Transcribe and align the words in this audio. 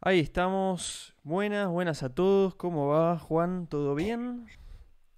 Ahí 0.00 0.20
estamos. 0.20 1.14
Buenas, 1.22 1.68
buenas 1.68 2.02
a 2.02 2.14
todos. 2.14 2.54
¿Cómo 2.56 2.88
va, 2.88 3.18
Juan? 3.18 3.66
¿Todo 3.66 3.94
bien? 3.94 4.46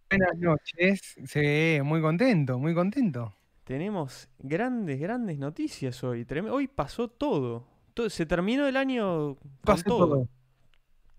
Buenas 0.09 0.39
noches. 0.39 1.17
Sí, 1.25 1.79
muy 1.83 2.01
contento, 2.01 2.59
muy 2.59 2.75
contento. 2.75 3.35
Tenemos 3.65 4.29
grandes, 4.39 5.01
grandes 5.01 5.39
noticias 5.39 6.05
hoy. 6.05 6.25
Hoy 6.51 6.69
pasó 6.69 7.09
todo. 7.09 7.67
To- 7.95 8.09
Se 8.09 8.25
terminó 8.27 8.67
el 8.69 8.77
año 8.77 9.35
con 9.37 9.51
Pasó 9.63 9.83
todo. 9.85 10.07
todo. 10.07 10.29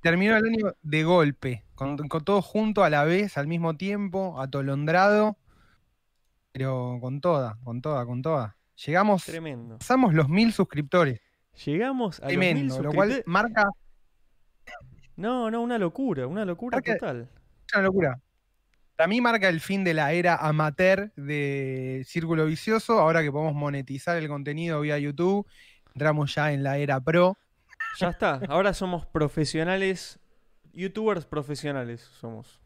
Terminó 0.01 0.37
el 0.37 0.45
año 0.45 0.75
de 0.81 1.03
golpe, 1.03 1.65
con, 1.75 1.97
con 2.07 2.23
todo 2.23 2.41
junto 2.41 2.83
a 2.85 2.89
la 2.89 3.03
vez, 3.03 3.37
al 3.37 3.47
mismo 3.47 3.75
tiempo, 3.75 4.39
atolondrado, 4.39 5.37
pero 6.53 6.99
con 7.01 7.19
toda, 7.19 7.57
con 7.63 7.81
toda, 7.81 8.05
con 8.05 8.21
toda. 8.21 8.55
Llegamos, 8.85 9.25
Tremendo. 9.25 9.77
pasamos 9.79 10.13
los 10.13 10.29
mil 10.29 10.53
suscriptores. 10.53 11.19
Llegamos 11.65 12.19
a 12.19 12.23
los 12.23 12.31
mil 12.37 12.39
Tremendo, 12.39 12.81
lo 12.83 12.91
cual 12.93 13.23
marca 13.25 13.65
No, 15.15 15.49
no, 15.49 15.61
una 15.61 15.77
locura, 15.79 16.27
una 16.27 16.45
locura 16.45 16.77
Marca- 16.77 16.97
total. 16.97 17.29
una 17.73 17.83
locura. 17.83 18.19
Para 18.95 19.07
mí 19.07 19.21
marca 19.21 19.49
el 19.49 19.59
fin 19.61 19.83
de 19.83 19.93
la 19.93 20.11
era 20.11 20.35
amateur 20.35 21.11
de 21.15 22.03
Círculo 22.07 22.45
Vicioso, 22.45 22.99
ahora 22.99 23.21
que 23.23 23.31
podemos 23.31 23.53
monetizar 23.55 24.17
el 24.17 24.27
contenido 24.27 24.81
vía 24.81 24.97
YouTube, 24.99 25.45
entramos 25.93 26.33
ya 26.35 26.51
en 26.51 26.63
la 26.63 26.77
era 26.77 26.99
pro. 26.99 27.37
Ya 27.99 28.09
está. 28.09 28.41
Ahora 28.47 28.73
somos 28.73 29.05
profesionales, 29.07 30.19
youtubers 30.73 31.25
profesionales 31.25 32.01
somos. 32.01 32.59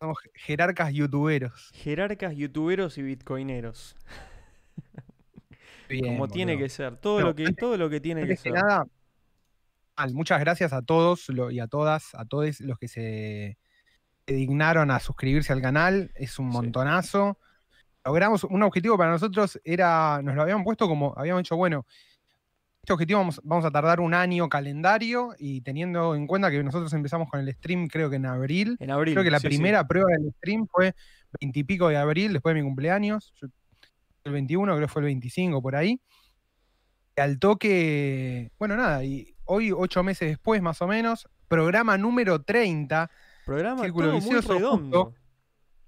Somos 0.00 0.18
jerarcas 0.34 0.92
youtuberos. 0.92 1.70
Jerarcas, 1.74 2.34
youtuberos 2.36 2.96
y 2.98 3.02
bitcoineros. 3.02 3.96
Bien, 5.90 6.14
como 6.14 6.28
tiene 6.28 6.56
que 6.56 6.68
ser. 6.68 6.96
Todo 6.96 7.20
lo 7.20 7.34
que, 7.34 7.52
todo 7.52 7.76
lo 7.76 7.90
que 7.90 8.00
tiene 8.00 8.22
que 8.22 8.28
que 8.28 8.36
ser. 8.36 8.52
nada, 8.52 8.86
muchas 10.12 10.40
gracias 10.40 10.72
a 10.72 10.82
todos 10.82 11.26
y 11.50 11.60
a 11.60 11.66
todas, 11.66 12.14
a 12.14 12.24
todos 12.24 12.60
los 12.60 12.78
que 12.78 12.88
se, 12.88 13.58
dignaron 14.26 14.90
a 14.90 15.00
suscribirse 15.00 15.52
al 15.52 15.60
canal. 15.60 16.10
Es 16.14 16.38
un 16.38 16.50
Sí. 16.50 16.56
montonazo. 16.56 17.38
Logramos 18.04 18.44
un 18.44 18.62
objetivo 18.62 18.96
para 18.96 19.10
nosotros, 19.10 19.60
era, 19.62 20.20
nos 20.22 20.34
lo 20.34 20.42
habíamos 20.42 20.64
puesto 20.64 20.88
como, 20.88 21.12
habíamos 21.18 21.42
dicho, 21.42 21.56
bueno, 21.56 21.84
este 22.82 22.94
objetivo 22.94 23.18
vamos, 23.20 23.40
vamos 23.44 23.64
a 23.66 23.70
tardar 23.70 24.00
un 24.00 24.14
año 24.14 24.48
calendario 24.48 25.34
y 25.38 25.60
teniendo 25.60 26.14
en 26.14 26.26
cuenta 26.26 26.50
que 26.50 26.62
nosotros 26.62 26.90
empezamos 26.94 27.28
con 27.28 27.40
el 27.40 27.52
stream 27.52 27.88
creo 27.88 28.08
que 28.08 28.16
en 28.16 28.24
abril. 28.24 28.76
En 28.80 28.90
abril. 28.90 29.12
Creo 29.14 29.24
que 29.24 29.30
la 29.30 29.38
sí, 29.38 29.48
sí. 29.48 29.56
primera 29.56 29.86
prueba 29.86 30.08
del 30.12 30.32
stream 30.38 30.66
fue 30.66 30.94
veintipico 31.38 31.88
de 31.88 31.98
abril, 31.98 32.32
después 32.32 32.54
de 32.54 32.62
mi 32.62 32.66
cumpleaños. 32.66 33.34
Yo- 33.36 33.48
el 34.24 34.32
21, 34.32 34.76
creo 34.76 34.86
que 34.86 34.92
fue 34.92 35.02
el 35.02 35.06
25 35.06 35.62
por 35.62 35.76
ahí. 35.76 36.00
Al 37.16 37.38
toque, 37.38 38.50
bueno, 38.58 38.76
nada, 38.76 39.04
y 39.04 39.34
hoy, 39.44 39.72
ocho 39.72 40.02
meses 40.02 40.28
después, 40.28 40.62
más 40.62 40.80
o 40.80 40.86
menos, 40.86 41.28
programa 41.48 41.98
número 41.98 42.42
30, 42.42 43.10
Programa 43.44 43.82
Círculo 43.82 44.06
todo 44.06 44.20
muy 44.20 44.24
vicioso, 44.24 44.54
redondo. 44.54 45.04
justo. 45.06 45.20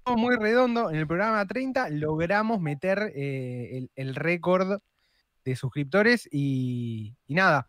todo 0.03 0.17
muy 0.17 0.35
redondo. 0.35 0.89
En 0.89 0.97
el 0.97 1.07
programa 1.07 1.45
30 1.45 1.89
logramos 1.91 2.59
meter 2.59 3.11
eh, 3.15 3.77
el, 3.77 3.91
el 3.95 4.15
récord 4.15 4.79
de 5.45 5.55
suscriptores 5.55 6.27
y, 6.31 7.15
y 7.25 7.33
nada. 7.35 7.67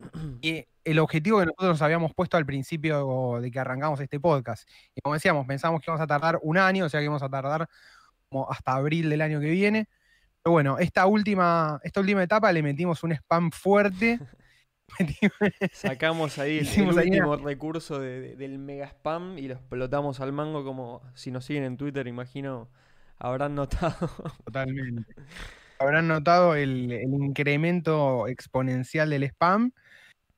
Y 0.40 0.64
el 0.84 0.98
objetivo 1.00 1.40
que 1.40 1.46
nosotros 1.46 1.68
nos 1.68 1.82
habíamos 1.82 2.14
puesto 2.14 2.36
al 2.38 2.46
principio 2.46 3.38
de 3.40 3.50
que 3.50 3.58
arrancamos 3.58 4.00
este 4.00 4.18
podcast. 4.18 4.66
Y 4.94 5.02
como 5.02 5.14
decíamos, 5.14 5.46
pensamos 5.46 5.80
que 5.80 5.90
íbamos 5.90 6.02
a 6.02 6.06
tardar 6.06 6.38
un 6.40 6.56
año, 6.56 6.86
o 6.86 6.88
sea 6.88 7.00
que 7.00 7.04
íbamos 7.04 7.22
a 7.22 7.28
tardar 7.28 7.68
como 8.28 8.50
hasta 8.50 8.74
abril 8.74 9.08
del 9.10 9.22
año 9.22 9.40
que 9.40 9.50
viene. 9.50 9.88
Pero 10.42 10.52
bueno, 10.52 10.78
esta 10.78 11.06
última, 11.06 11.80
esta 11.82 12.00
última 12.00 12.22
etapa 12.22 12.52
le 12.52 12.62
metimos 12.62 13.02
un 13.02 13.12
spam 13.12 13.50
fuerte. 13.50 14.20
Sacamos 15.72 16.38
ahí 16.38 16.58
el, 16.58 16.66
el 16.66 16.98
ahí 16.98 17.08
último 17.10 17.36
recurso 17.36 17.98
de- 17.98 18.20
de- 18.20 18.36
del 18.36 18.58
mega 18.58 18.86
spam 18.86 19.38
y 19.38 19.48
lo 19.48 19.54
explotamos 19.54 20.20
al 20.20 20.32
mango 20.32 20.64
como 20.64 21.02
si 21.14 21.30
nos 21.30 21.44
siguen 21.44 21.64
en 21.64 21.76
Twitter, 21.76 22.06
imagino, 22.06 22.68
habrán 23.18 23.54
notado. 23.54 23.94
Totalmente. 24.44 25.14
Habrán 25.78 26.08
notado 26.08 26.54
el, 26.56 26.90
el 26.90 27.12
incremento 27.14 28.26
exponencial 28.26 29.10
del 29.10 29.24
spam, 29.24 29.72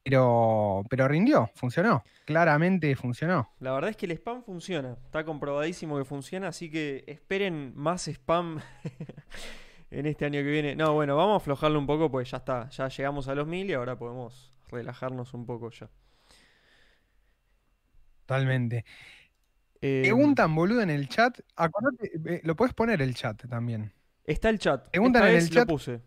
pero, 0.02 0.82
pero 0.88 1.08
rindió, 1.08 1.50
funcionó. 1.54 2.02
Claramente 2.24 2.94
funcionó. 2.96 3.50
La 3.60 3.72
verdad 3.72 3.90
es 3.90 3.96
que 3.96 4.06
el 4.06 4.12
spam 4.12 4.42
funciona, 4.42 4.96
está 5.04 5.24
comprobadísimo 5.24 5.98
que 5.98 6.04
funciona, 6.04 6.48
así 6.48 6.70
que 6.70 7.04
esperen 7.06 7.72
más 7.76 8.08
spam 8.08 8.60
en 9.90 10.06
este 10.06 10.24
año 10.24 10.40
que 10.40 10.50
viene. 10.50 10.74
No, 10.76 10.94
bueno, 10.94 11.16
vamos 11.16 11.34
a 11.34 11.36
aflojarlo 11.38 11.78
un 11.78 11.86
poco, 11.86 12.10
pues 12.10 12.30
ya 12.30 12.38
está, 12.38 12.68
ya 12.70 12.88
llegamos 12.88 13.28
a 13.28 13.34
los 13.34 13.46
mil 13.46 13.68
y 13.68 13.74
ahora 13.74 13.98
podemos 13.98 14.52
relajarnos 14.68 15.34
un 15.34 15.46
poco 15.46 15.70
ya. 15.70 15.88
Totalmente. 18.26 18.84
Eh, 19.82 20.00
Preguntan, 20.02 20.54
boludo, 20.54 20.82
en 20.82 20.90
el 20.90 21.08
chat. 21.08 21.40
Acordate, 21.56 22.10
eh, 22.26 22.40
lo 22.44 22.54
puedes 22.54 22.74
poner 22.74 23.02
el 23.02 23.14
chat 23.14 23.46
también. 23.48 23.92
está 24.24 24.48
el 24.50 24.58
chat, 24.58 24.88
Preguntan 24.90 25.22
esta 25.22 25.28
en 25.28 25.34
vez 25.34 25.48
el 25.48 25.54
lo 25.54 25.60
chat. 25.60 25.68
puse. 25.68 26.00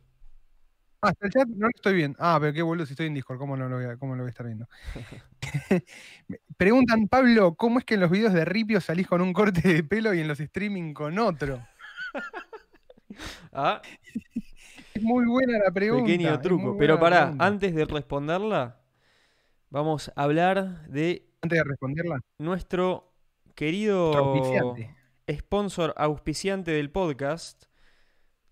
Ah, 1.03 1.09
está 1.09 1.25
el 1.27 1.33
chat, 1.33 1.47
no 1.49 1.67
lo 1.67 1.71
estoy 1.75 1.95
viendo. 1.95 2.17
Ah, 2.21 2.37
pero 2.39 2.53
qué 2.53 2.61
boludo, 2.61 2.85
si 2.85 2.93
estoy 2.93 3.07
en 3.07 3.13
Discord, 3.13 3.37
¿cómo 3.37 3.57
no 3.57 3.67
lo 3.67 3.75
voy 3.75 3.85
a, 3.85 3.97
cómo 3.97 4.15
lo 4.15 4.23
voy 4.23 4.29
a 4.29 4.31
estar 4.31 4.45
viendo? 4.45 4.67
Preguntan, 6.57 7.09
Pablo, 7.09 7.55
¿cómo 7.55 7.79
es 7.79 7.85
que 7.85 7.95
en 7.95 7.99
los 7.99 8.09
videos 8.09 8.33
de 8.33 8.45
Ripio 8.45 8.79
salís 8.79 9.07
con 9.07 9.21
un 9.21 9.33
corte 9.33 9.61
de 9.67 9.83
pelo 9.83 10.13
y 10.13 10.21
en 10.21 10.29
los 10.29 10.39
streaming 10.39 10.93
con 10.93 11.19
otro? 11.19 11.61
Ah, 13.51 13.81
Es 14.93 15.01
muy 15.01 15.25
buena 15.25 15.57
la 15.57 15.71
pregunta. 15.71 16.05
Pequeño 16.05 16.39
truco. 16.39 16.77
Pero 16.77 16.99
pará, 16.99 17.21
pregunta. 17.21 17.45
antes 17.45 17.75
de 17.75 17.85
responderla, 17.85 18.79
vamos 19.69 20.11
a 20.15 20.23
hablar 20.23 20.87
de 20.87 21.27
Antes 21.41 21.57
de 21.57 21.63
responderla, 21.63 22.19
nuestro 22.37 23.11
nuestro 23.11 23.13
querido 23.55 24.15
auspiciante. 24.15 24.95
sponsor 25.31 25.93
auspiciante 25.97 26.71
del 26.71 26.91
podcast, 26.91 27.65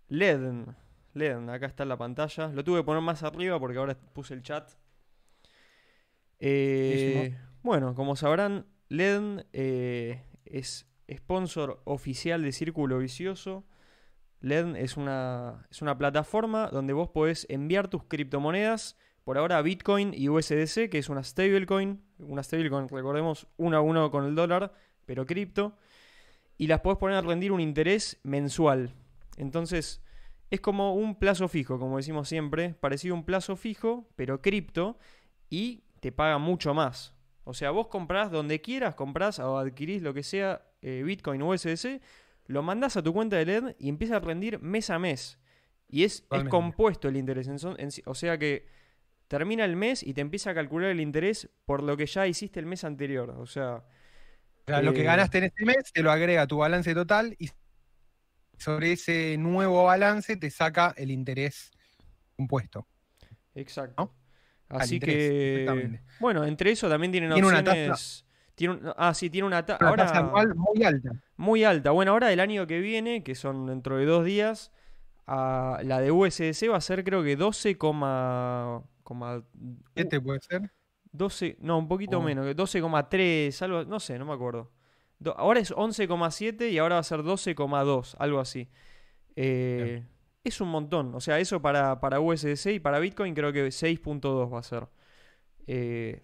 Leden. 0.07 0.75
Leden, 1.13 1.49
acá 1.49 1.65
está 1.65 1.83
en 1.83 1.89
la 1.89 1.97
pantalla. 1.97 2.47
Lo 2.47 2.63
tuve 2.63 2.79
que 2.79 2.83
poner 2.83 3.01
más 3.01 3.23
arriba 3.23 3.59
porque 3.59 3.77
ahora 3.77 3.95
puse 4.13 4.33
el 4.33 4.43
chat. 4.43 4.71
Eh, 6.39 7.37
bueno, 7.61 7.93
como 7.93 8.15
sabrán, 8.15 8.65
Leden 8.89 9.45
eh, 9.53 10.23
es 10.45 10.87
sponsor 11.11 11.81
oficial 11.85 12.41
de 12.41 12.51
Círculo 12.51 12.97
Vicioso. 12.99 13.65
Leden 14.39 14.75
es 14.75 14.97
una, 14.97 15.67
es 15.69 15.81
una 15.81 15.97
plataforma 15.97 16.67
donde 16.67 16.93
vos 16.93 17.09
podés 17.09 17.45
enviar 17.49 17.87
tus 17.87 18.03
criptomonedas, 18.05 18.97
por 19.23 19.37
ahora 19.37 19.59
a 19.59 19.61
Bitcoin 19.61 20.13
y 20.15 20.29
USDC, 20.29 20.89
que 20.89 20.97
es 20.97 21.09
una 21.09 21.23
stablecoin. 21.23 22.01
Una 22.19 22.41
stablecoin, 22.41 22.89
recordemos, 22.89 23.47
uno 23.57 23.77
a 23.77 23.81
uno 23.81 24.09
con 24.09 24.25
el 24.25 24.35
dólar, 24.35 24.73
pero 25.05 25.25
cripto. 25.25 25.77
Y 26.57 26.67
las 26.67 26.81
podés 26.81 26.97
poner 26.97 27.17
a 27.17 27.21
rendir 27.21 27.51
un 27.51 27.61
interés 27.61 28.19
mensual. 28.23 28.93
Entonces, 29.37 30.01
es 30.51 30.61
como 30.61 30.93
un 30.93 31.15
plazo 31.17 31.47
fijo, 31.47 31.79
como 31.79 31.97
decimos 31.97 32.27
siempre, 32.29 32.75
parecido 32.79 33.15
a 33.15 33.17
un 33.17 33.25
plazo 33.25 33.55
fijo, 33.55 34.07
pero 34.15 34.41
cripto, 34.41 34.99
y 35.49 35.83
te 35.99 36.11
paga 36.11 36.37
mucho 36.37 36.73
más. 36.73 37.13
O 37.43 37.53
sea, 37.55 37.71
vos 37.71 37.87
comprás 37.87 38.29
donde 38.31 38.61
quieras, 38.61 38.93
comprás 38.95 39.39
o 39.39 39.57
adquirís 39.57 40.01
lo 40.03 40.13
que 40.13 40.21
sea, 40.23 40.61
eh, 40.81 41.01
Bitcoin 41.03 41.41
o 41.41 41.47
USDC, 41.49 42.01
lo 42.47 42.61
mandás 42.63 42.97
a 42.97 43.01
tu 43.03 43.13
cuenta 43.13 43.37
de 43.37 43.45
LED 43.45 43.75
y 43.79 43.89
empieza 43.89 44.17
a 44.17 44.19
rendir 44.19 44.59
mes 44.59 44.89
a 44.89 44.99
mes. 44.99 45.39
Y 45.87 46.03
es, 46.03 46.25
compuesto 46.49 47.07
el 47.07 47.17
interés. 47.17 47.47
en 47.47 47.59
son- 47.59 47.75
en 47.79 47.91
sí- 47.91 48.03
o 48.05 48.13
sea 48.15 48.37
que 48.37 48.65
termina 49.27 49.63
el 49.65 49.75
mes 49.75 50.03
y 50.03 50.13
te 50.13 50.21
empieza 50.21 50.51
a 50.51 50.53
calcular 50.53 50.89
el 50.89 50.99
interés 51.01 51.49
por 51.65 51.81
lo 51.83 51.95
que 51.97 52.05
ya 52.05 52.27
hiciste 52.27 52.59
el 52.59 52.65
mes 52.65 52.83
anterior. 52.83 53.29
O 53.31 53.45
sea, 53.45 53.75
O 53.77 54.63
sea, 54.67 54.81
lo 54.81 54.93
que 54.93 55.01
eh, 55.01 55.05
ganaste 55.05 55.39
en 55.39 55.43
este 55.45 55.65
mes 55.65 55.91
te 55.93 56.03
lo 56.03 56.11
agrega 56.11 56.43
a 56.43 56.47
tu 56.47 56.57
balance 56.57 56.93
total 56.93 57.35
y 57.39 57.49
sobre 58.61 58.91
ese 58.93 59.37
nuevo 59.37 59.85
balance 59.85 60.37
te 60.37 60.49
saca 60.51 60.93
el 60.97 61.09
interés 61.11 61.71
compuesto. 62.35 62.87
Exacto. 63.55 63.95
¿No? 64.69 64.77
Así 64.79 64.95
interés, 64.95 65.17
que, 65.29 65.99
bueno, 66.19 66.45
entre 66.45 66.71
eso 66.71 66.87
también 66.87 67.11
tienen 67.11 67.33
Tiene 67.33 67.47
una 67.47 67.63
tasa- 67.63 67.71
opciones. 67.91 68.25
Tiene 68.55 68.73
un- 68.75 68.93
ah, 68.95 69.13
sí, 69.13 69.29
tiene 69.29 69.47
una, 69.47 69.65
ta- 69.65 69.77
Una 69.81 69.89
ahora 69.89 70.05
tasa 70.05 70.19
anual 70.19 70.55
muy 70.55 70.83
alta. 70.83 71.11
muy 71.35 71.63
alta. 71.63 71.91
Bueno, 71.91 72.11
ahora 72.11 72.31
el 72.31 72.39
año 72.39 72.67
que 72.67 72.79
viene, 72.79 73.23
que 73.23 73.35
son 73.35 73.65
dentro 73.65 73.97
de 73.97 74.05
dos 74.05 74.23
días, 74.23 74.71
ah, 75.27 75.79
la 75.83 75.99
de 75.99 76.11
USDC 76.11 76.69
va 76.69 76.77
a 76.77 76.81
ser 76.81 77.03
creo 77.03 77.23
que 77.23 77.35
12, 77.35 77.77
coma- 77.77 78.83
coma- 79.03 79.43
¿Qué 79.95 80.03
uh, 80.03 80.07
te 80.09 80.21
puede 80.21 80.39
ser? 80.39 80.71
12, 81.11 81.57
no, 81.59 81.77
un 81.79 81.87
poquito 81.89 82.19
Oh. 82.19 82.21
menos, 82.21 82.45
que 82.45 82.53
12,3, 82.55 83.61
algo, 83.63 83.83
no 83.83 83.99
sé, 83.99 84.17
no 84.19 84.25
me 84.25 84.33
acuerdo. 84.33 84.71
Do- 85.21 85.37
ahora 85.37 85.61
es 85.61 85.71
11,7 85.71 86.69
y 86.71 86.79
ahora 86.79 86.95
va 86.95 87.01
a 87.01 87.03
ser 87.03 87.23
12,2, 87.23 88.15
algo 88.19 88.39
así. 88.41 88.69
Eh, 89.35 90.03
es 90.43 90.61
un 90.61 90.69
montón, 90.69 91.15
o 91.15 91.21
sea, 91.21 91.39
eso 91.39 91.61
para, 91.61 91.99
para 92.01 92.19
USDC 92.21 92.73
y 92.75 92.79
para 92.81 92.99
Bitcoin 92.99 93.35
creo 93.35 93.53
que 93.53 93.71
6.2 93.71 94.53
va 94.53 94.59
a 94.59 94.63
ser. 94.63 94.87
Eh, 95.67 96.23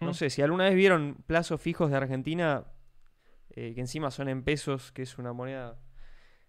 no 0.00 0.14
sé, 0.14 0.30
si 0.30 0.42
alguna 0.42 0.64
vez 0.64 0.74
vieron 0.76 1.16
plazos 1.26 1.60
fijos 1.60 1.90
de 1.90 1.96
Argentina, 1.98 2.66
eh, 3.50 3.74
que 3.74 3.80
encima 3.80 4.10
son 4.10 4.28
en 4.28 4.42
pesos, 4.44 4.92
que 4.92 5.02
es 5.02 5.18
una 5.18 5.32
moneda 5.32 5.78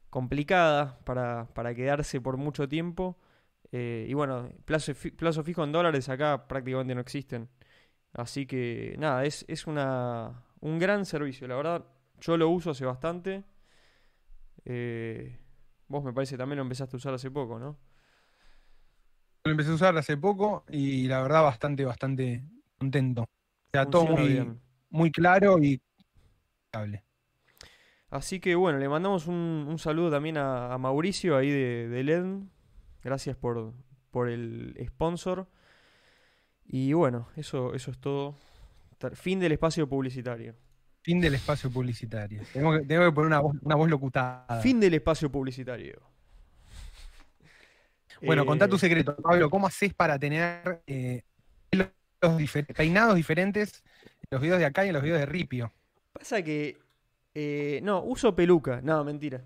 complicada 0.09 0.99
para, 1.05 1.47
para 1.53 1.75
quedarse 1.75 2.21
por 2.21 2.37
mucho 2.37 2.67
tiempo, 2.69 3.17
Eh, 3.73 4.07
y 4.09 4.13
bueno, 4.15 4.51
plazo, 4.65 4.93
plazo 5.17 5.43
fijo 5.43 5.63
en 5.63 5.71
dólares 5.73 6.09
acá 6.09 6.47
prácticamente 6.47 6.95
no 6.95 7.01
existen. 7.01 7.49
Así 8.13 8.45
que 8.47 8.95
nada, 8.99 9.25
es, 9.25 9.45
es 9.49 9.67
una, 9.67 10.43
un 10.61 10.79
gran 10.79 11.05
servicio. 11.05 11.47
La 11.47 11.55
verdad, 11.55 11.85
yo 12.19 12.37
lo 12.37 12.49
uso 12.49 12.71
hace 12.71 12.85
bastante. 12.85 13.43
Eh, 14.65 15.37
vos 15.87 16.03
me 16.03 16.13
parece 16.13 16.37
también 16.37 16.57
lo 16.57 16.63
empezaste 16.63 16.95
a 16.95 16.97
usar 16.97 17.13
hace 17.13 17.29
poco, 17.29 17.59
¿no? 17.59 17.77
Lo 19.43 19.51
empecé 19.51 19.71
a 19.71 19.75
usar 19.75 19.97
hace 19.97 20.17
poco 20.17 20.63
y 20.69 21.07
la 21.07 21.21
verdad 21.21 21.43
bastante, 21.43 21.83
bastante 21.83 22.43
contento. 22.77 23.23
O 23.23 23.27
sea, 23.71 23.85
todo 23.87 24.05
muy, 24.05 24.27
bien. 24.27 24.61
muy 24.89 25.11
claro 25.11 25.57
y 25.59 25.81
estable. 26.65 27.03
Así 28.09 28.39
que 28.39 28.55
bueno, 28.55 28.77
le 28.77 28.89
mandamos 28.89 29.27
un, 29.27 29.65
un 29.67 29.79
saludo 29.79 30.11
también 30.11 30.37
a, 30.37 30.73
a 30.73 30.77
Mauricio 30.77 31.37
ahí 31.37 31.49
de, 31.49 31.87
de 31.87 32.03
LED. 32.03 32.25
Gracias 33.03 33.35
por, 33.35 33.73
por 34.11 34.29
el 34.29 34.77
sponsor. 34.85 35.47
Y 36.65 36.93
bueno, 36.93 37.27
eso, 37.35 37.73
eso 37.73 37.89
es 37.89 37.97
todo. 37.97 38.35
Fin 39.15 39.39
del 39.39 39.51
espacio 39.53 39.87
publicitario. 39.87 40.55
Fin 41.03 41.19
del 41.19 41.33
espacio 41.35 41.69
publicitario. 41.71 42.43
Tengo 42.53 42.73
que, 42.73 42.85
tengo 42.85 43.03
que 43.05 43.11
poner 43.11 43.27
una 43.27 43.39
voz, 43.39 43.55
una 43.61 43.75
voz 43.75 43.89
locutada. 43.89 44.61
Fin 44.61 44.79
del 44.79 44.93
espacio 44.93 45.31
publicitario. 45.31 45.99
Bueno, 48.21 48.45
contá 48.45 48.65
Eh, 48.65 48.69
tu 48.69 48.77
secreto, 48.77 49.15
Pablo. 49.15 49.49
¿Cómo 49.49 49.65
haces 49.67 49.93
para 49.93 50.19
tener 50.19 50.83
eh, 50.85 51.23
difer- 52.21 52.71
peinados 52.75 53.15
diferentes 53.15 53.83
en 54.21 54.27
los 54.29 54.41
videos 54.41 54.59
de 54.59 54.65
acá 54.65 54.85
y 54.85 54.89
en 54.89 54.93
los 54.93 55.01
videos 55.03 55.19
de 55.19 55.25
Ripio? 55.25 55.71
Pasa 56.13 56.43
que. 56.43 56.77
eh, 57.33 57.79
no, 57.83 58.03
uso 58.03 58.35
peluca. 58.35 58.79
No, 58.83 59.03
mentira. 59.03 59.41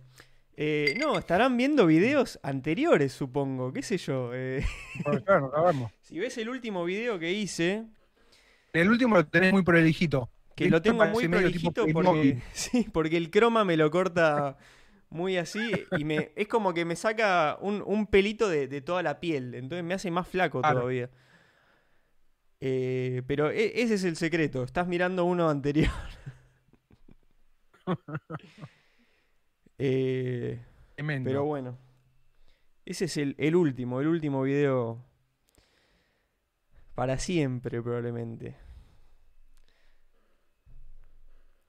Eh, 0.58 0.98
no, 1.00 1.18
estarán 1.18 1.56
viendo 1.58 1.86
videos 1.86 2.40
anteriores, 2.44 3.14
supongo. 3.14 3.72
¿Qué 3.72 3.82
sé 3.82 3.98
yo? 3.98 4.32
eh, 4.34 4.66
Bueno, 5.06 5.24
claro, 5.24 5.92
si 6.02 6.20
ves 6.20 6.38
el 6.38 6.50
último 6.50 6.84
video 6.84 7.18
que 7.20 7.32
hice, 7.32 7.86
El 8.82 8.90
último 8.90 9.16
lo 9.16 9.26
tenés 9.28 9.52
muy 9.54 9.64
prolijito. 9.64 10.30
que 10.56 10.66
Esto 10.66 10.76
lo 10.78 10.82
tengo 10.82 11.06
muy 11.06 11.28
prolijito 11.28 11.86
porque. 11.94 12.42
Sí, 12.54 12.88
porque 12.92 13.18
el 13.18 13.30
croma 13.32 13.64
me 13.66 13.78
lo 13.78 13.90
corta 13.92 14.58
muy 15.10 15.38
así. 15.38 15.72
Y 15.98 16.04
me, 16.04 16.32
es 16.36 16.48
como 16.48 16.74
que 16.74 16.86
me 16.86 16.96
saca 16.96 17.58
un, 17.62 17.84
un 17.86 18.08
pelito 18.08 18.50
de, 18.50 18.68
de 18.68 18.82
toda 18.82 19.04
la 19.04 19.20
piel. 19.20 19.56
Entonces 19.56 19.84
me 19.84 19.94
hace 19.94 20.12
más 20.12 20.28
flaco 20.28 20.62
Claro. 20.62 20.80
todavía. 20.82 21.10
Eh, 22.62 23.22
pero 23.28 23.52
e- 23.52 23.82
ese 23.82 23.96
es 23.96 24.04
el 24.04 24.16
secreto. 24.16 24.64
Estás 24.64 24.88
mirando 24.88 25.26
uno 25.26 25.50
anterior. 25.50 25.92
Eh, 29.78 30.60
pero 30.96 31.44
bueno. 31.44 31.78
Ese 32.86 33.06
es 33.06 33.18
el, 33.18 33.36
el 33.38 33.56
último, 33.56 34.00
el 34.00 34.08
último 34.08 34.42
video. 34.44 35.04
Para 36.96 37.18
siempre, 37.18 37.82
probablemente. 37.82 38.56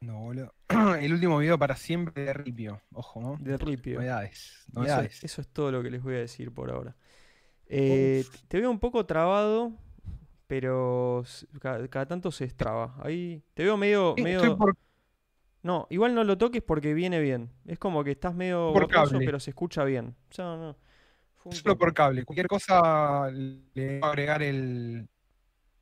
No, 0.07 0.21
boludo. 0.21 0.55
El 1.01 1.13
último 1.13 1.39
video 1.39 1.59
para 1.59 1.77
siempre 1.77 2.25
de 2.25 2.33
Ripio. 2.33 2.81
Ojo, 2.93 3.21
¿no? 3.21 3.37
De 3.41 3.57
Ripio. 3.57 3.97
Novedades. 3.99 4.65
Y 4.67 4.71
Eso, 4.71 4.81
Novedades. 4.81 5.25
eso 5.25 5.41
es 5.41 5.49
todo 5.49 5.73
lo 5.73 5.83
que 5.83 5.91
les 5.91 6.03
voy 6.03 6.15
a 6.15 6.19
decir 6.19 6.53
por 6.53 6.71
ahora. 6.71 6.97
Eh, 7.69 8.25
te 8.49 8.61
veo 8.61 8.71
un 8.71 8.79
poco 8.79 9.05
trabado, 9.07 9.73
pero 10.47 11.25
cada, 11.61 12.07
tanto 12.07 12.31
se 12.31 12.45
destraba. 12.45 12.95
Ahí 13.03 13.43
te 13.55 13.65
veo 13.65 13.77
medio, 13.77 14.15
Sí, 14.17 14.23
medio. 14.23 14.57
por- 14.57 14.77
No, 15.63 15.89
igual 15.91 16.15
no 16.15 16.23
lo 16.23 16.39
toques 16.39 16.63
porque 16.63 16.95
viene 16.95 17.19
bien. 17.21 17.51
Es 17.67 17.79
como 17.79 18.05
que 18.05 18.13
estás 18.13 18.35
medio 18.35 18.73
Por 18.73 18.87
cable. 18.89 19.27
pero 19.27 19.41
se 19.41 19.51
escucha 19.51 19.83
bien. 19.85 20.15
O 20.31 20.35
sea, 20.35 20.45
no. 20.57 20.77
Solo 21.51 21.77
por 21.79 21.93
cable. 21.95 22.25
Cualquier 22.25 22.47
cosa 22.49 23.31
le 23.31 23.61
voy 23.75 24.01
a 24.03 24.07
agregar 24.07 24.43
el, 24.43 25.09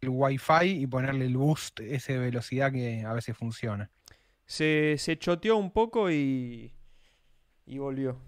el 0.00 0.08
Wi-Fi 0.10 0.64
y 0.82 0.86
ponerle 0.86 1.24
el 1.26 1.36
boost 1.36 1.80
de 1.80 2.18
velocidad 2.18 2.70
que 2.72 3.02
a 3.04 3.12
veces 3.14 3.36
funciona. 3.36 3.90
Se, 4.46 4.96
se 4.98 5.18
choteó 5.18 5.56
un 5.56 5.72
poco 5.72 6.10
y. 6.10 6.72
y 7.66 7.78
volvió. 7.78 8.18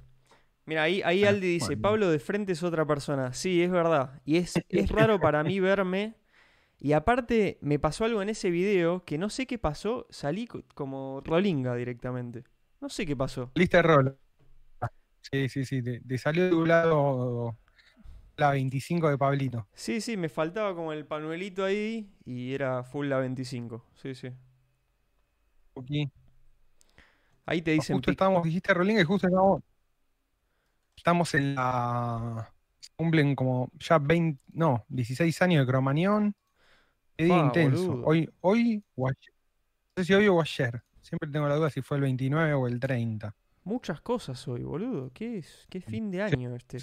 Mira, 0.67 0.85
ahí, 0.85 1.03
ahí 1.05 1.25
Ah, 1.25 1.29
Aldi 1.29 1.47
dice, 1.49 1.77
bueno. 1.77 1.83
Pablo 1.83 2.11
de 2.11 2.19
frente 2.21 2.53
es 2.53 2.63
otra 2.63 2.87
persona. 2.87 3.33
Sí, 3.35 3.63
es 3.63 3.71
verdad. 3.71 4.21
Y 4.25 4.37
es, 4.39 4.65
es 4.71 4.91
raro 4.91 5.21
para 5.21 5.45
mí 5.45 5.61
verme. 5.61 6.17
Y 6.81 6.93
aparte, 6.93 7.59
me 7.63 7.79
pasó 7.79 8.05
algo 8.07 8.23
en 8.23 8.31
ese 8.31 8.51
video 8.51 9.05
que 9.05 9.19
no 9.19 9.31
sé 9.31 9.47
qué 9.47 9.59
pasó. 9.59 10.07
Salí 10.11 10.47
co- 10.47 10.65
como 10.75 11.23
rolinga 11.25 11.75
directamente. 11.77 12.45
No 12.81 12.89
sé 12.91 13.07
qué 13.07 13.17
pasó. 13.17 13.53
Lista 13.55 13.79
de 13.79 13.83
rol. 13.83 14.19
Sí, 15.33 15.49
sí, 15.49 15.65
sí. 15.65 15.83
Te, 15.83 16.01
te 16.01 16.19
salió 16.19 16.49
de 16.49 16.55
un 16.55 16.69
lado 16.69 17.59
la 18.37 18.53
25 18.53 19.11
de 19.11 19.19
Pablito. 19.19 19.69
Sí, 19.75 20.01
sí, 20.01 20.17
me 20.17 20.29
faltaba 20.29 20.75
como 20.75 20.93
el 20.93 21.07
panuelito 21.07 21.65
ahí 21.65 22.11
y 22.25 22.55
era 22.55 22.83
full 22.83 23.09
la 23.09 23.19
25. 23.19 23.85
Sí, 23.95 24.15
sí. 24.15 24.31
Aquí. 25.77 26.11
Ahí 27.45 27.63
te 27.63 27.73
dicen 27.73 27.97
Justo 27.97 28.11
pic- 28.11 28.15
estábamos, 28.15 28.43
dijiste 28.45 28.75
Rolinga 28.75 29.01
y 29.01 29.05
justo 29.05 29.27
estamos, 29.29 29.63
estamos 30.97 31.35
en 31.35 31.55
la. 31.55 32.53
Cumplen 32.97 33.37
como 33.37 33.71
ya 33.79 33.99
20, 33.99 34.41
no, 34.55 34.85
16 34.89 35.41
años 35.43 35.61
de 35.67 35.71
Cromañón. 35.71 36.35
Qué 37.17 37.25
día 37.25 37.37
Fa, 37.39 37.45
intenso. 37.47 37.89
boludo. 37.89 38.07
Hoy, 38.07 38.31
hoy 38.41 38.83
o 38.95 39.07
ayer. 39.09 39.33
No 39.97 40.03
sé 40.03 40.05
si 40.07 40.15
hoy 40.15 40.29
o 40.29 40.41
ayer. 40.41 40.83
Siempre 41.03 41.31
tengo 41.31 41.47
la 41.47 41.57
duda 41.57 41.71
si 41.71 41.83
fue 41.83 41.99
el 41.99 42.03
29 42.05 42.55
o 42.55 42.67
el 42.67 42.81
30. 42.81 43.35
muchas 43.65 44.01
cosas 44.01 44.47
hoy, 44.49 44.63
boludo. 44.63 45.11
¿Qué 45.13 45.39
es? 45.39 45.67
¿Qué 45.69 45.81
fin 45.81 46.11
de 46.11 46.23
año 46.23 46.55
este? 46.55 46.79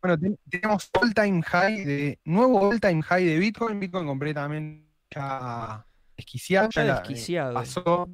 Bueno, 0.00 0.16
ten- 0.18 0.38
tenemos 0.48 0.88
all 1.00 1.12
time 1.12 1.42
high 1.42 1.84
de. 1.84 2.18
Nuevo 2.24 2.68
all 2.70 2.80
time 2.80 3.02
high 3.02 3.24
de 3.24 3.38
Bitcoin. 3.38 3.78
Bitcoin 3.80 4.06
completamente 4.06 4.88
ya 5.10 5.84
eh, 6.16 6.84
desquiciado. 6.84 7.54
pasó 7.54 8.08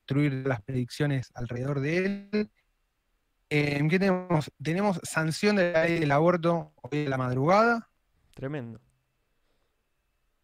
destruir 0.00 0.46
las 0.46 0.60
predicciones 0.62 1.30
alrededor 1.34 1.80
de 1.80 1.98
él. 1.98 2.50
Eh, 3.48 3.86
¿Qué 3.88 3.98
tenemos? 3.98 4.50
Tenemos 4.62 5.00
sanción 5.02 5.56
de 5.56 5.72
la 5.72 5.84
ley 5.84 5.98
del 6.00 6.12
aborto 6.12 6.72
hoy 6.82 7.04
de 7.04 7.08
la 7.08 7.16
madrugada 7.18 7.88
Tremendo. 8.34 8.80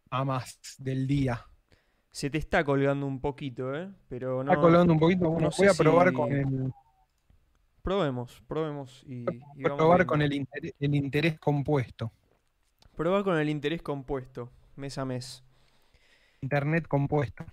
a 0.09 0.23
más 0.25 0.59
del 0.77 1.07
día. 1.07 1.45
Se 2.11 2.29
te 2.29 2.37
está 2.37 2.63
colgando 2.63 3.05
un 3.05 3.21
poquito, 3.21 3.75
¿eh? 3.75 3.89
Pero 4.09 4.43
no. 4.43 4.51
Está 4.51 4.61
colgando 4.61 4.93
un 4.93 4.99
poquito. 4.99 5.29
Bueno, 5.29 5.49
no 5.49 5.55
voy 5.57 5.67
a 5.67 5.73
probar 5.73 6.09
si- 6.09 6.13
con 6.15 6.31
el, 6.31 6.73
Probemos, 7.81 8.43
probemos 8.47 9.01
y, 9.05 9.19
y 9.21 9.23
a 9.23 9.69
vamos 9.69 9.77
probar 9.77 9.97
viendo. 9.99 10.11
con 10.11 10.21
el 10.21 10.33
interés, 10.33 10.73
el 10.79 10.95
interés 10.95 11.39
compuesto. 11.39 12.11
Probar 12.95 13.23
con 13.23 13.37
el 13.37 13.47
interés 13.49 13.81
compuesto, 13.81 14.51
mes 14.75 14.97
a 14.97 15.05
mes. 15.05 15.43
Internet 16.41 16.87
compuesto. 16.87 17.45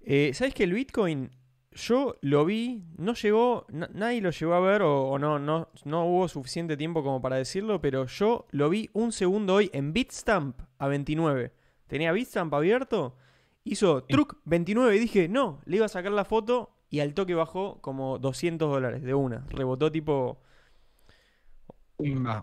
Eh, 0.00 0.32
¿Sabes 0.34 0.54
que 0.54 0.64
el 0.64 0.72
Bitcoin? 0.72 1.30
Yo 1.72 2.16
lo 2.22 2.44
vi, 2.44 2.82
no 2.96 3.14
llegó, 3.14 3.66
na- 3.68 3.90
nadie 3.92 4.20
lo 4.20 4.30
llegó 4.30 4.54
a 4.54 4.60
ver 4.60 4.82
o, 4.82 5.10
o 5.10 5.18
no, 5.18 5.38
no, 5.38 5.68
no 5.84 6.06
hubo 6.06 6.26
suficiente 6.28 6.76
tiempo 6.76 7.02
como 7.04 7.20
para 7.20 7.36
decirlo, 7.36 7.80
pero 7.80 8.06
yo 8.06 8.46
lo 8.50 8.68
vi 8.68 8.90
un 8.94 9.12
segundo 9.12 9.54
hoy 9.54 9.70
en 9.72 9.92
Bitstamp 9.92 10.60
a 10.78 10.88
29. 10.88 11.52
Tenía 11.86 12.12
Bitstamp 12.12 12.52
abierto, 12.54 13.16
hizo 13.64 14.02
truc 14.04 14.38
29 14.44 14.96
y 14.96 14.98
dije, 14.98 15.28
no, 15.28 15.60
le 15.66 15.76
iba 15.76 15.86
a 15.86 15.90
sacar 15.90 16.12
la 16.12 16.24
foto 16.24 16.74
y 16.90 17.00
al 17.00 17.14
toque 17.14 17.34
bajó 17.34 17.80
como 17.80 18.18
200 18.18 18.70
dólares 18.70 19.02
de 19.02 19.14
una. 19.14 19.46
Rebotó 19.50 19.92
tipo... 19.92 20.40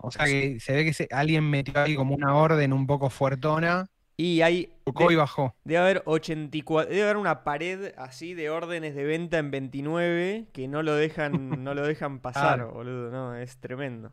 O 0.02 0.10
sea 0.10 0.26
que 0.26 0.60
se 0.60 0.72
ve 0.74 0.84
que 0.84 0.92
se- 0.92 1.08
alguien 1.10 1.48
metió 1.48 1.78
ahí 1.80 1.96
como 1.96 2.14
una 2.14 2.34
orden 2.36 2.72
un 2.72 2.86
poco 2.86 3.10
fuertona, 3.10 3.86
Y 4.18 4.40
hay... 4.40 4.72
tocó 4.84 5.08
de- 5.08 5.12
y 5.14 5.16
bajó. 5.16 5.54
Debe 5.64 5.78
haber 5.78 6.02
84, 6.06 6.88
debe 6.90 7.02
haber 7.02 7.16
una 7.18 7.44
pared 7.44 7.92
así 7.98 8.32
de 8.34 8.48
órdenes 8.50 8.94
de 8.94 9.04
venta 9.04 9.38
en 9.38 9.50
29 9.50 10.46
que 10.52 10.68
no 10.68 10.82
lo 10.82 10.94
dejan, 10.94 11.30
no 11.64 11.74
lo 11.74 11.86
dejan 11.86 12.20
pasar, 12.20 12.56
Claro. 12.58 12.72
boludo, 12.72 13.10
no, 13.10 13.34
es 13.36 13.58
tremendo. 13.58 14.12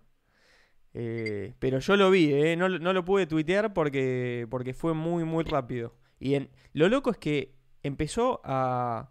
Eh, 0.93 1.53
pero 1.59 1.79
yo 1.79 1.95
lo 1.95 2.11
vi, 2.11 2.31
eh, 2.33 2.55
no, 2.55 2.69
lo- 2.69 2.79
no 2.79 2.93
lo 2.93 3.03
pude 3.05 3.25
tuitear 3.27 3.73
porque, 3.73 4.45
porque 4.49 4.73
fue 4.73 4.93
muy, 4.93 5.23
muy 5.23 5.43
rápido. 5.43 5.95
Y 6.19 6.35
en, 6.35 6.49
lo 6.73 6.87
loco 6.89 7.09
es 7.11 7.17
que 7.17 7.55
empezó 7.81 8.41
a... 8.43 9.09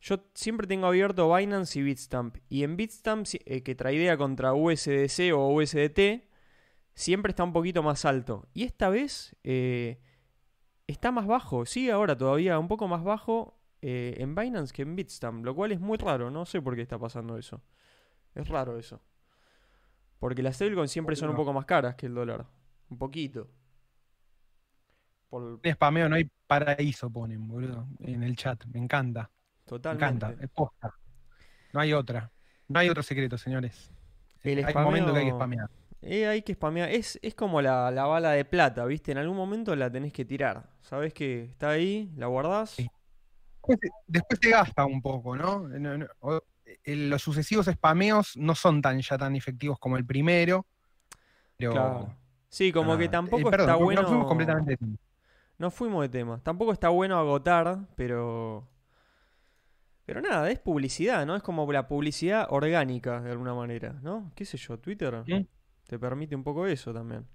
Yo 0.00 0.24
siempre 0.34 0.66
tengo 0.66 0.86
abierto 0.88 1.32
Binance 1.32 1.78
y 1.78 1.82
Bitstamp. 1.82 2.36
Y 2.48 2.64
en 2.64 2.76
Bitstamp, 2.76 3.26
eh, 3.44 3.62
que 3.62 3.74
traidea 3.76 4.16
contra 4.16 4.52
USDC 4.52 5.32
o 5.34 5.48
USDT, 5.54 6.24
siempre 6.94 7.30
está 7.30 7.44
un 7.44 7.52
poquito 7.52 7.82
más 7.82 8.04
alto. 8.04 8.48
Y 8.54 8.64
esta 8.64 8.88
vez 8.88 9.36
eh, 9.44 10.00
está 10.86 11.10
más 11.10 11.26
bajo. 11.26 11.66
Sigue 11.66 11.92
ahora 11.92 12.16
todavía 12.16 12.58
un 12.58 12.68
poco 12.68 12.88
más 12.88 13.02
bajo 13.02 13.58
eh, 13.80 14.14
en 14.18 14.34
Binance 14.34 14.72
que 14.72 14.82
en 14.82 14.96
Bitstamp. 14.96 15.44
Lo 15.44 15.54
cual 15.54 15.72
es 15.72 15.80
muy 15.80 15.98
raro. 15.98 16.30
No 16.30 16.44
sé 16.46 16.60
por 16.60 16.74
qué 16.74 16.82
está 16.82 16.98
pasando 16.98 17.38
eso. 17.38 17.62
Es 18.34 18.48
raro 18.48 18.78
eso. 18.78 19.00
Porque 20.18 20.42
las 20.42 20.56
stablecoins 20.56 20.90
siempre 20.90 21.16
son 21.16 21.30
un 21.30 21.36
poco 21.36 21.52
más 21.52 21.64
caras 21.64 21.96
que 21.96 22.06
el 22.06 22.14
dólar. 22.14 22.46
Un 22.88 22.98
poquito. 22.98 23.50
Por, 25.28 25.60
spameo 25.66 26.08
no 26.08 26.16
hay 26.16 26.30
paraíso, 26.46 27.10
ponen, 27.10 27.48
boludo, 27.48 27.88
en 28.00 28.22
el 28.22 28.36
chat. 28.36 28.64
Me 28.66 28.78
encanta, 28.78 29.22
me 29.22 29.64
totalmente. 29.64 30.26
encanta. 30.26 30.44
Es 30.44 30.50
posta. 30.50 30.94
No 31.72 31.80
hay 31.80 31.92
otra. 31.94 32.30
No 32.68 32.78
hay 32.78 32.88
otro 32.88 33.02
secreto, 33.02 33.36
señores. 33.38 33.90
El 34.42 34.64
hay 34.64 34.74
un 34.76 34.82
momento 34.82 35.12
que 35.12 35.20
hay 35.20 35.24
que 35.24 35.32
spamear. 35.32 35.70
Eh, 36.02 36.26
hay 36.26 36.42
que 36.42 36.54
spamear. 36.54 36.88
Es, 36.90 37.18
es 37.22 37.34
como 37.34 37.62
la, 37.62 37.90
la 37.90 38.04
bala 38.06 38.32
de 38.32 38.44
plata, 38.44 38.84
¿viste? 38.84 39.12
En 39.12 39.18
algún 39.18 39.36
momento 39.36 39.74
la 39.76 39.90
tenés 39.90 40.12
que 40.12 40.24
tirar. 40.24 40.68
Sabés 40.80 41.14
que 41.14 41.44
está 41.44 41.70
ahí, 41.70 42.10
la 42.16 42.26
guardás. 42.26 42.70
Sí. 42.70 42.90
Después, 43.68 43.78
después 44.08 44.40
se 44.42 44.50
gasta 44.50 44.84
un 44.84 45.00
poco, 45.00 45.36
¿no? 45.36 45.68
No, 45.68 45.96
no, 45.98 46.06
o- 46.20 46.40
eh, 46.84 46.96
los 46.96 47.22
sucesivos 47.22 47.66
spameos 47.66 48.36
no 48.36 48.54
son 48.56 48.82
tan 48.82 49.00
ya 49.00 49.16
tan 49.16 49.36
efectivos 49.36 49.78
como 49.78 49.96
el 49.96 50.04
primero. 50.04 50.66
Pero 51.56 51.72
Claro. 51.72 52.16
Sí, 52.48 52.72
como 52.72 52.98
que 52.98 53.08
tampoco 53.08 53.48
Eh, 53.48 53.50
perdón, 53.50 53.68
está 53.68 53.78
no- 53.78 53.84
bueno. 53.84 54.02
No 54.02 54.08
fuimos 54.08 54.26
completamente 54.26 54.70
de 54.72 54.76
tema. 54.76 54.96
No 55.58 55.70
fuimos 55.70 56.02
de 56.02 56.08
tema. 56.08 56.40
Tampoco 56.42 56.72
está 56.72 56.88
bueno 56.88 57.16
agotar, 57.18 57.78
pero. 57.94 58.66
Pero 60.04 60.20
nada, 60.20 60.50
es 60.50 60.58
publicidad, 60.58 61.24
¿no? 61.24 61.36
Es 61.36 61.42
como 61.44 61.70
la 61.72 61.86
publicidad 61.86 62.48
orgánica, 62.50 63.20
de 63.20 63.30
alguna 63.30 63.54
manera, 63.54 63.94
¿no? 64.02 64.32
¿Qué 64.34 64.44
sé 64.44 64.58
yo? 64.58 64.76
Twitter 64.78 65.22
Mm. 65.26 65.46
Te 65.92 65.98
permite 65.98 66.34
un 66.34 66.42
poco 66.42 66.66
eso 66.66 66.90
también. 66.94 67.28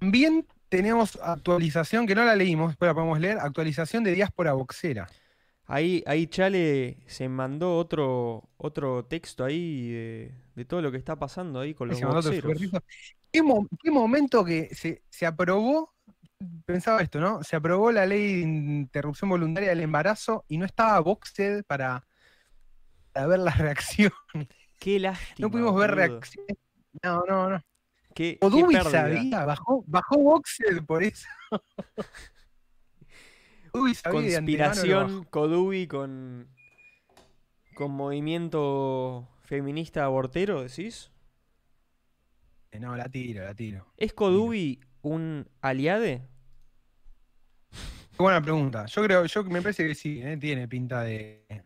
También 0.00 0.44
tenemos 0.68 1.16
actualización, 1.22 2.04
que 2.04 2.16
no 2.16 2.24
la 2.24 2.34
leímos, 2.34 2.70
después 2.70 2.88
la 2.88 2.94
podemos 2.94 3.20
leer, 3.20 3.38
actualización 3.38 4.02
de 4.02 4.10
diáspora 4.12 4.54
boxera. 4.54 5.06
Ahí, 5.66 6.02
ahí 6.06 6.26
Chale 6.26 6.98
se 7.06 7.28
mandó 7.28 7.76
otro, 7.76 8.50
otro 8.56 9.04
texto 9.04 9.44
ahí 9.44 9.90
de, 9.90 10.34
de 10.56 10.64
todo 10.64 10.82
lo 10.82 10.90
que 10.90 10.98
está 10.98 11.16
pasando 11.16 11.60
ahí 11.60 11.74
con 11.74 11.86
los 11.88 11.98
boxeros. 12.02 12.60
¿Qué, 13.32 13.42
mo- 13.42 13.68
qué 13.80 13.90
momento 13.92 14.44
que 14.44 14.74
se, 14.74 15.04
se 15.08 15.26
aprobó? 15.26 15.94
Pensaba 16.64 17.02
esto, 17.02 17.20
¿no? 17.20 17.44
Se 17.44 17.54
aprobó 17.54 17.92
la 17.92 18.04
ley 18.04 18.34
de 18.36 18.40
interrupción 18.42 19.30
voluntaria 19.30 19.70
del 19.70 19.80
embarazo 19.80 20.44
y 20.48 20.58
no 20.58 20.66
estaba 20.66 20.98
Boxed 21.00 21.62
para, 21.66 22.04
para 23.12 23.26
ver 23.28 23.38
la 23.38 23.50
reacción. 23.52 24.12
Qué 24.86 25.00
lástima. 25.00 25.34
No 25.40 25.50
pudimos 25.50 25.74
ver 25.74 25.90
boludo. 25.90 26.06
reacciones. 26.06 26.58
No, 27.02 27.24
no, 27.26 27.50
no. 27.50 27.60
Qué, 28.14 28.38
sabía, 28.88 29.44
bajó, 29.44 29.82
bajó 29.84 30.16
Boxed 30.16 30.84
por 30.86 31.02
eso. 31.02 31.26
Conspiración 34.08 35.24
Kodubi 35.24 35.88
con, 35.88 36.48
con 37.74 37.90
movimiento 37.90 39.28
feminista 39.42 40.04
abortero, 40.04 40.62
decís. 40.62 41.10
bajó. 42.70 42.78
No, 42.78 42.94
la 42.94 43.08
tiro, 43.08 43.42
la 43.42 43.56
tiro. 43.56 43.92
¿Es 43.96 44.12
Kodubi 44.12 44.78
un 45.02 45.48
aliade? 45.62 46.28
Qué 47.72 48.22
buena 48.22 48.40
pregunta. 48.40 48.86
Yo 48.86 49.02
creo, 49.02 49.24
yo 49.24 49.42
me 49.42 49.60
parece 49.60 49.88
que 49.88 49.96
sí, 49.96 50.22
¿eh? 50.22 50.36
tiene 50.36 50.68
pinta 50.68 51.02
de. 51.02 51.65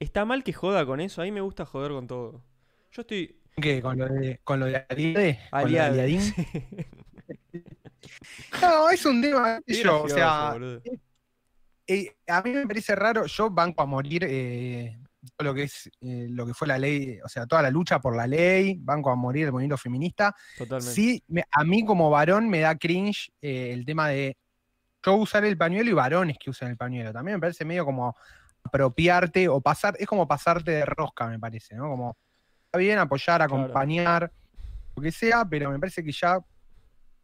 ¿Está 0.00 0.24
mal 0.24 0.42
que 0.42 0.52
joda 0.52 0.84
con 0.86 1.00
eso? 1.00 1.20
A 1.20 1.24
mí 1.24 1.30
me 1.30 1.40
gusta 1.42 1.64
joder 1.64 1.92
con 1.92 2.06
todo. 2.08 2.42
Yo 2.90 3.02
estoy 3.02 3.36
¿Qué? 3.60 3.82
¿Con 3.82 3.98
lo 3.98 4.06
de, 4.08 4.40
con 4.42 4.58
lo 4.58 4.66
de 4.66 4.84
Aliade? 4.88 5.38
¿Con 5.50 5.62
lo 5.62 5.68
de 5.68 5.80
aliade. 5.80 6.20
Sí. 7.52 7.64
No, 8.62 8.90
es 8.90 9.04
un 9.06 9.20
tema. 9.22 9.60
Yo, 9.66 10.02
o 10.04 10.08
sea, 10.08 10.52
boludo. 10.52 10.82
eh, 11.86 12.16
a 12.26 12.42
mí 12.42 12.50
me 12.52 12.66
parece 12.66 12.94
raro. 12.96 13.26
Yo 13.26 13.50
banco 13.50 13.82
a 13.82 13.86
morir 13.86 14.24
eh, 14.28 14.98
todo 15.36 15.48
lo 15.48 15.54
que 15.54 15.64
es 15.64 15.90
eh, 16.00 16.26
lo 16.30 16.46
que 16.46 16.54
fue 16.54 16.66
la 16.68 16.78
ley, 16.78 17.18
o 17.24 17.28
sea, 17.28 17.46
toda 17.46 17.62
la 17.62 17.70
lucha 17.70 18.00
por 18.00 18.16
la 18.16 18.26
ley, 18.26 18.76
banco 18.80 19.10
a 19.10 19.16
morir 19.16 19.46
el 19.46 19.52
movimiento 19.52 19.76
feminista. 19.76 20.34
Totalmente. 20.56 20.92
Sí, 20.94 21.22
me- 21.28 21.44
a 21.50 21.64
mí 21.64 21.84
como 21.84 22.10
varón 22.10 22.48
me 22.48 22.60
da 22.60 22.76
cringe 22.76 23.30
eh, 23.42 23.70
el 23.72 23.84
tema 23.84 24.08
de 24.08 24.36
yo 25.04 25.14
usar 25.14 25.44
el 25.44 25.56
pañuelo 25.56 25.90
y 25.90 25.94
varones 25.94 26.36
que 26.38 26.50
usan 26.50 26.70
el 26.70 26.76
pañuelo. 26.76 27.12
También 27.12 27.36
me 27.36 27.40
parece 27.40 27.64
medio 27.64 27.84
como 27.84 28.16
apropiarte 28.64 29.48
o 29.48 29.60
pasar, 29.60 29.96
es 29.98 30.06
como 30.06 30.26
pasarte 30.26 30.70
de 30.70 30.84
rosca, 30.84 31.26
me 31.26 31.38
parece, 31.38 31.74
¿no? 31.74 31.88
Como 31.88 32.16
está 32.66 32.78
bien 32.78 32.98
apoyar, 32.98 33.38
Claro. 33.38 33.54
acompañar, 33.56 34.30
lo 34.96 35.02
que 35.02 35.12
sea, 35.12 35.44
pero 35.44 35.70
me 35.70 35.78
parece 35.78 36.02
que 36.04 36.12
ya, 36.12 36.38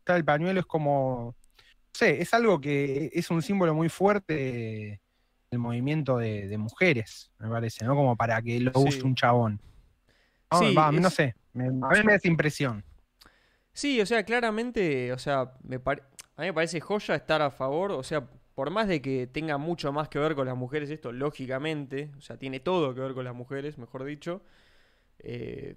el 0.06 0.24
pañuelo 0.24 0.60
es 0.60 0.66
como, 0.66 1.34
no 1.36 1.90
sé, 1.92 2.20
es 2.22 2.32
algo 2.32 2.60
que 2.60 3.10
es 3.12 3.30
un 3.30 3.42
símbolo 3.42 3.74
muy 3.74 3.88
fuerte 3.88 4.34
de- 4.34 5.00
del 5.50 5.60
movimiento 5.60 6.18
de, 6.18 6.48
de 6.48 6.58
mujeres, 6.58 7.30
me 7.38 7.48
parece, 7.48 7.84
¿no? 7.84 7.94
Como 7.94 8.16
para 8.16 8.40
que 8.42 8.60
lo 8.60 8.72
Sí. 8.72 8.88
use 8.88 9.02
un 9.02 9.14
chabón. 9.14 9.60
No, 10.50 10.58
Sí, 10.58 10.74
va, 10.74 10.90
no 10.92 11.10
sé, 11.10 11.34
me- 11.52 11.66
a 11.66 11.70
mí 11.70 12.00
me 12.04 12.12
da 12.12 12.14
esa 12.16 12.28
impresión. 12.28 12.84
Sí, 13.72 14.00
o 14.00 14.06
sea, 14.06 14.24
claramente, 14.24 15.12
o 15.12 15.18
sea, 15.18 15.52
me 15.62 15.78
pare- 15.78 16.02
a 16.36 16.40
mí 16.42 16.46
me 16.48 16.54
parece 16.54 16.80
joya 16.80 17.14
estar 17.14 17.42
a 17.42 17.50
favor, 17.50 17.92
o 17.92 18.02
sea, 18.02 18.26
por 18.56 18.70
más 18.72 18.88
de 18.88 19.02
que 19.02 19.28
tenga 19.28 19.58
mucho 19.58 19.92
más 19.92 20.08
que 20.10 20.18
ver 20.18 20.34
con 20.36 20.48
las 20.48 20.56
mujeres 20.58 20.90
esto, 20.90 21.12
lógicamente, 21.12 22.12
o 22.18 22.22
sea, 22.22 22.38
tiene 22.38 22.60
todo 22.60 22.94
que 22.96 23.02
ver 23.02 23.14
con 23.14 23.24
las 23.26 23.36
mujeres, 23.36 23.78
mejor 23.78 24.04
dicho. 24.04 24.42
eh, 25.20 25.76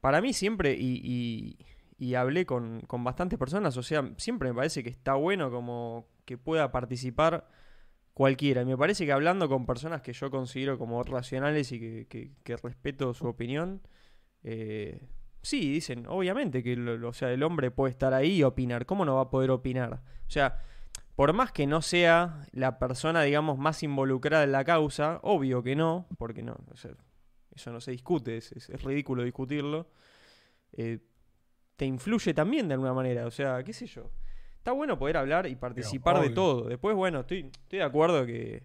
para 0.00 0.20
mí 0.20 0.32
siempre, 0.32 0.74
y, 0.78 1.00
y- 1.04 1.58
y 2.00 2.14
hablé 2.14 2.46
con, 2.46 2.80
con 2.82 3.02
bastantes 3.04 3.38
personas, 3.38 3.76
o 3.76 3.82
sea, 3.82 4.12
siempre 4.18 4.50
me 4.50 4.54
parece 4.56 4.84
que 4.84 4.90
está 4.90 5.14
bueno 5.14 5.50
como 5.50 6.06
que 6.24 6.38
pueda 6.38 6.70
participar 6.70 7.48
cualquiera. 8.14 8.62
Y 8.62 8.66
me 8.66 8.76
parece 8.78 9.06
que 9.06 9.12
hablando 9.12 9.48
con 9.48 9.66
personas 9.66 10.02
que 10.02 10.12
yo 10.12 10.30
considero 10.30 10.78
como 10.78 11.02
racionales 11.04 11.72
y 11.72 11.80
que, 11.80 12.32
que- 12.44 12.56
respeto 12.58 13.14
su 13.14 13.26
opinión, 13.28 13.82
eh, 14.44 15.08
sí, 15.42 15.72
dicen, 15.72 16.06
obviamente 16.08 16.62
que 16.62 16.76
lo- 16.76 17.08
o 17.08 17.12
sea, 17.12 17.32
el 17.32 17.42
hombre 17.44 17.70
puede 17.72 17.92
estar 17.92 18.14
ahí 18.14 18.38
y 18.38 18.42
opinar. 18.44 18.86
¿Cómo 18.86 19.04
no 19.04 19.16
va 19.16 19.22
a 19.22 19.30
poder 19.30 19.50
opinar? 19.50 20.02
O 20.28 20.30
sea, 20.30 20.62
por 21.18 21.32
más 21.32 21.50
que 21.50 21.66
no 21.66 21.82
sea 21.82 22.46
la 22.52 22.78
persona, 22.78 23.22
digamos, 23.22 23.58
más 23.58 23.82
involucrada 23.82 24.44
en 24.44 24.52
la 24.52 24.62
causa, 24.64 25.18
obvio 25.24 25.64
que 25.64 25.74
no, 25.74 26.06
porque 26.16 26.44
no, 26.44 26.56
o 26.70 26.76
sea, 26.76 26.92
eso 27.56 27.72
no 27.72 27.80
se 27.80 27.90
discute, 27.90 28.36
es, 28.36 28.52
es- 28.52 28.70
es 28.70 28.82
ridículo 28.84 29.24
discutirlo. 29.24 29.90
eh, 30.74 31.00
te 31.76 31.86
influye 31.86 32.34
también 32.34 32.68
de 32.68 32.74
alguna 32.74 32.92
manera, 32.92 33.26
o 33.26 33.30
sea, 33.32 33.64
qué 33.64 33.72
sé 33.72 33.86
yo. 33.86 34.12
Está 34.58 34.70
bueno 34.70 34.96
poder 34.96 35.16
hablar 35.16 35.46
y 35.48 35.56
participar 35.56 36.14
de 36.20 36.28
todo. 36.34 36.68
Después, 36.68 36.94
bueno, 36.94 37.20
estoy, 37.20 37.50
estoy 37.62 37.78
de 37.80 37.84
acuerdo 37.84 38.24
que 38.24 38.62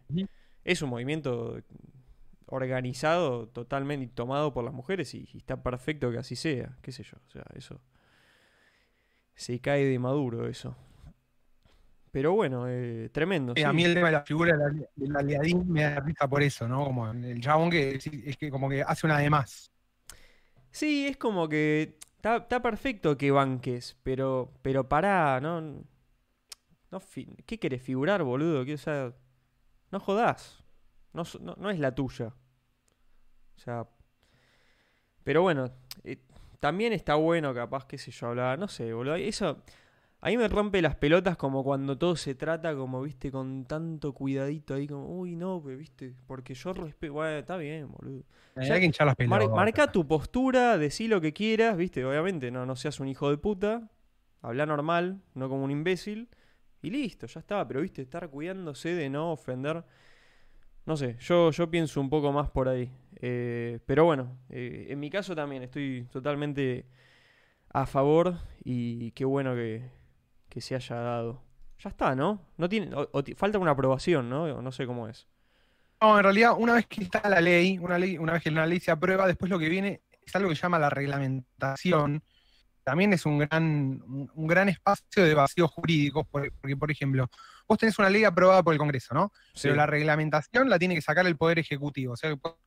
es 0.63 0.81
un 0.83 0.89
movimiento 0.91 1.59
organizado 2.45 3.47
totalmente 3.47 4.05
y 4.05 4.09
tomado 4.09 4.53
por 4.53 4.63
las 4.63 4.73
mujeres 4.75 5.13
y, 5.15 5.27
y 5.33 5.37
está 5.37 5.63
perfecto 5.63 6.11
que 6.11 6.19
así 6.19 6.35
sea, 6.35 6.77
qué 6.83 6.91
sé 6.91 7.01
yo, 7.03 7.17
o 7.27 7.29
sea, 7.31 7.45
eso 7.55 7.81
se 9.35 9.59
cae 9.59 9.85
de 9.85 9.97
maduro 9.97 10.47
eso. 10.47 10.75
Pero 12.13 12.33
bueno, 12.33 12.67
eh, 12.69 13.09
tremendo. 13.13 13.53
Eh, 13.55 13.65
A 13.65 13.73
mí 13.73 13.83
el 13.83 13.93
tema 13.93 14.07
de 14.07 14.13
la 14.13 14.23
figura 14.25 14.53
del 14.57 14.61
ali- 14.67 14.85
del 14.95 15.15
aliadín 15.15 15.71
me 15.71 15.83
da 15.83 15.99
risa 15.99 16.27
por 16.27 16.41
eso, 16.41 16.67
¿no? 16.67 16.85
Como 16.85 17.07
el 17.11 17.39
chabón 17.41 17.69
que 17.69 17.95
es, 17.95 18.07
es 18.07 18.37
que 18.37 18.49
como 18.49 18.69
que 18.69 18.81
hace 18.83 19.05
una 19.05 19.19
de 19.19 19.29
más. 19.29 19.71
Sí, 20.71 21.07
es 21.07 21.17
como 21.17 21.47
que 21.49 21.97
está, 22.15 22.37
está 22.37 22.61
perfecto 22.61 23.17
que 23.17 23.31
banques, 23.31 23.97
pero 24.03 24.51
pero 24.61 24.89
pará, 24.89 25.39
no 25.41 25.83
no 26.91 27.01
¿qué 27.45 27.59
querés 27.59 27.81
figurar, 27.81 28.23
boludo? 28.23 28.65
¿Qué, 28.65 28.75
o 28.75 28.77
sea, 28.77 29.13
no 29.91 29.99
jodás. 30.01 30.63
No, 31.13 31.23
no, 31.41 31.55
no 31.57 31.71
es 31.71 31.79
la 31.79 31.95
tuya. 31.95 32.33
O 33.57 33.59
sea, 33.59 33.87
pero 35.23 35.41
bueno, 35.41 35.71
eh, 36.03 36.17
también 36.59 36.93
está 36.93 37.15
bueno 37.15 37.53
capaz, 37.53 37.85
qué 37.85 37.97
sé 37.97 38.11
yo, 38.11 38.27
hablar, 38.27 38.59
no 38.59 38.67
sé, 38.67 38.93
boludo. 38.93 39.15
Eso 39.15 39.63
a 40.25 40.29
mí 40.29 40.37
me 40.37 40.47
rompe 40.47 40.81
las 40.81 40.95
pelotas 40.95 41.35
como 41.37 41.63
cuando 41.63 41.97
todo 41.97 42.15
se 42.15 42.33
trata 42.35 42.75
como, 42.75 43.01
viste, 43.01 43.29
con 43.31 43.65
tanto 43.65 44.13
cuidadito 44.13 44.73
ahí 44.73 44.87
como, 44.87 45.07
uy, 45.19 45.35
no, 45.35 45.61
pues, 45.61 45.77
viste, 45.77 46.15
porque 46.27 46.53
yo 46.53 46.73
respeto, 46.73 47.13
bueno, 47.13 47.37
está 47.39 47.57
bien, 47.57 47.91
boludo. 47.91 48.23
Hay 48.55 48.67
Ya- 48.67 48.79
que 48.79 48.85
hinchar 48.85 49.07
las 49.07 49.15
Mar- 49.17 49.41
pelotas. 49.41 49.55
marca 49.55 49.91
tu 49.91 50.07
postura, 50.07 50.77
decí 50.77 51.07
lo 51.07 51.19
que 51.21 51.33
quieras, 51.33 51.75
viste, 51.77 52.05
obviamente, 52.05 52.51
no, 52.51 52.65
no 52.65 52.75
seas 52.75 52.99
un 53.01 53.07
hijo 53.09 53.29
de 53.29 53.37
puta, 53.37 53.89
habla 54.41 54.65
normal, 54.65 55.21
no 55.35 55.49
como 55.49 55.63
un 55.65 55.71
imbécil, 55.71 56.29
y 56.81 56.89
listo, 56.89 57.27
ya 57.27 57.39
está, 57.41 57.67
pero 57.67 57.81
viste, 57.81 58.01
estar 58.01 58.29
cuidándose 58.29 58.95
de 58.95 59.09
no 59.09 59.31
ofender, 59.33 59.83
no 60.85 60.97
sé, 60.97 61.15
yo, 61.19 61.51
yo 61.51 61.69
pienso 61.71 62.01
un 62.01 62.09
poco 62.09 62.31
más 62.31 62.49
por 62.49 62.67
ahí. 62.67 62.89
Eh, 63.21 63.79
pero 63.85 64.05
bueno, 64.05 64.37
eh, 64.49 64.87
en 64.89 64.99
mi 64.99 65.09
caso 65.09 65.35
también 65.35 65.63
estoy 65.63 66.07
totalmente 66.11 66.85
a 67.69 67.85
favor 67.85 68.35
y 68.65 69.11
qué 69.11 69.25
bueno 69.25 69.55
que, 69.55 69.83
que 70.53 70.61
se 70.61 70.75
haya 70.75 70.95
dado. 70.95 71.41
Ya 71.79 71.89
está, 71.89 72.13
¿no? 72.15 72.39
no 72.57 72.69
tiene, 72.69 72.95
o- 72.95 73.09
falta 73.35 73.57
una 73.57 73.71
aprobación, 73.71 74.29
¿no? 74.29 74.61
No 74.61 74.71
sé 74.71 74.85
cómo 74.85 75.07
es. 75.07 75.27
No, 75.99 76.17
en 76.17 76.23
realidad, 76.23 76.53
una 76.57 76.73
vez 76.73 76.85
que 76.85 77.01
está 77.03 77.27
la 77.27 77.41
ley, 77.41 77.77
una 77.79 77.97
ley, 77.97 78.17
una 78.17 78.33
vez 78.33 78.43
que 78.43 78.51
la 78.51 78.65
ley 78.67 78.79
se 78.79 78.91
aprueba, 78.91 79.25
después 79.25 79.49
lo 79.49 79.57
que 79.57 79.67
viene 79.69 80.01
es 80.21 80.35
algo 80.35 80.49
que 80.49 80.55
se 80.55 80.61
llama 80.61 80.77
la 80.79 80.89
reglamentación. 80.89 82.23
También 82.83 83.13
es 83.13 83.25
un 83.25 83.39
gran, 83.39 84.03
un 84.33 84.47
gran 84.47 84.67
espacio 84.69 85.23
de 85.23 85.33
vacíos 85.33 85.71
jurídicos, 85.71 86.27
por- 86.27 86.51
porque, 86.59 86.75
por 86.77 86.91
ejemplo, 86.91 87.29
vos 87.67 87.77
tenés 87.77 87.97
una 87.97 88.09
ley 88.09 88.23
aprobada 88.25 88.61
por 88.61 88.73
el 88.73 88.77
Congreso, 88.79 89.13
¿no? 89.13 89.31
Pero 89.61 89.75
la 89.75 89.85
reglamentación 89.85 90.69
la 90.69 90.77
tiene 90.77 90.93
que 90.95 91.01
sacar 91.01 91.25
el 91.25 91.37
Poder 91.37 91.59
Ejecutivo. 91.59 92.13
O 92.13 92.17
sea, 92.17 92.29
el. 92.29 92.37
Poder 92.39 92.57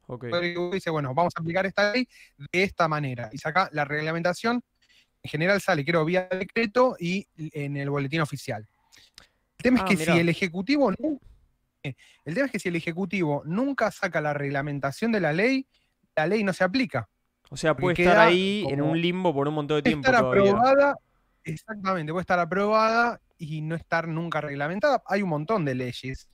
Ejecutivo 0.45 0.71
dice, 0.73 0.91
bueno, 0.91 1.15
vamos 1.15 1.35
a 1.37 1.41
aplicar 1.41 1.67
esta 1.67 1.93
ley 1.93 2.09
de 2.53 2.63
esta 2.63 2.89
manera. 2.89 3.29
Y 3.33 3.39
saca 3.39 3.69
la 3.73 3.85
reglamentación, 3.85 4.63
en 5.27 5.29
general 5.29 5.61
sale, 5.61 5.85
creo, 5.85 6.05
vía 6.05 6.29
decreto 6.31 6.97
y 7.01 7.27
en 7.37 7.77
el 7.77 7.91
boletín 7.91 8.21
oficial. 8.21 8.67
El 9.59 9.63
tema 9.63 9.81
Ah, 9.81 9.85
es 9.85 9.91
que 9.91 9.97
mirá. 9.97 10.13
si 10.15 10.19
el 10.21 10.29
Ejecutivo 10.29 10.93
no- 10.93 11.19
eh, 11.83 11.95
el 12.25 12.35
tema 12.35 12.47
es 12.47 12.53
que 12.53 12.59
si 12.61 12.69
el 12.69 12.77
Ejecutivo 12.77 13.43
nunca 13.45 13.91
saca 13.91 14.21
la 14.21 14.33
reglamentación 14.33 15.11
de 15.13 15.21
la 15.21 15.33
ley, 15.33 15.67
la 16.15 16.27
ley 16.29 16.45
no 16.45 16.53
se 16.53 16.63
aplica. 16.65 17.09
O 17.51 17.57
sea, 17.57 17.77
puede 17.77 18.01
estar 18.01 18.19
ahí 18.19 18.65
en 18.69 18.81
un 18.83 19.01
limbo 19.01 19.33
por 19.35 19.49
un 19.49 19.55
montón 19.55 19.77
de 19.79 19.83
Puede 19.83 19.93
tiempo 19.95 20.09
estar 20.09 20.21
todavía. 20.23 20.53
aprobada, 20.53 20.97
exactamente, 21.45 22.13
puede 22.13 22.23
estar 22.23 22.39
aprobada 22.39 23.21
y 23.39 23.61
no 23.61 23.75
estar 23.75 24.09
nunca 24.09 24.41
reglamentada. 24.41 25.03
Hay 25.07 25.23
un 25.23 25.29
montón 25.29 25.65
de 25.65 25.75
leyes. 25.75 26.29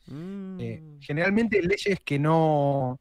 eh, 0.58 0.80
Mm, 0.82 1.00
generalmente 1.00 1.60
leyes 1.62 1.98
que 2.04 2.18
no, 2.18 3.00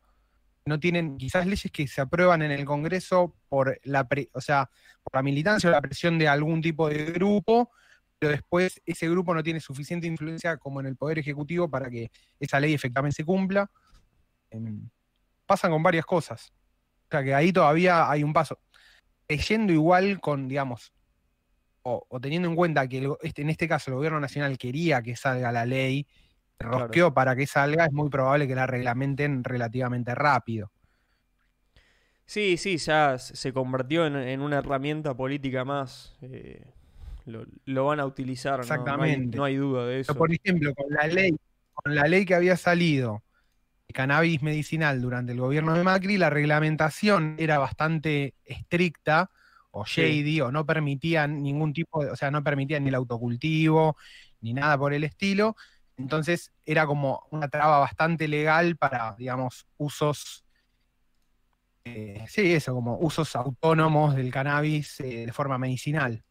no 0.66 0.80
tienen, 0.80 1.18
quizás 1.18 1.46
leyes 1.46 1.72
que 1.72 1.88
se 1.88 2.02
aprueban 2.02 2.42
en 2.42 2.52
el 2.52 2.66
Congreso 2.66 3.36
por 3.50 3.80
la, 3.84 4.08
pre- 4.08 4.30
o 4.34 4.42
sea, 4.42 4.70
por 5.04 5.16
la 5.16 5.24
militancia 5.24 5.70
o 5.70 5.72
la 5.72 5.82
presión 5.82 6.20
de 6.20 6.28
algún 6.28 6.62
tipo 6.62 6.88
de 6.90 7.06
grupo, 7.06 7.72
pero 8.20 8.32
después 8.32 8.80
ese 8.86 9.10
grupo 9.10 9.34
no 9.34 9.42
tiene 9.42 9.60
suficiente 9.60 10.06
influencia 10.06 10.58
como 10.58 10.80
en 10.80 10.86
el 10.86 10.96
Poder 10.96 11.18
Ejecutivo 11.20 11.70
para 11.70 11.90
que 11.90 12.12
esa 12.40 12.60
ley 12.60 12.74
efectivamente 12.74 13.16
se 13.16 13.26
cumpla. 13.26 13.70
Em, 14.52 14.88
pasan 15.46 15.72
con 15.72 15.82
varias 15.82 16.06
cosas. 16.06 16.54
O 17.06 17.08
sea 17.10 17.24
que 17.24 17.34
ahí 17.34 17.52
todavía 17.52 18.10
hay 18.10 18.24
un 18.24 18.32
paso. 18.32 18.60
Leyendo 19.28 19.74
igual 19.74 20.20
con, 20.20 20.48
digamos, 20.48 20.94
o, 21.84 22.06
teniendo 22.22 22.48
en 22.48 22.56
cuenta 22.56 22.88
que 22.88 23.12
este, 23.24 23.42
en 23.42 23.50
este 23.50 23.68
caso 23.68 23.90
el 23.90 23.96
gobierno 23.96 24.20
nacional 24.20 24.58
quería 24.58 25.02
que 25.02 25.16
salga 25.16 25.52
la 25.52 25.66
ley, 25.66 26.08
Claro. 26.70 26.88
rosqueó 26.88 27.14
para 27.14 27.36
que 27.36 27.48
salga, 27.48 27.86
es 27.86 27.92
muy 27.94 28.10
probable 28.10 28.48
que 28.48 28.56
la 28.56 28.68
reglamenten 28.68 29.44
relativamente 29.44 30.16
rápido. 30.16 30.72
Sí, 32.26 32.56
sí, 32.58 32.78
ya 32.78 33.18
se 33.20 33.52
convirtió 33.54 34.06
en, 34.06 34.16
en 34.16 34.42
una 34.42 34.60
herramienta 34.60 35.16
política 35.16 35.66
más. 35.66 36.16
eh, 36.22 36.66
lo, 37.26 37.46
lo 37.66 37.86
van 37.86 38.00
a 38.00 38.06
utilizar, 38.06 38.66
¿no? 38.66 38.92
No 38.92 39.04
hay, 39.04 39.12
Exactamente. 39.12 39.38
no 39.38 39.44
hay 39.44 39.56
duda 39.58 39.86
de 39.86 40.00
eso. 40.02 40.14
Pero, 40.14 40.20
por 40.20 40.34
ejemplo, 40.34 40.74
con 40.76 40.86
la 40.94 41.08
ley, 41.08 41.32
con 41.74 41.96
la 41.96 42.04
ley 42.08 42.26
que 42.26 42.36
había 42.36 42.58
salido 42.58 43.24
de 43.88 43.94
cannabis 43.94 44.42
medicinal 44.44 45.02
durante 45.02 45.34
el 45.34 45.40
gobierno 45.40 45.76
de 45.76 45.84
Macri, 45.84 46.18
la 46.18 46.30
reglamentación 46.30 47.36
era 47.40 47.60
bastante 47.60 48.36
estricta 48.46 49.32
o 49.72 49.86
Sí. 49.86 50.24
shady, 50.24 50.42
o 50.42 50.52
no 50.52 50.66
permitían 50.66 51.44
ningún 51.44 51.74
tipo 51.74 52.04
de, 52.04 52.12
o 52.12 52.16
sea, 52.16 52.32
no 52.32 52.44
permitían 52.44 52.84
ni 52.84 52.90
el 52.90 52.96
autocultivo, 52.96 53.98
ni 54.42 54.54
nada 54.54 54.78
por 54.78 54.94
el 54.94 55.04
estilo. 55.04 55.56
Entonces 56.02 56.52
era 56.66 56.86
como 56.86 57.26
una 57.32 57.48
traba 57.48 57.80
bastante 57.80 58.28
legal 58.28 58.76
para, 58.78 59.16
digamos, 59.18 59.66
usos, 59.78 60.44
eh, 61.84 62.26
sí, 62.28 62.54
eso, 62.54 62.74
como 62.74 62.98
usos 63.00 63.36
autónomos 63.36 64.16
del 64.16 64.32
cannabis 64.32 65.00
eh, 65.00 65.26
de 65.26 65.34
forma 65.34 65.58
medicinal. 65.58 66.24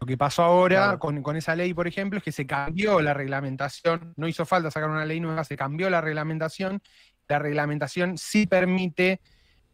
Lo 0.00 0.06
que 0.06 0.16
pasó 0.16 0.42
ahora 0.42 0.76
Claro. 0.84 0.98
con, 0.98 1.22
con 1.22 1.36
esa 1.36 1.54
ley, 1.54 1.74
por 1.74 1.86
ejemplo, 1.86 2.18
es 2.18 2.24
que 2.24 2.32
se 2.32 2.46
cambió 2.46 3.00
la 3.00 3.14
reglamentación, 3.14 4.14
no 4.16 4.26
hizo 4.26 4.44
falta 4.44 4.70
sacar 4.70 4.90
una 4.90 5.04
ley 5.04 5.20
nueva, 5.20 5.44
se 5.44 5.56
cambió 5.56 5.88
la 5.90 6.00
reglamentación. 6.00 6.82
La 7.28 7.38
reglamentación 7.38 8.18
sí 8.18 8.46
permite 8.46 9.20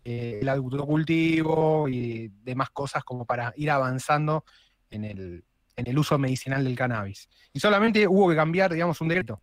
eh, 0.04 0.38
el 0.42 0.48
autocultivo 0.48 1.88
y 1.88 2.28
demás 2.42 2.70
cosas 2.70 3.04
como 3.04 3.24
para 3.24 3.52
ir 3.56 3.70
avanzando 3.70 4.44
en 4.90 5.04
el, 5.04 5.44
en 5.78 5.86
el 5.86 5.96
uso 5.96 6.18
medicinal 6.18 6.64
del 6.64 6.76
cannabis. 6.76 7.28
Y 7.52 7.60
solamente 7.60 8.06
hubo 8.06 8.28
que 8.28 8.36
cambiar, 8.36 8.72
digamos, 8.72 9.00
un 9.00 9.08
decreto, 9.08 9.40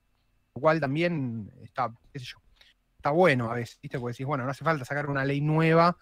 lo 0.53 0.61
cual 0.61 0.79
también 0.81 1.49
está, 1.63 1.91
qué 2.11 2.19
sé 2.19 2.25
yo, 2.25 2.37
está 2.97 3.11
bueno 3.11 3.49
a 3.49 3.55
veces, 3.55 3.79
¿viste? 3.81 3.97
Porque 3.97 4.13
decís, 4.13 4.25
bueno, 4.25 4.43
no 4.43 4.51
hace 4.51 4.65
falta 4.65 4.83
sacar 4.83 5.09
una 5.09 5.23
ley 5.23 5.39
nueva, 5.39 5.97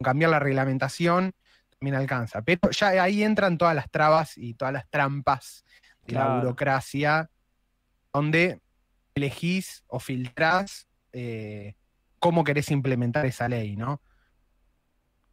cambiar 0.00 0.30
la 0.30 0.38
reglamentación, 0.38 1.32
también 1.78 1.96
alcanza. 1.96 2.42
Pero 2.42 2.70
ya 2.70 2.88
ahí 3.02 3.24
entran 3.24 3.58
todas 3.58 3.74
las 3.74 3.90
trabas 3.90 4.38
y 4.38 4.54
todas 4.54 4.72
las 4.72 4.88
trampas 4.88 5.64
de 6.06 6.14
la 6.14 6.36
burocracia, 6.36 7.28
donde 8.12 8.60
elegís 9.16 9.82
o 9.88 9.98
filtrás 9.98 10.86
eh, 11.12 11.74
cómo 12.20 12.44
querés 12.44 12.70
implementar 12.70 13.26
esa 13.26 13.48
ley, 13.48 13.74
¿no? 13.76 14.00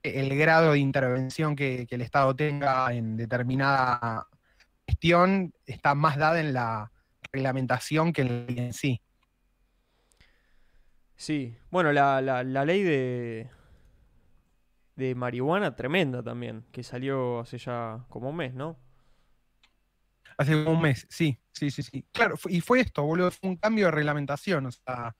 El 0.04 0.38
grado 0.38 0.72
de 0.74 0.80
intervención 0.80 1.56
que, 1.56 1.86
que 1.88 1.96
el 1.96 2.02
Estado 2.02 2.36
tenga 2.36 2.94
en 2.94 3.18
determinada 3.18 4.28
gestión 4.88 5.54
está 5.66 5.96
más 5.96 6.18
dada 6.18 6.40
en 6.40 6.54
la 6.54 6.92
reglamentación 7.32 8.14
que 8.14 8.22
en 8.22 8.28
la 8.28 8.46
ley 8.46 8.60
en 8.60 8.74
sí. 8.74 9.02
Sí, 11.16 11.58
bueno, 11.72 11.92
la, 11.92 12.22
la, 12.22 12.44
la 12.44 12.64
ley 12.64 12.84
de, 12.84 13.50
de 14.96 15.16
marihuana 15.16 15.76
tremenda 15.76 16.22
también, 16.22 16.64
que 16.72 16.84
salió 16.84 17.40
hace 17.40 17.58
ya 17.58 18.06
como 18.10 18.30
un 18.30 18.36
mes, 18.36 18.54
¿no? 18.54 18.78
Hace 20.38 20.64
como 20.64 20.78
un 20.78 20.82
mes, 20.84 21.08
sí, 21.10 21.40
sí, 21.52 21.72
sí, 21.72 21.82
sí. 21.82 22.06
Claro, 22.12 22.36
y 22.48 22.62
fue 22.62 22.82
esto, 22.82 23.02
boludo, 23.02 23.32
fue 23.32 23.50
un 23.50 23.58
cambio 23.58 23.86
de 23.86 23.92
reglamentación, 23.92 24.68
o 24.68 24.72
sea, 24.72 25.16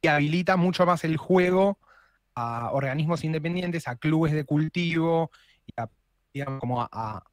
que 0.00 0.08
habilita 0.08 0.56
mucho 0.56 0.86
más 0.86 1.04
el 1.04 1.18
juego 1.18 1.78
a 2.36 2.70
organismos 2.72 3.24
independientes, 3.24 3.88
a 3.88 3.96
clubes 3.96 4.32
de 4.32 4.44
cultivo, 4.44 5.30
y 5.66 5.72
a, 5.80 5.90
digamos, 6.32 6.60
como 6.60 6.82
a, 6.82 6.88
a 6.92 7.24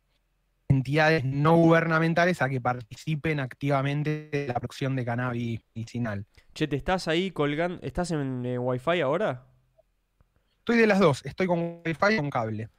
entidades 0.69 1.23
no 1.25 1.55
gubernamentales 1.57 2.41
a 2.41 2.49
que 2.49 2.59
participen 2.59 3.39
activamente 3.39 4.29
de 4.31 4.47
la 4.47 4.55
producción 4.55 4.95
de 4.95 5.05
cannabis 5.05 5.61
medicinal. 5.75 6.25
Che, 6.53 6.67
¿te 6.67 6.75
estás 6.75 7.07
ahí 7.07 7.31
colgando? 7.31 7.79
¿Estás 7.83 8.11
en 8.11 8.45
eh, 8.45 8.57
Wi-Fi 8.57 9.01
ahora? 9.01 9.45
Estoy 10.59 10.77
de 10.77 10.87
las 10.87 10.99
dos, 10.99 11.23
estoy 11.25 11.47
con 11.47 11.81
Wi-Fi 11.85 12.13
y 12.13 12.17
con 12.17 12.29
cable. 12.29 12.69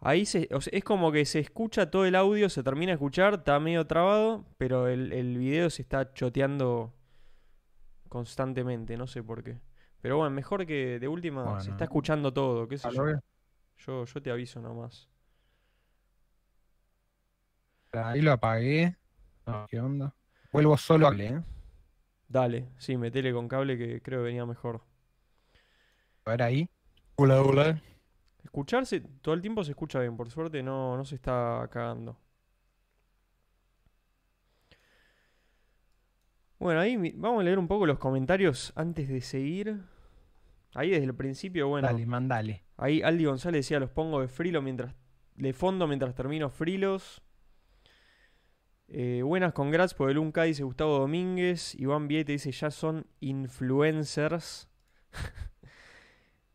Ahí 0.00 0.24
se, 0.24 0.48
o 0.52 0.62
sea, 0.62 0.70
es 0.74 0.82
como 0.82 1.12
que 1.12 1.26
se 1.26 1.40
escucha 1.40 1.90
todo 1.90 2.06
el 2.06 2.14
audio, 2.14 2.48
se 2.48 2.62
termina 2.62 2.92
de 2.92 2.94
escuchar, 2.94 3.34
está 3.34 3.60
medio 3.60 3.86
trabado, 3.86 4.46
pero 4.56 4.88
el, 4.88 5.12
el 5.12 5.36
video 5.36 5.68
se 5.68 5.82
está 5.82 6.14
choteando 6.14 6.94
constantemente, 8.08 8.96
no 8.96 9.06
sé 9.06 9.22
por 9.22 9.44
qué. 9.44 9.58
Pero 10.00 10.16
bueno, 10.16 10.30
mejor 10.30 10.66
que 10.66 10.98
de 10.98 11.08
última 11.08 11.60
se 11.60 11.70
está 11.70 11.84
escuchando 11.84 12.32
todo, 12.32 12.66
qué 12.66 12.78
sé 12.78 12.88
¿A 12.88 12.90
yo. 12.90 13.04
Yo, 13.78 14.04
yo 14.04 14.22
te 14.22 14.30
aviso 14.30 14.60
nomás. 14.60 15.08
Ahí 17.92 18.20
lo 18.20 18.32
apagué. 18.32 18.96
No, 19.46 19.66
¿qué 19.68 19.80
onda? 19.80 20.14
Vuelvo 20.52 20.76
solo 20.76 21.06
a 21.06 21.10
cable, 21.10 21.26
¿eh? 21.26 21.42
Dale, 22.28 22.68
sí, 22.78 22.96
metele 22.96 23.32
con 23.32 23.48
cable 23.48 23.76
que 23.76 24.00
creo 24.00 24.20
que 24.20 24.26
venía 24.26 24.46
mejor. 24.46 24.82
A 26.24 26.30
ver 26.30 26.42
ahí. 26.42 26.70
Hola, 27.16 27.42
hola. 27.42 27.82
Escucharse, 28.44 29.00
todo 29.00 29.34
el 29.34 29.42
tiempo 29.42 29.64
se 29.64 29.72
escucha 29.72 30.00
bien, 30.00 30.16
por 30.16 30.30
suerte 30.30 30.62
no, 30.62 30.96
no 30.96 31.04
se 31.04 31.16
está 31.16 31.68
cagando. 31.70 32.16
Bueno, 36.58 36.80
ahí 36.80 36.96
vamos 37.16 37.40
a 37.40 37.44
leer 37.44 37.58
un 37.58 37.66
poco 37.66 37.86
los 37.86 37.98
comentarios 37.98 38.72
antes 38.76 39.08
de 39.08 39.20
seguir. 39.22 39.80
Ahí 40.74 40.90
desde 40.90 41.04
el 41.06 41.14
principio, 41.14 41.68
bueno, 41.68 41.88
Dale, 41.88 42.06
mandale. 42.06 42.64
ahí 42.76 43.02
Aldi 43.02 43.24
González 43.24 43.64
decía, 43.66 43.80
los 43.80 43.90
pongo 43.90 44.20
de 44.20 44.28
frilo 44.28 44.62
mientras, 44.62 44.94
de 45.34 45.52
fondo 45.52 45.86
mientras 45.86 46.14
termino 46.14 46.48
frilos. 46.48 47.22
Eh, 48.88 49.22
buenas 49.22 49.52
congrats 49.52 49.94
por 49.94 50.10
el 50.10 50.18
1K, 50.18 50.46
dice 50.46 50.62
Gustavo 50.64 50.98
Domínguez. 50.98 51.74
Iván 51.76 52.08
Viete 52.08 52.32
dice, 52.32 52.50
ya 52.52 52.70
son 52.70 53.06
influencers. 53.20 54.68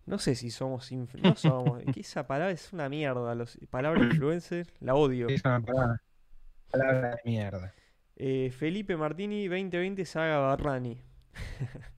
No 0.07 0.19
sé 0.19 0.35
si 0.35 0.51
somos 0.51 0.91
No 0.91 1.35
somos. 1.35 1.81
esa 1.95 2.27
palabra 2.27 2.51
es 2.53 2.71
una 2.73 2.89
mierda. 2.89 3.33
Los, 3.33 3.57
palabra 3.71 4.03
influencer, 4.03 4.67
la 4.79 4.93
odio. 4.93 5.27
Es 5.27 5.43
una 5.43 5.59
palabra, 5.61 6.01
palabra 6.69 7.09
de 7.15 7.21
mierda. 7.25 7.73
Eh, 8.15 8.51
Felipe 8.55 8.95
Martini 8.97 9.47
2020 9.47 10.05
saga 10.05 10.37
Barrani. 10.37 11.01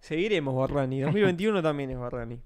Seguiremos 0.00 0.54
Barrani. 0.56 1.00
2021 1.02 1.62
también 1.62 1.90
es 1.90 1.98
Barrani. 1.98 2.40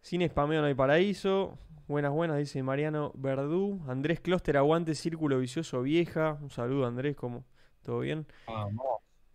Sin 0.00 0.26
spameo 0.28 0.60
no 0.60 0.66
hay 0.66 0.74
paraíso. 0.74 1.58
Buenas, 1.86 2.12
buenas, 2.12 2.38
dice 2.38 2.62
Mariano 2.62 3.12
Verdú. 3.14 3.82
Andrés 3.88 4.20
Closter, 4.20 4.56
aguante 4.56 4.94
círculo 4.94 5.38
vicioso 5.38 5.82
vieja. 5.82 6.38
Un 6.40 6.50
saludo, 6.50 6.86
Andrés, 6.86 7.16
¿cómo? 7.16 7.44
¿Todo 7.82 8.00
bien? 8.00 8.26
Vamos. 8.46 8.84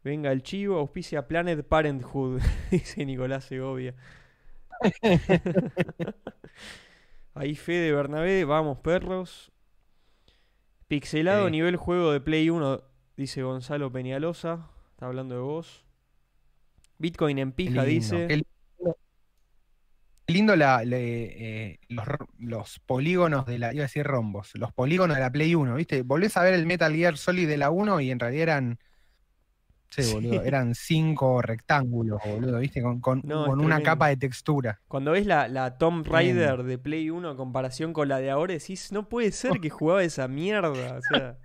Venga 0.03 0.31
el 0.31 0.41
chivo, 0.41 0.77
auspicia 0.77 1.27
Planet 1.27 1.65
Parenthood, 1.67 2.41
dice 2.71 3.05
Nicolás 3.05 3.45
Segovia. 3.45 3.95
Ahí 7.33 7.55
Fede 7.55 7.91
Bernabé, 7.91 8.45
vamos 8.45 8.79
perros. 8.79 9.51
Pixelado 10.87 11.45
Ok. 11.45 11.51
nivel 11.51 11.75
juego 11.75 12.11
de 12.11 12.21
Play 12.21 12.49
1, 12.49 12.81
dice 13.17 13.43
Gonzalo 13.43 13.91
Peñalosa. 13.91 14.69
Está 14.91 15.07
hablando 15.07 15.35
de 15.35 15.41
vos. 15.41 15.85
Bitcoin 16.97 17.37
en 17.39 17.51
pija, 17.51 17.83
dice. 17.83 18.27
qué 18.27 18.43
lindo, 20.33 20.55
la- 20.55 20.83
eh, 20.83 21.79
los, 22.39 22.79
polígonos 22.85 23.45
de 23.45 23.59
la, 23.59 23.73
iba 23.73 23.83
a 23.83 23.87
decir 23.87 24.05
rombos, 24.05 24.51
los 24.55 24.73
polígonos 24.73 25.15
de 25.15 25.21
la 25.23 25.31
Play 25.31 25.55
1, 25.55 25.75
¿viste? 25.75 26.01
Volvés 26.01 26.35
a 26.37 26.43
ver 26.43 26.53
el 26.53 26.65
Metal 26.65 26.93
Gear 26.93 27.17
Solid 27.17 27.47
de 27.47 27.57
la 27.57 27.69
1 27.69 28.01
y 28.01 28.11
en 28.11 28.19
realidad 28.19 28.43
eran, 28.43 28.79
sí, 29.89 30.03
Sí. 30.03 30.13
boludo, 30.13 30.43
eran 30.43 30.75
cinco 30.75 31.41
rectángulos, 31.41 32.19
boludo, 32.25 32.59
¿viste? 32.59 32.81
Con, 32.81 32.99
con- 32.99 33.21
No, 33.23 33.45
es 33.45 33.49
con 33.49 33.61
una 33.63 33.81
capa 33.81 34.09
de 34.09 34.17
textura. 34.17 34.81
Cuando 34.89 35.11
ves 35.11 35.25
la, 35.25 35.47
la 35.47 35.77
Tomb. 35.77 36.05
Raider 36.05 36.63
de 36.63 36.77
Play 36.77 37.09
1 37.09 37.31
en 37.31 37.37
comparación 37.37 37.93
con 37.93 38.09
la 38.09 38.19
de 38.19 38.29
ahora, 38.29 38.53
decís, 38.53 38.91
no 38.91 39.07
puede 39.07 39.31
ser 39.31 39.51
que 39.61 39.69
jugaba 39.69 40.03
esa 40.03 40.27
mierda. 40.27 40.97
O 40.97 41.01
sea, 41.03 41.37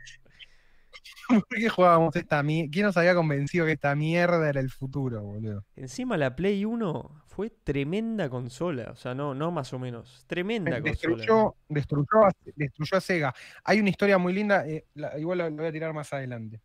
¿Por 1.29 1.47
qué 1.49 1.69
jugábamos 1.69 2.15
esta 2.17 2.43
mierda? 2.43 2.71
¿Quién 2.73 2.87
nos 2.87 2.97
había 2.97 3.15
convencido 3.15 3.67
que 3.67 3.73
esta 3.73 3.95
mierda 3.95 4.49
era 4.49 4.61
el 4.61 4.71
futuro, 4.71 5.23
boludo? 5.23 5.65
Encima 5.77 6.17
la 6.17 6.35
Play 6.37 6.65
1 6.65 7.23
fue 7.27 7.51
tremenda 7.51 8.29
consola. 8.29 8.91
O 8.93 8.97
sea, 8.97 9.15
no, 9.15 9.35
no 9.35 9.51
más 9.51 9.73
o 9.73 9.79
menos. 9.79 10.25
Tremenda 10.27 10.71
consola. 10.81 10.91
Destruyó, 11.17 11.55
destruyó, 11.69 12.25
a, 12.27 12.31
destruyó 12.55 12.97
a 12.97 13.01
Sega. 13.01 13.35
Hay 13.65 13.81
una 13.81 13.91
historia 13.91 14.19
muy 14.19 14.33
linda, 14.33 14.67
eh, 14.67 14.85
la- 14.95 15.19
igual 15.19 15.39
la, 15.39 15.45
la 15.51 15.57
voy 15.57 15.67
a 15.67 15.73
tirar 15.73 15.93
más 15.93 16.13
adelante. 16.13 16.61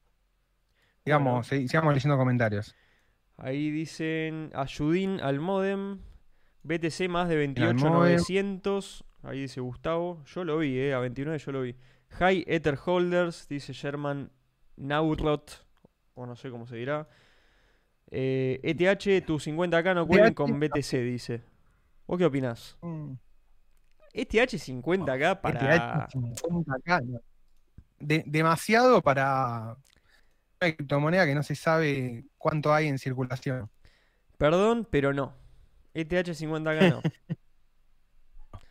Digamos, 1.06 1.50
Bueno. 1.50 1.68
sigamos 1.68 1.94
leyendo 1.94 2.18
comentarios. 2.18 2.76
Ahí 3.38 3.72
dicen 3.72 4.52
ayudín 4.54 5.20
al 5.22 5.40
modem. 5.40 6.00
BTC 6.64 7.08
más 7.08 7.30
de 7.30 7.36
modem. 7.36 7.78
28900. 7.78 9.06
Ahí 9.24 9.42
dice 9.42 9.62
Gustavo. 9.62 10.24
Yo 10.26 10.44
lo 10.44 10.58
vi, 10.58 10.78
eh. 10.80 10.94
A 10.94 11.00
29 11.00 11.40
yo 11.40 11.52
lo 11.54 11.62
vi. 11.62 11.76
High 12.12 12.46
Ether 12.48 12.78
Holders, 12.84 13.48
dice 13.48 13.74
Sherman 13.74 14.32
Naurot. 14.76 15.66
O 16.16 16.26
no 16.26 16.36
sé 16.36 16.50
cómo 16.50 16.66
se 16.68 16.76
dirá. 16.76 17.08
Eh, 18.10 18.60
ETH, 18.64 19.26
tus 19.26 19.48
50k 19.48 19.94
no 19.94 20.08
cuelen 20.08 20.34
con 20.34 20.60
BTC, 20.60 20.92
dice. 21.04 21.42
¿Vos 22.08 22.18
qué 22.18 22.26
opinás? 22.26 22.78
Mm. 22.82 23.14
ETH 24.14 24.30
50k 24.34 25.42
para. 25.42 25.76
ETH 25.76 26.10
50K, 26.14 27.06
no. 27.06 27.20
De- 28.00 28.24
demasiado 28.26 29.02
para 29.02 29.78
una 30.62 30.74
criptomoneda 30.76 31.26
que 31.26 31.36
no 31.36 31.44
se 31.44 31.56
sabe 31.56 32.26
cuánto 32.38 32.74
hay 32.74 32.88
en 32.88 32.98
circulación. 32.98 33.70
Perdón, 34.38 34.88
pero 34.90 35.14
no. 35.14 35.34
ETH 35.94 36.10
50k 36.12 36.90
no. 36.92 37.02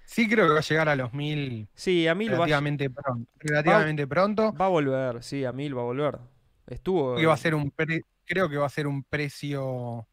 Sí 0.06 0.28
creo 0.28 0.46
que 0.46 0.52
va 0.54 0.58
a 0.60 0.62
llegar 0.62 0.88
a 0.88 0.96
los 0.96 1.12
mil 1.12 1.68
Sí, 1.74 2.06
a 2.06 2.14
1000 2.14 2.30
va, 2.30 2.34
a- 2.34 2.38
relativamente 2.38 2.88
pronto. 2.90 3.30
Relativamente 3.38 4.06
pronto. 4.06 4.52
va 4.54 4.66
a 4.66 4.68
volver. 4.68 5.22
Sí, 5.22 5.44
a 5.44 5.52
1000 5.52 5.76
va 5.76 5.82
a 5.82 5.84
volver. 5.84 6.18
Estuvo. 6.66 7.14
Creo 7.14 7.20
que 7.22 7.26
va 7.26 7.34
a 7.34 7.38
ser 7.38 7.54
un 7.54 7.70
pre- 7.70 8.02
creo 8.24 8.48
que 8.48 8.56
va 8.56 8.66
a 8.66 8.70
ser 8.70 8.86
un 8.86 9.02
precio 9.04 10.06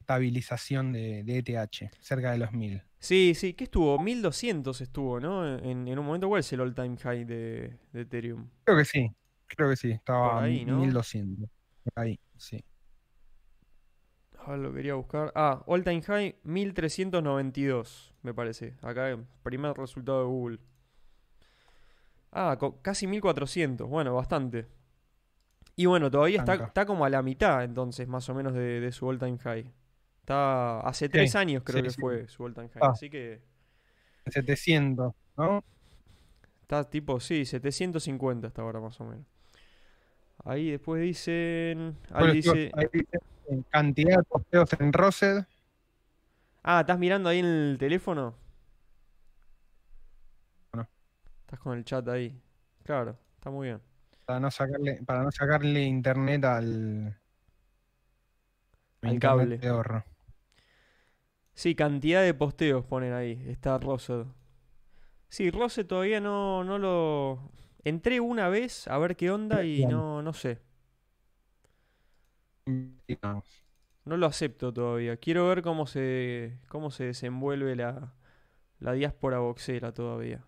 estabilización 0.00 0.92
de, 0.92 1.24
de 1.24 1.38
ETH, 1.38 1.90
cerca 2.00 2.32
de 2.32 2.38
los 2.38 2.52
mil. 2.52 2.82
Sí, 2.98 3.34
sí, 3.34 3.54
¿qué 3.54 3.64
estuvo? 3.64 3.98
1200 3.98 4.80
estuvo, 4.80 5.18
¿no? 5.20 5.46
En, 5.58 5.88
en 5.88 5.98
un 5.98 6.04
momento, 6.06 6.28
¿cuál 6.28 6.40
es 6.40 6.52
el 6.52 6.60
all-time 6.60 6.96
high 6.98 7.24
de, 7.24 7.78
de 7.92 8.00
Ethereum? 8.02 8.48
Creo 8.64 8.78
que 8.78 8.84
sí, 8.84 9.10
creo 9.46 9.70
que 9.70 9.76
sí, 9.76 9.90
estaba 9.92 10.42
ahí, 10.42 10.64
¿no? 10.64 10.78
1200. 10.78 11.48
Por 11.84 12.04
ahí, 12.04 12.18
sí. 12.36 12.62
Ah, 14.46 14.56
lo 14.56 14.72
quería 14.72 14.94
buscar. 14.94 15.32
Ah, 15.34 15.62
all-time 15.66 16.02
high 16.02 16.36
1392, 16.44 18.14
me 18.22 18.34
parece. 18.34 18.74
Acá, 18.82 19.18
primer 19.42 19.74
resultado 19.76 20.20
de 20.20 20.26
Google. 20.26 20.58
Ah, 22.30 22.58
casi 22.82 23.06
1400, 23.06 23.88
bueno, 23.88 24.14
bastante. 24.14 24.66
Y 25.76 25.86
bueno, 25.86 26.10
todavía 26.10 26.40
está, 26.40 26.54
está 26.54 26.84
como 26.84 27.04
a 27.04 27.10
la 27.10 27.22
mitad, 27.22 27.64
entonces, 27.64 28.06
más 28.06 28.28
o 28.28 28.34
menos, 28.34 28.52
de, 28.54 28.80
de 28.80 28.92
su 28.92 29.08
all-time 29.08 29.38
high. 29.38 29.72
Está 30.20 30.80
hace 30.80 31.08
tres 31.08 31.34
años, 31.36 31.62
creo 31.64 31.78
sí, 31.78 31.82
que 31.84 31.90
sí. 31.90 32.00
fue 32.00 32.28
su 32.28 32.44
all-time 32.44 32.68
high. 32.68 32.82
Ah. 32.82 32.90
Así 32.90 33.10
que 33.10 33.42
700, 34.26 35.14
¿no? 35.36 35.64
está 36.62 36.88
tipo, 36.88 37.20
sí, 37.20 37.44
750 37.44 38.48
hasta 38.48 38.62
ahora, 38.62 38.80
más 38.80 39.00
o 39.00 39.04
menos. 39.04 39.26
Ahí 40.44 40.70
después 40.70 41.02
dicen. 41.02 41.96
Ahí 42.10 42.18
Bueno, 42.20 42.32
dice. 42.34 42.70
ahí 42.74 42.86
dice, 42.92 43.18
eh, 43.50 43.62
cantidad 43.70 44.16
de 44.18 44.22
posteos 44.24 44.70
en 44.78 44.92
Rosed. 44.92 45.44
Ah, 46.62 46.80
¿estás 46.80 46.98
mirando 46.98 47.28
ahí 47.28 47.38
en 47.40 47.46
el 47.46 47.76
teléfono? 47.78 48.34
No. 50.72 50.86
Estás 51.40 51.58
con 51.60 51.76
el 51.78 51.84
chat 51.84 52.06
ahí. 52.08 52.38
Claro, 52.82 53.16
está 53.36 53.50
muy 53.50 53.68
bien. 53.68 53.80
Para 54.24 54.40
no 54.40 54.50
sacarle, 54.50 55.02
para 55.04 55.22
no 55.22 55.30
sacarle 55.30 55.82
internet 55.82 56.44
al, 56.44 57.18
Al 59.02 59.12
internet 59.14 59.20
cable. 59.20 59.58
de 59.58 59.68
ahorro. 59.68 60.04
Sí, 61.54 61.74
cantidad 61.74 62.22
de 62.22 62.34
posteos 62.34 62.84
ponen 62.84 63.12
ahí. 63.12 63.42
Está 63.46 63.78
Rosed. 63.78 64.24
Sí, 65.28 65.50
Rosed 65.50 65.86
todavía 65.86 66.20
no, 66.20 66.64
no 66.64 66.78
lo. 66.78 67.50
Entré 67.84 68.20
una 68.20 68.48
vez 68.48 68.88
a 68.88 68.98
ver 68.98 69.16
qué 69.16 69.30
onda 69.30 69.64
y 69.64 69.86
no, 69.86 70.22
no 70.22 70.32
sé. 70.32 70.60
No 74.04 74.16
lo 74.16 74.26
acepto 74.26 74.72
todavía. 74.72 75.16
Quiero 75.16 75.48
ver 75.48 75.62
cómo 75.62 75.86
se, 75.86 76.58
cómo 76.68 76.90
se 76.90 77.04
desenvuelve 77.04 77.76
la, 77.76 78.14
la 78.80 78.92
diáspora 78.92 79.38
boxera 79.40 79.92
todavía. 79.94 80.44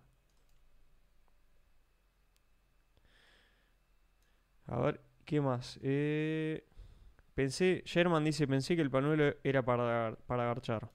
A 4.67 4.79
ver, 4.81 5.01
¿qué 5.25 5.41
más? 5.41 5.79
Eh, 5.83 6.63
pensé, 7.35 7.83
Sherman 7.85 8.23
dice, 8.25 8.47
pensé 8.47 8.75
que 8.75 8.81
el 8.81 8.91
panuelo 8.91 9.35
era 9.43 9.63
para, 9.63 10.17
para 10.27 10.43
agarchar. 10.43 10.89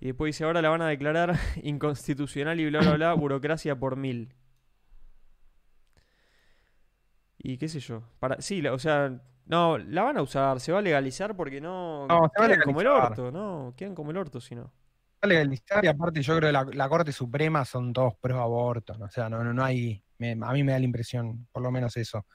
Y 0.00 0.06
después 0.06 0.28
dice, 0.34 0.44
ahora 0.44 0.62
la 0.62 0.70
van 0.70 0.82
a 0.82 0.88
declarar 0.88 1.36
inconstitucional 1.62 2.60
y 2.60 2.66
bla, 2.66 2.80
bla, 2.80 2.94
bla, 2.94 3.14
burocracia 3.14 3.78
por 3.78 3.96
mil. 3.96 4.34
Y 7.38 7.56
qué 7.58 7.68
sé 7.68 7.80
yo. 7.80 8.02
Para, 8.18 8.40
sí, 8.40 8.60
la- 8.62 8.72
o 8.72 8.78
sea, 8.78 9.20
no, 9.46 9.78
la 9.78 10.02
van 10.02 10.18
a 10.18 10.22
usar, 10.22 10.60
se 10.60 10.72
va 10.72 10.78
a 10.80 10.82
legalizar 10.82 11.36
porque 11.36 11.60
no... 11.60 12.06
No, 12.08 12.30
se 12.34 12.40
va 12.40 12.46
a 12.46 12.48
quedan 12.48 12.62
como 12.62 12.80
el 12.80 12.86
legalizar. 12.86 13.12
orto, 13.12 13.32
¿no? 13.32 13.74
Quedan 13.76 13.94
como 13.94 14.10
el 14.10 14.16
orto 14.16 14.40
si 14.40 14.54
no. 14.54 14.64
Va 14.64 14.70
a 15.22 15.26
legalizar 15.28 15.84
y 15.84 15.88
aparte 15.88 16.22
yo 16.22 16.36
creo 16.36 16.48
que 16.48 16.52
la, 16.52 16.64
la 16.64 16.88
Corte 16.88 17.12
Suprema 17.12 17.64
son 17.64 17.92
todos 17.92 18.14
pro 18.16 18.40
aborto. 18.40 18.94
O 19.00 19.08
sea, 19.08 19.28
no, 19.28 19.42
no, 19.42 19.52
no 19.52 19.64
hay. 19.64 20.02
me- 20.18 20.32
a 20.32 20.52
mí 20.52 20.62
me 20.64 20.72
da 20.72 20.78
la 20.78 20.84
impresión, 20.84 21.46
por 21.52 21.62
lo 21.62 21.70
menos 21.70 21.96
eso. 21.96 22.26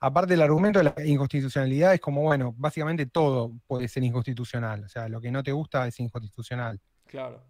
Aparte, 0.00 0.34
el 0.34 0.40
argumento 0.42 0.78
de 0.78 0.84
la 0.84 0.94
inconstitucionalidad 1.04 1.92
es 1.94 2.00
como, 2.00 2.22
bueno, 2.22 2.54
básicamente 2.56 3.06
todo 3.06 3.52
puede 3.66 3.86
ser 3.88 4.02
inconstitucional. 4.02 4.84
O 4.84 4.88
sea, 4.88 5.08
lo 5.08 5.20
que 5.20 5.30
no 5.30 5.42
te 5.42 5.52
gusta 5.52 5.86
es 5.86 5.98
inconstitucional. 6.00 6.80
Claro. 7.06 7.42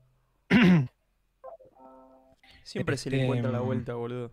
Siempre 2.64 2.96
se 2.96 3.10
le 3.10 3.16
Este, 3.16 3.24
encuentra 3.26 3.50
la 3.52 3.60
mm, 3.60 3.64
vuelta, 3.66 3.94
boludo. 3.94 4.32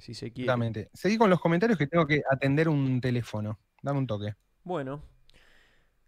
Si 0.00 0.14
se 0.14 0.32
quiere. 0.32 0.44
Exactamente. 0.46 0.90
Seguí 0.94 1.16
con 1.18 1.30
los 1.30 1.40
comentarios 1.40 1.78
que 1.78 1.86
tengo 1.86 2.06
que 2.06 2.22
atender 2.30 2.68
un 2.68 3.00
teléfono. 3.00 3.58
Dame 3.82 3.98
un 3.98 4.06
toque. 4.06 4.34
Bueno, 4.64 5.02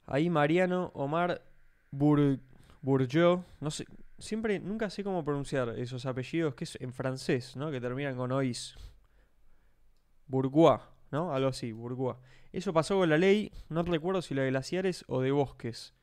ahí 0.07 0.29
Mariano 0.31 0.91
Omar 0.95 1.43
Bur 1.91 2.39
Bourgeot, 2.81 3.45
no 3.61 3.71
sé, 3.71 3.85
siempre, 4.19 4.59
nunca 4.59 4.91
sé 4.91 5.05
cómo 5.05 5.25
pronunciar 5.25 5.69
esos 5.79 6.05
apellidos 6.07 6.55
que 6.55 6.65
es 6.65 6.77
en 6.81 6.93
francés, 6.93 7.55
¿no? 7.57 7.71
Que 7.71 7.81
terminan 7.81 8.17
con 8.17 8.33
ois. 8.33 8.75
Bourgois, 10.27 10.81
¿no? 11.11 11.33
Algo 11.33 11.49
así, 11.49 11.73
Bourgois. 11.73 12.17
Eso 12.53 12.73
pasó 12.73 12.99
con 12.99 13.09
la 13.09 13.19
ley, 13.19 13.53
no 13.69 13.83
recuerdo 13.83 14.21
si 14.23 14.35
la 14.35 14.43
de 14.43 14.51
glaciares 14.51 15.05
o 15.09 15.21
de 15.21 15.31
bosques. 15.31 15.95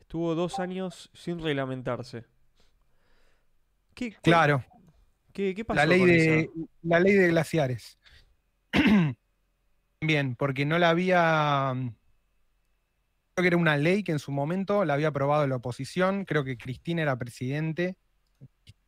Estuvo 0.00 0.34
dos 0.34 0.58
años 0.58 1.10
sin 1.14 1.40
reglamentarse. 1.40 2.24
¿Qué, 3.94 4.10
cuál- 4.12 4.20
Claro, 4.22 4.64
qué, 5.32 5.54
qué 5.54 5.64
pasó 5.64 5.78
la 5.78 5.86
ley 5.86 5.98
con 6.00 6.08
de 6.08 6.50
la 6.82 7.00
ley 7.00 7.14
de 7.14 7.28
glaciares. 7.28 7.98
Bien, 10.00 10.34
porque 10.34 10.64
no 10.64 10.78
la 10.78 10.90
había. 10.90 11.72
Creo 13.34 13.42
que 13.42 13.46
era 13.46 13.56
una 13.56 13.76
ley 13.76 14.02
que 14.02 14.12
en 14.12 14.18
su 14.18 14.32
momento 14.32 14.84
la 14.84 14.94
había 14.94 15.08
aprobado 15.08 15.46
la 15.46 15.56
oposición. 15.56 16.24
Creo 16.24 16.44
que 16.44 16.56
Cristina 16.56 17.02
era 17.02 17.18
presidente. 17.18 17.96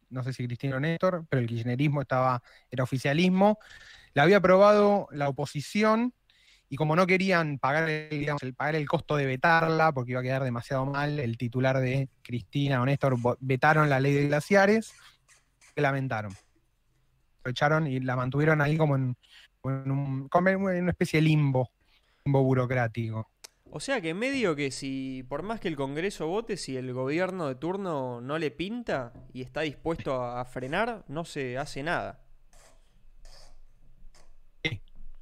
No 0.08 0.22
sé 0.22 0.32
si 0.32 0.46
Cristina 0.46 0.76
o 0.76 0.80
Néstor, 0.80 1.26
pero 1.28 1.40
el 1.40 1.48
kirchnerismo 1.48 2.02
estaba, 2.02 2.42
era 2.70 2.84
oficialismo. 2.84 3.58
La 4.14 4.24
había 4.24 4.38
aprobado 4.38 5.08
la 5.10 5.28
oposición 5.28 6.14
y 6.72 6.76
como 6.76 6.96
no 6.96 7.06
querían 7.06 7.58
pagar 7.58 7.86
el, 7.90 8.08
digamos, 8.08 8.42
el, 8.42 8.54
pagar 8.54 8.76
el 8.76 8.88
costo 8.88 9.16
de 9.16 9.26
vetarla, 9.26 9.92
porque 9.92 10.12
iba 10.12 10.20
a 10.20 10.22
quedar 10.22 10.42
demasiado 10.42 10.86
mal, 10.86 11.18
el 11.18 11.36
titular 11.36 11.78
de 11.78 12.08
Cristina 12.22 12.80
o 12.80 12.86
Néstor 12.86 13.16
vetaron 13.40 13.90
la 13.90 14.00
ley 14.00 14.14
de 14.14 14.28
glaciares, 14.28 14.94
que 15.74 15.82
lamentaron. 15.82 16.32
Lo 17.44 17.50
echaron 17.50 17.86
y 17.86 18.00
la 18.00 18.16
mantuvieron 18.16 18.60
ahí 18.60 18.76
como 18.76 18.96
en, 18.96 19.16
un- 19.64 20.28
como 20.28 20.48
en 20.48 20.62
una 20.62 20.90
especie 20.90 21.20
de 21.20 21.26
limbo, 21.26 21.70
limbo 22.24 22.42
burocrático. 22.42 23.28
O 23.74 23.80
sea 23.80 24.02
que 24.02 24.12
medio 24.12 24.54
que 24.54 24.70
si, 24.70 25.24
por 25.26 25.42
más 25.42 25.58
que 25.58 25.68
el 25.68 25.76
Congreso 25.76 26.26
vote, 26.26 26.58
si 26.58 26.76
el 26.76 26.92
gobierno 26.92 27.48
de 27.48 27.54
turno 27.54 28.20
no 28.20 28.38
le 28.38 28.50
pinta 28.50 29.14
y 29.32 29.40
está 29.40 29.62
dispuesto 29.62 30.22
a, 30.22 30.44
frenar, 30.44 31.06
no 31.08 31.24
se 31.24 31.56
hace 31.56 31.82
nada. 31.82 32.20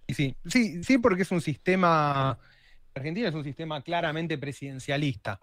Y 0.08 0.14
sí, 0.14 0.34
sí, 0.46 0.82
sí, 0.82 0.98
porque 0.98 1.22
es 1.22 1.30
un 1.30 1.40
sistema. 1.40 2.36
Argentina 2.92 3.28
es 3.28 3.34
un 3.36 3.44
sistema 3.44 3.80
claramente 3.82 4.36
presidencialista. 4.36 5.38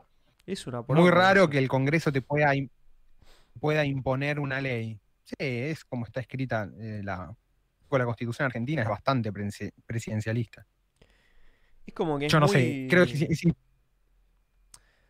Es 0.46 0.68
una 0.68 0.82
Muy 0.82 1.10
raro 1.10 1.50
que 1.50 1.60
el 1.60 1.70
Congreso 1.70 2.12
te 2.12 2.22
pueda, 2.22 2.52
pueda 3.58 3.86
imponer 3.86 4.40
una 4.40 4.62
ley. 4.62 5.00
Sí, 5.24 5.36
es 5.40 5.84
como 5.84 6.06
está 6.06 6.20
escrita 6.22 6.70
eh, 6.80 7.02
la, 7.04 7.36
la 7.92 8.06
Constitución 8.06 8.46
argentina, 8.46 8.82
es 8.82 8.88
bastante 8.90 9.32
presi- 9.34 9.74
presidencialista. 9.86 10.66
Es 11.86 11.94
como 11.94 12.18
que 12.18 12.28
es 12.28 12.32
Yo 12.32 12.40
no 12.40 12.48
muy... 12.48 12.54
sé, 12.54 12.88
creo 12.90 13.06
que 13.06 13.18
sí, 13.18 13.36
sí, 13.36 13.54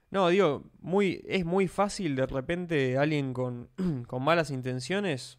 No, 0.10 0.30
digo, 0.30 0.64
muy, 0.80 1.24
es 1.28 1.46
muy 1.46 1.68
fácil 1.68 2.16
de 2.16 2.26
repente 2.26 2.98
alguien 2.98 3.34
con, 3.34 3.70
con 4.08 4.24
malas 4.24 4.50
intenciones 4.52 5.38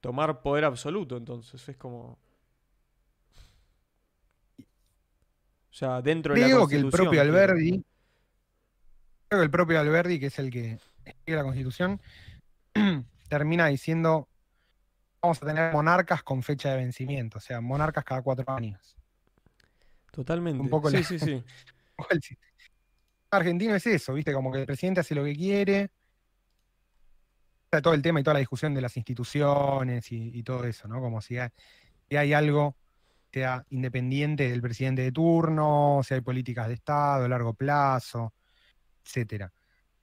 tomar 0.00 0.42
poder 0.42 0.64
absoluto, 0.64 1.16
entonces 1.16 1.68
es 1.68 1.76
como... 1.76 2.18
O 5.70 5.74
sea, 5.74 6.02
dentro 6.02 6.34
de 6.34 6.40
la 6.40 6.46
Creo 6.46 6.68
que 6.68 6.76
el 6.76 6.82
Constitución, 6.82 7.06
propio 7.06 7.20
Alberdi, 7.22 7.84
creo 9.28 9.40
que 9.40 9.44
el 9.44 9.50
propio 9.50 9.80
Alberdi, 9.80 10.20
que 10.20 10.26
es 10.26 10.38
el 10.38 10.50
que 10.50 10.78
la 11.26 11.42
constitución, 11.42 12.00
termina 13.28 13.66
diciendo 13.66 14.28
vamos 15.22 15.42
a 15.42 15.46
tener 15.46 15.72
monarcas 15.72 16.22
con 16.22 16.42
fecha 16.42 16.70
de 16.70 16.78
vencimiento, 16.78 17.38
o 17.38 17.40
sea, 17.40 17.60
monarcas 17.60 18.04
cada 18.04 18.22
cuatro 18.22 18.44
años. 18.54 18.96
Totalmente. 20.10 20.60
un 20.60 20.68
poco 20.68 20.90
sí, 20.90 20.96
la- 20.96 21.02
sí, 21.04 21.18
sí. 22.20 22.38
Argentino 23.30 23.74
es 23.74 23.86
eso, 23.86 24.12
¿viste? 24.14 24.32
Como 24.32 24.52
que 24.52 24.60
el 24.60 24.66
presidente 24.66 25.00
hace 25.00 25.14
lo 25.14 25.24
que 25.24 25.34
quiere. 25.34 25.90
Todo 27.82 27.94
el 27.94 28.02
tema 28.02 28.20
y 28.20 28.22
toda 28.22 28.34
la 28.34 28.40
discusión 28.40 28.74
de 28.74 28.82
las 28.82 28.94
instituciones 28.98 30.12
y, 30.12 30.30
y 30.38 30.42
todo 30.42 30.64
eso, 30.64 30.86
¿no? 30.88 31.00
Como 31.00 31.22
si 31.22 31.38
hay, 31.38 31.48
si 32.10 32.16
hay 32.16 32.34
algo 32.34 32.76
que 33.30 33.40
sea 33.40 33.64
independiente 33.70 34.50
del 34.50 34.60
presidente 34.60 35.00
de 35.00 35.12
turno, 35.12 36.02
si 36.06 36.12
hay 36.12 36.20
políticas 36.20 36.68
de 36.68 36.74
Estado 36.74 37.24
a 37.24 37.28
largo 37.28 37.54
plazo, 37.54 38.34
etcétera. 39.02 39.50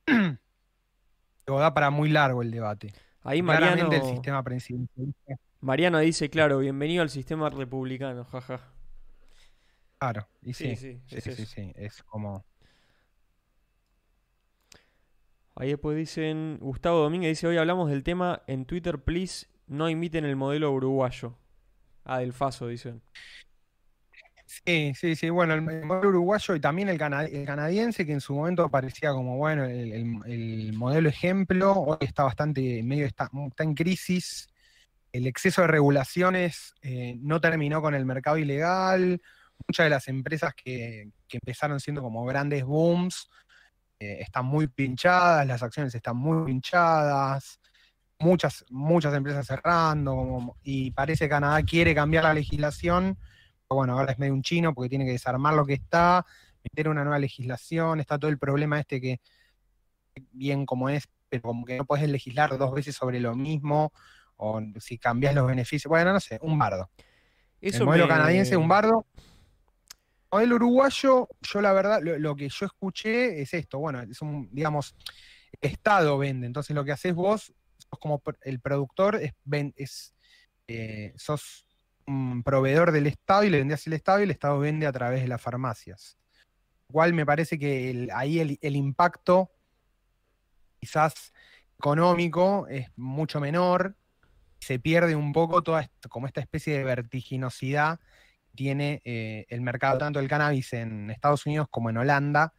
Da 1.57 1.73
para 1.73 1.89
muy 1.89 2.09
largo 2.09 2.41
el 2.41 2.51
debate. 2.51 2.93
Ahí 3.23 3.41
Mariano, 3.41 3.91
el 3.91 4.03
sistema 4.03 4.43
presidencialista, 4.43 5.35
Mariano 5.61 5.99
dice, 5.99 6.29
claro, 6.29 6.59
bienvenido 6.59 7.01
al 7.01 7.09
sistema 7.09 7.49
republicano, 7.49 8.23
jaja. 8.25 8.61
claro, 9.97 10.27
y 10.41 10.53
Sí, 10.53 10.75
sí, 10.75 11.01
sí, 11.07 11.21
sí, 11.21 11.29
es 11.29 11.35
sí, 11.35 11.45
sí, 11.45 11.71
es 11.75 12.03
como... 12.03 12.45
Ahí 15.55 15.69
después 15.69 15.97
dicen, 15.97 16.57
Gustavo 16.61 16.99
Domínguez 16.99 17.31
dice, 17.31 17.47
hoy 17.47 17.57
hablamos 17.57 17.89
del 17.89 18.03
tema 18.03 18.41
en 18.47 18.63
Twitter, 18.65 19.03
please, 19.03 19.47
no 19.67 19.89
imiten 19.89 20.23
el 20.23 20.37
modelo 20.37 20.71
uruguayo. 20.71 21.35
Ah, 22.05 22.19
del 22.19 22.31
Faso, 22.31 22.67
dicen. 22.67 23.01
Sí, 24.51 24.93
sí, 24.95 25.15
sí. 25.15 25.29
Bueno, 25.29 25.53
el, 25.53 25.69
el 25.69 25.85
modelo 25.85 26.09
uruguayo 26.09 26.55
y 26.55 26.59
también 26.59 26.89
el, 26.89 26.97
cana- 26.97 27.25
el 27.25 27.45
canadiense, 27.45 28.03
que 28.05 28.13
en 28.13 28.21
su 28.21 28.33
momento 28.33 28.67
parecía 28.69 29.11
como, 29.11 29.37
bueno, 29.37 29.63
el, 29.65 29.93
el- 29.93 30.21
el 30.25 30.73
modelo 30.73 31.07
ejemplo, 31.07 31.73
hoy 31.73 31.97
está 32.01 32.23
bastante, 32.23 32.81
medio 32.81 33.05
está, 33.05 33.29
está 33.47 33.63
en 33.63 33.75
crisis. 33.75 34.47
El 35.11 35.27
exceso 35.27 35.61
de 35.61 35.67
regulaciones 35.67 36.73
eh, 36.81 37.15
no 37.19 37.39
terminó 37.39 37.81
con 37.81 37.93
el 37.93 38.05
mercado 38.05 38.37
ilegal. 38.39 39.21
Muchas 39.67 39.85
de 39.85 39.89
las 39.91 40.07
empresas 40.07 40.53
que, 40.55 41.11
que 41.27 41.37
empezaron 41.37 41.79
siendo 41.79 42.01
como 42.01 42.25
grandes 42.25 42.63
booms 42.63 43.29
eh, 43.99 44.17
están 44.21 44.45
muy 44.45 44.67
pinchadas, 44.67 45.45
las 45.45 45.61
acciones 45.63 45.93
están 45.93 46.17
muy 46.17 46.45
pinchadas. 46.45 47.59
Muchas, 48.19 48.65
muchas 48.69 49.13
empresas 49.15 49.47
cerrando, 49.47 50.55
y 50.63 50.91
parece 50.91 51.25
que 51.25 51.29
Canadá 51.29 51.63
quiere 51.63 51.95
cambiar 51.95 52.25
la 52.25 52.33
legislación 52.33 53.17
bueno, 53.75 53.99
ahora 53.99 54.11
es 54.11 54.19
medio 54.19 54.33
un 54.33 54.41
chino 54.41 54.73
porque 54.73 54.89
tiene 54.89 55.05
que 55.05 55.11
desarmar 55.11 55.53
lo 55.53 55.65
que 55.65 55.73
está, 55.73 56.25
meter 56.63 56.89
una 56.89 57.03
nueva 57.03 57.19
legislación, 57.19 57.99
está 57.99 58.17
todo 58.17 58.31
el 58.31 58.39
problema 58.39 58.79
este 58.79 58.99
que 58.99 59.21
bien 60.31 60.65
como 60.65 60.89
es, 60.89 61.07
pero 61.29 61.43
como 61.43 61.65
que 61.65 61.77
no 61.77 61.85
puedes 61.85 62.09
legislar 62.09 62.57
dos 62.57 62.73
veces 62.73 62.95
sobre 62.95 63.19
lo 63.19 63.35
mismo, 63.35 63.93
o 64.37 64.59
si 64.79 64.97
cambias 64.97 65.35
los 65.35 65.45
beneficios, 65.47 65.87
bueno, 65.89 66.13
no 66.13 66.19
sé, 66.19 66.39
un 66.41 66.57
bardo. 66.57 66.89
Eso 67.61 67.79
el 67.79 67.85
modelo 67.85 68.05
me- 68.05 68.09
canadiense, 68.09 68.57
un 68.57 68.67
bardo. 68.67 69.05
El 70.31 70.31
modelo 70.31 70.55
uruguayo, 70.55 71.27
yo 71.41 71.61
la 71.61 71.71
verdad, 71.73 71.99
lo, 72.01 72.17
lo 72.17 72.35
que 72.35 72.49
yo 72.49 72.65
escuché 72.65 73.41
es 73.41 73.53
esto, 73.53 73.77
bueno, 73.77 74.01
es 74.01 74.21
un, 74.21 74.49
digamos, 74.51 74.95
Estado 75.61 76.17
vende, 76.17 76.47
entonces 76.47 76.75
lo 76.75 76.83
que 76.85 76.91
haces 76.91 77.13
vos, 77.13 77.53
sos 77.77 77.99
como 77.99 78.21
el 78.41 78.59
productor, 78.61 79.19
es 79.21 80.15
eh, 80.67 81.13
sos 81.17 81.65
proveedor 82.43 82.91
del 82.91 83.07
Estado 83.07 83.43
y 83.43 83.49
le 83.49 83.59
vendés 83.59 83.85
al 83.87 83.93
Estado 83.93 84.19
y 84.19 84.23
el 84.23 84.31
Estado 84.31 84.59
vende 84.59 84.85
a 84.87 84.91
través 84.91 85.21
de 85.21 85.27
las 85.27 85.41
farmacias. 85.41 86.17
Lo 86.87 86.93
cual 86.93 87.13
me 87.13 87.25
parece 87.25 87.59
que 87.59 87.89
el- 87.91 88.09
ahí 88.13 88.39
el, 88.39 88.57
el 88.61 88.75
impacto 88.75 89.51
quizás 90.79 91.33
económico 91.77 92.67
es 92.69 92.87
mucho 92.95 93.39
menor, 93.39 93.95
se 94.59 94.79
pierde 94.79 95.15
un 95.15 95.31
poco 95.31 95.61
toda 95.61 95.81
esta- 95.81 96.09
como 96.09 96.27
esta 96.27 96.41
especie 96.41 96.77
de 96.77 96.83
vertiginosidad 96.83 97.99
que 97.99 98.55
tiene 98.55 99.01
eh, 99.05 99.45
el 99.49 99.61
mercado 99.61 99.97
tanto 99.97 100.19
del 100.19 100.27
cannabis 100.27 100.73
en 100.73 101.09
Estados 101.09 101.45
Unidos 101.45 101.67
como 101.69 101.89
en 101.89 101.97
Holanda, 101.97 102.53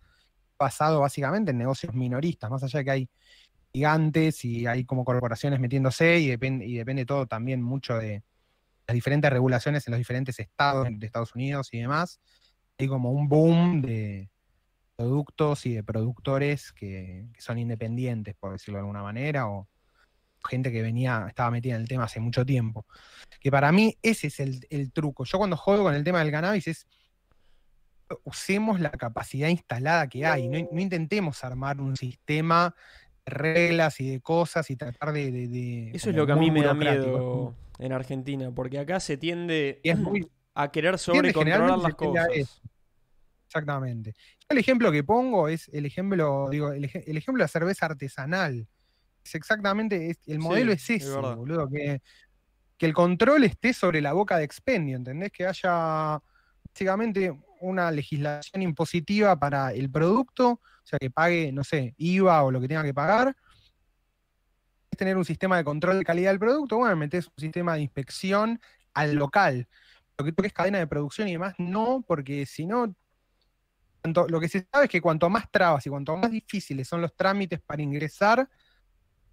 basado 0.58 1.00
básicamente 1.00 1.50
en 1.50 1.58
negocios 1.58 1.94
minoristas, 1.94 2.50
más 2.50 2.62
allá 2.62 2.78
de 2.78 2.84
que 2.84 2.90
hay 2.90 3.08
gigantes 3.72 4.44
y 4.44 4.66
hay 4.66 4.84
como 4.84 5.04
corporaciones 5.04 5.60
metiéndose 5.60 6.18
y 6.18 6.28
depende, 6.28 6.66
y 6.66 6.76
depende 6.76 7.06
todo 7.06 7.26
también 7.26 7.62
mucho 7.62 7.96
de 7.98 8.22
diferentes 8.92 9.30
regulaciones 9.30 9.86
en 9.86 9.92
los 9.92 9.98
diferentes 9.98 10.38
estados 10.38 10.86
de 10.90 11.06
Estados 11.06 11.34
Unidos 11.34 11.68
y 11.72 11.78
demás. 11.80 12.20
Hay 12.78 12.88
como 12.88 13.10
un 13.12 13.28
boom 13.28 13.82
de 13.82 14.30
productos 14.96 15.66
y 15.66 15.74
de 15.74 15.82
productores 15.82 16.72
que, 16.72 17.26
que 17.32 17.40
son 17.40 17.58
independientes, 17.58 18.34
por 18.36 18.52
decirlo 18.52 18.76
de 18.78 18.80
alguna 18.80 19.02
manera, 19.02 19.48
o 19.48 19.68
gente 20.48 20.72
que 20.72 20.80
venía, 20.82 21.26
estaba 21.28 21.50
metida 21.50 21.74
en 21.74 21.82
el 21.82 21.88
tema 21.88 22.04
hace 22.04 22.20
mucho 22.20 22.44
tiempo. 22.46 22.86
Que 23.40 23.50
para 23.50 23.70
mí 23.72 23.96
ese 24.02 24.28
es 24.28 24.40
el, 24.40 24.66
el 24.70 24.92
truco. 24.92 25.24
Yo 25.24 25.38
cuando 25.38 25.56
juego 25.56 25.84
con 25.84 25.94
el 25.94 26.04
tema 26.04 26.20
del 26.20 26.30
cannabis 26.30 26.66
es 26.68 26.86
usemos 28.24 28.80
la 28.80 28.90
capacidad 28.90 29.48
instalada 29.48 30.08
que 30.08 30.26
hay, 30.26 30.48
no, 30.48 30.68
no 30.72 30.80
intentemos 30.80 31.44
armar 31.44 31.80
un 31.80 31.96
sistema 31.96 32.74
de 33.24 33.32
reglas 33.32 34.00
y 34.00 34.10
de 34.10 34.20
cosas 34.20 34.68
y 34.70 34.76
tratar 34.76 35.12
de... 35.12 35.30
de- 35.30 35.48
de- 35.48 35.90
Eso 35.94 36.10
es 36.10 36.16
lo 36.16 36.26
que 36.26 36.32
a 36.32 36.36
mí 36.36 36.50
me 36.50 36.62
da 36.62 36.74
miedo 36.74 37.54
en 37.80 37.92
Argentina, 37.92 38.50
porque 38.54 38.78
acá 38.78 39.00
se 39.00 39.16
tiende 39.16 39.80
Y 39.82 39.90
es 39.90 39.98
muy- 39.98 40.30
a 40.54 40.70
querer 40.70 40.98
sobrecontrolar 40.98 41.78
las 41.78 41.94
cosas. 41.94 42.28
eso. 42.32 42.60
Exactamente. 43.46 44.14
El 44.48 44.58
ejemplo 44.58 44.92
que 44.92 45.02
pongo 45.02 45.48
es 45.48 45.68
el 45.72 45.86
ejemplo, 45.86 46.48
digo, 46.50 46.72
el, 46.72 46.84
ej- 46.84 47.04
el 47.06 47.16
ejemplo 47.16 47.40
de 47.40 47.44
la 47.44 47.48
cerveza 47.48 47.86
artesanal. 47.86 48.68
Es 49.24 49.34
exactamente, 49.34 50.10
es- 50.10 50.20
el 50.26 50.38
modelo 50.38 50.72
es 50.72 50.88
es 50.90 51.02
ese, 51.02 51.16
boludo, 51.16 51.68
que, 51.68 52.00
que 52.76 52.86
el 52.86 52.94
control 52.94 53.44
esté 53.44 53.72
sobre 53.72 54.00
la 54.00 54.12
boca 54.12 54.36
de 54.38 54.44
expendio, 54.44 54.96
¿entendés? 54.96 55.32
Que 55.32 55.46
haya 55.46 56.20
básicamente 56.72 57.36
una 57.60 57.90
legislación 57.90 58.62
impositiva 58.62 59.38
para 59.38 59.72
el 59.72 59.90
producto, 59.90 60.50
o 60.52 60.60
sea, 60.84 60.98
que 60.98 61.10
pague, 61.10 61.52
no 61.52 61.62
sé, 61.64 61.94
IVA 61.98 62.42
o 62.44 62.50
lo 62.50 62.60
que 62.60 62.68
tenga 62.68 62.82
que 62.84 62.94
pagar. 62.94 63.36
Tener 64.96 65.16
un 65.16 65.24
sistema 65.24 65.56
de 65.56 65.64
control 65.64 65.98
de 65.98 66.04
calidad 66.04 66.30
del 66.30 66.38
producto, 66.38 66.76
bueno, 66.78 66.96
metes 66.96 67.26
un 67.26 67.34
sistema 67.38 67.74
de 67.74 67.82
inspección 67.82 68.60
al 68.92 69.14
local. 69.14 69.68
Lo 70.18 70.24
que 70.24 70.32
tú 70.32 70.42
es 70.42 70.52
cadena 70.52 70.78
de 70.78 70.86
producción 70.86 71.28
y 71.28 71.32
demás, 71.32 71.54
no, 71.58 72.04
porque 72.06 72.44
si 72.44 72.66
no, 72.66 72.94
lo 74.02 74.40
que 74.40 74.48
se 74.48 74.66
sabe 74.70 74.84
es 74.84 74.90
que 74.90 75.00
cuanto 75.00 75.30
más 75.30 75.50
trabas 75.50 75.86
y 75.86 75.90
cuanto 75.90 76.16
más 76.16 76.30
difíciles 76.30 76.88
son 76.88 77.00
los 77.00 77.14
trámites 77.14 77.60
para 77.60 77.82
ingresar, 77.82 78.48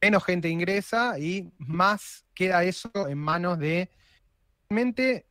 menos 0.02 0.24
gente 0.24 0.48
ingresa 0.50 1.18
y 1.20 1.52
más 1.58 2.26
queda 2.34 2.64
eso 2.64 2.90
en 3.08 3.18
manos 3.18 3.58
de 3.60 3.90
realmente 4.70 5.28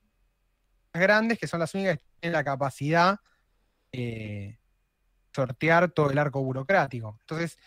grandes, 0.92 1.38
que 1.38 1.46
son 1.46 1.60
las 1.60 1.74
únicas 1.74 1.98
que 1.98 2.04
tienen 2.20 2.32
la 2.32 2.44
capacidad 2.44 3.20
de 3.92 4.58
sortear 5.34 5.90
todo 5.90 6.10
el 6.10 6.18
arco 6.18 6.42
burocrático. 6.42 7.18
Entonces, 7.20 7.58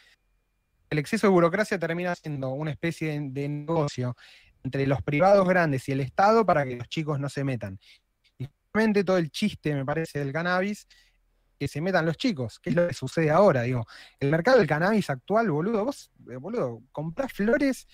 el 0.89 0.97
exceso 0.97 1.27
de 1.27 1.31
burocracia 1.31 1.77
termina 1.77 2.15
siendo 2.15 2.49
una 2.49 2.71
especie 2.71 3.19
de, 3.21 3.49
negocio 3.49 4.15
entre 4.63 4.87
los 4.87 5.01
privados 5.01 5.47
grandes 5.47 5.87
y 5.87 5.91
el 5.91 6.01
Estado 6.01 6.45
para 6.45 6.65
que 6.65 6.75
los 6.75 6.87
chicos 6.89 7.19
no 7.19 7.29
se 7.29 7.43
metan. 7.43 7.79
Y 8.37 8.47
realmente 8.73 9.03
todo 9.03 9.17
el 9.17 9.29
chiste, 9.31 9.73
me 9.73 9.85
parece, 9.85 10.19
del 10.19 10.33
cannabis, 10.33 10.87
que 11.57 11.67
se 11.67 11.81
metan 11.81 12.05
los 12.05 12.17
chicos, 12.17 12.59
que 12.59 12.71
es 12.71 12.75
lo 12.75 12.87
que 12.87 12.93
sucede 12.93 13.29
ahora, 13.29 13.63
digo. 13.63 13.85
El 14.19 14.31
mercado 14.31 14.57
del 14.57 14.67
cannabis 14.67 15.09
actual, 15.09 15.51
boludo, 15.51 15.85
vos, 15.85 16.11
eh, 16.29 16.37
boludo, 16.37 16.81
comprás 16.91 17.33
flores, 17.33 17.87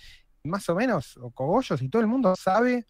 más 0.43 0.69
o 0.69 0.75
menos, 0.75 1.17
o 1.17 1.31
cogollos, 1.31 1.81
y 1.81 1.89
todo 1.89 2.01
el 2.01 2.07
mundo 2.07 2.35
sabe, 2.35 2.85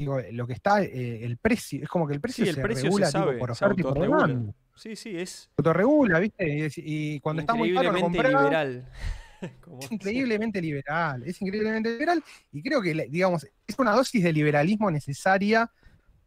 digo, 0.00 0.18
lo 0.32 0.46
que 0.46 0.54
está, 0.54 0.82
eh, 0.82 1.24
el 1.24 1.36
precio, 1.36 1.82
es 1.82 1.88
como 1.88 2.06
que 2.06 2.14
el 2.14 2.20
precio 2.20 2.44
Sí, 2.44 2.48
el 2.48 2.56
se 2.56 2.62
precio 2.62 2.84
regula 2.84 3.06
se 3.06 3.12
tipo, 3.12 3.24
sabe, 3.26 3.38
por 3.38 3.50
oferta 3.50 3.80
y 3.80 3.82
por 3.82 4.00
demanda. 4.00 4.54
Sí, 4.74 4.96
sí, 4.96 5.14
es 5.14 5.50
Autorregula, 5.58 6.18
¿viste? 6.18 6.70
Y, 6.76 7.20
cuando 7.20 7.42
está 7.42 7.54
muy 7.54 7.74
caro 7.74 7.92
lo 7.92 8.08
liberal. 8.08 8.88
Como 9.60 9.80
es 9.80 9.92
increíblemente 9.92 10.60
liberal, 10.60 11.22
es 11.24 11.40
increíblemente 11.40 11.90
liberal 11.90 12.22
y 12.52 12.62
creo 12.62 12.82
que, 12.82 13.08
digamos, 13.10 13.46
es 13.66 13.78
una 13.78 13.92
dosis 13.92 14.22
de 14.22 14.32
liberalismo 14.32 14.90
necesaria 14.90 15.70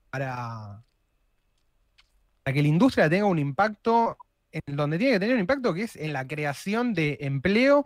para, 0.09 0.83
para 2.43 2.53
que 2.53 2.61
la 2.61 2.67
industria 2.67 3.09
tenga 3.09 3.25
un 3.25 3.39
impacto 3.39 4.17
en 4.51 4.75
donde 4.75 4.97
tiene 4.97 5.13
que 5.13 5.19
tener 5.19 5.35
un 5.35 5.41
impacto 5.41 5.73
que 5.73 5.83
es 5.83 5.95
en 5.95 6.13
la 6.13 6.27
creación 6.27 6.93
de 6.93 7.17
empleo 7.21 7.85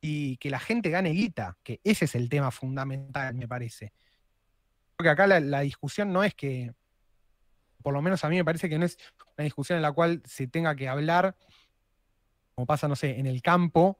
y 0.00 0.36
que 0.36 0.50
la 0.50 0.60
gente 0.60 0.90
gane 0.90 1.10
guita, 1.10 1.56
que 1.62 1.80
ese 1.82 2.04
es 2.04 2.14
el 2.14 2.28
tema 2.28 2.50
fundamental, 2.50 3.34
me 3.34 3.48
parece. 3.48 3.92
Porque 4.96 5.10
acá 5.10 5.26
la, 5.26 5.40
la 5.40 5.60
discusión 5.60 6.12
no 6.12 6.24
es 6.24 6.34
que, 6.34 6.72
por 7.82 7.92
lo 7.92 8.02
menos 8.02 8.24
a 8.24 8.28
mí 8.28 8.36
me 8.36 8.44
parece 8.44 8.68
que 8.68 8.78
no 8.78 8.86
es 8.86 8.98
una 9.36 9.44
discusión 9.44 9.76
en 9.76 9.82
la 9.82 9.92
cual 9.92 10.22
se 10.24 10.46
tenga 10.46 10.74
que 10.74 10.88
hablar, 10.88 11.36
como 12.54 12.66
pasa, 12.66 12.88
no 12.88 12.96
sé, 12.96 13.18
en 13.18 13.26
el 13.26 13.42
campo, 13.42 13.98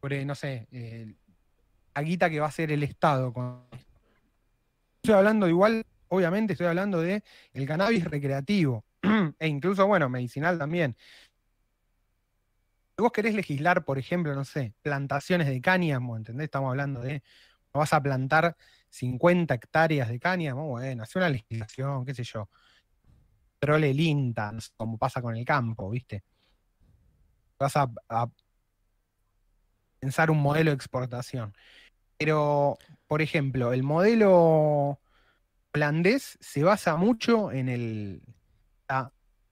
sobre, 0.00 0.24
no 0.24 0.34
sé, 0.34 0.68
eh, 0.70 1.14
la 1.94 2.02
guita 2.02 2.28
que 2.28 2.40
va 2.40 2.46
a 2.46 2.50
hacer 2.50 2.70
el 2.70 2.82
Estado 2.82 3.32
con 3.32 3.64
Estoy 5.06 5.18
hablando 5.18 5.48
igual, 5.48 5.84
obviamente 6.08 6.54
estoy 6.54 6.66
hablando 6.66 7.00
de 7.00 7.22
el 7.52 7.64
cannabis 7.64 8.04
recreativo 8.04 8.84
e 9.38 9.46
incluso, 9.46 9.86
bueno, 9.86 10.08
medicinal 10.08 10.58
también. 10.58 10.96
Si 12.96 13.02
vos 13.02 13.12
querés 13.12 13.36
legislar, 13.36 13.84
por 13.84 13.98
ejemplo, 13.98 14.34
no 14.34 14.44
sé, 14.44 14.74
plantaciones 14.82 15.46
de 15.46 15.60
cáñamo, 15.60 16.16
¿entendés? 16.16 16.46
Estamos 16.46 16.70
hablando 16.70 17.02
de, 17.02 17.22
vas 17.72 17.92
a 17.92 18.02
plantar 18.02 18.56
50 18.96 19.54
hectáreas 19.54 20.08
de 20.08 20.18
cáñamo, 20.18 20.68
bueno, 20.68 21.02
hace 21.02 21.18
una 21.18 21.28
legislación, 21.28 22.04
qué 22.04 22.14
sé 22.14 22.24
yo. 22.24 22.48
Trole 23.58 23.90
el 23.90 24.00
INTA, 24.00 24.52
como 24.76 24.96
pasa 24.98 25.20
con 25.20 25.36
el 25.36 25.44
campo, 25.44 25.90
¿viste? 25.90 26.24
Vas 27.58 27.76
a, 27.76 27.90
a 28.08 28.26
pensar 29.98 30.30
un 30.30 30.38
modelo 30.40 30.70
de 30.70 30.74
exportación. 30.76 31.54
Pero, 32.18 32.78
por 33.06 33.20
ejemplo, 33.20 33.72
el 33.72 33.82
modelo 33.82 34.98
holandés 35.74 36.38
se 36.40 36.62
basa 36.62 36.96
mucho 36.96 37.52
en 37.52 37.68
el... 37.68 38.22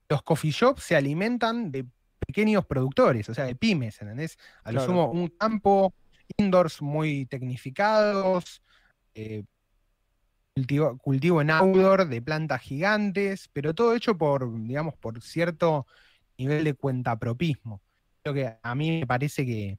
los 0.09 0.23
coffee 0.23 0.51
shops 0.51 0.83
se 0.83 0.95
alimentan 0.95 1.71
de 1.71 1.85
pequeños 2.25 2.65
productores, 2.65 3.29
o 3.29 3.33
sea, 3.35 3.45
de 3.45 3.55
pymes, 3.55 4.01
¿entendés? 4.01 4.37
A 4.63 4.71
lo 4.71 4.79
Claro. 4.79 4.85
sumo 4.87 5.11
un 5.11 5.27
campo, 5.27 5.93
indoors 6.37 6.81
muy 6.81 7.27
tecnificados, 7.27 8.63
eh, 9.15 9.43
cultivo, 11.01 11.41
en 11.41 11.49
outdoor 11.51 12.07
de 12.07 12.21
plantas 12.21 12.61
gigantes, 12.61 13.49
pero 13.51 13.73
todo 13.73 13.93
hecho 13.93 14.17
por, 14.17 14.49
digamos, 14.63 14.95
por 14.95 15.21
cierto 15.21 15.85
nivel 16.37 16.63
de 16.63 16.73
cuentapropismo. 16.73 17.81
Lo 18.23 18.33
que 18.33 18.55
a 18.61 18.75
mí 18.75 18.99
me 18.99 19.07
parece 19.07 19.45
que 19.45 19.77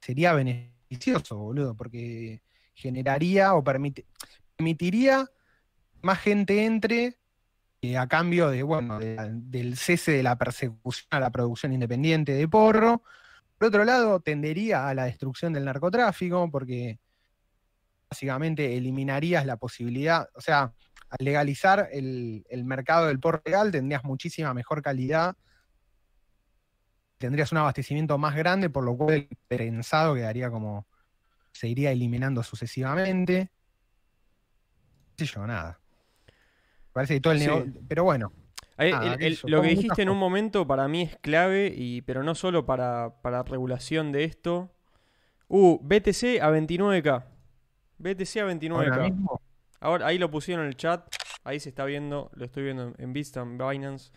sería 0.00 0.32
beneficioso, 0.32 1.36
boludo, 1.36 1.76
porque 1.76 2.42
generaría 2.74 3.54
o 3.54 3.62
permitiría 3.62 5.28
más 6.02 6.18
gente 6.18 6.64
entre 6.64 7.18
eh, 7.82 7.96
a 7.96 8.06
cambio 8.08 8.50
de, 8.50 8.62
bueno, 8.62 8.98
de- 8.98 9.16
del 9.32 9.76
cese 9.76 10.12
de 10.12 10.22
la 10.22 10.36
persecución 10.36 11.06
a 11.10 11.20
la 11.20 11.30
producción 11.30 11.72
independiente 11.72 12.32
de 12.32 12.48
porro. 12.48 13.02
Por 13.58 13.68
otro 13.68 13.84
lado, 13.84 14.20
tendería 14.20 14.88
a 14.88 14.94
la 14.94 15.04
destrucción 15.04 15.52
del 15.52 15.64
narcotráfico, 15.66 16.50
porque 16.50 16.98
básicamente 18.10 18.76
eliminarías 18.76 19.46
la 19.46 19.56
posibilidad, 19.56 20.28
o 20.34 20.40
sea, 20.40 20.72
al 21.10 21.24
legalizar 21.24 21.88
el, 21.92 22.44
el 22.50 22.64
mercado 22.64 23.06
del 23.06 23.20
porro 23.20 23.40
legal, 23.44 23.70
tendrías 23.70 24.02
muchísima 24.04 24.52
mejor 24.52 24.82
calidad, 24.82 25.36
tendrías 27.18 27.52
un 27.52 27.58
abastecimiento 27.58 28.18
más 28.18 28.34
grande, 28.34 28.68
por 28.68 28.84
lo 28.84 28.96
cual 28.96 29.14
el 29.14 29.28
prensado 29.46 30.14
quedaría 30.14 30.50
como, 30.50 30.86
se 31.52 31.68
iría 31.68 31.92
eliminando 31.92 32.42
sucesivamente. 32.42 33.50
No 35.18 35.26
sé 35.26 35.26
yo, 35.26 35.46
nada. 35.46 35.78
Parece 36.92 37.14
que 37.14 37.20
todo 37.20 37.32
el 37.32 37.38
Sí. 37.40 37.46
negocio, 37.46 37.72
pero 37.88 38.04
bueno, 38.04 38.32
el- 38.76 38.94
el- 39.22 39.38
lo 39.44 39.62
que 39.62 39.68
dijiste 39.68 40.02
en 40.02 40.08
un 40.08 40.18
momento 40.18 40.66
para 40.66 40.88
mí 40.88 41.02
es 41.02 41.16
clave, 41.18 41.72
y, 41.76 42.02
pero 42.02 42.24
no 42.24 42.34
solo 42.34 42.66
para, 42.66 43.20
para 43.22 43.42
regulación 43.44 44.10
de 44.10 44.24
esto. 44.24 44.74
Uh, 45.48 45.78
BTC 45.82 46.40
a 46.40 46.50
29k. 46.50 47.24
BTC 48.00 48.36
a 48.40 48.46
29k. 48.46 48.74
ahora 48.92 49.02
mismo, 49.04 49.40
Ahora, 49.80 50.06
ahí 50.06 50.18
lo 50.18 50.30
pusieron 50.30 50.64
en 50.64 50.68
el 50.68 50.76
chat. 50.76 51.06
Ahí 51.44 51.58
se 51.60 51.70
está 51.70 51.84
viendo. 51.84 52.30
Lo 52.34 52.44
estoy 52.44 52.64
viendo 52.64 52.92
en- 52.98 53.12
Vista, 53.12 53.40
en 53.40 53.56
Binance. 53.56 54.10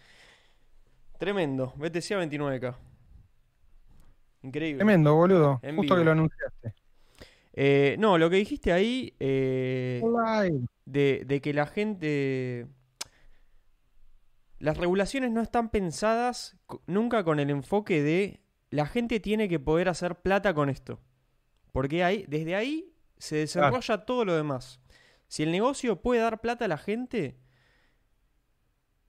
Tremendo. 1.18 1.74
BTC 1.78 2.12
a 2.16 2.18
29k. 2.20 2.76
Increíble. 4.42 4.80
tremendo, 4.80 5.16
boludo. 5.16 5.60
En 5.62 5.78
Justo 5.78 5.96
que 5.96 6.04
lo 6.04 6.12
anunciaste. 6.12 6.74
Eh, 7.54 7.96
no, 8.00 8.18
lo 8.18 8.30
que 8.30 8.36
dijiste 8.38 8.74
ahí 8.74 9.14
eh, 9.20 10.02
de, 10.86 11.24
de 11.26 11.42
que 11.42 11.54
la 11.54 11.66
gente... 11.66 12.68
Las 14.60 14.78
regulaciones 14.78 15.32
no 15.32 15.42
están 15.42 15.70
pensadas 15.70 16.58
nunca 16.88 17.24
con 17.24 17.40
el 17.40 17.50
enfoque 17.50 18.02
de 18.02 18.40
la 18.70 18.86
gente 18.86 19.20
tiene 19.20 19.48
que 19.50 19.60
poder 19.60 19.88
hacer 19.90 20.16
plata 20.16 20.54
con 20.54 20.70
esto. 20.70 21.00
Porque 21.72 22.04
ahí, 22.04 22.26
desde 22.28 22.56
ahí 22.56 22.93
se 23.24 23.38
desarrolla 23.38 24.00
todo 24.00 24.26
lo 24.26 24.36
demás. 24.36 24.82
Si 25.30 25.44
el 25.44 25.52
negocio 25.52 26.02
puede 26.02 26.20
dar 26.20 26.42
plata 26.42 26.66
a 26.66 26.68
la 26.68 26.78
gente, 26.78 27.40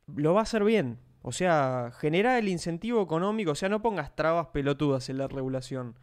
lo 0.07 0.35
va 0.35 0.41
a 0.41 0.43
hacer 0.45 0.63
bien. 0.63 1.01
O 1.23 1.33
sea, 1.33 1.91
genera 1.99 2.39
el 2.39 2.49
incentivo 2.49 3.03
económico. 3.03 3.51
O 3.51 3.55
sea, 3.57 3.69
no 3.69 3.83
pongas 3.83 4.15
trabas 4.15 4.49
pelotudas 4.53 5.09
en 5.09 5.19
la 5.19 5.27
regulación. 5.27 5.99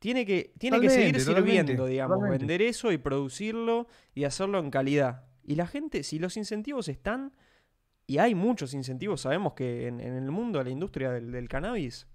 Tiene 0.00 0.26
que, 0.26 0.52
tiene 0.58 0.80
que 0.80 0.90
seguir 0.90 1.20
sirviendo, 1.20 1.72
totalmente, 1.72 1.86
digamos. 1.86 2.16
totalmente. 2.16 2.46
Vender 2.46 2.62
eso 2.62 2.90
y 2.90 2.98
producirlo 2.98 3.86
y 4.12 4.24
hacerlo 4.24 4.58
en 4.58 4.72
calidad. 4.72 5.24
Y 5.44 5.54
la 5.54 5.68
gente, 5.68 6.02
si 6.02 6.18
los 6.18 6.36
incentivos 6.36 6.88
están, 6.88 7.32
y 8.08 8.18
hay 8.18 8.34
muchos 8.34 8.74
incentivos, 8.74 9.20
sabemos 9.20 9.52
que 9.52 9.86
en, 9.86 10.00
en 10.00 10.16
el 10.16 10.32
mundo, 10.32 10.62
la 10.64 10.70
industria 10.70 11.12
del, 11.12 11.30
del 11.30 11.48
cannabis 11.48 12.08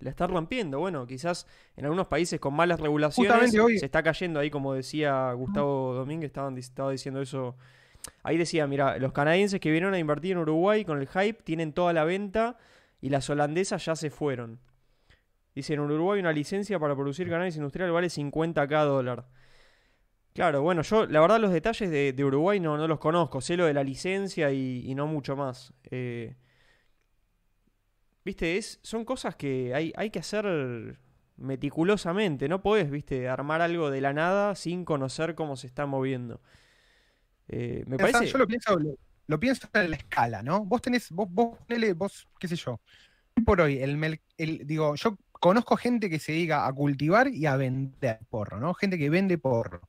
la 0.00 0.10
está 0.10 0.26
rompiendo. 0.26 0.78
Bueno, 0.78 1.06
quizás 1.06 1.46
en 1.76 1.84
algunos 1.84 2.06
países 2.06 2.38
con 2.40 2.54
malas 2.54 2.78
regulaciones 2.80 3.32
hoy- 3.58 3.78
se 3.78 3.86
está 3.86 4.02
cayendo 4.02 4.40
ahí, 4.40 4.50
como 4.50 4.74
decía 4.74 5.32
Gustavo 5.32 5.94
Domínguez, 5.94 6.28
estaban, 6.28 6.56
estaba 6.58 6.90
diciendo 6.90 7.20
eso. 7.20 7.56
Ahí 8.22 8.36
decía, 8.36 8.66
mira, 8.66 8.98
los 8.98 9.12
canadienses 9.12 9.58
que 9.60 9.70
vinieron 9.70 9.94
a 9.94 9.98
invertir 9.98 10.32
en 10.32 10.38
Uruguay 10.38 10.84
con 10.84 11.00
el 11.00 11.08
hype 11.08 11.42
tienen 11.42 11.72
toda 11.72 11.92
la 11.92 12.04
venta 12.04 12.56
y 13.00 13.08
las 13.08 13.28
holandesas 13.30 13.84
ya 13.84 13.96
se 13.96 14.10
fueron. 14.10 14.60
Dice, 15.54 15.74
en 15.74 15.80
Uruguay 15.80 16.20
una 16.20 16.32
licencia 16.32 16.78
para 16.78 16.94
producir 16.94 17.28
cannabis 17.30 17.56
industrial 17.56 17.90
vale 17.90 18.08
50k 18.08 18.84
dólar. 18.84 19.26
Claro, 20.34 20.60
bueno, 20.60 20.82
yo 20.82 21.06
la 21.06 21.20
verdad 21.20 21.40
los 21.40 21.50
detalles 21.50 21.90
de, 21.90 22.12
de 22.12 22.24
Uruguay 22.24 22.60
no, 22.60 22.76
no 22.76 22.86
los 22.86 22.98
conozco, 22.98 23.40
sé 23.40 23.56
lo 23.56 23.64
de 23.64 23.72
la 23.72 23.82
licencia 23.82 24.52
y, 24.52 24.82
y 24.84 24.94
no 24.94 25.06
mucho 25.06 25.34
más. 25.34 25.72
Eh, 25.90 26.36
viste, 28.26 28.56
es, 28.58 28.80
son 28.82 29.04
cosas 29.04 29.36
que 29.36 29.72
hay, 29.72 29.92
hay 29.96 30.10
que 30.10 30.18
hacer 30.18 30.98
meticulosamente, 31.36 32.48
no 32.48 32.60
podés, 32.60 32.90
viste, 32.90 33.28
armar 33.28 33.62
algo 33.62 33.90
de 33.90 34.00
la 34.00 34.12
nada 34.12 34.54
sin 34.56 34.84
conocer 34.84 35.34
cómo 35.34 35.56
se 35.56 35.66
está 35.68 35.86
moviendo. 35.86 36.40
Eh, 37.48 37.84
me 37.86 37.96
Pensá, 37.96 38.18
parece... 38.18 38.32
Yo 38.32 38.38
lo 38.38 38.46
pienso, 38.46 38.78
lo, 38.78 38.96
lo 39.28 39.40
pienso 39.40 39.68
en 39.72 39.90
la 39.90 39.96
escala, 39.96 40.42
¿no? 40.42 40.64
Vos 40.64 40.82
tenés, 40.82 41.10
vos, 41.10 41.28
vos 41.30 41.56
ponele, 41.66 41.92
vos, 41.92 42.26
qué 42.40 42.48
sé 42.48 42.56
yo. 42.56 42.80
Por 43.44 43.60
hoy, 43.60 43.78
el, 43.78 44.66
digo, 44.66 44.94
yo 44.96 45.16
conozco 45.32 45.76
gente 45.76 46.10
que 46.10 46.18
se 46.18 46.32
dedica 46.32 46.66
a 46.66 46.72
cultivar 46.72 47.28
y 47.28 47.46
a 47.46 47.56
vender 47.56 48.18
porro, 48.28 48.58
¿no? 48.58 48.74
Gente 48.74 48.98
que 48.98 49.08
vende 49.08 49.38
porro. 49.38 49.82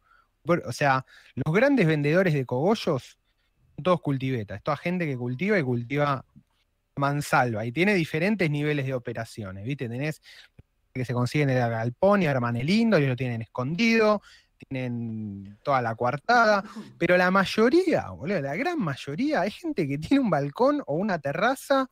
Por- 0.46 0.64
O 0.68 0.72
sea, 0.72 1.06
los 1.34 1.54
grandes 1.56 1.88
vendedores 1.88 2.34
de 2.34 2.46
cogollos 2.46 3.18
son 3.76 3.84
todos 3.84 4.02
cultivetas. 4.02 4.58
Es 4.58 4.64
toda 4.64 4.78
gente 4.78 5.06
que 5.06 5.18
cultiva 5.18 5.58
y 5.58 5.64
cultiva 5.64 6.24
mansalva. 6.98 7.66
Y 7.66 7.72
tiene 7.72 7.94
diferentes 7.94 8.50
niveles 8.50 8.86
de 8.86 8.94
operaciones, 8.94 9.64
¿viste? 9.66 9.88
Tenés 9.90 10.22
que 10.94 11.06
se 11.06 11.14
consiguen 11.14 11.50
en 11.52 11.58
el 11.58 11.70
galpón 11.70 12.24
y 12.24 12.28
arman 12.28 12.56
el 12.56 12.66
lindo 12.66 12.98
y 12.98 13.06
lo 13.06 13.16
tienen 13.16 13.44
escondido, 13.44 14.22
tienen 14.68 15.58
toda 15.62 15.82
la 15.82 15.96
coartada, 15.96 16.64
pero 16.98 17.16
la 17.18 17.30
mayoría, 17.30 18.10
boludo, 18.10 18.42
la 18.42 18.56
gran 18.56 18.80
mayoría, 18.80 19.46
es 19.46 19.56
gente 19.56 19.88
que 19.88 19.98
tiene 20.00 20.24
un 20.24 20.30
balcón 20.32 20.82
o 20.88 20.96
una 20.96 21.20
terraza, 21.20 21.88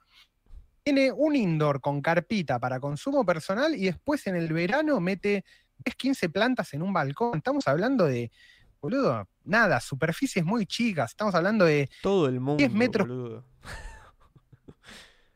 tiene 0.84 1.12
un 1.12 1.36
indoor 1.36 1.82
con 1.82 2.02
carpita 2.02 2.60
para 2.60 2.80
consumo 2.80 3.24
personal 3.26 3.76
y 3.76 3.86
después 3.86 4.26
en 4.28 4.36
el 4.36 4.52
verano 4.52 5.00
mete 5.00 5.44
10, 5.86 5.96
15 5.96 6.30
plantas 6.30 6.74
en 6.74 6.82
un 6.82 6.94
balcón. 6.94 7.38
Estamos 7.38 7.68
hablando 7.68 8.06
de, 8.06 8.32
boludo, 8.82 9.28
nada, 9.44 9.80
superficies 9.80 10.44
muy 10.44 10.66
chicas, 10.66 11.12
estamos 11.12 11.36
hablando 11.36 11.66
de 11.66 11.90
Todo 12.02 12.28
el 12.28 12.40
mundo, 12.40 12.68
metros. 12.70 13.08
boludo. 13.08 13.46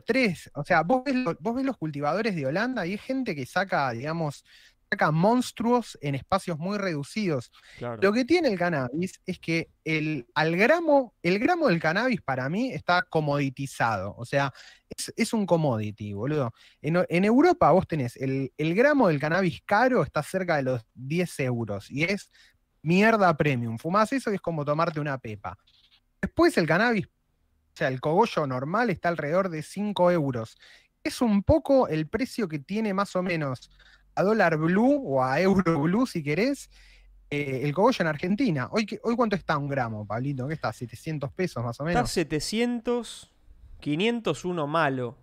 Tres, 0.10 0.50
o 0.56 0.64
sea, 0.64 0.82
vos 0.82 1.04
ves, 1.04 1.14
lo- 1.14 1.38
vos 1.40 1.54
ves 1.56 1.64
los 1.64 1.78
cultivadores 1.78 2.36
de 2.36 2.48
Holanda 2.48 2.84
y 2.88 2.94
hay 2.94 2.98
gente 2.98 3.36
que 3.36 3.46
saca, 3.46 3.92
digamos, 3.92 4.44
saca 4.90 5.12
monstruos 5.12 6.00
en 6.02 6.16
espacios 6.16 6.58
muy 6.58 6.80
reducidos. 6.80 7.52
Claro. 7.78 8.02
Lo 8.02 8.12
que 8.12 8.26
tiene 8.26 8.48
el 8.48 8.58
cannabis 8.58 9.22
es 9.28 9.38
que 9.38 9.70
el, 9.84 10.26
al 10.34 10.56
gramo, 10.58 11.14
el 11.22 11.38
gramo 11.38 11.68
del 11.68 11.80
cannabis 11.80 12.22
para 12.24 12.50
mí 12.50 12.72
está 12.72 13.04
comoditizado. 13.04 14.16
O 14.18 14.26
sea, 14.26 14.52
es, 14.90 15.14
es 15.16 15.32
un 15.32 15.46
commodity, 15.46 16.14
boludo. 16.14 16.54
En, 16.82 17.24
Europa 17.24 17.70
vos 17.70 17.88
tenés 17.88 18.16
el, 18.18 18.52
el 18.58 18.74
gramo 18.74 19.10
del 19.10 19.20
cannabis 19.20 19.62
caro 19.64 20.02
está 20.02 20.24
cerca 20.24 20.56
de 20.56 20.64
los 20.64 20.82
10 20.96 21.40
euros 21.42 21.92
y 21.92 22.06
es 22.06 22.32
mierda 22.82 23.38
premium. 23.38 23.78
Fumás 23.78 24.12
eso 24.12 24.32
y 24.32 24.36
es 24.36 24.42
como 24.42 24.66
tomarte 24.66 25.00
una 25.00 25.20
pepa. 25.20 25.56
Después 26.20 26.58
el 26.58 26.66
cannabis, 26.66 27.08
sea, 27.80 27.88
el 27.88 28.00
cogollo 28.02 28.46
normal 28.48 28.90
está 28.90 29.10
alrededor 29.10 29.50
de 29.50 29.64
5 29.64 30.12
euros. 30.12 30.58
Es 31.04 31.22
un 31.22 31.44
poco 31.44 31.88
el 31.88 32.08
precio 32.08 32.48
que 32.48 32.60
tiene 32.60 32.94
más 32.94 33.16
o 33.16 33.24
menos 33.24 33.72
a 34.16 34.24
dólar 34.24 34.58
blue 34.58 35.02
o 35.06 35.24
a 35.24 35.40
euro 35.40 35.80
blue, 35.82 36.06
si 36.06 36.22
querés, 36.22 36.70
eh, 37.30 37.62
el 37.64 37.74
cogollo 37.74 38.02
en 38.02 38.08
Argentina. 38.08 38.68
Hoy, 38.72 38.86
hoy 39.04 39.16
cuánto 39.16 39.36
está 39.36 39.58
un 39.58 39.70
gramo, 39.70 40.06
Pablito? 40.06 40.48
¿Qué 40.48 40.56
está? 40.56 40.70
¿700 40.74 41.32
pesos 41.32 41.64
más 41.64 41.80
o 41.80 41.84
Está 41.88 42.00
menos? 42.00 42.12
700, 42.12 43.32
500 43.80 44.46
uno 44.46 44.68
malo. 44.68 45.18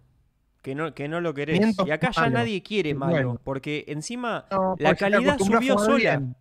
Que 0.62 0.74
no, 0.74 0.94
que 0.94 1.08
no 1.08 1.20
lo 1.20 1.32
querés. 1.34 1.58
500 1.58 1.86
y 1.86 1.90
acá 1.92 2.10
ya 2.10 2.28
nadie 2.30 2.62
quiere 2.62 2.94
Bueno. 2.94 3.12
malo. 3.34 3.40
Porque 3.44 3.84
encima 3.88 4.46
No, 4.50 4.74
la 4.78 4.90
porque 4.90 4.98
calidad 5.10 5.38
subió 5.38 5.78
sola. 5.78 5.96
bien. 6.16 6.36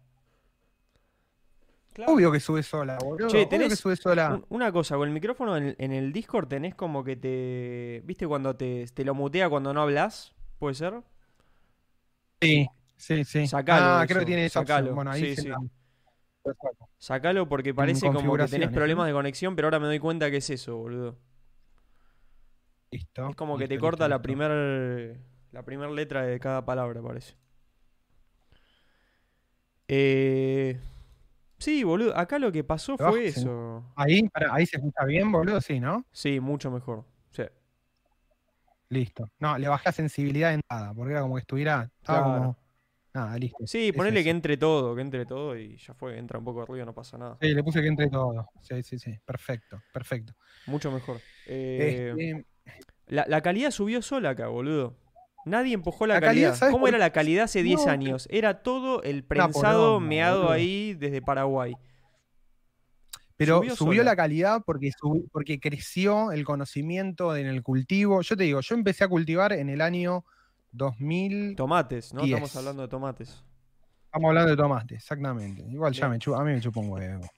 Obvio 2.07 2.31
que 2.31 2.39
sube 2.39 2.63
sola, 2.63 2.97
boludo. 2.97 3.27
Che, 3.29 3.47
Obvio 3.47 3.69
que 3.69 3.75
sube 3.75 3.95
sola. 3.95 4.29
un- 4.33 4.45
una 4.49 4.71
cosa, 4.71 4.95
con 4.97 5.07
el 5.07 5.13
micrófono 5.13 5.57
en, 5.57 5.75
en 5.77 5.91
el 5.91 6.11
Discord 6.13 6.47
tenés 6.47 6.75
como 6.75 7.03
que 7.03 7.15
te. 7.15 8.01
¿Viste 8.05 8.27
cuando 8.27 8.55
te, 8.55 8.85
te 8.87 9.03
lo 9.05 9.13
mutea 9.15 9.49
cuando 9.49 9.73
no 9.73 9.81
hablas? 9.81 10.33
¿Puede 10.59 10.75
ser? 10.75 11.01
Sí, 12.41 12.67
sí, 12.97 13.23
sí. 13.25 13.47
Sacalo 13.47 13.99
ah, 13.99 14.03
eso, 14.03 14.07
creo 14.07 14.19
que 14.21 14.25
tiene 14.25 14.45
esa 14.45 14.59
sacalo. 14.61 14.93
Bueno, 14.93 15.11
ahí 15.11 15.21
Sí, 15.21 15.35
sí. 15.35 15.47
la-. 15.49 15.57
Sacalo 16.97 17.47
porque 17.47 17.73
parece 17.73 18.11
como 18.11 18.37
que 18.37 18.47
tenés 18.47 18.69
problemas 18.69 19.07
de 19.07 19.13
conexión, 19.13 19.55
pero 19.55 19.67
ahora 19.67 19.79
me 19.79 19.87
doy 19.87 19.99
cuenta 19.99 20.29
que 20.31 20.37
es 20.37 20.49
eso, 20.49 20.77
boludo. 20.77 21.17
Listo. 22.91 23.29
Es 23.29 23.35
como 23.35 23.57
que 23.57 23.67
te 23.67 23.75
listo, 23.75 23.79
corta 23.79 24.07
la 24.07 24.15
listo. 24.17 24.21
primer, 24.21 25.17
la 25.51 25.63
primer 25.63 25.89
letra 25.91 26.23
de 26.23 26.39
cada 26.39 26.65
palabra, 26.65 27.01
parece. 27.01 27.35
Eh, 29.87 30.77
sí, 31.57 31.83
boludo. 31.83 32.15
Acá 32.17 32.39
lo 32.39 32.51
que 32.51 32.63
pasó 32.63 32.97
fue 32.97 33.21
en- 33.23 33.27
eso. 33.27 33.83
Ahí, 33.95 34.27
ahí 34.51 34.65
se 34.65 34.77
escucha 34.77 35.05
bien, 35.05 35.31
boludo, 35.31 35.61
sí, 35.61 35.79
¿no? 35.79 36.05
Sí, 36.11 36.39
mucho 36.39 36.71
mejor. 36.71 37.05
Sí. 37.31 37.43
Listo. 38.89 39.29
No, 39.39 39.57
le 39.57 39.67
bajé 39.67 39.83
la 39.89 39.91
sensibilidad 39.91 40.49
de 40.49 40.55
entrada, 40.55 40.93
porque 40.93 41.11
era 41.13 41.21
como 41.21 41.35
que 41.35 41.41
estuviera. 41.41 41.89
Estaba 42.01 42.23
Claro. 42.23 42.39
como. 42.41 42.57
Nada, 43.13 43.37
listo. 43.37 43.65
Sí, 43.65 43.89
Es 43.89 43.95
ponele 43.95 44.23
que 44.25 44.29
entre 44.29 44.57
todo, 44.57 44.93
que 44.93 45.01
entre 45.01 45.25
todo 45.25 45.57
y 45.57 45.77
ya 45.77 45.93
fue, 45.93 46.17
entra 46.17 46.37
un 46.37 46.43
poco 46.43 46.59
de 46.61 46.65
ruido, 46.65 46.85
no 46.85 46.93
pasa 46.93 47.17
nada. 47.17 47.37
Sí, 47.41 47.47
le 47.53 47.63
puse 47.63 47.81
que 47.81 47.87
entre 47.87 48.09
todo. 48.09 48.49
Sí, 48.61 48.83
sí, 48.83 48.99
sí. 48.99 49.17
Perfecto, 49.25 49.81
perfecto. 49.93 50.33
Mucho 50.67 50.91
mejor. 50.91 51.21
Eh, 51.45 52.09
Este, 52.11 52.45
la, 53.07 53.25
la 53.29 53.41
calidad 53.41 53.71
subió 53.71 54.01
sola 54.01 54.31
acá, 54.31 54.47
boludo. 54.47 54.97
Nadie 55.45 55.75
empujó 55.75 56.07
la, 56.07 56.15
La 56.15 56.21
calidad, 56.21 56.47
calidad. 56.49 56.59
¿sabes 56.59 56.73
¿Cómo 56.73 56.87
era 56.87 56.97
la 56.97 57.11
calidad 57.11 57.45
hace 57.45 57.61
10 57.61 57.85
No, 57.85 57.91
años? 57.91 58.27
Era 58.31 58.63
todo 58.63 59.03
el 59.03 59.23
prensado 59.23 59.99
meado 59.99 60.51
ahí 60.51 60.95
desde 60.95 61.21
Paraguay. 61.21 61.75
Pero 63.37 63.61
Subió 63.75 64.03
la 64.03 64.15
calidad 64.15 64.63
porque, 64.65 64.91
porque 65.31 65.59
creció 65.59 66.31
el 66.31 66.45
conocimiento 66.45 67.35
en 67.35 67.47
el 67.47 67.61
cultivo. 67.63 68.21
Yo 68.21 68.35
te 68.35 68.43
digo, 68.43 68.61
yo 68.61 68.75
empecé 68.75 69.03
a 69.03 69.07
cultivar 69.07 69.53
en 69.53 69.69
el 69.69 69.81
año 69.81 70.25
2000. 70.71 71.55
Tomates, 71.55 72.13
¿no? 72.13 72.23
Estamos 72.23 72.51
10. 72.51 72.55
hablando 72.55 72.81
de 72.81 72.87
tomates. 72.87 73.43
Estamos 74.05 74.29
hablando 74.29 74.51
de 74.51 74.57
tomate, 74.57 74.95
exactamente. 74.95 75.61
Igual 75.69 75.91
ya 75.91 76.07
me 76.07 76.17
chupa, 76.19 76.39
a 76.39 76.45
mí 76.45 76.53
me 76.53 76.61
chupa 76.61 76.79
un 76.79 76.89
huevo. 76.89 77.29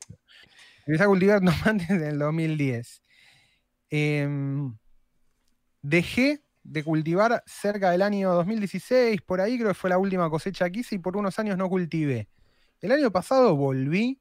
Empecé 0.85 1.03
a 1.03 1.07
cultivar 1.07 1.39
tomates 1.65 1.89
en 1.89 2.03
el 2.03 2.19
2010. 2.19 3.01
Em, 3.89 4.77
dejé 5.81 6.43
de 6.67 6.83
cultivar 6.83 7.41
cerca 7.45 7.91
del 7.91 8.01
año 8.01 8.33
2016, 8.33 9.21
por 9.21 9.39
ahí 9.39 9.55
creo 9.57 9.69
que 9.69 9.73
fue 9.73 9.89
la 9.89 9.97
última 9.97 10.29
cosecha 10.29 10.69
que 10.69 10.81
hice 10.81 10.95
y 10.95 10.99
por 10.99 11.15
unos 11.15 11.39
años 11.39 11.57
no 11.57 11.69
cultivé. 11.69 12.27
El 12.81 12.91
año 12.91 13.09
pasado 13.09 13.55
volví 13.55 14.19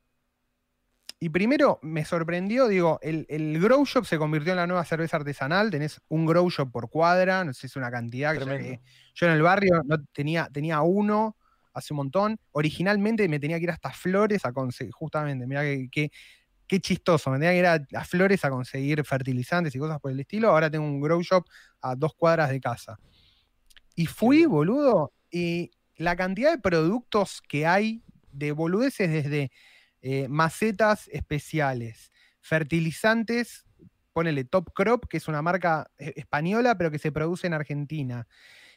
y 1.18 1.28
primero 1.30 1.78
me 1.82 2.04
sorprendió, 2.04 2.68
digo, 2.68 2.98
el, 3.02 3.26
el 3.30 3.58
grow 3.60 3.84
shop 3.84 4.04
se 4.04 4.18
convirtió 4.18 4.52
en 4.52 4.58
la 4.58 4.66
nueva 4.66 4.84
cerveza 4.84 5.16
artesanal, 5.16 5.70
tenés 5.70 6.00
un 6.08 6.26
grow 6.26 6.48
shop 6.50 6.70
por 6.70 6.88
cuadra, 6.90 7.42
no 7.42 7.52
sé 7.52 7.62
si 7.62 7.66
es 7.68 7.76
una 7.76 7.90
cantidad 7.90 8.32
que- 8.58 8.80
yo 9.14 9.26
en 9.26 9.32
el 9.32 9.42
barrio 9.42 9.82
no 9.84 9.96
tenía, 10.12 10.48
tenía 10.52 10.82
uno 10.82 11.36
hace 11.72 11.94
un 11.94 11.96
montón. 11.98 12.38
Originalmente 12.52 13.26
me 13.28 13.40
tenía 13.40 13.56
que 13.58 13.64
ir 13.64 13.70
hasta 13.70 13.90
Flores 13.90 14.44
a 14.44 14.52
conseguir, 14.52 14.92
justamente, 14.92 15.46
mira 15.46 15.62
que, 15.62 15.88
que- 15.90 16.10
qué 16.66 16.80
chistoso, 16.80 17.30
me 17.30 17.38
tenía 17.38 17.52
que 17.52 17.58
ir 17.58 17.66
a, 17.66 18.00
a 18.00 18.04
Flores 18.04 18.44
a 18.44 18.50
conseguir 18.50 19.04
fertilizantes 19.04 19.74
y 19.74 19.78
cosas 19.78 20.00
por 20.00 20.10
el 20.10 20.20
estilo. 20.20 20.50
Ahora 20.50 20.70
tengo 20.70 20.84
un 20.84 21.00
grow 21.00 21.22
shop 21.22 21.44
a 21.80 21.94
dos 21.94 22.14
cuadras 22.14 22.50
de 22.50 22.60
casa. 22.60 22.98
Y 23.94 24.06
fui, 24.06 24.44
boludo, 24.44 25.12
y 25.30 25.70
la 25.96 26.16
cantidad 26.16 26.50
de 26.52 26.58
productos 26.58 27.40
que 27.48 27.66
hay 27.66 28.02
de 28.32 28.52
boludeces 28.52 29.10
desde 29.10 29.50
eh, 30.02 30.28
macetas 30.28 31.08
especiales, 31.08 32.12
fertilizantes, 32.40 33.64
ponele 34.12 34.44
Top 34.44 34.72
Crop, 34.74 35.06
que 35.08 35.16
es 35.16 35.28
una 35.28 35.42
marca 35.42 35.90
eh, 35.98 36.12
española, 36.16 36.76
pero 36.76 36.90
que 36.90 36.98
se 36.98 37.12
produce 37.12 37.46
en 37.46 37.54
Argentina. 37.54 38.26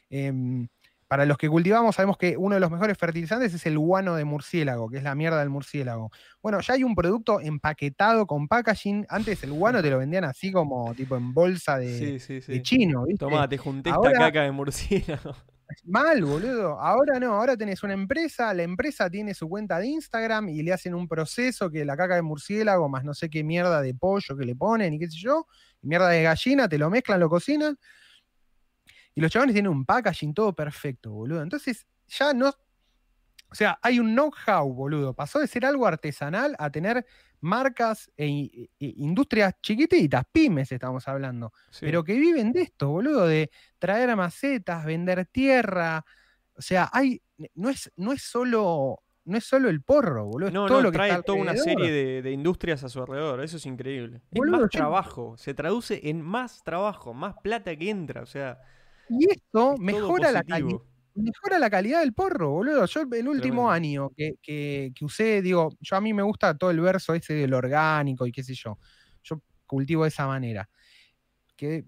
Em, 0.08 0.68
para 1.10 1.26
los 1.26 1.38
que 1.38 1.48
cultivamos, 1.48 1.96
sabemos 1.96 2.16
que 2.16 2.36
uno 2.36 2.54
de 2.54 2.60
los 2.60 2.70
mejores 2.70 2.96
fertilizantes 2.96 3.52
es 3.52 3.66
el 3.66 3.76
guano 3.76 4.14
de 4.14 4.24
murciélago, 4.24 4.88
que 4.88 4.98
es 4.98 5.02
la 5.02 5.16
mierda 5.16 5.40
del 5.40 5.50
murciélago. 5.50 6.12
Bueno, 6.40 6.60
ya 6.60 6.74
hay 6.74 6.84
un 6.84 6.94
producto 6.94 7.40
empaquetado 7.40 8.28
con 8.28 8.46
packaging. 8.46 9.06
Antes 9.08 9.42
el 9.42 9.50
guano 9.50 9.82
te 9.82 9.90
lo 9.90 9.98
vendían 9.98 10.22
así 10.22 10.52
como 10.52 10.94
tipo 10.94 11.16
en 11.16 11.34
bolsa 11.34 11.78
de, 11.78 11.98
Sí, 12.20 12.40
sí, 12.40 12.52
de 12.52 12.62
chino, 12.62 13.06
¿viste? 13.06 13.24
Tomá, 13.24 13.48
te 13.48 13.58
junté 13.58 13.90
esta 13.90 13.96
Ahora- 13.96 14.18
caca 14.20 14.42
de 14.42 14.52
murciélago. 14.52 15.34
Mal, 15.84 16.24
boludo. 16.24 16.78
Ahora 16.80 17.18
no, 17.18 17.34
ahora 17.34 17.56
tenés 17.56 17.82
una 17.82 17.94
empresa, 17.94 18.54
la 18.54 18.62
empresa 18.62 19.10
tiene 19.10 19.34
su 19.34 19.48
cuenta 19.48 19.80
de 19.80 19.88
Instagram 19.88 20.48
y 20.48 20.62
le 20.62 20.72
hacen 20.72 20.94
un 20.94 21.08
proceso 21.08 21.70
que 21.70 21.84
la 21.84 21.96
caca 21.96 22.14
de 22.14 22.22
murciélago 22.22 22.88
más 22.88 23.02
no 23.02 23.14
sé 23.14 23.28
qué 23.28 23.42
mierda 23.42 23.82
de 23.82 23.94
pollo 23.94 24.36
que 24.36 24.44
le 24.44 24.54
ponen 24.54 24.94
y 24.94 24.98
qué 25.00 25.10
sé 25.10 25.18
yo, 25.18 25.46
y 25.82 25.88
mierda 25.88 26.08
de 26.08 26.22
gallina, 26.22 26.68
te 26.68 26.78
lo 26.78 26.88
mezclan, 26.88 27.18
lo 27.18 27.28
cocinan. 27.28 27.76
Y 29.14 29.20
los 29.20 29.30
chavales 29.30 29.54
tienen 29.54 29.72
un 29.72 29.84
packaging 29.84 30.34
todo 30.34 30.52
perfecto, 30.54 31.10
boludo. 31.10 31.42
Entonces, 31.42 31.86
ya 32.08 32.32
no. 32.32 32.48
O 33.52 33.54
sea, 33.54 33.78
hay 33.82 33.98
un 33.98 34.12
know-how, 34.14 34.72
boludo. 34.72 35.12
Pasó 35.14 35.40
de 35.40 35.48
ser 35.48 35.64
algo 35.66 35.86
artesanal 35.86 36.54
a 36.58 36.70
tener 36.70 37.04
marcas 37.40 38.08
e, 38.16 38.26
e- 38.28 38.70
e 38.78 38.94
industrias 38.98 39.54
chiquititas, 39.60 40.24
pymes 40.30 40.70
estamos 40.70 41.08
hablando 41.08 41.52
Sí. 41.70 41.86
pero 41.86 42.04
que 42.04 42.12
viven 42.14 42.52
de 42.52 42.62
esto, 42.62 42.90
boludo, 42.90 43.26
de 43.26 43.50
traer 43.78 44.14
macetas, 44.14 44.84
vender 44.84 45.26
tierra. 45.26 46.04
O 46.54 46.62
sea, 46.62 46.88
hay, 46.92 47.20
no 47.54 47.70
es, 47.70 47.90
no 47.96 48.12
es 48.12 48.22
solo, 48.22 49.02
no 49.24 49.36
es 49.38 49.44
solo 49.44 49.68
el 49.70 49.82
porro, 49.82 50.26
boludo, 50.26 50.48
es 50.48 50.54
todo 50.54 50.68
no, 50.68 50.80
lo 50.82 50.90
que 50.92 50.98
trae 50.98 51.10
está 51.10 51.22
toda 51.22 51.38
una 51.38 51.56
serie 51.56 51.90
de, 51.90 52.22
de 52.22 52.30
industrias 52.30 52.84
a 52.84 52.88
su 52.88 53.00
alrededor. 53.00 53.42
Eso 53.42 53.56
es 53.56 53.66
increíble. 53.66 54.20
Es 54.30 54.40
más 54.42 54.68
trabajo. 54.70 55.36
Se 55.38 55.54
traduce 55.54 56.08
en 56.08 56.20
más 56.20 56.62
trabajo, 56.62 57.14
más 57.14 57.34
plata 57.42 57.74
que 57.74 57.88
entra. 57.90 58.20
O 58.22 58.26
sea, 58.26 58.60
Y 59.10 59.30
esto 59.32 59.74
es 59.74 59.80
mejora 59.80 60.32
la, 60.32 60.44
mejora 61.14 61.58
la 61.58 61.70
calidad 61.70 62.00
del 62.00 62.14
porro, 62.14 62.50
boludo. 62.50 62.86
Yo 62.86 63.02
el 63.02 63.28
último 63.28 63.68
Tremendo. 63.70 63.70
año 63.70 64.10
que, 64.16 64.34
que- 64.42 64.92
que 64.94 65.04
usé, 65.04 65.42
digo, 65.42 65.70
yo 65.80 65.96
a 65.96 66.00
mí 66.00 66.14
me 66.14 66.22
gusta 66.22 66.56
todo 66.56 66.70
el 66.70 66.80
verso 66.80 67.14
ese 67.14 67.34
del 67.34 67.54
orgánico 67.54 68.26
y 68.26 68.32
qué 68.32 68.42
sé 68.44 68.54
yo. 68.54 68.78
Yo 69.24 69.42
cultivo 69.66 70.04
de 70.04 70.08
esa 70.10 70.26
manera. 70.26 70.68
Que 71.56 71.84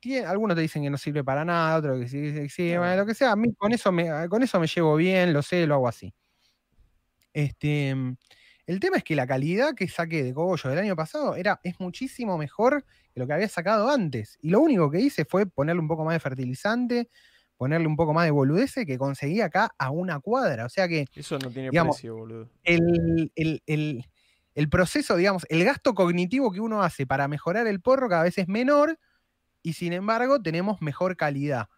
tiene- 0.00 0.26
algunos 0.26 0.56
te 0.56 0.62
dicen 0.62 0.82
que 0.84 0.90
no 0.90 0.98
sirve 0.98 1.24
para 1.24 1.44
nada, 1.44 1.78
otros 1.78 2.00
que 2.00 2.08
sí, 2.08 2.32
sí, 2.34 2.48
sí, 2.50 2.72
No. 2.74 2.80
bueno, 2.80 2.96
lo 2.98 3.06
que 3.06 3.14
sea. 3.14 3.32
A 3.32 3.36
mí 3.36 3.54
con 3.56 3.72
eso 3.72 3.92
me, 3.92 4.28
con 4.28 4.42
eso 4.42 4.60
me 4.60 4.66
llevo 4.68 4.96
bien, 4.96 5.32
lo 5.32 5.42
sé, 5.42 5.66
lo 5.66 5.74
hago 5.76 5.88
así. 5.88 6.14
Este, 7.32 7.90
el 8.66 8.80
tema 8.80 8.96
es 8.98 9.04
que 9.04 9.16
la 9.16 9.26
calidad 9.26 9.74
que 9.74 9.88
saqué 9.88 10.22
de 10.24 10.34
cogollo 10.34 10.70
del 10.70 10.78
año 10.78 10.96
pasado 10.96 11.36
era, 11.36 11.60
es 11.62 11.78
muchísimo 11.80 12.38
mejor 12.38 12.84
que 13.18 13.24
lo 13.24 13.26
que 13.26 13.32
había 13.34 13.48
sacado 13.48 13.90
antes. 13.90 14.38
Y 14.40 14.50
lo 14.50 14.60
único 14.60 14.90
que 14.90 15.00
hice 15.00 15.24
fue 15.24 15.46
ponerle 15.46 15.80
un 15.82 15.88
poco 15.88 16.04
más 16.04 16.14
de 16.14 16.20
fertilizante, 16.20 17.08
ponerle 17.56 17.88
un 17.88 17.96
poco 17.96 18.14
más 18.14 18.24
de 18.24 18.30
boludeces 18.30 18.86
que 18.86 18.96
conseguí 18.96 19.40
acá 19.40 19.70
a 19.78 19.90
una 19.90 20.20
cuadra. 20.20 20.64
O 20.64 20.68
sea 20.68 20.86
que 20.86 21.06
Eso 21.14 21.38
no 21.38 21.50
tiene 21.50 21.70
digamos, 21.70 21.96
precio, 21.96 22.16
boludo. 22.16 22.48
el, 22.64 23.32
el- 23.34 23.62
el- 23.66 24.04
el 24.54 24.68
proceso, 24.68 25.16
digamos, 25.16 25.46
el 25.50 25.64
gasto 25.64 25.94
cognitivo 25.94 26.50
que 26.50 26.60
uno 26.60 26.82
hace 26.82 27.06
para 27.06 27.28
mejorar 27.28 27.66
el 27.68 27.80
porro 27.80 28.08
cada 28.08 28.24
vez 28.24 28.38
es 28.38 28.48
menor 28.48 28.98
y 29.62 29.74
sin 29.74 29.92
embargo 29.92 30.40
tenemos 30.42 30.80
mejor 30.82 31.16
calidad. 31.16 31.68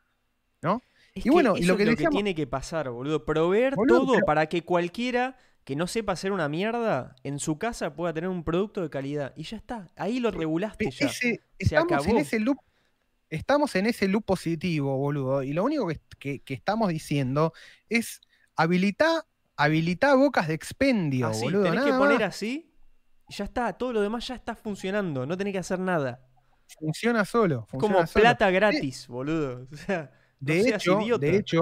Es 1.12 1.26
y 1.26 1.28
bueno, 1.30 1.56
y 1.56 1.64
lo 1.64 1.72
es 1.74 1.78
que 1.78 1.84
lo 1.86 1.96
que 1.96 2.06
tiene 2.06 2.36
que 2.36 2.46
pasar, 2.46 2.88
boludo. 2.88 3.24
Proveer 3.24 3.74
Boludo, 3.74 4.00
todo 4.02 4.12
pero- 4.14 4.26
para 4.26 4.46
que 4.46 4.62
cualquiera 4.62 5.36
que 5.70 5.76
no 5.76 5.86
sepa 5.86 6.14
hacer 6.14 6.32
una 6.32 6.48
mierda 6.48 7.14
en 7.22 7.38
su 7.38 7.56
casa 7.56 7.94
pueda 7.94 8.12
tener 8.12 8.28
un 8.28 8.42
producto 8.42 8.82
de 8.82 8.90
calidad. 8.90 9.32
Y 9.36 9.44
ya 9.44 9.56
está. 9.56 9.86
Ahí 9.94 10.18
lo 10.18 10.32
regulaste 10.32 10.88
E- 10.88 10.90
ya. 10.90 11.06
ese- 11.06 11.42
estamos 11.60 11.92
en 11.92 11.96
acabó. 12.08 12.18
ese 12.18 12.40
loop. 12.40 12.58
Estamos 13.28 13.76
en 13.76 13.86
ese 13.86 14.08
loop 14.08 14.24
positivo, 14.24 14.96
boludo. 14.98 15.44
Y 15.44 15.52
lo 15.52 15.62
único 15.62 15.86
que, 15.86 16.00
que- 16.18 16.40
que 16.40 16.54
estamos 16.54 16.88
diciendo 16.88 17.52
es 17.88 18.20
habilitar 18.56 19.22
habilitar 19.56 20.16
bocas 20.16 20.48
de 20.48 20.54
expendio, 20.54 21.28
Así, 21.28 21.44
boludo. 21.44 21.62
tenés 21.62 21.80
que 21.84 21.86
nada 21.90 21.98
poner 22.00 22.18
más. 22.18 22.28
así 22.34 22.74
y 23.28 23.34
ya 23.34 23.44
está. 23.44 23.72
Todo 23.74 23.92
lo 23.92 24.00
demás 24.00 24.26
ya 24.26 24.34
está 24.34 24.56
funcionando. 24.56 25.24
No 25.24 25.36
tenés 25.36 25.52
que 25.52 25.58
hacer 25.60 25.78
nada. 25.78 26.26
Funciona 26.80 27.24
solo. 27.24 27.60
Es 27.66 27.70
funciona 27.70 27.94
como 27.94 28.06
solo. 28.08 28.22
plata 28.24 28.50
gratis, 28.50 29.06
boludo. 29.06 29.68
O 29.72 29.76
sea, 29.76 30.10
no 30.40 30.52
hecho, 30.52 30.98
de 31.20 31.36
hecho, 31.36 31.60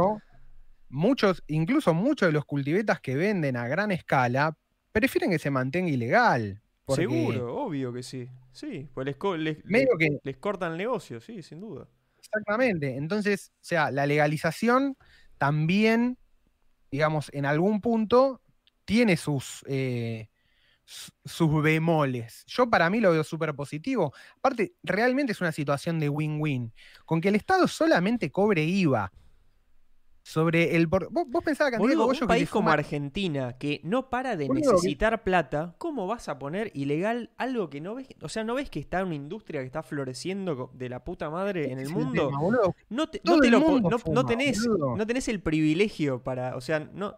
muchos, 0.89 1.43
incluso 1.47 1.95
muchos 1.95 2.29
de 2.29 2.33
los 2.33 2.45
cultivetas 2.45 3.01
que 3.01 3.15
venden 3.17 3.57
a 3.57 3.67
gran 3.69 3.91
escala 3.91 4.57
prefieren 4.93 5.31
que 5.31 5.39
se 5.39 5.51
mantenga 5.51 5.91
ilegal. 5.91 6.63
Porque 6.85 7.03
seguro, 7.03 7.55
obvio 7.55 7.93
que 7.93 8.03
sí. 8.03 8.29
Sí, 8.53 8.89
pues 8.95 9.05
les, 9.05 9.17
co- 9.17 9.37
les- 9.37 9.65
Medio 9.65 9.91
les- 9.99 10.11
que, 10.11 10.19
les 10.25 10.37
cortan 10.39 10.73
el 10.73 10.79
negocio, 10.79 11.21
sí, 11.21 11.43
sin 11.43 11.61
duda. 11.61 11.87
exactamente. 12.19 12.97
Entonces, 12.97 13.53
o 13.57 13.65
sea, 13.65 13.91
la 13.91 14.07
legalización 14.07 14.97
también, 15.37 16.19
digamos, 16.91 17.31
en 17.33 17.47
algún 17.47 17.81
punto 17.81 18.41
tiene 18.85 19.17
sus, 19.17 19.63
eh, 19.69 20.29
su- 20.85 21.13
sus 21.27 21.63
bemoles. 21.63 22.45
Yo 22.47 22.69
para 22.71 22.89
mí 22.89 23.01
lo 23.01 23.13
veo 23.13 23.23
súper 23.23 23.55
positivo. 23.55 24.15
Aparte, 24.39 24.73
realmente 24.83 25.33
es 25.33 25.41
una 25.43 25.53
situación 25.53 26.01
de 26.01 26.09
win-win. 26.09 26.73
Con 27.05 27.21
que 27.21 27.29
el 27.29 27.35
Estado 27.37 27.69
solamente 27.69 28.31
cobre 28.33 28.65
IVA 28.65 29.13
sobre 30.29 30.77
el... 30.77 30.91
Por... 30.91 31.11
¿Vos, 31.11 31.27
la 31.33 31.43
cantidad 31.43 31.79
Boludo, 31.79 32.05
de 32.05 32.11
un 32.13 32.19
que 32.19 32.27
país 32.27 32.51
como 32.51 32.69
fuma- 32.69 32.75
Argentina, 32.75 33.57
que 33.57 33.81
no 33.83 34.11
para 34.11 34.37
de 34.37 34.47
Boludo, 34.47 34.63
que- 34.63 34.71
necesitar 34.73 35.25
plata, 35.25 35.75
¿cómo 35.79 36.07
vas 36.07 36.29
a 36.29 36.39
poner 36.39 36.71
ilegal 36.75 37.31
algo 37.39 37.71
que 37.71 37.81
no 37.81 37.95
ves? 37.95 38.09
O 38.21 38.29
sea, 38.29 38.45
¿no 38.45 38.55
ves 38.55 38.69
que 38.69 38.79
está 38.79 39.03
una 39.03 39.15
industria 39.15 39.61
que 39.63 39.67
está 39.67 39.83
floreciendo 39.83 40.71
de 40.75 40.89
la 40.91 41.03
puta 41.03 41.31
madre 41.31 41.73
en 41.73 41.79
el 41.79 41.89
mundo? 41.89 42.29
tema. 42.29 42.39
No, 42.91 43.09
te- 43.09 43.21
Todo 43.21 43.37
no 43.37 43.41
te 43.41 43.47
el 43.47 43.53
lo 43.53 43.61
po- 43.63 43.71
mundo 43.71 43.89
no, 43.89 43.97
no 43.97 43.99
fuma, 43.99 44.27
tenés, 44.27 44.67
boludo. 44.67 44.97
no 44.99 45.07
tenés 45.07 45.29
el 45.29 45.41
privilegio 45.41 46.23
para, 46.23 46.57
o 46.57 46.61
sea, 46.61 46.81
no, 46.81 47.17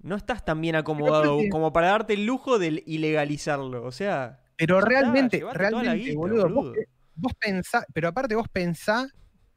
no 0.00 0.16
estás 0.16 0.44
tan 0.44 0.60
bien 0.60 0.74
acomodado 0.74 1.38
como 1.48 1.72
para 1.72 1.90
darte 1.90 2.14
el 2.14 2.26
lujo 2.26 2.58
de 2.58 2.82
ilegalizarlo. 2.86 3.84
O 3.84 3.92
sea, 3.92 4.42
Pero 4.56 4.78
está, 4.80 4.88
realmente, 4.88 5.44
realmente, 5.52 5.96
guita, 6.06 6.18
boludo, 6.18 6.42
vos, 6.48 6.54
boludo. 6.54 6.74
vos 7.14 7.32
pensás, 7.38 7.84
pero 7.94 8.08
aparte 8.08 8.34
vos 8.34 8.48
pensás 8.48 9.12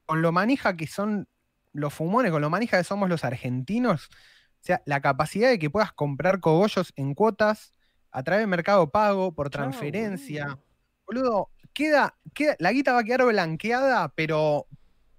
con 0.06 0.22
lo 0.22 0.32
manija 0.32 0.78
que 0.78 0.86
son 0.86 1.28
los 1.76 1.94
fumones, 1.94 2.32
con 2.32 2.42
lo 2.42 2.50
manija 2.50 2.78
que 2.78 2.84
somos 2.84 3.10
los 3.10 3.24
argentinos, 3.24 4.08
o 4.08 4.66
sea, 4.66 4.82
la 4.86 5.02
capacidad 5.02 5.50
de 5.50 5.60
que 5.60 5.70
puedas 5.70 5.92
comprar 5.94 6.40
cogollos 6.40 6.94
en 6.96 7.14
cuotas 7.14 7.74
a 8.12 8.24
través 8.24 8.44
de 8.44 8.48
Mercado 8.48 8.90
Pago, 8.90 9.34
por 9.34 9.50
transferencia. 9.50 10.58
boludo. 11.06 11.24
Boludo, 11.24 11.52
queda, 11.74 12.18
queda, 12.34 12.56
la 12.60 12.72
guita 12.72 12.94
va 12.94 13.00
a 13.00 13.04
quedar 13.04 13.26
blanqueada, 13.26 14.10
pero 14.16 14.68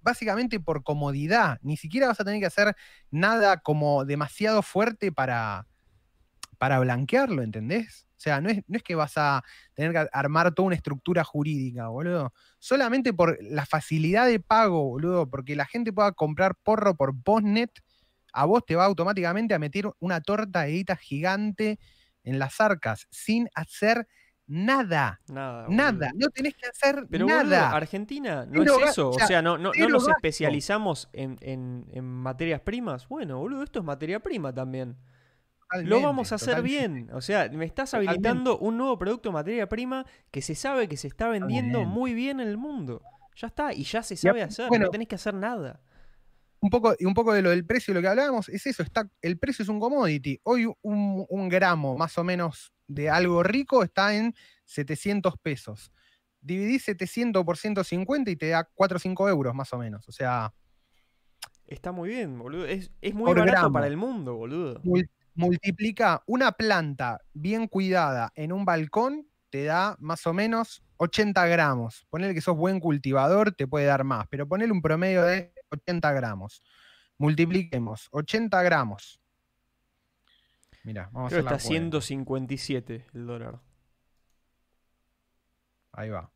básicamente 0.01 0.59
por 0.59 0.83
comodidad. 0.83 1.59
Ni 1.61 1.77
siquiera 1.77 2.07
vas 2.07 2.19
a 2.19 2.25
tener 2.25 2.39
que 2.39 2.47
hacer 2.47 2.75
nada 3.11 3.57
como 3.57 4.03
demasiado 4.03 4.61
fuerte 4.63 5.11
para, 5.11 5.67
para 6.57 6.79
blanquearlo, 6.79 7.43
¿entendés? 7.43 8.06
O 8.17 8.19
sea, 8.19 8.41
no 8.41 8.49
es, 8.49 8.63
no 8.67 8.77
es 8.77 8.83
que 8.83 8.95
vas 8.95 9.13
a 9.15 9.43
tener 9.75 9.91
que 9.91 10.07
armar 10.11 10.51
toda 10.53 10.65
una 10.67 10.75
estructura 10.75 11.23
jurídica, 11.23 11.87
boludo. 11.89 12.33
Solamente 12.57 13.13
por 13.13 13.37
la 13.43 13.65
facilidad 13.67 14.25
de 14.25 14.39
pago, 14.39 14.83
boludo, 14.89 15.29
porque 15.29 15.55
la 15.55 15.65
gente 15.65 15.93
pueda 15.93 16.11
comprar 16.13 16.55
porro 16.63 16.95
por 16.95 17.13
postnet, 17.21 17.71
a 18.33 18.45
vos 18.45 18.65
te 18.65 18.75
va 18.75 18.85
automáticamente 18.85 19.53
a 19.53 19.59
meter 19.59 19.85
una 19.99 20.19
torta 20.21 20.61
de 20.63 20.71
guita 20.71 20.95
gigante 20.95 21.79
en 22.23 22.39
las 22.39 22.59
arcas, 22.59 23.07
sin 23.11 23.49
hacer 23.53 24.07
nada. 24.47 25.21
Nada. 25.27 25.65
Nada, 25.69 26.11
no 26.15 26.29
tenés 26.29 26.55
que 26.55 26.67
hacer 26.67 27.05
Pero 27.09 27.25
boludo, 27.27 27.43
nada. 27.43 27.69
Argentina 27.71 28.45
no 28.47 28.61
Cero 28.63 28.79
es 28.83 28.89
eso. 28.91 29.09
o 29.09 29.15
O 29.15 29.19
sea, 29.19 29.41
no, 29.43 29.57
no, 29.57 29.71
no 29.77 29.89
nos 29.89 30.05
gasto. 30.07 30.11
especializamos 30.17 31.07
en, 31.13 31.37
en- 31.41 31.85
en 31.91 32.03
materias 32.03 32.61
primas. 32.61 33.07
Bueno, 33.07 33.37
boludo, 33.39 33.61
esto 33.63 33.79
es 33.79 33.85
materia 33.85 34.19
prima 34.21 34.53
también. 34.53 34.97
Lo 35.83 36.01
vamos 36.01 36.31
a 36.31 36.35
hacer 36.35 36.55
totalmente. 36.55 36.87
bien. 37.03 37.09
O 37.13 37.21
sea, 37.21 37.49
me 37.49 37.65
estás 37.65 37.91
Totalmente. 37.91 38.27
habilitando 38.29 38.57
un 38.59 38.77
nuevo 38.77 38.97
producto 38.97 39.29
de 39.29 39.33
materia 39.33 39.67
prima 39.69 40.05
que 40.31 40.41
se 40.41 40.55
sabe 40.55 40.87
que 40.87 40.97
se 40.97 41.07
está 41.07 41.27
vendiendo 41.29 41.83
muy 41.83 42.13
bien 42.13 42.39
en 42.39 42.47
el 42.47 42.57
mundo. 42.57 43.01
Ya 43.35 43.47
está, 43.47 43.73
y 43.73 43.83
ya 43.83 44.01
se 44.03 44.15
sabe 44.15 44.41
hacer. 44.43 44.67
bueno, 44.69 44.85
no 44.85 44.91
tenés 44.91 45.07
que 45.07 45.15
hacer 45.15 45.33
nada. 45.33 45.81
un 46.59 46.69
poco, 46.71 46.95
y 46.97 47.05
un 47.05 47.13
poco 47.13 47.33
de 47.33 47.41
lo 47.43 47.51
del 47.51 47.65
precio, 47.65 47.93
lo 47.93 48.01
que 48.01 48.07
hablábamos, 48.07 48.49
es 48.49 48.65
eso, 48.65 48.81
está, 48.81 49.07
el 49.21 49.37
precio 49.37 49.61
es 49.63 49.69
un 49.69 49.79
commodity. 49.79 50.39
Hoy 50.43 50.65
un, 50.81 51.25
un 51.29 51.49
gramo 51.49 51.95
más 51.97 52.17
o 52.17 52.23
menos 52.23 52.73
de 52.87 53.09
algo 53.11 53.43
rico 53.43 53.83
está 53.83 54.15
en 54.15 54.33
700 54.65 55.37
pesos. 55.37 55.91
Dividís 56.41 56.83
700 56.85 57.43
por 57.43 57.57
150 57.57 58.31
y 58.31 58.35
te 58.37 58.47
da 58.49 58.67
4 58.73 58.95
o 58.95 58.99
5 58.99 59.29
euros 59.29 59.53
más 59.53 59.71
o 59.73 59.77
menos. 59.77 60.07
O 60.07 60.11
sea, 60.11 60.51
Está 61.67 61.91
muy 61.91 62.09
bien, 62.09 62.39
boludo. 62.39 62.65
Es, 62.65 62.91
es 63.01 63.13
muy 63.13 63.33
barato 63.33 63.51
gramo. 63.51 63.73
para 63.73 63.87
el 63.87 63.97
mundo, 63.97 64.35
boludo. 64.35 64.81
mul- 64.83 65.09
multiplica 65.37 66.23
una 66.25 66.51
planta 66.51 67.21
bien 67.33 67.67
cuidada 67.67 68.31
en 68.35 68.51
un 68.51 68.65
balcón, 68.65 69.27
te 69.49 69.63
da 69.63 69.95
más 69.99 70.25
o 70.27 70.33
menos 70.33 70.83
80 70.97 71.45
gramos. 71.47 72.05
Ponele 72.09 72.33
que 72.33 72.41
sos 72.41 72.57
buen 72.57 72.79
cultivador, 72.79 73.51
te 73.53 73.67
puede 73.67 73.85
dar 73.85 74.03
más, 74.03 74.27
pero 74.29 74.47
ponele 74.47 74.71
un 74.73 74.81
promedio 74.81 75.23
de 75.23 75.53
80 75.69 76.11
gramos. 76.13 76.61
Multipliquemos 77.17 78.09
80 78.11 78.61
gramos. 78.63 79.21
Mira, 80.83 81.09
vamos 81.11 81.29
Creo 81.29 81.41
a 81.41 81.43
que 81.49 81.53
hacer 81.55 81.57
está 81.57 81.69
la 81.73 81.79
cuenta. 81.91 81.99
157 82.01 83.05
el 83.13 83.25
dólar. 83.25 83.59
Ahí 85.93 86.09
va. 86.09 86.29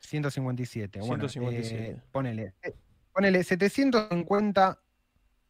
157. 0.00 1.00
Bueno, 1.00 1.28
157. 1.28 1.90
eh, 1.90 2.02
ponele. 2.12 2.54
eh, 2.62 2.74
Ponele 3.12 3.42
750. 3.44 4.80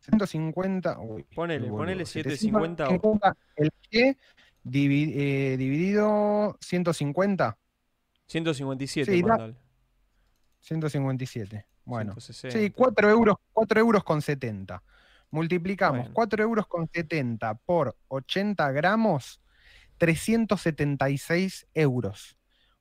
150. 0.05 0.99
Uy, 1.01 1.25
Ponele, 1.35 1.69
ponele 1.69 2.05
750 2.05 2.85
o- 2.85 2.91
750 2.91 3.37
El 3.57 3.71
que 3.91 4.09
eh, 4.11 5.57
dividido 5.57 6.57
150. 6.61 7.57
157, 8.27 9.13
Sí, 9.13 9.23
da- 9.23 9.29
mandale. 9.29 9.55
157. 10.61 11.67
Bueno. 11.85 12.13
160. 12.13 12.59
Sí, 12.59 12.71
4 12.71 13.11
euros, 13.11 13.37
4 13.53 13.81
euros 13.81 14.05
con 14.05 14.23
70. 14.23 14.83
Multiplicamos 15.31 16.01
Bueno. 16.01 16.15
4 16.15 16.43
euros 16.43 16.67
con 16.67 16.89
70 16.91 17.55
por 17.55 17.97
80 18.09 18.71
gramos, 18.73 19.41
376 19.99 21.67
euros. 21.75 22.37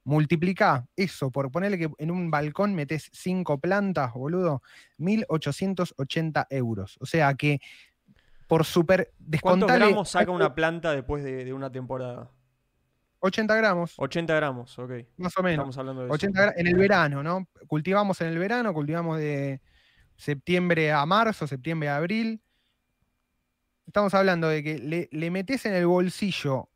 Multiplicá 0.06 0.86
eso 0.98 1.32
por 1.32 1.50
ponerle 1.50 1.78
que 1.80 1.90
en 1.98 2.12
un 2.12 2.30
balcón 2.30 2.76
metes 2.76 3.10
5 3.14 3.58
plantas, 3.60 4.14
boludo, 4.14 4.62
1880 4.98 6.48
euros. 6.50 6.98
O 7.00 7.06
sea 7.06 7.34
que 7.36 7.62
por 8.48 8.66
super 8.66 9.12
¿Cuántos 9.18 9.68
descontale 9.70 9.86
gramos 9.88 10.10
saca 10.10 10.32
una 10.32 10.54
planta 10.54 10.92
después 10.92 11.24
de, 11.24 11.46
de 11.46 11.54
una 11.54 11.72
temporada? 11.72 12.30
80 13.20 13.56
gramos, 13.56 13.94
80 13.96 14.36
gramos, 14.36 14.78
ok. 14.78 14.92
más 15.16 15.38
o 15.38 15.44
menos. 15.44 15.64
Estamos 15.64 15.78
hablando 15.78 16.02
de 16.02 16.08
eso. 16.08 16.14
80 16.16 16.42
gra- 16.48 16.54
en 16.58 16.68
el 16.68 16.76
verano, 16.76 17.24
¿no? 17.24 17.48
Cultivamos 17.68 18.20
en 18.20 18.28
el 18.28 18.38
verano, 18.38 18.74
cultivamos 18.74 19.18
de 19.18 19.62
septiembre 20.18 20.92
a 20.92 21.06
marzo, 21.06 21.48
septiembre 21.48 21.88
a 21.88 21.96
abril. 21.96 22.42
Estamos 23.88 24.14
hablando 24.14 24.50
de 24.50 24.62
que 24.62 24.78
le, 24.78 25.08
le 25.12 25.32
metes 25.32 25.66
en 25.66 25.74
el 25.74 25.88
bolsillo 25.88 26.68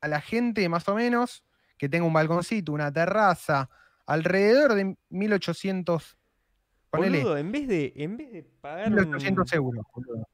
a 0.00 0.06
la 0.06 0.20
gente 0.20 0.68
más 0.68 0.88
o 0.88 0.94
menos 0.94 1.42
que 1.82 1.88
tenga 1.88 2.04
un 2.04 2.12
balconcito, 2.12 2.70
una 2.70 2.92
terraza, 2.92 3.68
alrededor 4.06 4.74
de 4.74 4.96
1800, 5.08 6.16
ponele, 6.90 7.18
Boludo, 7.18 7.38
en 7.38 7.50
vez 7.50 7.66
de, 7.66 7.92
en 7.96 8.16
vez 8.16 8.30
de 8.30 8.44
pagar 8.44 8.86
un, 8.86 8.94
1800 8.94 9.52
euros, 9.54 9.84
boludo. 9.92 10.28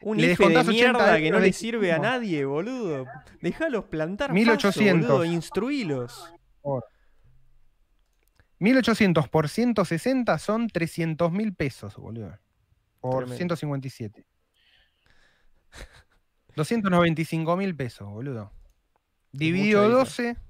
un 0.00 0.16
le 0.16 0.22
IFE 0.22 0.28
de 0.28 0.28
descontás 0.28 0.68
80 0.68 0.72
mierda 0.72 1.18
que 1.18 1.30
no 1.30 1.38
le 1.38 1.52
sirve 1.52 1.92
a 1.92 1.98
nadie, 1.98 2.46
boludo. 2.46 3.04
Dejalos 3.42 3.84
plantar 3.84 4.32
1800. 4.32 5.02
paso, 5.02 5.18
boludo, 5.18 5.30
instruilos. 5.30 6.32
1800 8.58 9.28
por 9.28 9.50
160 9.50 10.38
son 10.38 10.68
300 10.68 11.30
mil 11.30 11.54
pesos, 11.54 11.94
boludo. 11.96 12.38
Por 13.00 13.26
Tremendo. 13.26 13.54
157. 13.54 14.26
295 16.56 17.56
mil 17.58 17.76
pesos, 17.76 18.08
boludo. 18.08 18.50
Dividido 19.30 19.82
mucha 19.82 19.94
12, 19.94 20.45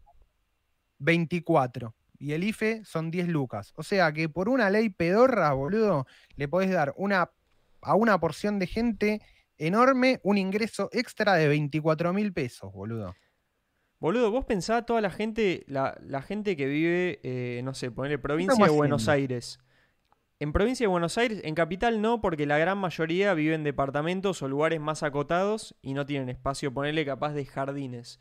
24. 0.98 1.94
Y 2.18 2.32
el 2.32 2.44
IFE 2.44 2.84
son 2.84 3.10
10 3.10 3.28
lucas. 3.28 3.72
O 3.76 3.82
sea 3.82 4.12
que 4.12 4.28
por 4.28 4.48
una 4.48 4.70
ley 4.70 4.88
pedorra, 4.88 5.52
boludo, 5.52 6.06
le 6.36 6.48
podés 6.48 6.70
dar 6.70 6.94
una, 6.96 7.30
a 7.82 7.94
una 7.94 8.18
porción 8.18 8.58
de 8.58 8.66
gente 8.66 9.22
enorme 9.58 10.20
un 10.22 10.38
ingreso 10.38 10.88
extra 10.92 11.34
de 11.34 11.48
24 11.48 12.12
mil 12.12 12.32
pesos, 12.32 12.72
boludo. 12.72 13.14
Boludo, 13.98 14.30
vos 14.30 14.44
pensá 14.44 14.82
toda 14.82 15.00
la 15.00 15.10
gente, 15.10 15.64
la, 15.68 15.96
la 16.02 16.20
gente 16.20 16.54
que 16.56 16.66
vive, 16.66 17.18
eh, 17.22 17.62
no 17.64 17.72
sé, 17.72 17.90
ponerle 17.90 18.18
provincia 18.18 18.62
de 18.62 18.70
Buenos? 18.70 19.08
Aires. 19.08 19.58
En 20.38 20.52
provincia 20.52 20.84
de 20.84 20.88
Buenos 20.88 21.16
Aires, 21.16 21.40
en 21.44 21.54
capital 21.54 22.02
no, 22.02 22.20
porque 22.20 22.44
la 22.44 22.58
gran 22.58 22.76
mayoría 22.76 23.32
vive 23.32 23.54
en 23.54 23.64
departamentos 23.64 24.42
o 24.42 24.48
lugares 24.48 24.80
más 24.80 25.02
acotados 25.02 25.74
y 25.80 25.94
no 25.94 26.04
tienen 26.04 26.28
espacio, 26.28 26.74
ponerle 26.74 27.06
capaz 27.06 27.32
de 27.32 27.46
jardines. 27.46 28.20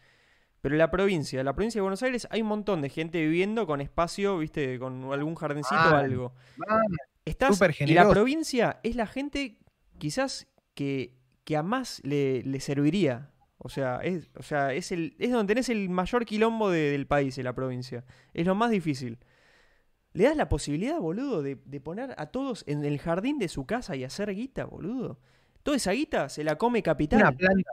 Pero 0.65 0.77
la 0.77 0.89
provincia, 0.89 1.39
en 1.41 1.45
la 1.45 1.53
provincia 1.53 1.77
de 1.77 1.83
Buenos 1.83 2.01
Aires 2.01 2.27
hay 2.31 2.41
un 2.41 2.47
montón 2.47 2.81
de 2.81 2.89
gente 2.89 3.21
viviendo 3.21 3.67
con 3.67 3.81
espacio, 3.81 4.39
viste, 4.39 4.79
con 4.79 5.13
algún 5.13 5.35
jardincito 5.35 5.75
o 5.75 5.95
algo. 5.95 6.33
Ah, 6.67 6.81
Estás, 7.23 7.59
y 7.81 7.93
la 7.93 8.09
provincia 8.09 8.79
es 8.81 8.95
la 8.95 9.05
gente 9.05 9.59
quizás 9.99 10.47
que, 10.73 11.13
que 11.43 11.55
a 11.55 11.61
más 11.61 12.01
le, 12.03 12.41
le 12.41 12.59
serviría. 12.59 13.29
O 13.59 13.69
sea, 13.69 13.97
es, 13.97 14.31
o 14.35 14.41
sea 14.41 14.73
es, 14.73 14.91
el, 14.91 15.15
es 15.19 15.31
donde 15.31 15.53
tenés 15.53 15.69
el 15.69 15.87
mayor 15.91 16.25
quilombo 16.25 16.71
de- 16.71 16.89
del 16.89 17.05
país, 17.05 17.37
en 17.37 17.43
la 17.43 17.53
provincia. 17.53 18.03
Es 18.33 18.47
lo 18.47 18.55
más 18.55 18.71
difícil. 18.71 19.19
Le 20.13 20.23
das 20.23 20.35
la 20.35 20.49
posibilidad, 20.49 20.99
boludo, 20.99 21.43
de, 21.43 21.57
de 21.63 21.79
poner 21.79 22.15
a 22.17 22.25
todos 22.25 22.63
en 22.65 22.83
el 22.85 22.97
jardín 22.97 23.37
de 23.37 23.49
su 23.49 23.67
casa 23.67 23.95
y 23.95 24.03
hacer 24.03 24.33
guita, 24.33 24.65
boludo. 24.65 25.19
Toda 25.61 25.77
esa 25.77 25.91
guita 25.91 26.27
se 26.29 26.43
la 26.43 26.55
come 26.57 26.81
capital. 26.81 27.19
Una 27.21 27.31
planta, 27.33 27.69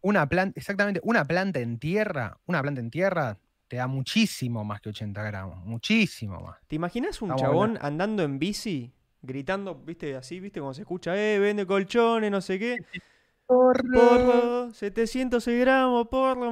una 0.00 0.28
planta, 0.28 0.58
exactamente, 0.58 1.00
una 1.04 1.24
planta 1.24 1.60
en 1.60 1.78
tierra, 1.78 2.38
una 2.46 2.62
planta 2.62 2.80
en 2.80 2.90
tierra 2.90 3.38
te 3.68 3.76
da 3.76 3.86
muchísimo 3.86 4.64
más 4.64 4.80
que 4.80 4.88
80 4.88 5.22
gramos, 5.22 5.64
muchísimo 5.64 6.40
más. 6.40 6.58
¿Te 6.66 6.74
imaginas 6.74 7.22
un 7.22 7.36
chabón 7.36 7.78
andando 7.80 8.24
en 8.24 8.40
bici, 8.40 8.92
gritando, 9.22 9.76
viste, 9.76 10.16
así, 10.16 10.40
viste, 10.40 10.58
cuando 10.58 10.74
se 10.74 10.82
escucha, 10.82 11.16
eh, 11.16 11.38
vende 11.38 11.64
colchones, 11.66 12.32
no 12.32 12.40
sé 12.40 12.58
qué? 12.58 12.78
Porro, 13.46 14.72
706 14.72 15.60
gramos, 15.60 16.08
porro. 16.08 16.50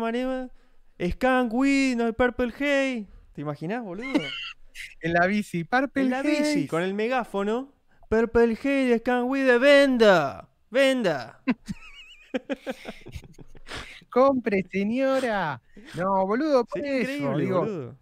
Skunk 1.01 1.53
Weed, 1.53 1.96
no 1.96 2.12
Purple 2.12 2.53
Hay. 2.61 3.09
¿Te 3.32 3.40
imaginas, 3.40 3.82
boludo? 3.82 4.12
En 5.01 5.12
la 5.12 5.26
bici, 5.26 5.64
Purple 5.64 6.03
en 6.03 6.11
la 6.11 6.22
bici, 6.22 6.68
con 6.68 6.82
el 6.82 6.94
megáfono, 6.94 7.72
Purple 8.09 8.53
Haze, 8.53 9.03
can 9.05 9.24
we 9.24 9.44
the 9.44 9.59
venda. 9.59 10.49
Venda. 10.70 11.42
Compre, 14.11 14.62
señora. 14.70 15.61
No, 15.95 16.26
boludo, 16.26 16.64
por 16.64 16.80
Sería 16.80 16.99
eso, 17.03 17.12
increíble, 17.12 17.45
digo, 17.45 17.61
boludo. 17.61 17.99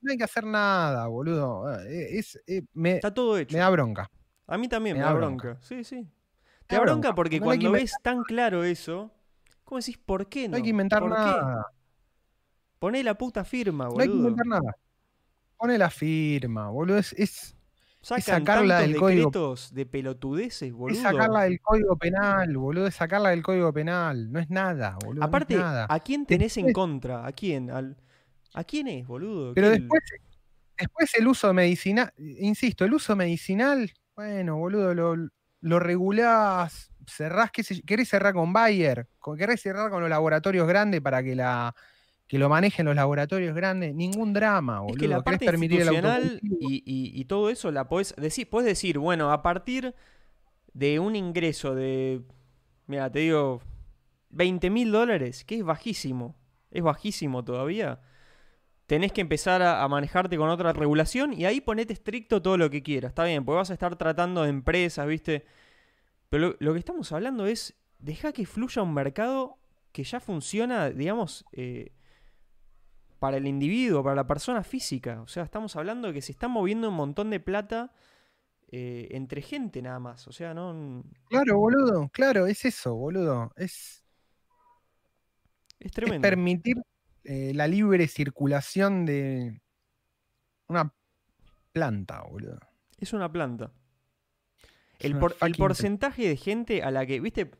no 0.00 0.12
hay 0.12 0.18
que 0.18 0.24
hacer 0.24 0.44
nada, 0.44 1.06
boludo. 1.08 1.80
Eh, 1.84 2.18
Es, 2.18 2.40
eh, 2.46 2.62
me, 2.74 2.96
Está 2.96 3.12
todo 3.12 3.38
hecho. 3.38 3.54
me 3.54 3.60
da 3.60 3.70
bronca. 3.70 4.10
A 4.46 4.58
mí 4.58 4.68
también 4.68 4.96
me 4.96 5.00
me, 5.00 5.04
da 5.04 5.12
bronca. 5.12 5.48
bronca. 5.48 5.62
Sí, 5.62 5.84
sí. 5.84 6.08
Te 6.66 6.76
da 6.76 6.82
bronca 6.82 7.10
bronca, 7.10 7.14
porque 7.14 7.40
no 7.40 7.46
cuando 7.46 7.72
ves 7.72 7.94
tan 8.02 8.22
claro 8.24 8.64
eso, 8.64 9.12
¿cómo 9.64 9.78
decís 9.80 9.98
por 9.98 10.28
qué 10.28 10.48
no? 10.48 10.52
No 10.52 10.56
hay 10.58 10.62
que 10.64 10.70
inventar 10.70 11.00
¿Por 11.02 11.10
qué? 11.10 11.16
nada. 11.16 11.66
Poné 12.78 13.02
la 13.02 13.16
puta 13.16 13.44
firma, 13.44 13.86
No 13.86 14.00
hay 14.00 14.08
que 14.08 14.16
boludo. 14.16 14.28
inventar 14.30 14.46
nada. 14.46 14.76
Pone 15.58 15.78
la 15.78 15.90
firma, 15.90 16.70
boludo. 16.70 16.98
Es, 16.98 17.12
es, 17.14 17.55
Sacan 18.06 18.22
sacarla 18.22 18.80
del 18.82 18.96
código. 18.96 19.56
de 19.72 19.84
pelotudeces, 19.86 20.72
boludo. 20.72 20.96
es 20.96 21.02
sacarla 21.02 21.42
del 21.42 21.60
código 21.60 21.96
penal, 21.96 22.56
boludo. 22.56 22.86
Es 22.86 22.94
sacarla 22.94 23.30
del 23.30 23.42
código 23.42 23.72
penal. 23.72 24.30
No 24.30 24.38
es 24.38 24.48
nada, 24.48 24.96
boludo. 25.02 25.14
no 25.14 25.20
es 25.22 25.26
Aparte, 25.28 25.56
nada. 25.56 25.86
¿a 25.90 25.98
quién 25.98 26.24
tenés 26.24 26.56
en 26.56 26.72
contra? 26.72 27.26
¿A 27.26 27.32
quién? 27.32 27.68
Al- 27.70 27.96
¿A 28.54 28.62
quién 28.62 28.86
es, 28.86 29.04
boludo? 29.08 29.52
Pero 29.54 29.70
¿Qué 29.70 29.74
el- 29.74 29.80
después, 29.82 30.02
después 30.78 31.14
el 31.16 31.26
uso 31.26 31.52
medicinal, 31.52 32.12
insisto, 32.16 32.84
el 32.84 32.94
uso 32.94 33.16
medicinal, 33.16 33.92
bueno, 34.14 34.56
boludo, 34.56 34.94
lo, 34.94 35.16
lo 35.62 35.78
regulás, 35.80 36.92
cerrás, 37.08 37.50
qué 37.50 37.64
sé 37.64 37.82
querés 37.82 38.08
cerrar 38.08 38.34
con 38.34 38.52
Bayer, 38.52 39.08
querés 39.36 39.60
cerrar 39.62 39.90
con 39.90 40.00
los 40.00 40.08
laboratorios 40.08 40.68
grandes 40.68 41.00
para 41.00 41.24
que 41.24 41.34
la 41.34 41.74
que 42.26 42.38
lo 42.38 42.48
manejen 42.48 42.86
los 42.86 42.96
laboratorios 42.96 43.54
grandes, 43.54 43.94
ningún 43.94 44.32
drama, 44.32 44.80
boludo. 44.80 44.94
Es 44.94 45.00
que 45.00 45.08
la 45.08 45.22
parte 45.22 45.46
permitir 45.46 45.80
el 45.80 45.86
institucional 45.88 46.40
y, 46.60 46.82
y- 46.84 47.20
y 47.20 47.24
todo 47.26 47.50
eso 47.50 47.70
la 47.70 47.88
podés 47.88 48.14
decir, 48.16 48.48
podés 48.50 48.66
decir, 48.66 48.98
bueno, 48.98 49.30
a 49.32 49.42
partir 49.42 49.94
de 50.72 50.98
un 50.98 51.14
ingreso 51.16 51.74
de, 51.74 52.22
mira, 52.86 53.10
te 53.10 53.20
digo, 53.20 53.62
20 54.30 54.70
mil 54.70 54.90
dólares, 54.90 55.44
que 55.44 55.56
es 55.58 55.64
bajísimo, 55.64 56.34
es 56.70 56.82
bajísimo 56.82 57.44
todavía, 57.44 58.00
tenés 58.86 59.12
que 59.12 59.20
empezar 59.20 59.62
a, 59.62 59.82
a 59.82 59.88
manejarte 59.88 60.36
con 60.36 60.48
otra 60.50 60.72
regulación 60.72 61.32
y 61.32 61.44
ahí 61.44 61.60
ponete 61.60 61.92
estricto 61.92 62.42
todo 62.42 62.56
lo 62.58 62.70
que 62.70 62.82
quieras, 62.82 63.10
está 63.10 63.24
bien, 63.24 63.44
porque 63.44 63.56
vas 63.58 63.70
a 63.70 63.74
estar 63.74 63.96
tratando 63.96 64.42
de 64.42 64.50
empresas, 64.50 65.06
¿viste? 65.06 65.46
Pero 66.28 66.48
lo, 66.50 66.56
lo 66.58 66.72
que 66.72 66.80
estamos 66.80 67.12
hablando 67.12 67.46
es, 67.46 67.74
deja 68.00 68.32
que 68.32 68.46
fluya 68.46 68.82
un 68.82 68.92
mercado 68.94 69.58
que 69.92 70.02
ya 70.04 70.20
funciona, 70.20 70.90
digamos, 70.90 71.46
eh, 71.52 71.92
para 73.18 73.36
el 73.38 73.46
individuo, 73.46 74.02
para 74.02 74.16
la 74.16 74.26
persona 74.26 74.62
física. 74.62 75.20
O 75.22 75.28
sea, 75.28 75.42
estamos 75.42 75.74
hablando 75.76 76.08
de 76.08 76.14
que 76.14 76.22
se 76.22 76.32
está 76.32 76.48
moviendo 76.48 76.88
un 76.88 76.94
montón 76.94 77.30
de 77.30 77.40
plata 77.40 77.92
eh, 78.70 79.08
entre 79.12 79.42
gente 79.42 79.80
nada 79.82 79.98
más. 79.98 80.26
O 80.28 80.32
sea, 80.32 80.52
no. 80.54 81.04
Claro, 81.28 81.58
boludo, 81.58 82.08
claro, 82.10 82.46
es 82.46 82.64
eso, 82.64 82.94
boludo. 82.94 83.52
Es, 83.56 84.04
Es 85.78 85.86
es 85.86 85.92
tremendo. 85.92 86.22
permitir 86.22 86.76
eh, 87.24 87.52
la 87.54 87.66
libre 87.66 88.06
circulación 88.08 89.04
de 89.06 89.60
una 90.68 90.92
planta, 91.72 92.22
boludo. 92.22 92.58
Es 92.98 93.12
una 93.12 93.30
planta. 93.30 93.72
Es 94.98 95.04
El, 95.06 95.12
una 95.12 95.20
por- 95.20 95.36
el 95.40 95.54
porcentaje 95.54 96.28
de 96.28 96.36
gente 96.36 96.82
a 96.82 96.90
la 96.90 97.04
que, 97.06 97.20
viste, 97.20 97.50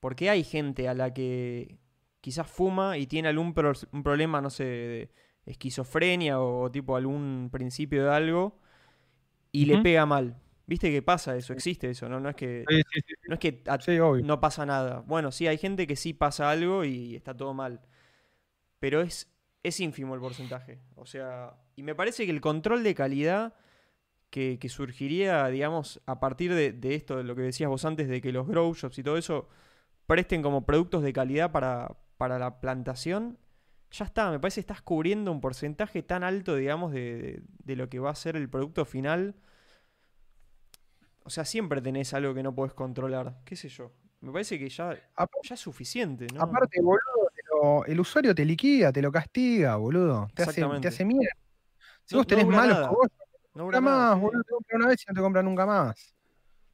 porque 0.00 0.30
hay 0.30 0.44
gente 0.44 0.88
a 0.88 0.94
la 0.94 1.12
que 1.12 1.78
quizás 2.20 2.46
fuma 2.50 2.98
y 2.98 3.06
tiene 3.06 3.28
algún 3.28 3.54
pro- 3.54 3.72
un 3.92 4.02
problema, 4.02 4.40
no 4.40 4.50
sé, 4.50 4.64
de 4.64 5.10
esquizofrenia 5.46 6.40
o, 6.40 6.70
tipo 6.70 6.96
algún 6.96 7.48
principio 7.52 8.04
de 8.04 8.10
algo 8.14 8.58
y 9.52 9.66
le 9.66 9.78
pega 9.78 10.06
mal. 10.06 10.36
¿Viste 10.66 10.90
que 10.90 11.02
pasa 11.02 11.36
eso? 11.36 11.52
Existe 11.54 11.90
eso, 11.90 12.08
¿no? 12.08 12.20
No 12.20 12.28
es 12.28 12.36
que, 12.36 12.64
Sí, 12.68 12.76
sí, 12.92 13.00
sí, 13.06 13.14
no 13.26 13.34
es 13.34 13.40
que 13.40 13.62
no 14.22 14.40
pasa 14.40 14.66
nada. 14.66 15.00
Bueno, 15.06 15.32
sí, 15.32 15.46
hay 15.46 15.58
gente 15.58 15.86
que 15.86 15.96
sí 15.96 16.12
pasa 16.12 16.50
algo 16.50 16.84
y 16.84 17.16
está 17.16 17.34
todo 17.36 17.54
mal. 17.54 17.80
Pero 18.78 19.00
es, 19.00 19.28
es 19.62 19.80
ínfimo 19.80 20.14
el 20.14 20.20
porcentaje. 20.20 20.80
O 20.96 21.06
sea, 21.06 21.56
y 21.76 21.82
me 21.82 21.94
parece 21.94 22.24
que 22.26 22.30
el 22.32 22.40
control 22.40 22.82
de 22.84 22.94
calidad 22.94 23.54
que, 24.30 24.58
que 24.60 24.68
surgiría, 24.68 25.46
digamos, 25.48 26.02
a 26.06 26.20
partir 26.20 26.54
de, 26.54 26.72
de 26.72 26.94
esto, 26.94 27.16
de 27.18 27.24
lo 27.24 27.36
que 27.36 27.42
decías 27.42 27.70
vos 27.70 27.84
antes, 27.84 28.08
de 28.08 28.20
que 28.20 28.32
los 28.32 28.46
grow 28.46 28.74
shops 28.74 28.98
y 28.98 29.02
todo 29.02 29.18
eso 29.18 29.48
presten 30.06 30.42
como 30.42 30.66
productos 30.66 31.02
de 31.02 31.12
calidad 31.12 31.52
para, 31.52 31.96
para 32.18 32.38
la 32.38 32.60
plantación, 32.60 33.38
ya 33.90 34.04
está. 34.04 34.30
Me 34.30 34.38
parece 34.38 34.56
que 34.56 34.60
estás 34.62 34.82
cubriendo 34.82 35.32
un 35.32 35.40
porcentaje 35.40 36.02
tan 36.02 36.22
alto, 36.24 36.56
digamos, 36.56 36.92
de, 36.92 37.16
de- 37.16 37.42
de 37.64 37.76
lo 37.76 37.88
que 37.88 37.98
va 38.00 38.10
a 38.10 38.14
ser 38.14 38.36
el 38.36 38.50
producto 38.50 38.84
final. 38.84 39.34
O 41.22 41.30
sea, 41.30 41.44
siempre 41.44 41.80
tenés 41.80 42.12
algo 42.14 42.34
que 42.34 42.42
no 42.42 42.54
podés 42.54 42.74
controlar. 42.74 43.38
¿Qué 43.44 43.56
sé 43.56 43.68
yo? 43.68 43.92
Me 44.20 44.32
parece 44.32 44.58
que 44.58 44.68
ya, 44.68 44.94
ya 45.42 45.54
es 45.54 45.60
suficiente, 45.60 46.26
¿no? 46.34 46.42
Aparte, 46.42 46.80
boludo, 46.82 47.00
lo- 47.52 47.84
el 47.86 48.00
usuario 48.00 48.34
te 48.34 48.44
liquida, 48.44 48.92
te 48.92 49.00
lo 49.00 49.12
castiga, 49.12 49.76
boludo. 49.76 50.28
Te 50.34 50.42
hace, 50.42 50.64
te 50.80 50.88
hace 50.88 51.04
mierda. 51.04 51.32
Si 52.04 52.14
No- 52.14 52.20
vos 52.20 52.26
tenés 52.26 52.46
malos 52.46 52.88
cogollos, 52.88 53.12
no 53.54 53.80
más, 53.80 54.14
sí. 54.14 54.20
boludo. 54.20 54.42
Te 54.42 54.50
compran 54.50 54.80
una 54.82 54.88
vez 54.90 55.02
y 55.02 55.04
no 55.08 55.14
te 55.14 55.20
compran 55.20 55.44
nunca 55.44 55.66
más. 55.66 56.14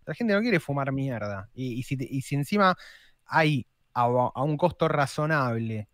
La 0.06 0.14
gente 0.14 0.34
no 0.34 0.40
quiere 0.40 0.60
fumar 0.60 0.90
mierda. 0.92 1.48
Y, 1.54 1.74
y 1.78 1.82
si, 1.82 1.96
te- 1.96 2.06
y 2.08 2.22
si 2.22 2.34
encima 2.34 2.76
hay 3.26 3.66
a, 3.94 4.02
a 4.02 4.42
un 4.42 4.56
costo 4.56 4.88
razonable 4.88 5.88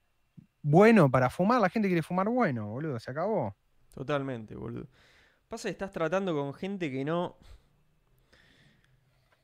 bueno 0.63 1.11
para 1.11 1.31
fumar, 1.31 1.61
la 1.61 1.71
gente 1.71 1.89
quiere 1.89 2.03
fumar 2.03 2.29
bueno, 2.29 2.69
boludo. 2.69 2.99
Se 2.99 3.11
acabó. 3.11 3.57
Totalmente, 3.95 4.55
boludo. 4.55 4.87
Pasa 5.49 5.69
que 5.69 5.73
estás 5.73 5.91
tratando 5.91 6.35
con 6.35 6.55
gente 6.55 6.91
que 6.91 7.05
no. 7.05 7.37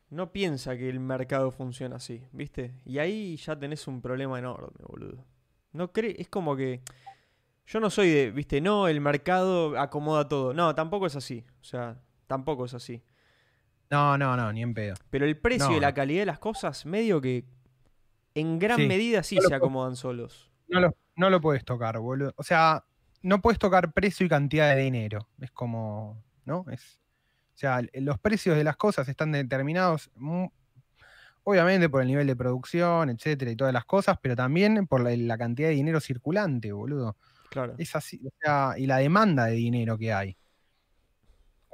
No 0.09 0.31
piensa 0.31 0.77
que 0.77 0.89
el 0.89 1.01
mercado 1.01 1.51
funciona 1.51 1.97
así, 1.97 2.23
¿viste? 2.33 2.75
Y 2.85 2.99
ahí 2.99 3.37
ya 3.37 3.59
tenés 3.59 3.89
un 3.89 4.01
problema 4.01 4.39
enorme, 4.39 4.79
boludo. 4.87 5.25
No 5.73 5.93
cree, 5.93 6.15
es 6.19 6.29
como 6.29 6.57
que. 6.57 6.81
Yo 7.67 7.81
no 7.81 7.91
soy 7.91 8.11
de, 8.11 8.31
¿viste? 8.31 8.61
No, 8.61 8.87
el 8.87 9.01
mercado 9.01 9.79
acomoda 9.79 10.29
todo. 10.29 10.55
No, 10.55 10.75
tampoco 10.77 11.07
es 11.07 11.17
así. 11.17 11.45
O 11.61 11.65
sea, 11.65 12.01
tampoco 12.29 12.67
es 12.67 12.75
así. 12.75 13.03
No, 13.91 14.17
no, 14.17 14.37
no, 14.37 14.53
ni 14.53 14.63
en 14.63 14.75
pedo. 14.75 14.95
Pero 15.11 15.27
el 15.27 15.37
precio 15.37 15.71
No, 15.71 15.77
y 15.77 15.81
la 15.81 15.93
calidad 15.93 16.23
de 16.23 16.27
las 16.27 16.39
cosas, 16.39 16.87
medio 16.87 17.21
que. 17.21 17.45
En 18.37 18.59
gran 18.61 18.77
Sí. 18.79 18.87
medida 18.87 19.23
sí 19.25 19.35
No 19.37 19.43
se 19.43 19.49
puedo- 19.49 19.57
acomodan 19.57 19.97
solos. 19.97 20.51
No 20.69 20.79
lo, 20.81 20.97
no 21.17 21.31
lo 21.31 21.41
puedes 21.41 21.65
tocar, 21.65 21.99
boludo. 21.99 22.33
O 22.37 22.43
sea, 22.45 22.85
no 23.23 23.41
puedes 23.41 23.59
tocar 23.59 23.93
precio 23.93 24.25
y 24.27 24.29
cantidad 24.29 24.75
de 24.75 24.83
dinero. 24.83 25.29
Es 25.41 25.51
como, 25.51 26.23
¿no? 26.45 26.65
Es, 26.71 27.01
o 27.55 27.59
sea, 27.59 27.81
los 27.95 28.19
precios 28.21 28.57
de 28.57 28.63
las 28.65 28.77
cosas 28.77 29.09
están 29.09 29.33
determinados, 29.33 30.11
obviamente 31.45 31.89
por 31.89 32.03
el 32.03 32.09
nivel 32.09 32.27
de 32.27 32.37
producción, 32.37 33.09
etcétera, 33.11 33.51
y 33.51 33.57
todas 33.57 33.73
las 33.73 33.85
cosas, 33.85 34.19
pero 34.21 34.37
también 34.37 34.87
por 34.87 35.01
la, 35.03 35.17
la 35.17 35.39
cantidad 35.39 35.69
de 35.69 35.75
dinero 35.75 36.01
circulante, 36.01 36.73
boludo. 36.73 37.17
Claro. 37.51 37.75
Es 37.79 37.95
así, 37.97 38.21
o 38.27 38.31
sea, 38.41 38.75
y 38.77 38.87
la 38.87 38.99
demanda 38.99 39.47
de 39.47 39.53
dinero 39.53 39.97
que 39.97 40.13
hay. 40.13 40.37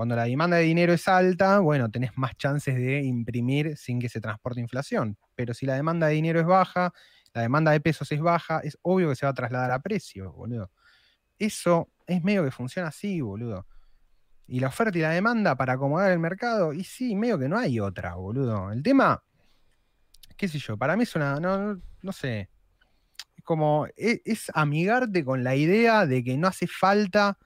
Cuando 0.03 0.17
la 0.17 0.25
demanda 0.25 0.57
de 0.57 0.65
dinero 0.65 0.93
es 0.93 1.07
alta, 1.07 1.61
bueno, 1.61 1.89
tenés 1.89 2.11
más 2.19 2.37
chances 2.37 2.75
de 2.75 3.05
imprimir 3.05 3.77
sin 3.77 4.01
que 4.01 4.09
se 4.09 4.21
transporte 4.21 4.59
inflación. 4.59 5.17
Pero 5.37 5.55
si 5.55 5.65
la 5.65 5.75
demanda 5.75 6.09
de 6.09 6.15
dinero 6.15 6.41
es 6.41 6.47
baja, 6.47 6.93
la 7.33 7.43
demanda 7.43 7.71
de 7.71 7.81
pesos 7.81 8.11
es 8.11 8.21
baja, 8.21 8.59
es 8.65 8.77
obvio 8.83 9.11
que 9.11 9.15
se 9.15 9.27
va 9.27 9.31
a 9.31 9.35
trasladar 9.35 9.71
a 9.71 9.79
precios, 9.79 10.35
boludo. 10.35 10.73
Eso 11.39 11.89
es 12.05 12.21
medio 12.25 12.43
que 12.43 12.51
funciona 12.51 12.89
así, 12.89 13.21
boludo. 13.21 13.65
Y 14.49 14.59
la 14.59 14.67
oferta 14.67 14.99
y 14.99 15.03
la 15.03 15.11
demanda 15.11 15.55
para 15.55 15.75
acomodar 15.75 16.11
el 16.11 16.19
mercado, 16.19 16.73
y 16.73 16.83
sí, 16.83 17.15
medio 17.15 17.39
que 17.39 17.49
no 17.49 17.57
hay 17.57 17.79
otra, 17.79 18.17
boludo. 18.17 18.73
El 18.73 18.83
tema, 18.83 19.23
qué 20.37 20.49
sé 20.49 20.59
yo, 20.59 20.77
para 20.77 20.97
mí 20.97 21.05
es 21.05 21.15
una, 21.15 21.39
no, 21.39 22.13
sé, 22.13 22.51
como, 23.45 23.87
e- 23.97 24.21
es, 24.25 24.51
amigarte 24.53 25.25
con 25.25 25.45
la 25.45 25.55
idea 25.55 26.07
de 26.07 26.25
que 26.25 26.37
no 26.37 26.49
hace 26.49 26.67
falta 26.67 27.39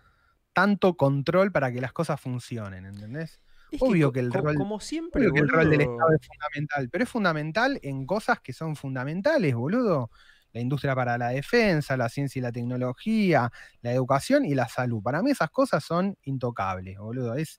tanto 0.57 0.97
control 0.97 1.53
para 1.53 1.71
que 1.73 1.83
las 1.83 1.93
cosas 1.93 2.19
funcionen, 2.21 2.87
¿entendés? 2.87 3.41
Es 3.71 3.83
obvio 3.83 4.11
que 4.13 4.21
el 4.21 4.33
rol- 4.33 4.57
como 4.57 4.81
siempre, 4.81 5.21
Obvio 5.21 5.33
que 5.35 5.41
el 5.41 5.49
rol 5.49 5.69
del 5.71 5.83
Estado 5.83 6.11
es 6.15 6.27
fundamental, 6.27 6.89
pero 6.91 7.05
es 7.05 7.11
fundamental 7.11 7.79
en 7.83 8.07
cosas 8.07 8.41
que 8.41 8.53
son 8.55 8.77
fundamentales, 8.77 9.55
boludo. 9.55 10.11
La 10.53 10.61
industria 10.63 10.95
para 10.97 11.19
la 11.19 11.29
defensa, 11.31 11.97
la 11.99 12.09
ciencia 12.09 12.39
y 12.41 12.43
la 12.43 12.53
tecnología, 12.53 13.51
la 13.83 13.93
educación 13.93 14.45
y 14.47 14.55
la 14.55 14.69
salud. 14.69 15.03
Para 15.03 15.23
mí 15.23 15.31
esas 15.33 15.51
cosas 15.51 15.85
son 15.85 16.17
intocables, 16.25 16.99
boludo. 16.99 17.35
Es, 17.37 17.59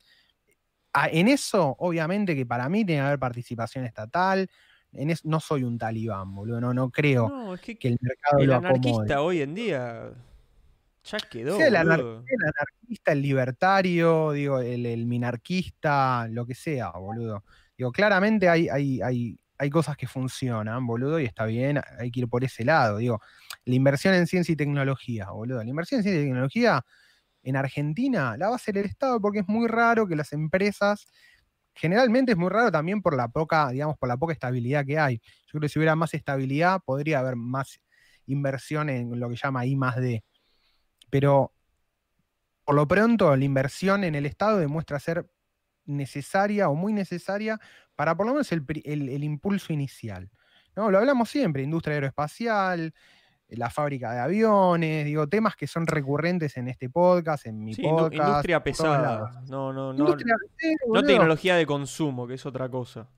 en 1.12 1.28
eso, 1.28 1.76
obviamente 1.80 2.36
que 2.36 2.45
para 2.45 2.70
mí 2.70 2.86
tiene 2.86 3.02
que 3.02 3.08
haber 3.08 3.20
participación 3.20 3.86
estatal. 3.86 4.50
En 4.93 5.10
eso, 5.12 5.22
no 5.26 5.39
soy 5.39 5.64
un 5.64 5.78
talibán, 5.78 6.34
boludo. 6.36 6.60
No, 6.62 6.74
no 6.74 6.89
creo 6.91 7.34
No, 7.34 7.54
es 7.54 7.62
que 7.62 7.78
que 7.80 7.89
el 7.89 7.98
mercado 8.02 8.43
el 8.43 8.48
lo 8.48 8.56
acomode. 8.56 9.12
anarquista 9.12 9.22
hoy 9.22 9.41
en 9.41 9.56
día 9.56 10.14
ya 11.08 11.18
quedó, 11.20 11.58
sea 11.58 11.68
el, 11.68 11.76
anar- 11.76 11.99
el 12.28 12.38
anarquista, 12.43 13.12
el 13.14 13.22
libertario, 13.22 14.32
digo, 14.32 14.60
el, 14.60 14.86
el 14.86 15.05
minarquista, 15.05 16.28
lo 16.30 16.45
que 16.45 16.55
sea, 16.55 16.89
boludo. 16.91 17.43
Digo, 17.78 17.91
claramente 17.91 18.49
hay, 18.49 18.70
hay, 18.70 19.01
hay, 19.01 19.39
hay 19.58 19.70
cosas 19.70 19.95
que 19.97 20.08
funcionan, 20.08 20.86
boludo, 20.86 21.20
y 21.20 21.26
está 21.26 21.45
bien, 21.45 21.80
hay 21.99 22.12
que 22.12 22.22
ir 22.22 22.28
por 22.28 22.43
ese 22.43 22.64
lado. 22.66 22.97
Digo, 22.97 23.22
la 23.66 23.76
inversión 23.76 24.14
en 24.14 24.28
ciencia 24.28 24.53
y 24.53 24.55
tecnología, 24.55 25.30
boludo. 25.32 25.64
La 25.64 25.70
inversión 25.70 25.99
en 25.99 26.03
ciencia 26.03 26.22
y 26.22 26.26
tecnología 26.26 26.84
en 27.43 27.55
Argentina 27.55 28.36
la 28.38 28.47
va 28.47 28.53
a 28.53 28.55
hacer 28.58 28.78
el 28.78 28.86
Estado 28.86 29.22
porque 29.22 29.39
es 29.39 29.47
muy 29.47 29.68
raro 29.68 30.08
que 30.08 30.16
las 30.16 30.34
empresas 30.34 31.05
generalmente 31.76 32.32
es 32.32 32.38
muy 32.38 32.49
raro 32.49 32.72
también 32.72 33.01
por 33.01 33.16
la 33.16 33.28
poca, 33.28 33.70
digamos, 33.70 33.97
por 33.97 34.10
la 34.10 34.18
poca 34.18 34.34
estabilidad 34.34 34.86
que 34.86 34.97
hay. 34.99 35.18
Yo 35.18 35.51
creo 35.51 35.62
que 35.62 35.70
si 35.70 35.80
hubiera 35.80 35.95
más 35.95 36.14
estabilidad, 36.14 36.82
podría 36.84 37.20
haber 37.20 37.36
más 37.36 37.80
inversión 38.26 38.89
en 38.89 39.20
lo 39.20 39.30
que 39.30 39.36
llama 39.36 39.66
I 39.66 39.76
más 39.76 39.95
D. 39.97 40.24
Pero 41.10 41.53
por 42.68 42.76
lo 42.76 42.88
pronto, 42.88 43.34
la 43.36 43.45
inversión 43.45 44.03
en 44.03 44.14
el 44.16 44.26
Estado 44.26 44.58
demuestra 44.58 44.99
ser 44.99 45.30
necesaria 45.86 46.68
o 46.68 46.76
muy 46.76 46.91
necesaria 46.91 47.60
para 47.95 48.16
por 48.16 48.26
lo 48.26 48.34
menos 48.34 48.51
el, 48.51 49.24
impulso 49.24 49.72
inicial. 49.72 50.30
¿no? 50.76 50.91
Lo 50.91 50.97
hablamos 50.97 51.30
siempre, 51.30 51.64
industria 51.64 51.95
aeroespacial, 51.95 52.93
la 53.47 53.70
fábrica 53.70 54.12
de 54.12 54.20
aviones, 54.20 55.05
digo, 55.05 55.28
temas 55.28 55.55
que 55.55 55.66
son 55.66 55.88
recurrentes 55.88 56.58
en 56.58 56.68
este 56.68 56.89
podcast, 56.89 57.45
en 57.45 57.64
mi 57.64 57.74
podcast. 57.74 58.14
Industria 58.14 58.62
pesada. 58.62 59.32
No, 59.47 59.72
no, 59.72 59.93
no. 59.93 60.16
no 60.88 61.03
tecnología 61.03 61.55
de 61.55 61.66
consumo, 61.66 62.28
que 62.28 62.34
es 62.34 62.45
otra 62.45 62.70
cosa. 62.70 63.10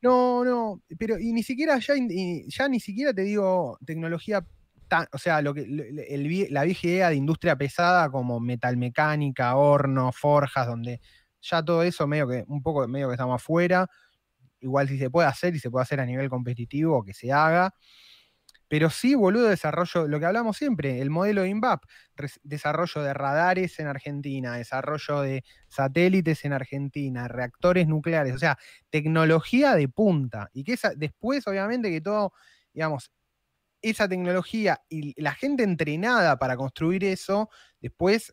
No, 0.00 0.44
no, 0.44 0.82
pero 0.98 1.18
y 1.18 1.32
ni 1.32 1.42
siquiera 1.42 1.78
ya, 1.78 1.94
ya 2.46 2.68
ni 2.68 2.80
siquiera 2.80 3.12
te 3.12 3.22
digo 3.22 3.78
tecnología 3.84 4.44
o 5.12 5.18
sea, 5.18 5.42
lo 5.42 5.54
que 5.54 5.66
la 6.50 6.64
vieja 6.64 6.86
idea 6.86 7.10
de 7.10 7.16
industria 7.16 7.56
pesada 7.56 8.10
como 8.10 8.40
metalmecánica, 8.40 9.56
horno, 9.56 10.12
forjas, 10.12 10.66
donde 10.66 11.00
ya 11.42 11.62
todo 11.62 11.82
eso 11.82 12.06
medio 12.06 12.28
que, 12.28 12.44
un 12.48 12.62
poco 12.62 12.86
medio 12.88 13.08
que 13.08 13.14
estamos 13.14 13.36
afuera. 13.42 13.86
Igual 14.60 14.88
si 14.88 14.98
se 14.98 15.10
puede 15.10 15.28
hacer 15.28 15.54
y 15.54 15.60
se 15.60 15.70
puede 15.70 15.82
hacer 15.82 16.00
a 16.00 16.06
nivel 16.06 16.30
competitivo, 16.30 17.04
que 17.04 17.14
se 17.14 17.32
haga. 17.32 17.74
Pero 18.68 18.90
sí, 18.90 19.14
boludo, 19.14 19.48
desarrollo, 19.48 20.08
lo 20.08 20.18
que 20.18 20.26
hablamos 20.26 20.56
siempre, 20.56 21.00
el 21.00 21.10
modelo 21.10 21.42
de 21.42 21.48
INVAP, 21.50 21.84
desarrollo 22.42 23.02
de 23.02 23.14
radares 23.14 23.78
en 23.78 23.86
Argentina, 23.86 24.56
desarrollo 24.56 25.20
de 25.20 25.44
satélites 25.68 26.44
en 26.44 26.54
Argentina, 26.54 27.28
reactores 27.28 27.86
nucleares, 27.86 28.34
o 28.34 28.38
sea, 28.38 28.56
tecnología 28.90 29.74
de 29.74 29.88
punta. 29.88 30.48
Y 30.54 30.64
que 30.64 30.76
después, 30.96 31.46
obviamente, 31.46 31.90
que 31.90 32.00
todo, 32.00 32.32
digamos, 32.72 33.12
esa 33.84 34.08
tecnología 34.08 34.82
y 34.88 35.20
la 35.20 35.34
gente 35.34 35.62
entrenada 35.62 36.38
para 36.38 36.56
construir 36.56 37.04
eso, 37.04 37.50
después 37.80 38.32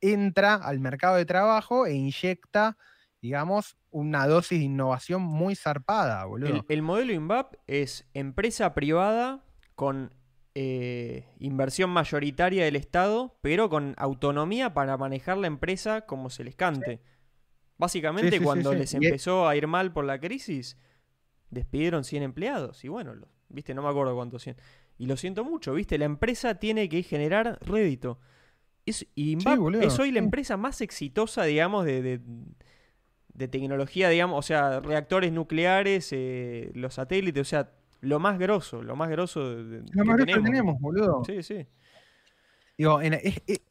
entra 0.00 0.54
al 0.54 0.80
mercado 0.80 1.16
de 1.16 1.24
trabajo 1.24 1.86
e 1.86 1.94
inyecta, 1.94 2.76
digamos, 3.22 3.76
una 3.90 4.26
dosis 4.26 4.58
de 4.58 4.64
innovación 4.64 5.22
muy 5.22 5.54
zarpada, 5.54 6.24
boludo. 6.24 6.64
El, 6.68 6.82
modelo 6.82 7.12
INVAP 7.12 7.54
es 7.66 8.08
empresa 8.14 8.74
privada 8.74 9.44
con 9.74 10.14
eh, 10.54 11.28
inversión 11.38 11.90
mayoritaria 11.90 12.64
del 12.64 12.76
Estado, 12.76 13.38
pero 13.42 13.68
con 13.70 13.94
autonomía 13.96 14.74
para 14.74 14.96
manejar 14.96 15.38
la 15.38 15.46
empresa 15.46 16.02
como 16.02 16.30
se 16.30 16.44
les 16.44 16.56
cante. 16.56 17.00
Básicamente, 17.76 18.40
cuando 18.40 18.74
les 18.74 18.92
empezó 18.94 19.48
a 19.48 19.56
ir 19.56 19.66
mal 19.66 19.92
por 19.92 20.04
la 20.04 20.18
crisis, 20.20 20.76
despidieron 21.50 22.04
100 22.04 22.22
empleados. 22.22 22.84
Y 22.84 22.88
bueno, 22.88 23.14
viste, 23.50 23.74
no 23.74 23.82
me 23.82 23.88
acuerdo 23.88 24.14
cuántos 24.14 24.42
100. 24.42 24.56
Y 24.98 25.06
lo 25.06 25.16
siento 25.16 25.44
mucho, 25.44 25.74
¿viste? 25.74 25.98
La 25.98 26.04
empresa 26.04 26.54
tiene 26.56 26.88
que 26.88 27.02
generar 27.02 27.58
rédito. 27.60 28.18
Es, 28.86 29.06
y 29.14 29.36
es 29.80 29.98
hoy 29.98 30.10
la 30.10 30.18
empresa 30.18 30.56
más 30.56 30.80
exitosa, 30.80 31.44
digamos, 31.44 31.84
de, 31.84 32.20
de, 33.34 33.48
tecnología, 33.48 34.08
digamos, 34.08 34.38
o 34.38 34.42
sea, 34.42 34.80
reactores 34.80 35.32
nucleares, 35.32 36.08
eh, 36.12 36.70
los 36.74 36.94
satélites, 36.94 37.40
o 37.40 37.44
sea, 37.44 37.72
lo 38.00 38.18
más 38.18 38.38
grosso, 38.38 38.82
lo 38.82 38.96
más 38.96 39.10
grosso 39.10 39.64
de, 39.64 39.82
lo 39.92 40.04
más 40.04 40.16
grosso 40.16 40.38
que 40.38 40.42
tenemos, 40.42 40.80
boludo. 40.80 41.22
Sí, 41.24 41.42
sí. 41.42 41.66
Digo, 42.76 42.98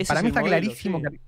para 0.08 0.22
mí 0.22 0.28
está 0.28 0.44
clarísimo 0.44 1.02
que 1.02 1.20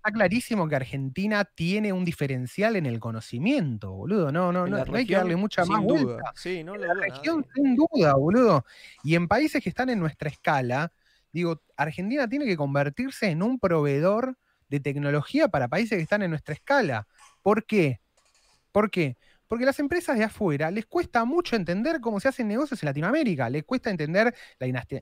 está 0.00 0.12
clarísimo 0.12 0.66
que 0.66 0.76
Argentina 0.76 1.44
tiene 1.44 1.92
un 1.92 2.06
diferencial 2.06 2.76
en 2.76 2.86
el 2.86 2.98
conocimiento, 2.98 3.92
boludo. 3.92 4.32
No, 4.32 4.50
no, 4.50 4.66
no, 4.66 4.96
hay 4.96 5.06
que 5.06 5.14
darle 5.14 5.36
mucha 5.36 5.66
más 5.66 5.82
vuelta. 5.82 6.32
Sí, 6.34 6.64
no 6.64 6.74
la 6.76 6.94
región, 6.94 7.46
sin 7.54 7.76
duda, 7.76 8.14
boludo. 8.14 8.64
Y 9.04 9.14
en 9.14 9.28
países 9.28 9.62
que 9.62 9.68
están 9.68 9.90
en 9.90 10.00
nuestra 10.00 10.30
escala, 10.30 10.90
digo, 11.32 11.62
Argentina 11.76 12.26
tiene 12.28 12.46
que 12.46 12.56
convertirse 12.56 13.26
en 13.26 13.42
un 13.42 13.58
proveedor 13.58 14.38
de 14.68 14.80
tecnología 14.80 15.48
para 15.48 15.68
países 15.68 15.98
que 15.98 16.02
están 16.02 16.22
en 16.22 16.30
nuestra 16.30 16.54
escala. 16.54 17.06
¿Por 17.42 17.66
qué? 17.66 18.00
¿Por 18.72 18.90
qué? 18.90 19.18
Porque 19.48 19.66
las 19.66 19.80
empresas 19.80 20.16
de 20.16 20.24
afuera 20.24 20.70
les 20.70 20.86
cuesta 20.86 21.26
mucho 21.26 21.56
entender 21.56 22.00
cómo 22.00 22.20
se 22.20 22.28
hacen 22.28 22.48
negocios 22.48 22.82
en 22.82 22.86
Latinoamérica, 22.86 23.50
les 23.50 23.64
cuesta 23.64 23.90
entender 23.90 24.34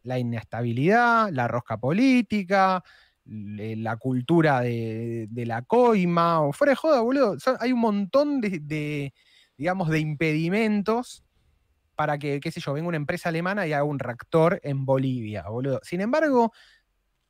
la 0.02 0.18
inestabilidad, 0.18 1.30
la 1.30 1.46
rosca 1.46 1.76
política, 1.76 2.82
la 3.28 3.96
cultura 3.96 4.60
de, 4.60 5.28
la 5.46 5.62
coima, 5.62 6.40
o 6.40 6.52
fuera 6.52 6.72
de 6.72 6.76
joda, 6.76 7.00
boludo. 7.00 7.36
hay 7.60 7.72
un 7.72 7.80
montón 7.80 8.40
de, 8.40 9.12
digamos, 9.56 9.88
de 9.88 10.00
impedimentos 10.00 11.24
para 11.94 12.18
que, 12.18 12.40
qué 12.40 12.50
sé 12.50 12.60
yo, 12.60 12.72
venga 12.72 12.88
una 12.88 12.96
empresa 12.96 13.28
alemana 13.28 13.66
y 13.66 13.72
haga 13.72 13.84
un 13.84 13.98
reactor 13.98 14.60
en 14.62 14.86
Bolivia, 14.86 15.48
boludo. 15.48 15.80
Sin 15.82 16.00
embargo, 16.00 16.52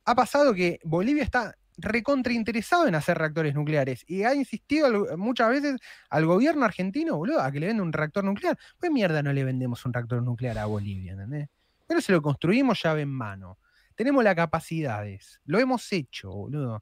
ha 0.05 0.15
pasado 0.15 0.53
que 0.53 0.79
Bolivia 0.83 1.23
está 1.23 1.55
recontrainteresado 1.77 2.87
en 2.87 2.95
hacer 2.95 3.17
reactores 3.17 3.55
nucleares 3.55 4.03
y 4.07 4.23
ha 4.23 4.35
insistido 4.35 5.17
muchas 5.17 5.49
veces 5.49 5.79
al 6.09 6.25
gobierno 6.25 6.65
argentino, 6.65 7.17
boludo, 7.17 7.41
a 7.41 7.51
que 7.51 7.59
le 7.59 7.67
venda 7.67 7.83
un 7.83 7.93
reactor 7.93 8.23
nuclear. 8.23 8.57
Pues 8.77 8.91
mierda 8.91 9.23
no 9.23 9.33
le 9.33 9.43
vendemos 9.43 9.85
un 9.85 9.93
reactor 9.93 10.21
nuclear 10.21 10.57
a 10.57 10.65
Bolivia, 10.65 11.13
¿entendés? 11.13 11.49
Pero 11.87 12.01
se 12.01 12.11
lo 12.11 12.21
construimos 12.21 12.81
llave 12.83 13.01
en 13.01 13.09
mano. 13.09 13.57
Tenemos 13.99 14.23
las 14.23 14.33
capacidades, 14.33 15.41
lo 15.43 15.59
hemos 15.59 15.91
hecho, 15.91 16.31
boludo. 16.31 16.81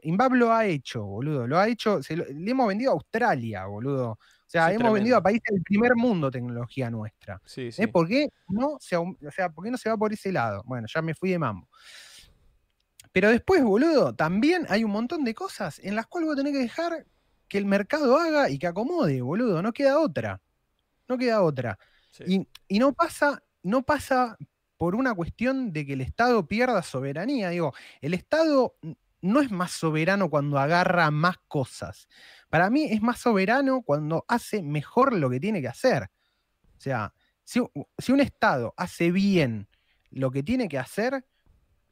Inbab 0.00 0.32
lo 0.32 0.50
ha 0.50 0.64
hecho, 0.64 1.04
boludo. 1.04 1.46
Lo 1.46 1.58
ha 1.58 1.68
hecho, 1.68 2.00
le 2.08 2.50
hemos 2.50 2.66
vendido 2.66 2.90
a 2.90 2.94
Australia, 2.94 3.66
boludo. 3.66 4.12
O 4.12 4.18
sea, 4.46 4.72
hemos 4.72 4.94
vendido 4.94 5.18
a 5.18 5.22
países 5.22 5.44
del 5.52 5.62
primer 5.62 5.94
mundo 5.94 6.30
tecnología 6.30 6.88
nuestra. 6.88 7.38
Sí, 7.44 7.68
¿Eh? 7.76 7.86
¿Por 7.86 8.08
qué 8.08 8.30
no 8.48 8.78
se, 8.80 8.96
o 8.96 9.14
sea, 9.30 9.50
¿por 9.50 9.62
qué 9.62 9.70
no 9.70 9.76
se 9.76 9.90
va 9.90 9.98
por 9.98 10.10
ese 10.14 10.32
lado? 10.32 10.62
Bueno, 10.64 10.86
ya 10.90 11.02
me 11.02 11.12
fui 11.12 11.32
de 11.32 11.38
mambo. 11.38 11.68
Pero 13.12 13.28
después, 13.28 13.62
boludo, 13.62 14.14
también 14.14 14.64
hay 14.70 14.84
un 14.84 14.90
montón 14.90 15.22
de 15.22 15.34
cosas 15.34 15.78
en 15.80 15.94
las 15.94 16.06
cuales 16.06 16.28
vos 16.28 16.36
tenés 16.38 16.54
que 16.54 16.60
dejar 16.60 17.04
que 17.46 17.58
el 17.58 17.66
mercado 17.66 18.16
haga 18.16 18.48
y 18.48 18.58
que 18.58 18.68
acomode, 18.68 19.20
boludo. 19.20 19.60
No 19.60 19.74
queda 19.74 20.00
otra. 20.00 20.40
No 21.08 21.18
queda 21.18 21.42
otra. 21.42 21.78
Y, 22.26 22.48
y, 22.68 22.78
no 22.78 22.94
pasa, 22.94 23.42
no 23.62 23.82
pasa 23.82 24.38
por 24.84 24.96
una 24.96 25.14
cuestión 25.14 25.72
de 25.72 25.86
que 25.86 25.94
el 25.94 26.02
Estado 26.02 26.46
pierda 26.46 26.82
soberanía. 26.82 27.48
Digo, 27.48 27.72
el 28.02 28.12
Estado 28.12 28.76
no 29.22 29.40
es 29.40 29.50
más 29.50 29.70
soberano 29.70 30.28
cuando 30.28 30.58
agarra 30.58 31.10
más 31.10 31.38
cosas. 31.48 32.06
Para 32.50 32.68
mí 32.68 32.84
es 32.90 33.00
más 33.00 33.18
soberano 33.18 33.80
cuando 33.80 34.26
hace 34.28 34.62
mejor 34.62 35.14
lo 35.14 35.30
que 35.30 35.40
tiene 35.40 35.62
que 35.62 35.68
hacer. 35.68 36.10
O 36.76 36.80
sea, 36.82 37.14
si, 37.44 37.60
un 37.60 38.20
Estado 38.20 38.74
hace 38.76 39.10
bien 39.10 39.68
lo 40.10 40.30
que 40.30 40.42
tiene 40.42 40.68
que 40.68 40.78
hacer, 40.78 41.24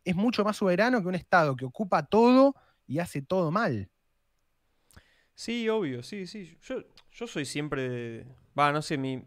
es 0.04 0.14
mucho 0.14 0.44
más 0.44 0.58
soberano 0.58 1.00
que 1.00 1.08
un 1.08 1.14
Estado 1.14 1.56
que 1.56 1.64
ocupa 1.64 2.04
todo 2.04 2.54
y 2.86 2.98
hace 2.98 3.22
todo 3.22 3.50
mal. 3.50 3.88
Sí, 5.34 5.66
obvio, 5.70 6.02
sí, 6.02 6.26
sí. 6.26 6.58
Yo, 6.60 6.84
yo 7.10 7.26
soy 7.26 7.46
siempre. 7.46 8.26
Va, 8.54 8.70
no 8.70 8.82
sé, 8.82 8.98
mi, 8.98 9.24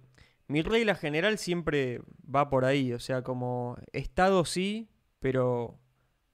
mi 0.47 0.61
regla 0.61 0.95
general 0.95 1.37
siempre 1.37 2.01
va 2.23 2.49
por 2.49 2.65
ahí, 2.65 2.93
o 2.93 2.99
sea, 2.99 3.23
como 3.23 3.77
Estado 3.93 4.45
sí, 4.45 4.89
pero, 5.19 5.79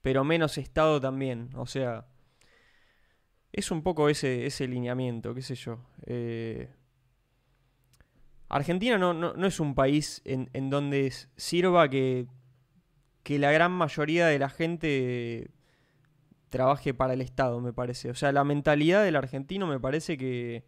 pero 0.02 0.24
menos 0.24 0.58
Estado 0.58 1.00
también, 1.00 1.50
o 1.54 1.66
sea, 1.66 2.06
es 3.52 3.70
un 3.70 3.82
poco 3.82 4.08
ese, 4.08 4.46
ese 4.46 4.66
lineamiento, 4.66 5.34
qué 5.34 5.42
sé 5.42 5.54
yo. 5.54 5.78
Eh, 6.06 6.70
Argentina 8.48 8.98
no, 8.98 9.14
no, 9.14 9.46
es 9.46 9.60
un 9.60 9.74
país 9.74 10.20
en, 10.24 10.50
en 10.52 10.68
donde 10.68 11.12
sirva 11.36 11.88
que, 11.88 12.26
que 13.22 13.38
la 13.38 13.50
gran 13.50 13.72
mayoría 13.72 14.26
de 14.26 14.38
la 14.38 14.50
gente 14.50 15.50
trabaje 16.50 16.92
para 16.92 17.14
el 17.14 17.22
Estado, 17.22 17.60
me 17.60 17.72
parece. 17.72 18.10
O 18.10 18.14
sea, 18.14 18.30
la 18.30 18.44
mentalidad 18.44 19.02
del 19.02 19.16
argentino 19.16 19.66
me 19.66 19.80
parece 19.80 20.18
que 20.18 20.64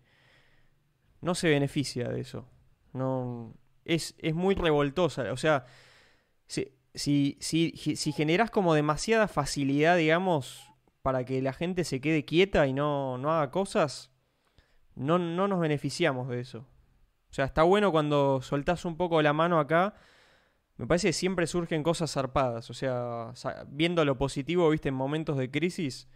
no 1.21 1.35
se 1.35 1.51
beneficia 1.51 2.09
de 2.09 2.21
eso. 2.21 2.49
No, 2.95 3.53
es, 3.85 4.15
es 4.19 4.35
muy 4.35 4.55
revoltosa. 4.55 5.31
O 5.33 5.37
sea, 5.37 5.67
si, 6.47 7.37
si, 7.41 7.73
si, 7.77 8.13
generas 8.13 8.51
como 8.51 8.75
demasiada 8.75 9.29
facilidad, 9.29 9.97
digamos, 9.97 10.71
para 11.03 11.25
que 11.25 11.43
la 11.43 11.53
gente 11.53 11.85
se 11.85 12.01
quede 12.01 12.25
quieta 12.25 12.67
y 12.67 12.73
no, 12.73 13.19
no 13.19 13.33
haga 13.33 13.51
cosas, 13.51 14.11
no, 14.95 15.19
no 15.19 15.49
nos 15.49 15.61
beneficiamos 15.61 16.29
de 16.29 16.41
eso. 16.41 16.67
O 17.31 17.35
sea, 17.35 17.47
está 17.47 17.65
bueno 17.65 17.91
cuando 17.91 18.41
soltás 18.43 18.85
un 18.85 18.97
poco 18.97 19.21
la 19.21 19.33
mano 19.33 19.59
acá. 19.59 19.95
Me 20.77 20.87
parece 20.87 21.09
que 21.09 21.13
siempre 21.13 21.47
surgen 21.49 21.83
cosas 21.83 22.13
zarpadas. 22.13 22.71
O 22.71 22.75
sea, 22.75 23.33
viendo 23.69 24.05
lo 24.05 24.17
positivo, 24.17 24.71
viste, 24.71 24.91
en 24.91 24.95
momentos 24.95 25.37
de 25.37 25.51
crisis, 25.51 26.09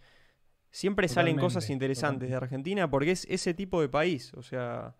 siempre 0.71 1.09
salen 1.09 1.37
cosas 1.37 1.69
interesantes 1.69 2.29
de 2.29 2.35
Argentina 2.35 2.89
porque 2.89 3.11
es 3.11 3.25
ese 3.29 3.53
tipo 3.53 3.81
de 3.81 3.89
país. 3.89 4.33
O 4.35 4.43
sea, 4.43 4.95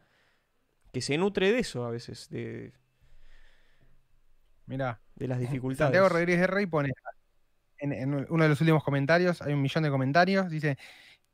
que 0.92 1.02
se 1.02 1.18
nutre 1.18 1.52
de 1.52 1.60
eso 1.60 1.86
a 1.86 1.92
veces, 1.92 2.30
de, 2.30 2.74
Mira, 4.70 5.02
de 5.16 5.28
las 5.28 5.40
dificultades. 5.40 5.88
Santiago 5.88 6.10
Rodríguez 6.10 6.42
de 6.42 6.48
Rey 6.48 6.68
pone 6.68 6.92
en, 7.80 8.14
uno 8.30 8.44
de 8.44 8.50
los 8.50 8.62
últimos 8.62 8.84
comentarios, 8.84 9.42
hay 9.42 9.54
un 9.54 9.62
millón 9.62 9.84
de 9.84 9.90
comentarios, 9.90 10.50
dice, 10.50 10.78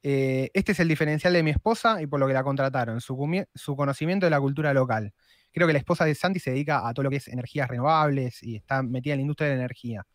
eh, 0.01 0.49
este 0.53 0.71
es 0.71 0.79
el 0.79 0.87
diferencial 0.87 1.33
de 1.33 1.43
mi 1.43 1.49
esposa 1.49 2.01
y 2.01 2.07
por 2.07 2.19
lo 2.19 2.27
que 2.27 2.33
la 2.33 2.43
contrataron, 2.43 3.01
su, 3.01 3.45
su, 3.53 3.75
conocimiento 3.75 4.25
de 4.25 4.29
la 4.29 4.39
cultura 4.39 4.73
local. 4.73 5.13
Creo 5.51 5.67
que 5.67 5.73
la 5.73 5.79
esposa 5.79 6.05
de 6.05 6.15
Santi 6.15 6.39
se 6.39 6.51
dedica 6.51 6.87
a 6.87 6.93
todo 6.93 7.03
lo 7.03 7.09
que 7.09 7.17
es 7.17 7.27
energías 7.27 7.67
renovables 7.67 8.41
y 8.41 8.55
está 8.55 8.81
metida 8.83 9.15
en 9.15 9.19
la 9.19 9.23
industria 9.23 9.49
de 9.49 9.55
la 9.55 9.61
energía. 9.61 10.05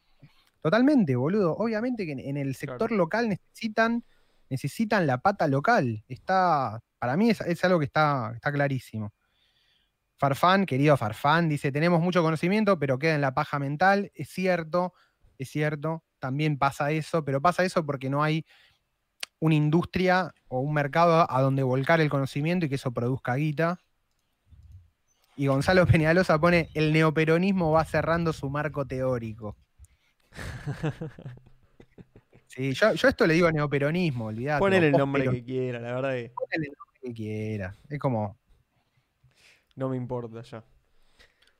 Totalmente, 0.62 1.14
boludo. 1.16 1.56
Obviamente 1.56 2.06
que 2.06 2.12
en, 2.12 2.36
el 2.36 2.54
sector 2.54 2.90
local 2.92 3.28
necesitan, 3.28 4.04
necesitan 4.48 5.06
la 5.06 5.18
pata 5.18 5.46
local. 5.46 6.04
Está, 6.08 6.80
para 6.98 7.16
mí 7.16 7.30
es, 7.30 7.64
algo 7.64 7.78
que 7.78 7.86
está, 7.86 8.32
está 8.34 8.50
clarísimo. 8.50 9.12
Farfán, 10.20 10.66
querido 10.66 10.98
Farfán, 10.98 11.48
dice, 11.48 11.72
tenemos 11.72 12.02
mucho 12.02 12.22
conocimiento, 12.22 12.78
pero 12.78 12.98
queda 12.98 13.14
en 13.14 13.22
la 13.22 13.32
paja 13.32 13.58
mental. 13.58 14.12
Es 14.14 14.28
cierto, 14.28 14.92
es 15.38 15.48
cierto, 15.48 16.04
también 16.18 16.58
pasa 16.58 16.90
eso, 16.90 17.24
pero 17.24 17.40
pasa 17.40 17.64
eso 17.64 17.86
porque 17.86 18.10
no 18.10 18.22
hay 18.22 18.44
una 19.38 19.54
industria 19.54 20.34
o 20.48 20.60
un 20.60 20.74
mercado 20.74 21.26
a 21.26 21.40
donde 21.40 21.62
volcar 21.62 22.02
el 22.02 22.10
conocimiento 22.10 22.66
y 22.66 22.68
que 22.68 22.74
eso 22.74 22.92
produzca 22.92 23.34
guita. 23.36 23.80
Y 25.36 25.46
Gonzalo 25.46 25.86
Peñalosa 25.86 26.38
pone, 26.38 26.68
el 26.74 26.92
neoperonismo 26.92 27.70
va 27.70 27.86
cerrando 27.86 28.34
su 28.34 28.50
marco 28.50 28.86
teórico. 28.86 29.56
Sí, 32.52 32.72
yo, 32.72 32.90
esto 32.90 33.28
le 33.28 33.34
digo 33.34 33.48
neoperonismo, 33.52 34.26
olvidate. 34.26 34.58
Ponele 34.58 34.88
el 34.88 34.94
nombre 34.94 35.30
que 35.30 35.44
quiera, 35.44 35.78
la 35.78 35.94
verdad 35.94 36.14
que... 36.14 36.32
Ponele 36.34 36.66
el 36.66 36.72
nombre 36.76 37.00
que 37.00 37.14
quiera. 37.14 37.76
Es 37.88 38.00
como... 38.00 38.39
No 39.76 39.88
me 39.88 39.96
importa 39.96 40.42
ya. 40.42 40.64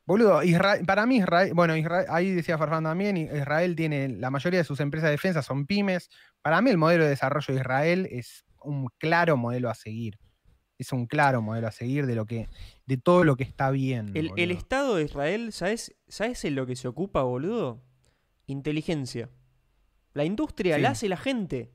Boludo, 0.07 0.41
para 0.87 1.07
mí 1.07 1.19
Israel, 1.19 1.53
bueno, 1.55 1.75
ahí 2.09 2.33
decía 2.33 2.59
Farfán 2.59 2.83
también, 2.83 3.17
Israel 3.17 3.77
tiene, 3.77 4.09
la 4.09 4.31
mayoría 4.31 4.59
de 4.59 4.65
sus 4.65 4.81
empresas 4.81 5.07
de 5.07 5.13
defensa 5.13 5.41
son 5.41 5.67
pymes. 5.67 6.11
Para 6.43 6.61
mí 6.61 6.71
el 6.71 6.79
modelo 6.79 7.05
de 7.05 7.11
desarrollo 7.11 7.55
de 7.55 7.61
Israel 7.61 8.09
es 8.11 8.45
un 8.65 8.89
claro 8.99 9.37
modelo 9.37 9.71
a 9.71 9.75
seguir. 9.75 10.19
Es 10.79 10.93
un 10.93 11.07
claro 11.07 11.43
modelo 11.43 11.69
a 11.69 11.71
seguir 11.71 12.07
de 12.07 12.15
lo 12.15 12.27
que, 12.27 12.49
de 12.87 12.97
todo 12.97 13.23
lo 13.23 13.37
que 13.37 13.45
está 13.45 13.71
bien. 13.71 14.11
El, 14.15 14.51
Estado 14.51 14.97
de 14.97 15.05
Israel, 15.05 15.53
¿sabes, 15.53 15.95
¿sabes 16.09 16.45
en 16.45 16.57
lo 16.57 16.67
que 16.67 16.75
se 16.75 16.89
ocupa, 16.89 17.23
boludo? 17.23 17.81
Inteligencia. 18.47 19.29
La 20.15 20.25
industria 20.25 20.79
la 20.79 20.91
hace 20.91 21.09
la 21.09 21.19
gente. 21.19 21.71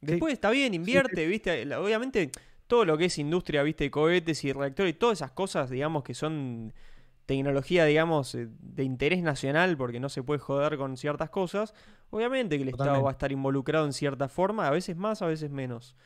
Después 0.00 0.32
está 0.32 0.50
bien, 0.50 0.74
invierte, 0.74 1.26
viste. 1.26 1.74
Obviamente, 1.74 2.32
todo 2.70 2.84
lo 2.84 2.96
que 2.96 3.06
es 3.06 3.18
industria, 3.18 3.64
viste, 3.64 3.90
cohetes 3.90 4.44
y 4.44 4.52
reactores 4.52 4.94
y 4.94 4.96
todas 4.96 5.18
esas 5.18 5.32
cosas, 5.32 5.70
digamos, 5.70 6.04
que 6.04 6.14
son 6.14 6.72
tecnología, 7.26 7.84
digamos, 7.84 8.32
eh, 8.36 8.46
de 8.48 8.84
interés 8.84 9.24
nacional, 9.24 9.76
porque 9.76 9.98
no 9.98 10.08
se 10.08 10.22
puede 10.22 10.38
joder 10.38 10.78
con 10.78 10.96
ciertas 10.96 11.30
cosas, 11.30 11.74
obviamente 12.10 12.56
que 12.56 12.62
el 12.62 12.68
Estado 12.68 13.02
va 13.02 13.10
a 13.10 13.12
estar 13.12 13.32
involucrado 13.32 13.86
en 13.86 13.92
cierta 13.92 14.28
forma, 14.28 14.68
a 14.68 14.70
veces 14.70 14.96
más, 14.96 15.20
a 15.20 15.26
veces 15.26 15.50
menos. 15.50 15.96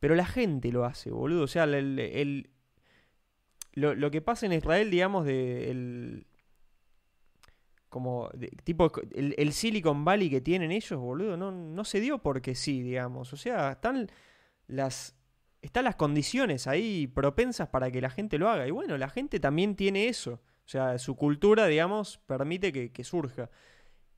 Pero 0.00 0.16
la 0.16 0.26
gente 0.26 0.72
lo 0.72 0.84
hace, 0.84 1.12
boludo. 1.12 1.44
O 1.44 1.46
sea, 1.46 1.62
el, 1.64 2.50
lo, 3.74 4.10
que 4.10 4.20
pasa 4.20 4.46
en 4.46 4.54
Israel, 4.54 4.90
digamos, 4.90 5.24
de 5.24 5.70
el, 5.70 6.26
como 7.88 8.28
tipo 8.64 8.90
el, 9.14 9.52
Silicon 9.52 10.04
Valley 10.04 10.28
que 10.30 10.40
tienen 10.40 10.72
ellos, 10.72 10.98
boludo, 10.98 11.36
no, 11.36 11.52
no 11.52 11.84
se 11.84 12.00
dio 12.00 12.18
porque 12.18 12.56
sí, 12.56 12.82
digamos. 12.82 13.32
O 13.32 13.36
sea, 13.36 13.70
están 13.70 14.10
las 14.66 15.14
están 15.62 15.84
las 15.84 15.94
condiciones 15.94 16.66
ahí 16.66 17.06
propensas 17.06 17.68
para 17.68 17.90
que 17.90 18.00
la 18.00 18.10
gente 18.10 18.36
lo 18.36 18.50
haga. 18.50 18.66
Y 18.66 18.72
bueno, 18.72 18.98
la 18.98 19.08
gente 19.08 19.40
también 19.40 19.76
tiene 19.76 20.08
eso. 20.08 20.42
O 20.64 20.68
sea, 20.68 20.98
su 20.98 21.16
cultura, 21.16 21.66
digamos, 21.66 22.18
permite 22.26 22.72
que, 22.72 23.04
surja. 23.04 23.48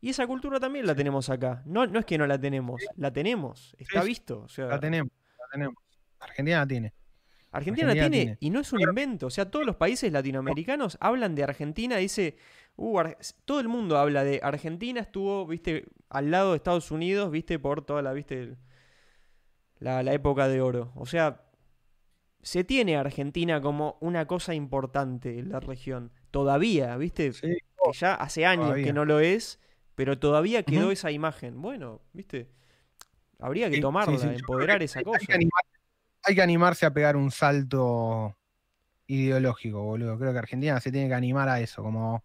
Y 0.00 0.10
esa 0.10 0.26
cultura 0.26 0.58
también 0.58 0.86
la 0.86 0.94
tenemos 0.94 1.30
acá. 1.30 1.62
No, 1.66 1.86
no 1.86 1.98
es 1.98 2.06
que 2.06 2.18
no 2.18 2.26
la 2.26 2.38
tenemos, 2.38 2.82
la 2.96 3.12
tenemos, 3.12 3.74
está 3.78 4.02
visto. 4.02 4.42
O 4.42 4.48
sea, 4.48 4.66
la 4.66 4.80
tenemos, 4.80 5.10
la 5.38 5.46
tenemos. 5.52 5.74
Argentina 6.18 6.58
la 6.58 6.66
tiene. 6.66 6.92
Argentina, 7.54 7.94
la 7.94 8.08
tiene, 8.08 8.36
y 8.40 8.50
no 8.50 8.60
es 8.60 8.72
un 8.72 8.80
invento. 8.80 9.28
O 9.28 9.30
sea, 9.30 9.48
todos 9.48 9.64
los 9.64 9.76
países 9.76 10.12
latinoamericanos 10.12 10.98
hablan 11.00 11.36
de 11.36 11.44
Argentina. 11.44 11.98
Dice, 11.98 12.36
uh, 12.74 13.00
todo 13.44 13.60
el 13.60 13.68
mundo 13.68 13.96
habla 13.96 14.24
de 14.24 14.40
Argentina. 14.42 15.00
Estuvo, 15.00 15.46
viste, 15.46 15.84
al 16.08 16.32
lado 16.32 16.50
de 16.50 16.56
Estados 16.56 16.90
Unidos, 16.90 17.30
viste, 17.30 17.60
por 17.60 17.84
toda 17.84 18.02
la, 18.02 18.12
viste, 18.12 18.56
la, 19.84 20.02
la 20.02 20.14
época 20.14 20.48
de 20.48 20.62
oro. 20.62 20.92
O 20.94 21.04
sea, 21.04 21.42
se 22.40 22.64
tiene 22.64 22.96
a 22.96 23.00
Argentina 23.00 23.60
como 23.60 23.98
una 24.00 24.26
cosa 24.26 24.54
importante 24.54 25.38
en 25.38 25.50
la 25.50 25.60
región. 25.60 26.10
Todavía, 26.30 26.96
¿viste? 26.96 27.32
que 27.32 27.58
ya 27.92 28.14
hace 28.14 28.46
años 28.46 28.74
que 28.76 28.94
no 28.94 29.04
lo 29.04 29.20
es, 29.20 29.60
pero 29.94 30.18
todavía 30.18 30.62
quedó 30.62 30.90
esa 30.90 31.10
imagen. 31.10 31.60
Bueno, 31.60 32.00
¿viste? 32.14 32.48
Habría 33.38 33.68
que 33.68 33.80
tomarla, 33.80 34.34
empoderar 34.34 34.82
esa 34.82 35.02
cosa. 35.02 35.18
Hay 36.26 36.34
que, 36.34 36.40
animarse 36.40 36.86
a 36.86 36.94
pegar 36.94 37.14
un 37.16 37.30
salto 37.30 38.34
ideológico, 39.06 39.82
boludo. 39.82 40.18
Creo 40.18 40.32
que 40.32 40.38
Argentina 40.38 40.80
se 40.80 40.90
tiene 40.90 41.08
que 41.08 41.14
animar 41.14 41.50
a 41.50 41.60
eso, 41.60 41.82
como... 41.82 42.24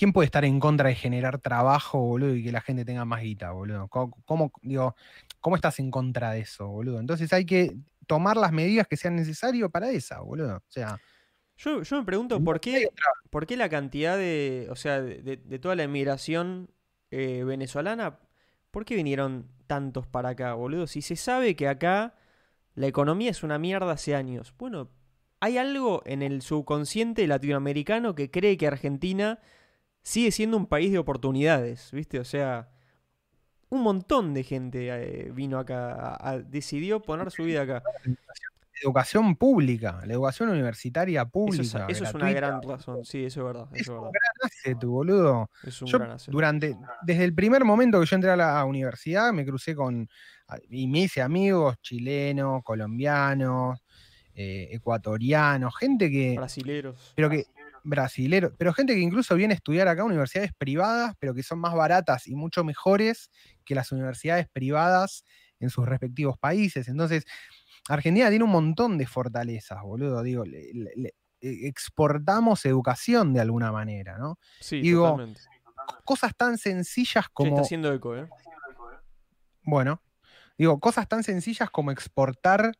¿Quién 0.00 0.14
puede 0.14 0.24
estar 0.24 0.46
en 0.46 0.60
contra 0.60 0.88
de 0.88 0.94
generar 0.94 1.40
trabajo, 1.40 2.00
boludo, 2.00 2.34
y 2.34 2.42
que 2.42 2.52
la 2.52 2.62
gente 2.62 2.86
tenga 2.86 3.04
más 3.04 3.20
guita, 3.20 3.50
boludo? 3.50 3.86
cómo 3.88 4.50
digo, 4.62 4.96
¿Cómo 5.40 5.56
estás 5.56 5.78
en 5.78 5.90
contra 5.90 6.32
de 6.32 6.40
eso, 6.40 6.68
boludo? 6.68 7.00
Entonces 7.00 7.30
hay 7.34 7.44
que 7.44 7.76
tomar 8.06 8.38
las 8.38 8.50
medidas 8.50 8.86
que 8.86 8.96
sean 8.96 9.14
necesarias 9.14 9.70
para 9.70 9.90
esa, 9.90 10.20
boludo. 10.20 10.56
O 10.56 10.70
sea. 10.70 10.98
Yo, 11.58 11.82
me 11.90 12.04
pregunto 12.04 12.42
por 12.42 12.60
qué, 12.60 12.88
por 13.28 13.46
qué 13.46 13.58
la 13.58 13.68
cantidad 13.68 14.16
de. 14.16 14.68
O 14.70 14.76
sea, 14.76 15.02
de, 15.02 15.36
toda 15.58 15.76
la 15.76 15.84
inmigración 15.84 16.70
eh, 17.10 17.44
venezolana, 17.44 18.20
¿por 18.70 18.86
qué 18.86 18.94
vinieron 18.96 19.48
tantos 19.66 20.06
para 20.06 20.30
acá, 20.30 20.54
boludo? 20.54 20.86
Si 20.86 21.02
se 21.02 21.16
sabe 21.16 21.56
que 21.56 21.68
acá 21.68 22.14
la 22.74 22.86
economía 22.86 23.30
es 23.30 23.42
una 23.42 23.58
mierda 23.58 23.92
hace 23.92 24.14
años. 24.14 24.54
Bueno, 24.58 24.90
hay 25.40 25.58
algo 25.58 26.02
en 26.06 26.22
el 26.22 26.40
subconsciente 26.40 27.26
latinoamericano 27.26 28.14
que 28.14 28.30
cree 28.30 28.56
que 28.56 28.66
Argentina 28.66 29.38
sigue 30.02 30.30
siendo 30.30 30.56
un 30.56 30.66
país 30.66 30.92
de 30.92 30.98
oportunidades, 30.98 31.90
¿viste? 31.92 32.18
O 32.20 32.24
sea, 32.24 32.68
un 33.70 33.82
montón 33.82 34.34
de 34.34 34.42
gente 34.42 34.88
eh, 34.90 35.30
vino 35.32 35.58
acá, 35.58 36.42
decidió 36.46 37.00
poner 37.00 37.30
su 37.30 37.44
vida 37.44 37.62
acá. 37.62 37.82
Educación 38.82 39.36
pública, 39.36 40.00
la 40.06 40.14
educación 40.14 40.48
universitaria 40.48 41.26
pública. 41.26 41.86
Eso 41.88 42.04
es, 42.04 42.14
una 42.14 42.32
gran 42.32 42.62
razón, 42.62 43.04
sí, 43.04 43.24
eso 43.24 43.40
es 43.40 43.46
verdad. 43.46 43.68
es, 43.74 43.88
un 43.88 44.10
gran 44.10 44.34
asset, 44.42 44.82
boludo. 44.82 45.50
Es 45.62 45.82
un 45.82 45.90
gran 45.90 46.16
Durante, 46.28 46.76
desde 47.02 47.24
el 47.24 47.34
primer 47.34 47.64
momento 47.64 48.00
que 48.00 48.06
yo 48.06 48.16
entré 48.16 48.30
a 48.30 48.36
la 48.36 48.64
universidad, 48.64 49.32
me 49.34 49.44
crucé 49.44 49.74
con, 49.74 50.08
y 50.70 50.86
me 50.88 51.00
hice 51.00 51.20
amigos 51.20 51.76
chilenos, 51.82 52.62
colombianos, 52.64 53.80
eh, 54.34 54.68
ecuatorianos, 54.72 55.76
gente 55.76 56.10
que... 56.10 56.34
Brasileros. 56.36 57.12
Pero 57.14 57.28
que 57.28 57.44
brasilero, 57.84 58.54
pero 58.56 58.72
gente 58.72 58.94
que 58.94 59.00
incluso 59.00 59.34
viene 59.34 59.54
a 59.54 59.56
estudiar 59.56 59.88
acá 59.88 60.04
universidades 60.04 60.52
privadas, 60.56 61.14
pero 61.18 61.34
que 61.34 61.42
son 61.42 61.58
más 61.58 61.74
baratas 61.74 62.26
y 62.26 62.34
mucho 62.34 62.64
mejores 62.64 63.30
que 63.64 63.74
las 63.74 63.92
universidades 63.92 64.48
privadas 64.52 65.24
en 65.58 65.70
sus 65.70 65.86
respectivos 65.86 66.38
países. 66.38 66.88
Entonces, 66.88 67.24
Argentina 67.88 68.28
tiene 68.28 68.44
un 68.44 68.50
montón 68.50 68.98
de 68.98 69.06
fortalezas, 69.06 69.82
boludo. 69.82 70.22
Digo, 70.22 70.44
exportamos 71.40 72.64
educación 72.66 73.32
de 73.32 73.40
alguna 73.40 73.72
manera, 73.72 74.18
¿no? 74.18 74.38
Sí, 74.60 74.80
Digo, 74.80 75.18
cosas 76.04 76.36
tan 76.36 76.58
sencillas 76.58 77.28
como. 77.32 77.50
está 77.50 77.62
haciendo 77.62 77.92
eco, 77.92 78.16
¿eh? 78.16 78.28
Bueno, 79.62 80.02
digo, 80.56 80.80
cosas 80.80 81.08
tan 81.08 81.22
sencillas 81.22 81.70
como 81.70 81.90
exportar 81.90 82.72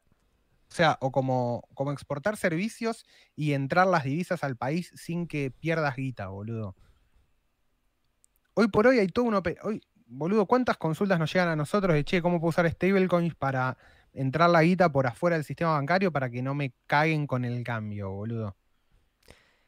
o 0.70 0.74
sea, 0.74 0.98
o 1.00 1.10
como, 1.10 1.68
como 1.74 1.90
exportar 1.90 2.36
servicios 2.36 3.04
y 3.34 3.54
entrar 3.54 3.88
las 3.88 4.04
divisas 4.04 4.44
al 4.44 4.56
país 4.56 4.92
sin 4.94 5.26
que 5.26 5.50
pierdas 5.50 5.96
guita, 5.96 6.28
boludo. 6.28 6.76
Hoy 8.54 8.68
por 8.68 8.86
hoy 8.86 9.00
hay 9.00 9.08
todo 9.08 9.24
uno. 9.24 9.42
Hoy, 9.64 9.82
boludo, 10.06 10.46
¿cuántas 10.46 10.76
consultas 10.76 11.18
nos 11.18 11.32
llegan 11.32 11.48
a 11.48 11.56
nosotros 11.56 11.94
de 11.94 12.04
che, 12.04 12.22
cómo 12.22 12.38
puedo 12.38 12.50
usar 12.50 12.70
stablecoins 12.70 13.34
para 13.34 13.76
entrar 14.12 14.48
la 14.48 14.62
guita 14.62 14.92
por 14.92 15.08
afuera 15.08 15.34
del 15.34 15.44
sistema 15.44 15.72
bancario 15.72 16.12
para 16.12 16.30
que 16.30 16.40
no 16.40 16.54
me 16.54 16.72
caguen 16.86 17.26
con 17.26 17.44
el 17.44 17.64
cambio, 17.64 18.10
boludo? 18.10 18.56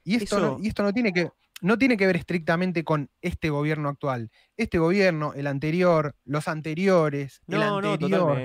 Y 0.05 0.17
esto, 0.17 0.59
y 0.61 0.69
esto 0.69 0.85
no 0.85 0.93
tiene 0.93 1.13
que 1.13 1.33
no 1.63 1.79
tiene 1.79 1.97
que 1.97 2.07
ver 2.07 2.17
estrictamente 2.17 2.83
con 2.83 3.09
este 3.21 3.49
gobierno 3.49 3.89
actual. 3.89 4.31
Este 4.57 4.79
gobierno, 4.79 5.33
el 5.35 5.47
anterior, 5.47 6.17
los 6.25 6.49
anteriores, 6.49 7.41
el 7.47 7.63
anterior. 7.63 8.37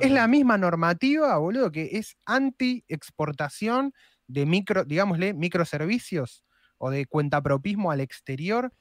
Es 0.00 0.10
la 0.10 0.26
misma 0.26 0.58
normativa, 0.58 1.38
boludo, 1.38 1.70
que 1.70 1.90
es 1.92 2.16
anti-exportación 2.26 3.92
de 4.26 4.46
micro, 4.46 4.84
digámosle, 4.84 5.32
microservicios 5.32 6.44
o 6.78 6.90
de 6.90 7.06
cuentapropismo 7.06 7.92
al 7.92 8.00
exterior. 8.00 8.72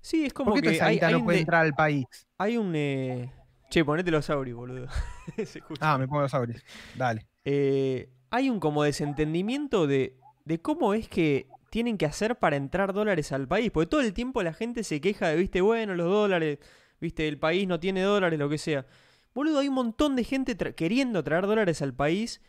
Sí, 0.00 0.24
es 0.24 0.32
como 0.32 0.52
¿Por 0.52 0.62
qué 0.62 0.78
que 0.78 0.80
hay, 0.80 1.00
no 1.10 1.24
puede 1.24 1.40
entrar 1.40 1.66
al 1.66 1.74
país? 1.74 2.06
Hay 2.38 2.56
un. 2.56 2.72
Eh, 2.76 3.28
che, 3.70 3.84
ponete 3.84 4.12
los 4.12 4.30
auris, 4.30 4.54
boludo. 4.54 4.86
ah, 5.80 5.98
me 5.98 6.06
pongo 6.06 6.22
los 6.22 6.32
auris. 6.32 6.64
Dale. 6.96 7.26
Eh, 7.44 8.08
hay 8.30 8.48
un 8.48 8.60
como 8.60 8.84
desentendimiento 8.84 9.88
de, 9.88 10.16
de 10.44 10.60
cómo 10.60 10.94
es 10.94 11.08
que 11.08 11.48
tienen 11.70 11.96
que 11.96 12.06
hacer 12.06 12.36
para 12.36 12.56
entrar 12.56 12.92
dólares 12.92 13.32
al 13.32 13.48
país. 13.48 13.70
Porque 13.70 13.88
todo 13.88 14.00
el 14.00 14.12
tiempo 14.12 14.42
la 14.42 14.52
gente 14.52 14.84
se 14.84 15.00
queja 15.00 15.28
de, 15.28 15.36
viste, 15.36 15.60
bueno, 15.60 15.94
los 15.94 16.08
dólares. 16.08 16.58
viste, 17.00 17.26
el 17.26 17.38
país 17.38 17.66
no 17.66 17.80
tiene 17.80 18.02
dólares, 18.02 18.38
lo 18.38 18.48
que 18.48 18.58
sea. 18.58 18.84
Boludo, 19.32 19.60
hay 19.60 19.68
un 19.68 19.74
montón 19.74 20.16
de 20.16 20.24
gente 20.24 20.56
queriendo 20.74 21.22
traer 21.22 21.46
dólares 21.46 21.80
al 21.82 21.94
país 21.94 22.42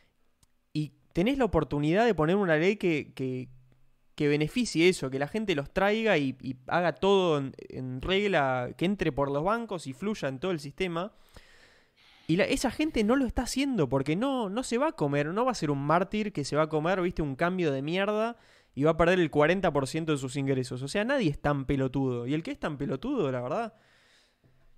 y 0.73 0.93
tenés 1.13 1.37
la 1.37 1.45
oportunidad 1.45 2.05
de 2.05 2.15
poner 2.15 2.35
una 2.35 2.57
ley 2.57 2.77
que, 2.77 3.13
que, 3.13 3.49
que 4.15 4.27
beneficie 4.27 4.89
eso, 4.89 5.09
que 5.09 5.19
la 5.19 5.27
gente 5.27 5.55
los 5.55 5.71
traiga 5.71 6.17
y, 6.17 6.35
haga 6.67 6.93
todo 6.93 7.37
en, 7.37 8.01
regla, 8.01 8.71
que 8.77 8.85
entre 8.85 9.11
por 9.11 9.31
los 9.31 9.43
bancos 9.43 9.87
y 9.87 9.93
fluya 9.93 10.27
en 10.27 10.39
todo 10.39 10.51
el 10.51 10.59
sistema. 10.59 11.13
Y 12.27 12.39
esa 12.39 12.71
gente 12.71 13.03
no 13.03 13.15
lo 13.15 13.25
está 13.25 13.43
haciendo 13.43 13.89
porque 13.89 14.15
no, 14.15 14.49
no 14.49 14.63
se 14.63 14.77
va 14.77 14.89
a 14.89 14.91
comer, 14.93 15.27
no 15.27 15.45
va 15.45 15.51
a 15.51 15.55
ser 15.55 15.69
un 15.69 15.85
mártir 15.85 16.31
que 16.31 16.45
se 16.45 16.55
va 16.55 16.63
a 16.63 16.69
comer, 16.69 17.01
viste, 17.01 17.21
un 17.21 17.35
cambio 17.35 17.71
de 17.71 17.81
mierda 17.81 18.37
y 18.73 18.83
va 18.83 18.91
a 18.91 18.97
perder 18.97 19.19
el 19.19 19.31
40% 19.31 20.05
de 20.05 20.17
sus 20.17 20.35
ingresos. 20.35 20.81
O 20.81 20.87
sea, 20.87 21.03
nadie 21.03 21.29
es 21.29 21.41
tan 21.41 21.65
pelotudo. 21.65 22.27
Y 22.27 22.33
el 22.33 22.43
que 22.43 22.51
es 22.51 22.59
tan 22.59 22.77
pelotudo, 22.77 23.31
la 23.31 23.41
verdad, 23.41 23.73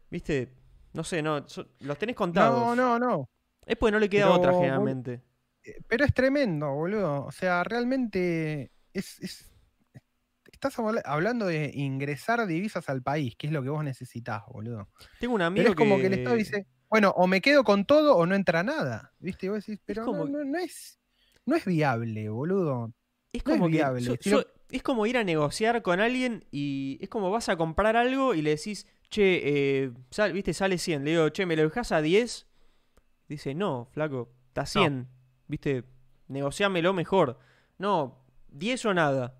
viste, 0.09 0.53
no 0.93 1.03
sé, 1.03 1.21
no, 1.21 1.45
los 1.79 1.97
tenés 1.97 2.15
contados. 2.15 2.59
No, 2.59 2.75
no, 2.75 2.99
no. 2.99 3.29
Es 3.65 3.77
porque 3.77 3.91
no 3.91 3.99
le 3.99 4.09
queda 4.09 4.31
otra 4.31 4.53
generalmente. 4.53 5.21
Eh, 5.63 5.77
pero 5.87 6.05
es 6.05 6.13
tremendo, 6.13 6.71
boludo. 6.73 7.25
O 7.25 7.31
sea, 7.31 7.63
realmente 7.63 8.71
es, 8.93 9.53
estás 10.51 10.77
hablando 11.05 11.45
de 11.45 11.71
ingresar 11.73 12.45
divisas 12.47 12.89
al 12.89 13.01
país, 13.01 13.35
que 13.35 13.47
es 13.47 13.53
lo 13.53 13.63
que 13.63 13.69
vos 13.69 13.83
necesitas, 13.83 14.43
boludo. 14.47 14.89
Tengo 15.19 15.35
un 15.35 15.41
amigo 15.41 15.69
es 15.69 15.75
como 15.75 15.97
que 15.97 16.07
el 16.07 16.13
Estado 16.13 16.35
dice, 16.35 16.67
bueno, 16.89 17.09
o 17.15 17.27
me 17.27 17.41
quedo 17.41 17.63
con 17.63 17.85
todo 17.85 18.15
o 18.15 18.25
no 18.25 18.35
entra 18.35 18.63
nada. 18.63 19.13
¿Viste? 19.19 19.49
vos 19.49 19.65
decís, 19.65 19.81
pero 19.85 20.05
no, 20.05 20.57
es, 20.59 20.99
no 21.45 21.55
es 21.55 21.65
viable, 21.65 22.29
boludo. 22.29 22.93
Es 23.33 23.43
como 23.43 23.67
viable. 23.67 24.19
es 24.71 24.83
como 24.83 25.05
ir 25.05 25.17
a 25.17 25.23
negociar 25.23 25.81
con 25.81 25.99
alguien 25.99 26.45
y 26.51 26.99
es 27.01 27.09
como 27.09 27.31
vas 27.31 27.49
a 27.49 27.57
comprar 27.57 27.97
algo 27.97 28.35
y 28.35 28.43
le 28.43 28.51
decís, 28.51 28.87
che, 29.09 29.41
eh, 29.43 29.91
viste, 30.31 30.53
sale 30.53 30.77
100. 30.77 31.03
Le 31.03 31.11
digo, 31.11 31.29
che, 31.29 31.45
¿me 31.45 31.55
lo 31.55 31.63
dejas 31.63 31.91
a 31.91 32.01
10? 32.01 32.47
Dice, 33.27 33.55
no, 33.55 33.87
flaco, 33.91 34.31
está 34.47 34.65
100. 34.65 35.07
Viste, 35.47 35.83
negociámelo 36.27 36.93
mejor. 36.93 37.39
No, 37.79 38.23
10 38.49 38.85
o 38.85 38.93
nada. 38.93 39.39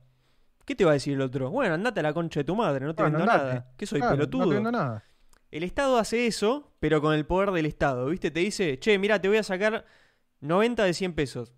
¿Qué 0.66 0.76
te 0.76 0.86
va 0.86 0.92
a 0.92 0.94
decir 0.94 1.14
el 1.14 1.22
otro? 1.22 1.52
Bueno, 1.52 1.76
andate 1.76 2.00
a 2.00 2.04
la 2.04 2.14
concha 2.14 2.40
de 2.40 2.46
tu 2.46 2.56
madre, 2.56 2.86
no 2.86 2.96
te 2.96 3.04
vendo 3.04 3.26
nada. 3.26 3.72
¿Qué 3.78 3.86
soy, 3.86 4.02
pelotudo? 4.02 4.46
No 4.46 4.50
te 4.50 4.56
vendo 4.56 4.72
nada. 4.72 5.04
El 5.52 5.64
Estado 5.64 6.00
hace 6.00 6.26
eso, 6.26 6.74
pero 6.80 7.00
con 7.00 7.14
el 7.14 7.26
poder 7.28 7.52
del 7.52 7.68
Estado, 7.68 8.08
¿viste? 8.08 8.32
Te 8.32 8.40
dice, 8.40 8.80
che, 8.80 8.98
mira, 8.98 9.22
te 9.22 9.28
voy 9.28 9.38
a 9.38 9.44
sacar 9.44 9.86
90 10.40 10.84
de 10.84 10.94
100 10.94 11.14
pesos. 11.14 11.54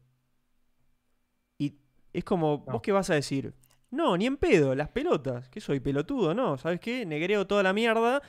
Es 2.17 2.23
como, 2.23 2.59
¿vos 2.59 2.81
qué 2.81 2.91
vas 2.91 3.09
a 3.09 3.15
decir? 3.15 3.53
No, 3.91 4.17
ni 4.17 4.25
en 4.25 4.37
pedo, 4.37 4.73
las 4.75 4.89
pelotas. 4.89 5.49
¿Qué 5.49 5.59
soy, 5.59 5.79
pelotudo? 5.79 6.33
No, 6.33 6.57
¿sabes 6.57 6.79
qué? 6.79 7.05
Negreo 7.05 7.47
toda 7.47 7.63
la 7.63 7.73
mierda, 7.73 8.21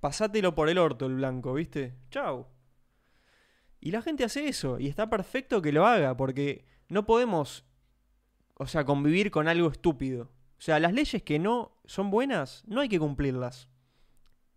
pasátelo 0.00 0.54
por 0.54 0.68
el 0.68 0.78
orto 0.78 1.06
el 1.06 1.14
blanco, 1.14 1.54
¿viste? 1.54 1.94
Chau. 2.10 2.46
Y 3.80 3.90
la 3.90 4.02
gente 4.02 4.24
hace 4.24 4.48
eso, 4.48 4.78
y 4.78 4.88
está 4.88 5.10
perfecto 5.10 5.60
que 5.60 5.72
lo 5.72 5.86
haga, 5.86 6.16
porque 6.16 6.64
no 6.88 7.06
podemos 7.06 7.64
o 8.56 8.66
sea, 8.66 8.84
convivir 8.84 9.30
con 9.30 9.48
algo 9.48 9.68
estúpido. 9.70 10.30
O 10.58 10.60
sea, 10.60 10.78
las 10.78 10.92
leyes 10.92 11.22
que 11.22 11.38
no 11.38 11.76
son 11.84 12.10
buenas, 12.10 12.62
no 12.66 12.80
hay 12.80 12.88
que 12.88 12.98
cumplirlas. 12.98 13.68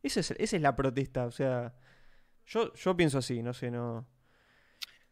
Esa 0.03 0.19
es, 0.19 0.31
esa 0.31 0.55
es 0.55 0.61
la 0.61 0.75
protesta. 0.75 1.25
O 1.25 1.31
sea, 1.31 1.75
yo, 2.45 2.73
yo 2.73 2.95
pienso 2.95 3.17
así, 3.17 3.41
no 3.41 3.53
sé, 3.53 3.71
no. 3.71 4.07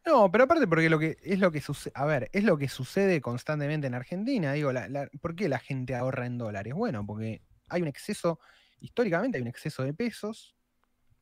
No, 0.06 0.30
pero 0.30 0.44
aparte 0.44 0.68
porque 0.68 0.88
lo 0.88 1.00
que 1.00 1.16
es 1.22 1.40
lo 1.40 1.50
que 1.50 1.60
sucede, 1.60 1.92
a 1.96 2.04
ver, 2.06 2.30
es 2.32 2.44
lo 2.44 2.56
que 2.56 2.68
sucede 2.68 3.20
constantemente 3.20 3.88
en 3.88 3.94
Argentina. 3.94 4.52
Digo, 4.52 4.72
la, 4.72 5.08
¿por 5.20 5.34
qué 5.34 5.48
la 5.48 5.58
gente 5.58 5.96
ahorra 5.96 6.26
en 6.26 6.38
dólares? 6.38 6.74
Bueno, 6.74 7.04
porque 7.04 7.42
hay 7.68 7.82
un 7.82 7.88
exceso, 7.88 8.38
históricamente 8.80 9.38
hay 9.38 9.42
un 9.42 9.48
exceso 9.48 9.82
de 9.82 9.94
pesos, 9.94 10.54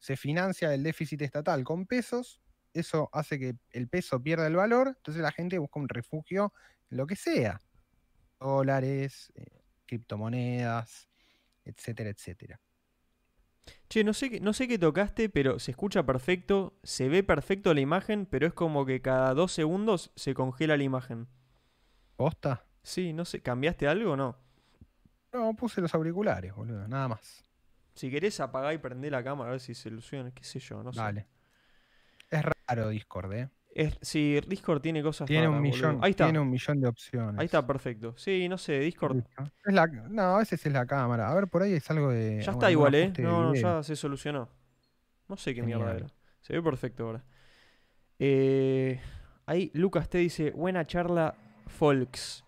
se 0.00 0.16
financia 0.16 0.74
el 0.74 0.82
déficit 0.82 1.22
estatal 1.22 1.64
con 1.64 1.86
pesos, 1.86 2.42
eso 2.74 3.08
hace 3.12 3.38
que 3.38 3.56
el 3.70 3.88
peso 3.88 4.22
pierda 4.22 4.46
el 4.46 4.56
valor, 4.56 4.88
entonces 4.98 5.22
la 5.22 5.32
gente 5.32 5.58
busca 5.58 5.80
un 5.80 5.88
refugio 5.88 6.52
lo 6.90 7.06
que 7.06 7.16
sea. 7.16 7.60
Dólares, 8.40 9.32
eh, 9.36 9.62
criptomonedas, 9.86 11.08
etcétera, 11.64 12.10
etcétera. 12.10 12.60
Che, 13.88 14.04
no 14.04 14.12
sé, 14.12 14.40
no 14.40 14.52
sé 14.52 14.68
qué 14.68 14.78
tocaste, 14.78 15.28
pero 15.28 15.58
se 15.58 15.70
escucha 15.70 16.04
perfecto, 16.04 16.78
se 16.82 17.08
ve 17.08 17.22
perfecto 17.22 17.72
la 17.74 17.80
imagen, 17.80 18.26
pero 18.26 18.46
es 18.46 18.52
como 18.52 18.86
que 18.86 19.00
cada 19.00 19.34
dos 19.34 19.52
segundos 19.52 20.10
se 20.16 20.34
congela 20.34 20.76
la 20.76 20.82
imagen. 20.82 21.28
¿Posta? 22.16 22.66
Sí, 22.82 23.12
no 23.12 23.24
sé, 23.24 23.40
¿cambiaste 23.40 23.88
algo 23.88 24.12
o 24.12 24.16
no? 24.16 24.36
No, 25.32 25.54
puse 25.54 25.80
los 25.80 25.94
auriculares, 25.94 26.54
boludo, 26.54 26.86
nada 26.86 27.08
más. 27.08 27.44
Si 27.94 28.10
querés 28.10 28.38
apagar 28.40 28.74
y 28.74 28.78
prender 28.78 29.12
la 29.12 29.22
cámara 29.22 29.50
a 29.50 29.52
ver 29.52 29.60
si 29.60 29.74
se 29.74 29.88
ilusiona, 29.88 30.30
qué 30.32 30.44
sé 30.44 30.58
yo, 30.58 30.82
no 30.82 30.92
sé. 30.92 31.00
Vale. 31.00 31.28
Es 32.30 32.42
raro 32.66 32.88
Discord, 32.88 33.32
¿eh? 33.32 33.50
Sí, 34.00 34.40
Discord 34.46 34.80
tiene 34.80 35.02
cosas 35.02 35.26
tiene 35.26 35.48
un 35.48 35.60
millón, 35.60 35.98
Ahí 36.02 36.12
está. 36.12 36.24
Tiene 36.24 36.38
un 36.38 36.50
millón 36.50 36.80
de 36.80 36.88
opciones. 36.88 37.38
Ahí 37.38 37.46
está, 37.46 37.66
perfecto. 37.66 38.14
Sí, 38.16 38.48
no 38.48 38.58
sé, 38.58 38.78
Discord. 38.80 39.24
no, 40.10 40.22
a 40.22 40.38
veces 40.38 40.64
es 40.64 40.72
la 40.72 40.86
cámara. 40.86 41.30
A 41.30 41.34
ver, 41.34 41.48
por 41.48 41.62
ahí 41.62 41.74
es 41.74 41.90
algo 41.90 42.10
de. 42.10 42.40
Ya 42.42 42.52
está 42.52 42.70
igual, 42.70 42.94
¿eh? 42.94 43.12
No, 43.18 43.44
no, 43.44 43.54
ya 43.54 43.82
se 43.82 43.96
solucionó. 43.96 44.48
No 45.28 45.36
sé 45.36 45.54
qué 45.54 45.62
mierda 45.62 45.96
era. 45.96 46.06
Se 46.40 46.52
ve 46.52 46.62
perfecto 46.62 47.06
ahora. 47.06 47.24
Eh, 48.18 49.00
ahí 49.46 49.70
Lucas 49.74 50.08
te 50.08 50.18
dice: 50.18 50.50
Buena 50.52 50.86
charla, 50.86 51.34
Folks. 51.66 52.44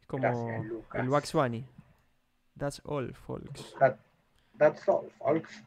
Es 0.00 0.06
como 0.06 0.26
el 0.94 1.08
Wax 1.08 1.32
Bunny. 1.32 1.66
That's 2.56 2.80
all, 2.84 3.12
Folks. 3.14 3.74
that's 4.58 4.88
all, 4.88 5.10
Folks. 5.18 5.62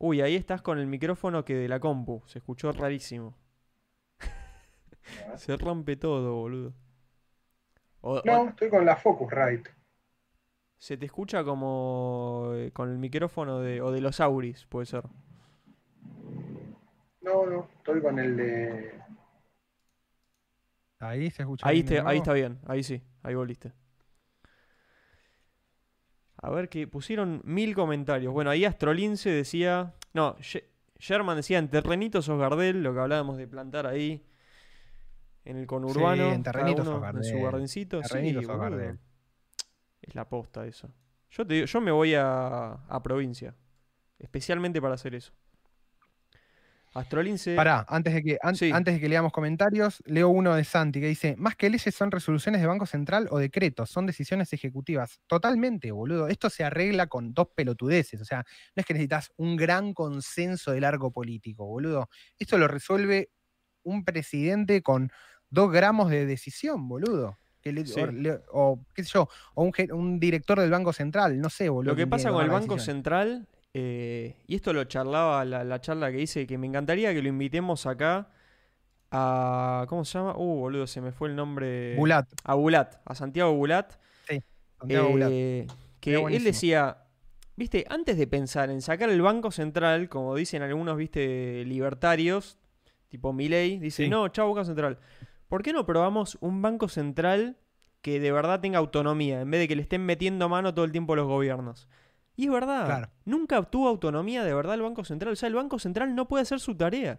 Uy, 0.00 0.20
ahí 0.20 0.36
estás 0.36 0.62
con 0.62 0.78
el 0.78 0.86
micrófono 0.86 1.44
que 1.44 1.54
de 1.54 1.68
la 1.68 1.80
compu. 1.80 2.22
Se 2.26 2.38
escuchó 2.38 2.70
rarísimo. 2.70 3.34
Se 5.36 5.56
rompe 5.56 5.96
todo, 5.96 6.36
boludo. 6.36 6.72
no, 8.02 8.48
estoy 8.48 8.70
con 8.70 8.84
la 8.84 8.96
Focusrite. 8.96 9.70
Se 10.78 10.96
te 10.96 11.06
escucha 11.06 11.42
como 11.42 12.52
eh, 12.54 12.70
con 12.72 12.90
el 12.90 12.98
micrófono 12.98 13.58
de, 13.58 13.80
o 13.80 13.90
de 13.90 14.00
los 14.00 14.20
Auris, 14.20 14.66
puede 14.66 14.86
ser. 14.86 15.02
No, 17.20 17.46
no, 17.46 17.68
estoy 17.78 18.00
con 18.00 18.20
el 18.20 18.36
de. 18.36 19.00
Ahí 21.00 21.30
se 21.30 21.42
escucha. 21.42 21.66
Ahí, 21.66 21.84
ahí 22.04 22.18
está 22.18 22.32
bien, 22.32 22.60
ahí 22.66 22.84
sí, 22.84 23.02
ahí 23.24 23.34
volviste. 23.34 23.72
A 26.40 26.50
ver 26.50 26.68
que 26.68 26.86
pusieron 26.86 27.40
mil 27.44 27.74
comentarios. 27.74 28.32
Bueno, 28.32 28.50
ahí 28.50 28.64
Astrolince 28.64 29.30
decía. 29.30 29.94
No, 30.14 30.36
Sherman 30.98 31.36
decía 31.36 31.58
en 31.58 31.68
terrenitos 31.68 32.28
o 32.28 32.38
Gardel, 32.38 32.82
lo 32.82 32.94
que 32.94 33.00
hablábamos 33.00 33.36
de 33.36 33.46
plantar 33.46 33.86
ahí. 33.86 34.24
En 35.44 35.56
el 35.56 35.66
conurbano. 35.66 36.28
Sí, 36.28 36.34
en 36.34 36.42
terrenitos 36.42 36.86
En 36.86 36.92
su 37.24 37.40
gardencito. 37.40 38.02
Sí, 38.04 38.32
Es 40.02 40.14
la 40.14 40.28
posta 40.28 40.66
eso. 40.66 40.90
Yo, 41.30 41.46
te 41.46 41.66
yo 41.66 41.80
me 41.80 41.90
voy 41.90 42.14
a, 42.14 42.72
a 42.72 43.02
provincia. 43.02 43.54
Especialmente 44.18 44.80
para 44.80 44.94
hacer 44.94 45.14
eso. 45.14 45.32
Astrolince. 46.94 47.54
Pará, 47.54 47.84
antes 47.88 48.14
de, 48.14 48.22
que, 48.22 48.38
antes 48.42 48.94
de 48.94 49.00
que 49.00 49.08
leamos 49.08 49.32
comentarios, 49.32 50.02
leo 50.06 50.28
uno 50.28 50.54
de 50.54 50.64
Santi 50.64 51.00
que 51.00 51.06
dice: 51.06 51.34
Más 51.36 51.56
que 51.56 51.70
leyes 51.70 51.94
son 51.94 52.10
resoluciones 52.10 52.60
de 52.60 52.66
Banco 52.66 52.86
Central 52.86 53.28
o 53.30 53.38
decretos, 53.38 53.90
son 53.90 54.06
decisiones 54.06 54.52
ejecutivas. 54.52 55.20
Totalmente, 55.26 55.90
boludo. 55.92 56.28
Esto 56.28 56.50
se 56.50 56.64
arregla 56.64 57.06
con 57.06 57.34
dos 57.34 57.48
pelotudeces. 57.54 58.20
O 58.20 58.24
sea, 58.24 58.44
no 58.74 58.80
es 58.80 58.86
que 58.86 58.94
necesitas 58.94 59.30
un 59.36 59.56
gran 59.56 59.92
consenso 59.94 60.72
de 60.72 60.80
largo 60.80 61.10
político, 61.10 61.66
boludo. 61.66 62.08
Esto 62.38 62.58
lo 62.58 62.68
resuelve 62.68 63.30
un 63.82 64.04
presidente 64.04 64.82
con 64.82 65.10
dos 65.50 65.70
gramos 65.70 66.10
de 66.10 66.26
decisión, 66.26 66.88
boludo. 66.88 67.38
o, 68.52 68.80
qué 68.94 69.04
sé 69.04 69.10
yo, 69.12 69.28
o 69.54 69.64
un, 69.64 69.72
un, 69.92 70.20
director 70.20 70.60
del 70.60 70.70
Banco 70.70 70.92
Central, 70.92 71.40
no 71.40 71.50
sé, 71.50 71.68
boludo. 71.68 71.92
Lo 71.92 71.96
que 71.96 72.06
pasa 72.06 72.30
con 72.30 72.44
el 72.44 72.50
Banco 72.50 72.78
Central 72.78 73.46
eh, 73.74 74.36
y 74.46 74.54
esto 74.54 74.72
lo 74.72 74.84
charlaba 74.84 75.44
la, 75.44 75.64
la, 75.64 75.80
charla 75.80 76.10
que 76.10 76.20
hice, 76.20 76.46
que 76.46 76.58
me 76.58 76.66
encantaría 76.66 77.12
que 77.12 77.22
lo 77.22 77.28
invitemos 77.28 77.86
acá 77.86 78.30
a. 79.10 79.86
¿Cómo 79.88 80.04
se 80.04 80.18
llama? 80.18 80.34
Uh, 80.36 80.58
boludo, 80.60 80.86
se 80.86 81.00
me 81.00 81.12
fue 81.12 81.28
el 81.28 81.36
nombre. 81.36 81.94
Bulat. 81.96 82.26
A 82.44 82.54
Bulat, 82.54 82.96
a 83.04 83.14
Santiago 83.14 83.52
Bulat. 83.52 83.92
Sí, 84.28 84.42
Santiago 84.78 85.10
Bulat. 85.10 85.30
Eh, 85.32 85.66
que 86.00 86.14
él 86.14 86.44
decía. 86.44 87.04
Viste, 87.56 87.84
antes 87.88 88.16
de 88.16 88.28
pensar 88.28 88.70
en 88.70 88.80
sacar 88.80 89.10
el 89.10 89.20
Banco 89.20 89.50
Central, 89.50 90.08
como 90.08 90.36
dicen 90.36 90.62
algunos, 90.62 90.96
viste, 90.96 91.64
libertarios, 91.64 92.56
tipo 93.08 93.32
Milei, 93.32 93.78
dice, 93.78 94.08
no, 94.08 94.28
chao 94.28 94.46
Banco 94.46 94.64
Central. 94.64 94.98
¿Por 95.48 95.64
qué 95.64 95.72
no 95.72 95.84
probamos 95.84 96.38
un 96.40 96.62
Banco 96.62 96.88
Central 96.88 97.56
que 98.00 98.20
de 98.20 98.30
verdad 98.30 98.60
tenga 98.60 98.78
autonomía, 98.78 99.40
en 99.40 99.50
vez 99.50 99.60
de 99.60 99.66
que 99.66 99.74
le 99.74 99.82
estén 99.82 100.06
metiendo 100.06 100.48
mano 100.48 100.72
todo 100.72 100.84
el 100.84 100.92
tiempo 100.92 101.16
los 101.16 101.26
gobiernos? 101.26 101.88
Y 102.38 102.44
es 102.44 102.52
verdad, 102.52 103.10
nunca 103.24 103.58
obtuvo 103.58 103.88
autonomía 103.88 104.44
de 104.44 104.54
verdad 104.54 104.76
el 104.76 104.82
Banco 104.82 105.02
Central. 105.02 105.32
O 105.32 105.36
sea, 105.36 105.48
el 105.48 105.56
Banco 105.56 105.80
Central 105.80 106.14
no 106.14 106.28
puede 106.28 106.42
hacer 106.42 106.60
su 106.60 106.76
tarea. 106.76 107.18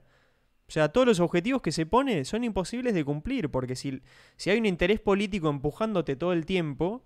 O 0.65 0.71
sea, 0.71 0.93
todos 0.93 1.05
los 1.05 1.19
objetivos 1.19 1.61
que 1.61 1.73
se 1.73 1.85
pone 1.85 2.23
son 2.23 2.45
imposibles 2.45 2.93
de 2.93 3.03
cumplir, 3.03 3.51
porque 3.51 3.75
si, 3.75 4.01
si 4.37 4.49
hay 4.49 4.57
un 4.57 4.65
interés 4.65 5.01
político 5.01 5.49
empujándote 5.49 6.15
todo 6.15 6.31
el 6.31 6.45
tiempo, 6.45 7.03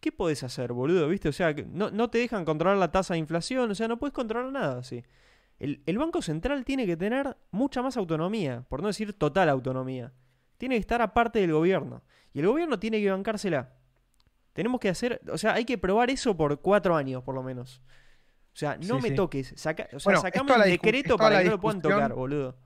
¿qué 0.00 0.10
podés 0.10 0.42
hacer, 0.42 0.72
boludo? 0.72 1.06
¿Viste? 1.06 1.28
O 1.28 1.32
sea, 1.32 1.54
no, 1.70 1.92
no 1.92 2.10
te 2.10 2.18
dejan 2.18 2.44
controlar 2.44 2.76
la 2.76 2.90
tasa 2.90 3.14
de 3.14 3.20
inflación, 3.20 3.70
o 3.70 3.74
sea, 3.76 3.86
no 3.86 4.00
puedes 4.00 4.14
controlar 4.14 4.50
nada 4.50 4.80
así. 4.80 5.04
El, 5.60 5.80
el, 5.86 5.96
Banco 5.96 6.22
Central 6.22 6.64
tiene 6.64 6.86
que 6.86 6.96
tener 6.96 7.36
mucha 7.52 7.82
más 7.82 7.96
autonomía, 7.96 8.64
por 8.68 8.82
no 8.82 8.88
decir 8.88 9.12
total 9.12 9.48
autonomía. 9.48 10.12
Tiene 10.56 10.74
que 10.74 10.80
estar 10.80 11.02
aparte 11.02 11.38
del 11.38 11.52
gobierno. 11.52 12.02
Y 12.32 12.40
el 12.40 12.48
gobierno 12.48 12.80
tiene 12.80 13.00
que 13.00 13.12
bancársela. 13.12 13.77
Tenemos 14.58 14.80
que 14.80 14.88
hacer, 14.88 15.20
o 15.30 15.38
sea, 15.38 15.54
hay 15.54 15.64
que 15.64 15.78
probar 15.78 16.10
eso 16.10 16.36
por 16.36 16.60
cuatro 16.60 16.96
años, 16.96 17.22
por 17.22 17.32
lo 17.32 17.44
menos. 17.44 17.80
O 18.52 18.56
sea, 18.56 18.76
no 18.76 18.98
me 18.98 19.12
toques. 19.12 19.52
Saca, 19.54 19.88
o 19.92 20.00
sea, 20.00 20.16
sacame 20.16 20.52
un 20.52 20.62
decreto 20.62 21.16
para 21.16 21.38
que 21.38 21.44
no 21.44 21.50
lo 21.52 21.60
puedan 21.60 21.80
tocar, 21.80 22.12
boludo. 22.12 22.58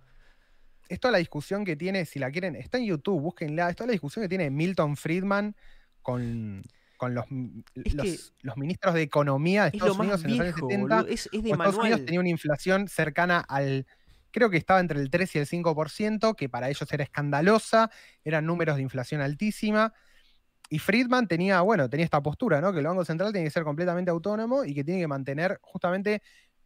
Esto 0.89 1.09
es 1.09 1.13
la 1.13 1.19
discusión 1.19 1.67
que 1.67 1.77
tiene, 1.77 2.07
si 2.07 2.19
la 2.19 2.31
quieren, 2.31 2.57
está 2.57 2.79
en 2.79 2.87
YouTube, 2.87 3.21
búsquenla. 3.21 3.69
Esto 3.69 3.85
es 3.85 3.89
la 3.89 3.93
discusión 3.93 4.23
que 4.23 4.31
tiene 4.31 4.49
Milton 4.49 4.97
Friedman 4.97 5.55
con, 6.01 6.63
con 6.97 7.15
los, 7.15 7.27
los, 7.75 8.57
ministros 8.57 8.95
de 8.95 9.03
Economía 9.03 9.65
de 9.65 9.77
Estados 9.77 9.99
Unidos 9.99 10.25
en 10.25 10.31
los 10.31 10.41
años 10.41 10.55
70. 10.55 11.01
Es, 11.11 11.29
de 11.31 11.51
Estados 11.51 11.77
Unidos 11.77 12.07
tenía 12.07 12.21
una 12.21 12.31
inflación 12.31 12.89
cercana 12.89 13.41
al. 13.41 13.87
Creo 14.31 14.49
que 14.49 14.57
estaba 14.57 14.81
entre 14.81 14.99
el 14.99 15.11
3 15.11 15.37
y 15.37 15.39
el 15.41 15.47
5%, 15.47 16.37
que 16.37 16.49
para 16.49 16.71
ellos 16.71 16.91
era 16.91 17.05
escandalosa, 17.05 17.91
eran 18.25 18.47
números 18.47 18.77
de 18.77 18.83
inflación 18.83 19.21
altísima. 19.21 19.93
Y 20.73 20.79
Friedman 20.79 21.29
tenía, 21.29 21.61
bueno, 21.61 21.91
tenía 21.91 22.05
esta 22.05 22.23
postura, 22.23 22.63
¿no? 22.63 22.73
Que 22.73 22.79
el 22.79 22.87
Banco 22.87 23.05
Central 23.05 23.31
tiene 23.31 23.47
que 23.47 23.51
ser 23.51 23.63
completamente 23.63 24.11
autónomo 24.11 24.65
y 24.65 24.73
que 24.73 24.83
tiene 24.83 25.03
que 25.03 25.07
mantener 25.07 25.59
justamente 25.61 26.23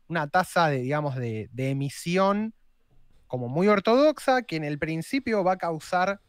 una 0.06 0.28
tasa 0.28 0.68
de, 0.68 0.78
digamos, 0.78 1.16
de, 1.16 1.50
emisión 1.56 2.54
como 3.26 3.48
muy 3.48 3.66
ortodoxa, 3.66 4.42
que 4.42 4.54
en 4.54 4.62
el 4.62 4.78
principio 4.78 5.42
va 5.42 5.54
a 5.54 5.58
causar, 5.58 6.20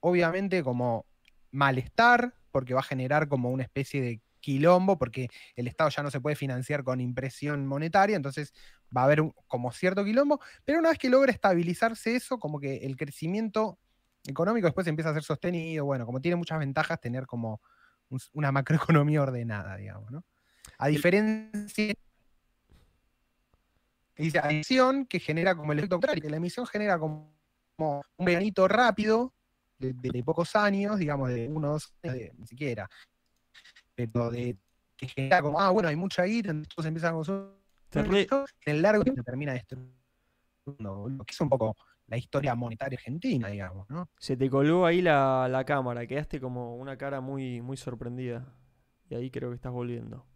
obviamente, 0.00 0.62
como 0.62 1.06
malestar, 1.52 2.34
porque 2.52 2.74
va 2.74 2.80
a 2.80 2.82
generar 2.82 3.28
como 3.28 3.48
una 3.48 3.62
especie 3.62 4.02
de 4.02 4.20
quilombo, 4.40 4.98
porque 4.98 5.30
el 5.54 5.68
Estado 5.68 5.88
ya 5.88 6.02
no 6.02 6.10
se 6.10 6.20
puede 6.20 6.36
financiar 6.36 6.84
con 6.84 7.00
impresión 7.00 7.66
monetaria, 7.66 8.16
entonces 8.16 8.52
va 8.94 9.00
a 9.00 9.04
haber 9.04 9.22
como 9.46 9.72
cierto 9.72 10.04
quilombo, 10.04 10.38
pero 10.66 10.80
una 10.80 10.90
vez 10.90 10.98
que 10.98 11.08
logra 11.08 11.32
estabilizarse 11.32 12.14
eso, 12.14 12.38
como 12.38 12.60
que 12.60 12.76
el 12.84 12.94
crecimiento 12.98 13.78
económico 14.28 14.66
después 14.66 14.86
empieza 14.86 15.10
a 15.10 15.14
ser 15.14 15.22
sostenido, 15.22 15.84
bueno, 15.84 16.06
como 16.06 16.20
tiene 16.20 16.36
muchas 16.36 16.58
ventajas 16.58 17.00
tener 17.00 17.26
como 17.26 17.60
una 18.32 18.52
macroeconomía 18.52 19.22
ordenada, 19.22 19.76
digamos, 19.76 20.10
¿no? 20.10 20.24
A 20.78 20.88
diferencia 20.88 21.94
dice 24.16 24.40
emisión 24.44 25.06
que 25.06 25.20
genera 25.20 25.54
como 25.54 25.72
el 25.72 25.78
efecto 25.78 25.96
contrario, 25.96 26.22
que 26.22 26.30
la 26.30 26.38
emisión 26.38 26.66
genera 26.66 26.98
como, 26.98 27.34
un 27.78 28.24
veranito 28.24 28.66
rápido 28.66 29.34
de, 29.78 30.22
pocos 30.24 30.56
años, 30.56 30.98
digamos, 30.98 31.28
de 31.28 31.48
unos, 31.48 31.94
ni 32.02 32.46
siquiera, 32.46 32.88
pero 33.94 34.30
de 34.30 34.56
que 34.96 35.08
genera 35.08 35.42
como, 35.42 35.60
ah, 35.60 35.70
bueno, 35.70 35.90
hay 35.90 35.96
mucha 35.96 36.22
guita, 36.24 36.50
entonces 36.50 36.86
empiezan 36.86 37.10
a 37.10 37.16
consumir, 37.16 37.52
en 37.92 38.46
el 38.64 38.82
largo 38.82 39.04
termina 39.04 39.54
esto, 39.54 39.76
lo 40.78 41.24
que 41.26 41.32
es 41.32 41.40
un 41.40 41.50
poco 41.50 41.76
la 42.08 42.16
historia 42.16 42.54
monetaria 42.54 42.96
argentina, 42.96 43.48
digamos, 43.48 43.88
¿no? 43.90 44.08
Se 44.18 44.36
te 44.36 44.48
colgó 44.50 44.86
ahí 44.86 45.02
la, 45.02 45.48
la, 45.50 45.64
cámara, 45.64 46.06
quedaste 46.06 46.40
como 46.40 46.76
una 46.76 46.96
cara 46.96 47.20
muy, 47.20 47.60
muy 47.60 47.76
sorprendida. 47.76 48.46
Y 49.10 49.14
ahí 49.14 49.30
creo 49.30 49.50
que 49.50 49.56
estás 49.56 49.72
volviendo. 49.72 50.26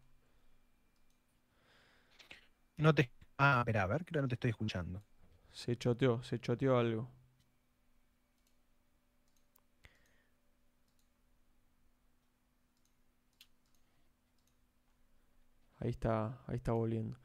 No 2.79 2.93
te. 2.95 3.11
Ah, 3.39 3.59
espera, 3.61 3.83
a 3.85 3.87
ver, 3.87 4.05
creo 4.05 4.21
que 4.21 4.23
no 4.23 4.29
te 4.29 4.35
estoy 4.35 4.51
escuchando. 4.51 5.03
Se 5.53 5.77
choteó, 5.77 6.23
se 6.25 6.39
choteó 6.41 6.79
algo. 6.79 7.09
Ahí 15.81 15.91
está, 15.91 16.39
ahí 16.47 16.57
está 16.57 16.73
volviendo. 16.73 17.19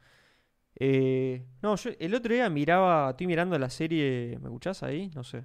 Eh, 0.78 1.46
no, 1.62 1.76
yo 1.76 1.90
el 1.98 2.14
otro 2.14 2.34
día 2.34 2.48
miraba, 2.50 3.10
estoy 3.10 3.26
mirando 3.26 3.58
la 3.58 3.70
serie, 3.70 4.38
¿me 4.40 4.48
escuchás 4.48 4.82
ahí? 4.82 5.10
No 5.14 5.24
sé. 5.24 5.38
¿Me 5.38 5.44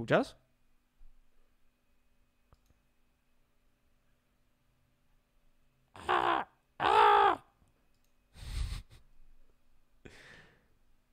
escuchás? 0.00 0.36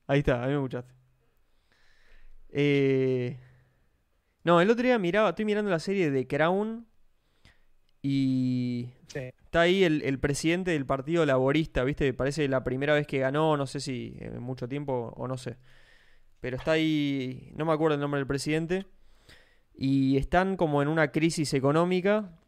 Ahí 0.07 0.19
está, 0.19 0.43
ahí 0.43 0.49
me 0.49 0.55
escuchaste. 0.57 0.93
Eh, 2.49 3.37
no, 4.43 4.59
el 4.61 4.69
otro 4.69 4.83
día 4.83 4.97
miraba, 4.99 5.29
estoy 5.29 5.45
mirando 5.45 5.69
la 5.71 5.79
serie 5.79 6.11
de 6.11 6.27
Crown 6.27 6.87
y 8.01 8.89
está 9.51 9.61
ahí 9.61 9.83
el, 9.83 10.17
presidente 10.19 10.71
del 10.71 10.85
Partido 10.85 11.25
Laborista, 11.25 11.83
¿viste? 11.83 12.13
Parece 12.13 12.47
la 12.47 12.63
primera 12.63 12.93
vez 12.93 13.05
que 13.05 13.19
ganó, 13.19 13.57
no 13.57 13.67
sé 13.67 13.81
si 13.81 14.15
en 14.19 14.41
mucho 14.41 14.69
tiempo 14.69 15.13
o 15.17 15.27
no 15.27 15.37
sé. 15.37 15.57
Pero 16.39 16.55
está 16.55 16.71
ahí, 16.71 17.51
no 17.57 17.65
me 17.65 17.73
acuerdo 17.73 17.95
el 17.95 17.99
nombre 17.99 18.19
del 18.19 18.27
presidente. 18.27 18.85
Y 19.73 20.15
están 20.15 20.55
como 20.55 20.81
en 20.81 20.87
una 20.87 21.11
crisis 21.11 21.53
económica. 21.53 22.39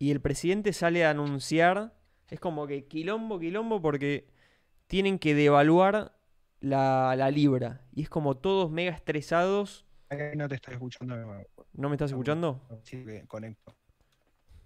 Y 0.00 0.10
el 0.10 0.20
presidente 0.20 0.72
sale 0.72 1.04
a 1.04 1.10
anunciar. 1.10 1.94
Es 2.28 2.40
como 2.40 2.66
que 2.66 2.88
quilombo, 2.88 3.38
quilombo, 3.38 3.80
porque 3.80 4.26
tienen 4.88 5.20
que 5.20 5.36
devaluar 5.36 6.18
la, 6.58 7.14
la 7.16 7.30
libra. 7.30 7.82
Y 7.94 8.02
es 8.02 8.08
como 8.08 8.36
todos 8.36 8.68
mega 8.68 8.90
estresados. 8.90 9.86
No 10.34 10.48
te 10.48 10.56
estoy 10.56 10.74
escuchando. 10.74 11.14
¿No 11.72 11.88
me 11.88 11.94
estás 11.94 12.10
escuchando? 12.10 12.60
Sí, 12.82 13.04
conecto. 13.28 13.76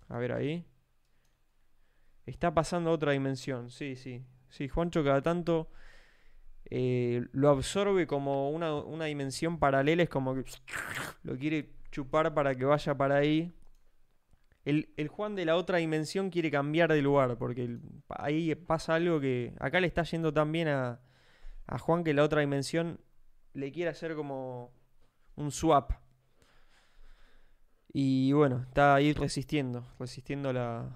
A 0.09 0.17
ver 0.17 0.33
ahí. 0.33 0.65
Está 2.27 2.53
pasando 2.53 2.91
a 2.91 2.93
otra 2.93 3.13
dimensión, 3.13 3.71
sí, 3.71 3.97
sí. 3.97 4.25
Sí, 4.49 4.69
Juancho 4.69 5.05
cada 5.05 5.23
tanto 5.23 5.69
eh, 6.71 7.27
lo 7.33 7.51
absorbe 7.51 8.07
como 8.07 8.51
una, 8.51 9.05
dimensión 9.05 9.59
paralela, 9.59 10.03
es 10.03 10.09
como 10.09 10.35
que 10.35 10.45
lo 11.23 11.37
quiere 11.37 11.71
chupar 11.93 12.35
para 12.35 12.55
que 12.55 12.65
vaya 12.65 12.97
para 12.97 13.17
ahí. 13.17 13.53
El, 14.65 15.09
Juan 15.09 15.37
de 15.37 15.45
la 15.45 15.55
otra 15.57 15.79
dimensión 15.79 16.31
quiere 16.31 16.51
cambiar 16.51 16.93
de 16.93 17.01
lugar, 17.01 17.39
porque 17.39 17.79
ahí 18.09 18.53
pasa 18.57 18.97
algo 18.97 19.21
que 19.21 19.55
acá 19.61 19.79
le 19.79 19.87
está 19.87 20.03
yendo 20.03 20.33
tan 20.33 20.51
bien 20.51 20.67
a, 20.67 21.01
a 21.69 21.79
Juan 21.79 22.03
que 22.03 22.13
la 22.13 22.25
otra 22.25 22.41
dimensión 22.41 23.01
le 23.55 23.71
quiere 23.71 23.91
hacer 23.91 24.17
como 24.17 24.73
un 25.37 25.53
swap. 25.53 25.93
Y 27.93 28.33
bueno, 28.33 28.65
está 28.67 28.97
ahí 28.97 29.13
resistiendo, 29.13 29.87
resistiendo 30.01 30.53
la, 30.53 30.91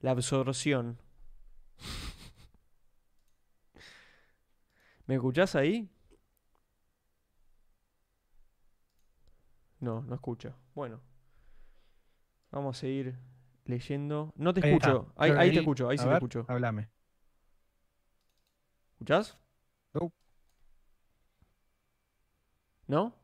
la 0.00 0.12
absorción. 0.12 0.98
¿Me 5.06 5.14
escuchás 5.14 5.54
ahí? 5.54 5.88
No, 9.80 10.02
no 10.02 10.14
escucha. 10.14 10.54
Bueno. 10.74 11.00
Vamos 12.50 12.76
a 12.76 12.80
seguir 12.80 13.18
leyendo. 13.64 14.32
No 14.36 14.52
te 14.52 14.60
escucho. 14.60 15.12
Ahí, 15.16 15.52
te 15.52 15.60
escucho, 15.60 15.88
ahí 15.88 15.98
sí 15.98 16.04
te 16.04 16.12
escucho. 16.14 16.44
Háblame. 16.48 16.88
¿Escuchás? 18.92 19.38
No. 19.94 20.12
¿No? 22.86 23.14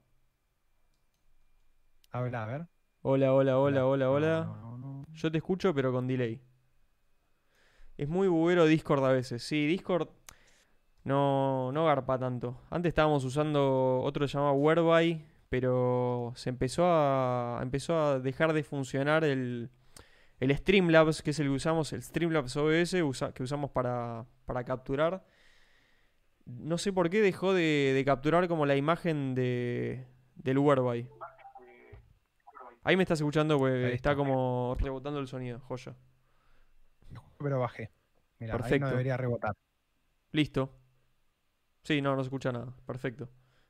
Habla, 2.10 2.44
a 2.44 2.46
ver. 2.46 2.68
Hola, 3.02 3.34
hola, 3.34 3.58
hola, 3.58 3.86
hola, 3.86 4.10
hola. 4.10 5.04
Yo 5.12 5.30
te 5.30 5.38
escucho, 5.38 5.74
pero 5.74 5.92
con 5.92 6.06
delay. 6.06 6.40
Es 7.96 8.08
muy 8.08 8.28
buguero 8.28 8.66
Discord 8.66 9.04
a 9.04 9.12
veces. 9.12 9.42
Sí, 9.42 9.66
Discord 9.66 10.08
no, 11.04 11.70
no 11.72 11.84
garpa 11.84 12.18
tanto. 12.18 12.60
Antes 12.70 12.90
estábamos 12.90 13.24
usando 13.24 14.00
otro 14.02 14.24
que 14.24 14.28
se 14.28 14.38
llama 14.38 14.52
Whereby, 14.52 15.24
pero 15.48 16.32
se 16.34 16.50
empezó 16.50 16.86
a, 16.86 17.60
empezó 17.62 17.98
a 17.98 18.18
dejar 18.18 18.52
de 18.52 18.64
funcionar 18.64 19.22
el, 19.24 19.70
el 20.40 20.56
Streamlabs, 20.56 21.22
que 21.22 21.30
es 21.30 21.38
el 21.38 21.46
que 21.46 21.52
usamos, 21.52 21.92
el 21.92 22.02
Streamlabs 22.02 22.56
OBS 22.56 22.96
que 23.34 23.42
usamos 23.42 23.70
para, 23.70 24.26
para 24.46 24.64
capturar. 24.64 25.24
No 26.46 26.78
sé 26.78 26.92
por 26.92 27.10
qué 27.10 27.20
dejó 27.20 27.54
de, 27.54 27.92
de 27.94 28.04
capturar 28.04 28.48
como 28.48 28.66
la 28.66 28.76
imagen 28.76 29.34
de, 29.34 30.06
del 30.34 30.58
Whereby. 30.58 31.08
Ahí 32.82 32.96
me 32.96 33.02
estás 33.02 33.20
escuchando, 33.20 33.58
pues 33.58 33.94
está, 33.94 34.14
como 34.14 34.76
rebotando 34.78 35.18
el 35.18 35.26
sonido, 35.26 35.60
joya. 35.60 35.94
Pero 37.38 37.60
bajé. 37.60 37.90
Mira, 38.38 38.56
Perfecto. 38.56 38.74
ahí 38.74 38.80
no 38.80 38.88
debería 38.90 39.16
rebotar. 39.16 39.54
Listo. 40.32 40.74
Sí, 41.82 42.00
no, 42.00 42.16
no 42.16 42.22
se 42.22 42.28
escucha 42.28 42.50
nada. 42.50 42.74
Perfecto. 42.86 43.28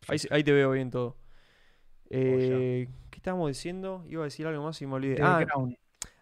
Ahí, 0.08 0.44
te 0.44 0.52
veo 0.52 0.70
bien 0.70 0.90
todo. 0.90 1.16
Eh, 2.10 2.88
¿Qué 3.10 3.16
estábamos 3.16 3.48
diciendo? 3.48 4.04
Iba 4.08 4.22
a 4.22 4.24
decir 4.24 4.46
algo 4.46 4.62
más 4.62 4.80
y 4.80 4.86
me 4.86 4.94
olvidé. 4.94 5.22
Ah, 5.22 5.44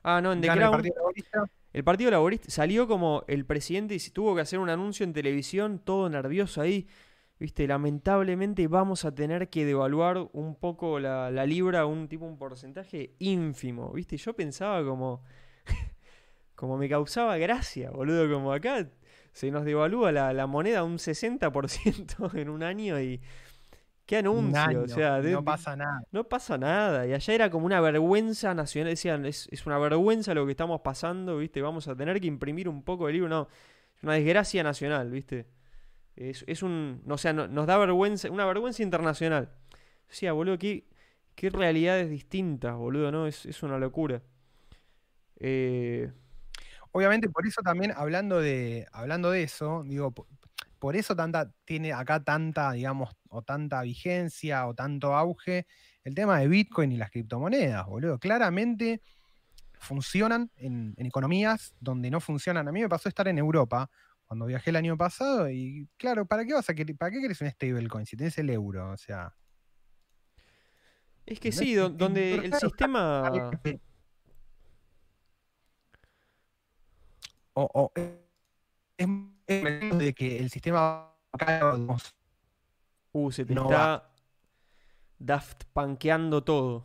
ah, 0.02 0.20
no, 0.20 0.32
en 0.32 0.40
The 0.40 0.48
Crown. 0.48 0.62
El 0.62 0.70
Partido 0.70 0.94
Laborista. 0.96 1.44
El 1.72 1.84
Partido 1.84 2.10
Laborista 2.10 2.50
salió 2.50 2.86
como 2.86 3.24
el 3.28 3.44
presidente 3.46 3.94
y 3.94 3.98
tuvo 4.10 4.34
que 4.34 4.42
hacer 4.42 4.58
un 4.58 4.68
anuncio 4.68 5.04
en 5.04 5.12
televisión, 5.12 5.78
todo 5.78 6.08
nervioso 6.08 6.60
ahí. 6.60 6.86
viste, 7.38 7.66
lamentablemente 7.66 8.68
vamos 8.68 9.04
a 9.04 9.14
tener 9.14 9.48
que 9.48 9.64
devaluar 9.64 10.28
un 10.32 10.54
poco 10.54 11.00
la, 11.00 11.30
la 11.30 11.46
libra, 11.46 11.86
un 11.86 12.08
tipo, 12.08 12.24
un 12.26 12.38
porcentaje 12.38 13.14
ínfimo, 13.18 13.92
viste. 13.92 14.16
Yo 14.16 14.34
pensaba 14.34 14.84
como, 14.84 15.22
como 16.62 16.78
me 16.78 16.88
causaba 16.88 17.36
gracia, 17.38 17.90
boludo, 17.90 18.32
como 18.32 18.52
acá 18.52 18.88
se 19.32 19.50
nos 19.50 19.64
devalúa 19.64 20.12
la, 20.12 20.32
la 20.32 20.46
moneda 20.46 20.84
un 20.84 20.98
60% 20.98 22.34
en 22.34 22.48
un 22.48 22.62
año 22.62 23.00
y 23.00 23.20
qué 24.06 24.18
anuncio, 24.18 24.82
o 24.82 24.88
sea, 24.88 25.20
de- 25.20 25.32
no 25.32 25.44
pasa 25.44 25.74
nada. 25.74 26.02
no 26.12 26.24
pasa 26.28 26.58
nada. 26.58 27.06
Y 27.06 27.14
allá 27.14 27.34
era 27.34 27.50
como 27.50 27.66
una 27.66 27.80
vergüenza 27.80 28.54
nacional. 28.54 28.90
Decían, 28.92 29.26
es, 29.26 29.48
es 29.50 29.66
una 29.66 29.78
vergüenza 29.78 30.34
lo 30.34 30.44
que 30.46 30.52
estamos 30.52 30.82
pasando, 30.82 31.38
¿viste? 31.38 31.62
Vamos 31.62 31.88
a 31.88 31.96
tener 31.96 32.20
que 32.20 32.26
imprimir 32.28 32.68
un 32.68 32.82
poco 32.84 33.06
de 33.08 33.14
libro. 33.14 33.28
No, 33.28 33.48
es 33.96 34.02
una 34.04 34.14
desgracia 34.14 34.62
nacional, 34.62 35.10
¿viste? 35.10 35.46
Es, 36.16 36.44
es 36.46 36.62
un. 36.62 37.02
O 37.08 37.18
sea, 37.18 37.32
no- 37.32 37.48
nos 37.48 37.66
da 37.66 37.78
vergüenza, 37.78 38.30
una 38.30 38.44
vergüenza 38.46 38.82
internacional. 38.82 39.50
Yo 39.72 39.78
decía, 40.10 40.32
boludo, 40.32 40.58
qué, 40.58 40.84
qué 41.34 41.48
realidades 41.50 42.10
distintas, 42.10 42.76
boludo, 42.76 43.10
¿no? 43.10 43.26
Es, 43.26 43.46
es 43.46 43.62
una 43.62 43.78
locura. 43.78 44.22
Eh, 45.40 46.12
Obviamente, 46.92 47.28
por 47.30 47.46
eso 47.46 47.62
también, 47.62 47.92
hablando 47.96 48.40
de, 48.40 48.86
hablando 48.92 49.30
de 49.30 49.42
eso, 49.42 49.82
digo, 49.84 50.12
po- 50.12 50.28
por, 50.78 50.94
eso 50.94 51.16
tanta, 51.16 51.50
tiene 51.64 51.92
acá 51.92 52.22
tanta, 52.22 52.72
digamos, 52.72 53.10
o 53.28 53.42
tanta 53.42 53.82
vigencia 53.82 54.66
o 54.66 54.74
tanto 54.74 55.14
auge 55.14 55.66
el 56.04 56.14
tema 56.14 56.38
de 56.38 56.48
Bitcoin 56.48 56.92
y 56.92 56.96
las 56.98 57.10
criptomonedas, 57.10 57.86
boludo. 57.86 58.18
Claramente 58.18 59.00
funcionan 59.78 60.50
en, 60.56 60.94
en 60.96 61.06
economías 61.06 61.74
donde 61.80 62.10
no 62.10 62.20
funcionan. 62.20 62.68
A 62.68 62.72
mí 62.72 62.80
me 62.80 62.88
pasó 62.88 63.08
estar 63.08 63.26
en 63.26 63.38
Europa 63.38 63.90
cuando 64.26 64.46
viajé 64.46 64.70
el 64.70 64.76
año 64.76 64.96
pasado 64.96 65.50
y, 65.50 65.88
claro, 65.96 66.26
¿para 66.26 66.44
qué 66.44 66.54
vas 66.54 66.68
a 66.68 66.74
querer, 66.74 66.96
para 66.96 67.10
qué 67.10 67.20
querés 67.20 67.40
un 67.40 67.50
stablecoin 67.50 68.06
si 68.06 68.16
tenés 68.16 68.36
el 68.38 68.50
euro? 68.50 68.90
O 68.90 68.96
sea. 68.96 69.34
es 71.26 71.40
que 71.40 71.52
sí, 71.52 71.74
donde 71.74 72.34
el 72.36 72.54
sistema. 72.54 73.50
O, 77.54 77.68
o 77.74 77.92
es, 77.94 79.08
es 79.46 79.98
de 79.98 80.14
que 80.14 80.38
el 80.38 80.50
sistema 80.50 81.08
Uh, 83.14 83.30
se 83.30 83.44
te 83.44 83.54
no 83.54 83.64
está. 83.64 84.10
Daft 85.18 85.64
Punkeando 85.72 86.42
todo. 86.42 86.84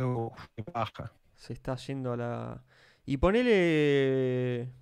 uf, 0.00 0.46
qué 0.56 0.64
paja. 0.64 1.12
Se 1.36 1.52
está 1.52 1.76
yendo 1.76 2.12
a 2.12 2.16
la. 2.16 2.64
Y 3.06 3.16
ponele. 3.16 4.72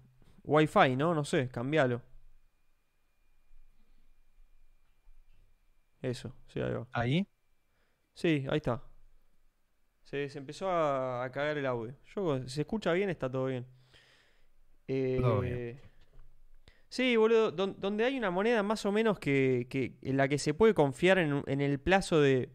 Wi-Fi, 0.45 0.97
¿no? 0.97 1.15
No 1.15 1.25
sé, 1.25 1.49
cambialo. 1.49 2.03
Eso, 6.01 6.33
sí, 6.49 6.61
ahí 6.61 6.73
va. 6.73 6.87
Ahí. 6.93 7.27
Sí, 8.15 8.47
ahí 8.51 8.59
está. 8.59 8.83
Se, 10.09 10.29
se 10.31 10.39
empezó 10.39 10.71
a, 10.71 11.23
a 11.25 11.31
cagar 11.31 11.59
el 11.59 11.67
audio. 11.67 11.95
Yo, 12.15 12.41
si 12.45 12.49
se 12.49 12.61
escucha 12.63 12.93
bien, 12.95 13.11
está 13.11 13.31
todo 13.31 13.47
bien. 13.47 13.67
Todo 15.21 15.41
bien. 15.41 15.55
Eh, 15.57 15.81
Sí, 16.91 17.17
boludo, 17.17 17.51
don- 17.53 17.77
donde 17.79 18.05
hay 18.07 18.17
una 18.17 18.31
moneda 18.31 18.63
más 18.63 18.87
o 18.87 18.93
menos 18.93 19.19
que, 19.19 19.67
que- 19.69 19.99
en 20.01 20.17
la 20.17 20.27
que 20.29 20.39
se 20.39 20.55
puede 20.55 20.73
confiar 20.73 21.19
en, 21.19 21.43
en 21.47 21.61
el 21.61 21.79
plazo 21.79 22.23
de 22.23 22.49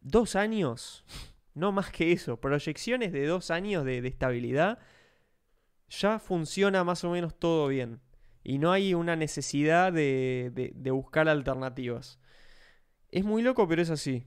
dos 0.00 0.36
años, 0.36 1.04
no 1.52 1.70
más 1.72 1.90
que 1.90 2.12
eso, 2.12 2.40
proyecciones 2.40 3.12
de 3.12 3.26
dos 3.26 3.50
años 3.50 3.84
de, 3.84 4.00
de 4.00 4.08
estabilidad, 4.08 4.78
ya 5.90 6.18
funciona 6.18 6.82
más 6.84 7.04
o 7.04 7.10
menos 7.10 7.38
todo 7.38 7.68
bien. 7.68 8.00
Y 8.42 8.56
no 8.56 8.72
hay 8.72 8.94
una 8.94 9.16
necesidad 9.16 9.92
de, 9.92 10.50
de- 10.54 10.72
de 10.74 10.90
buscar 10.90 11.28
alternativas. 11.28 12.18
Es 13.10 13.24
muy 13.26 13.42
loco, 13.42 13.68
pero 13.68 13.82
es 13.82 13.90
así. 13.90 14.24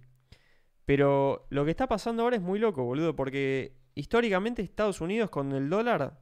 Pero 0.86 1.46
lo 1.50 1.66
que 1.66 1.72
está 1.72 1.88
pasando 1.88 2.24
ahora 2.24 2.36
es 2.36 2.42
muy 2.42 2.60
loco, 2.60 2.84
boludo, 2.84 3.16
porque 3.16 3.78
históricamente 3.96 4.62
Estados 4.62 5.02
Unidos 5.02 5.30
con 5.30 5.52
el 5.54 5.70
dólar 5.70 6.20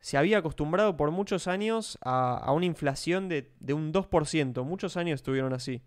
se 0.00 0.18
había 0.18 0.38
acostumbrado 0.38 0.96
por 0.96 1.10
muchos 1.10 1.46
años 1.46 1.98
a, 2.02 2.52
una 2.52 2.66
inflación 2.66 3.28
de, 3.28 3.54
de 3.60 3.72
un 3.72 3.92
2%. 3.92 4.64
Muchos 4.64 4.96
años 4.96 5.14
estuvieron 5.16 5.52
así. 5.52 5.82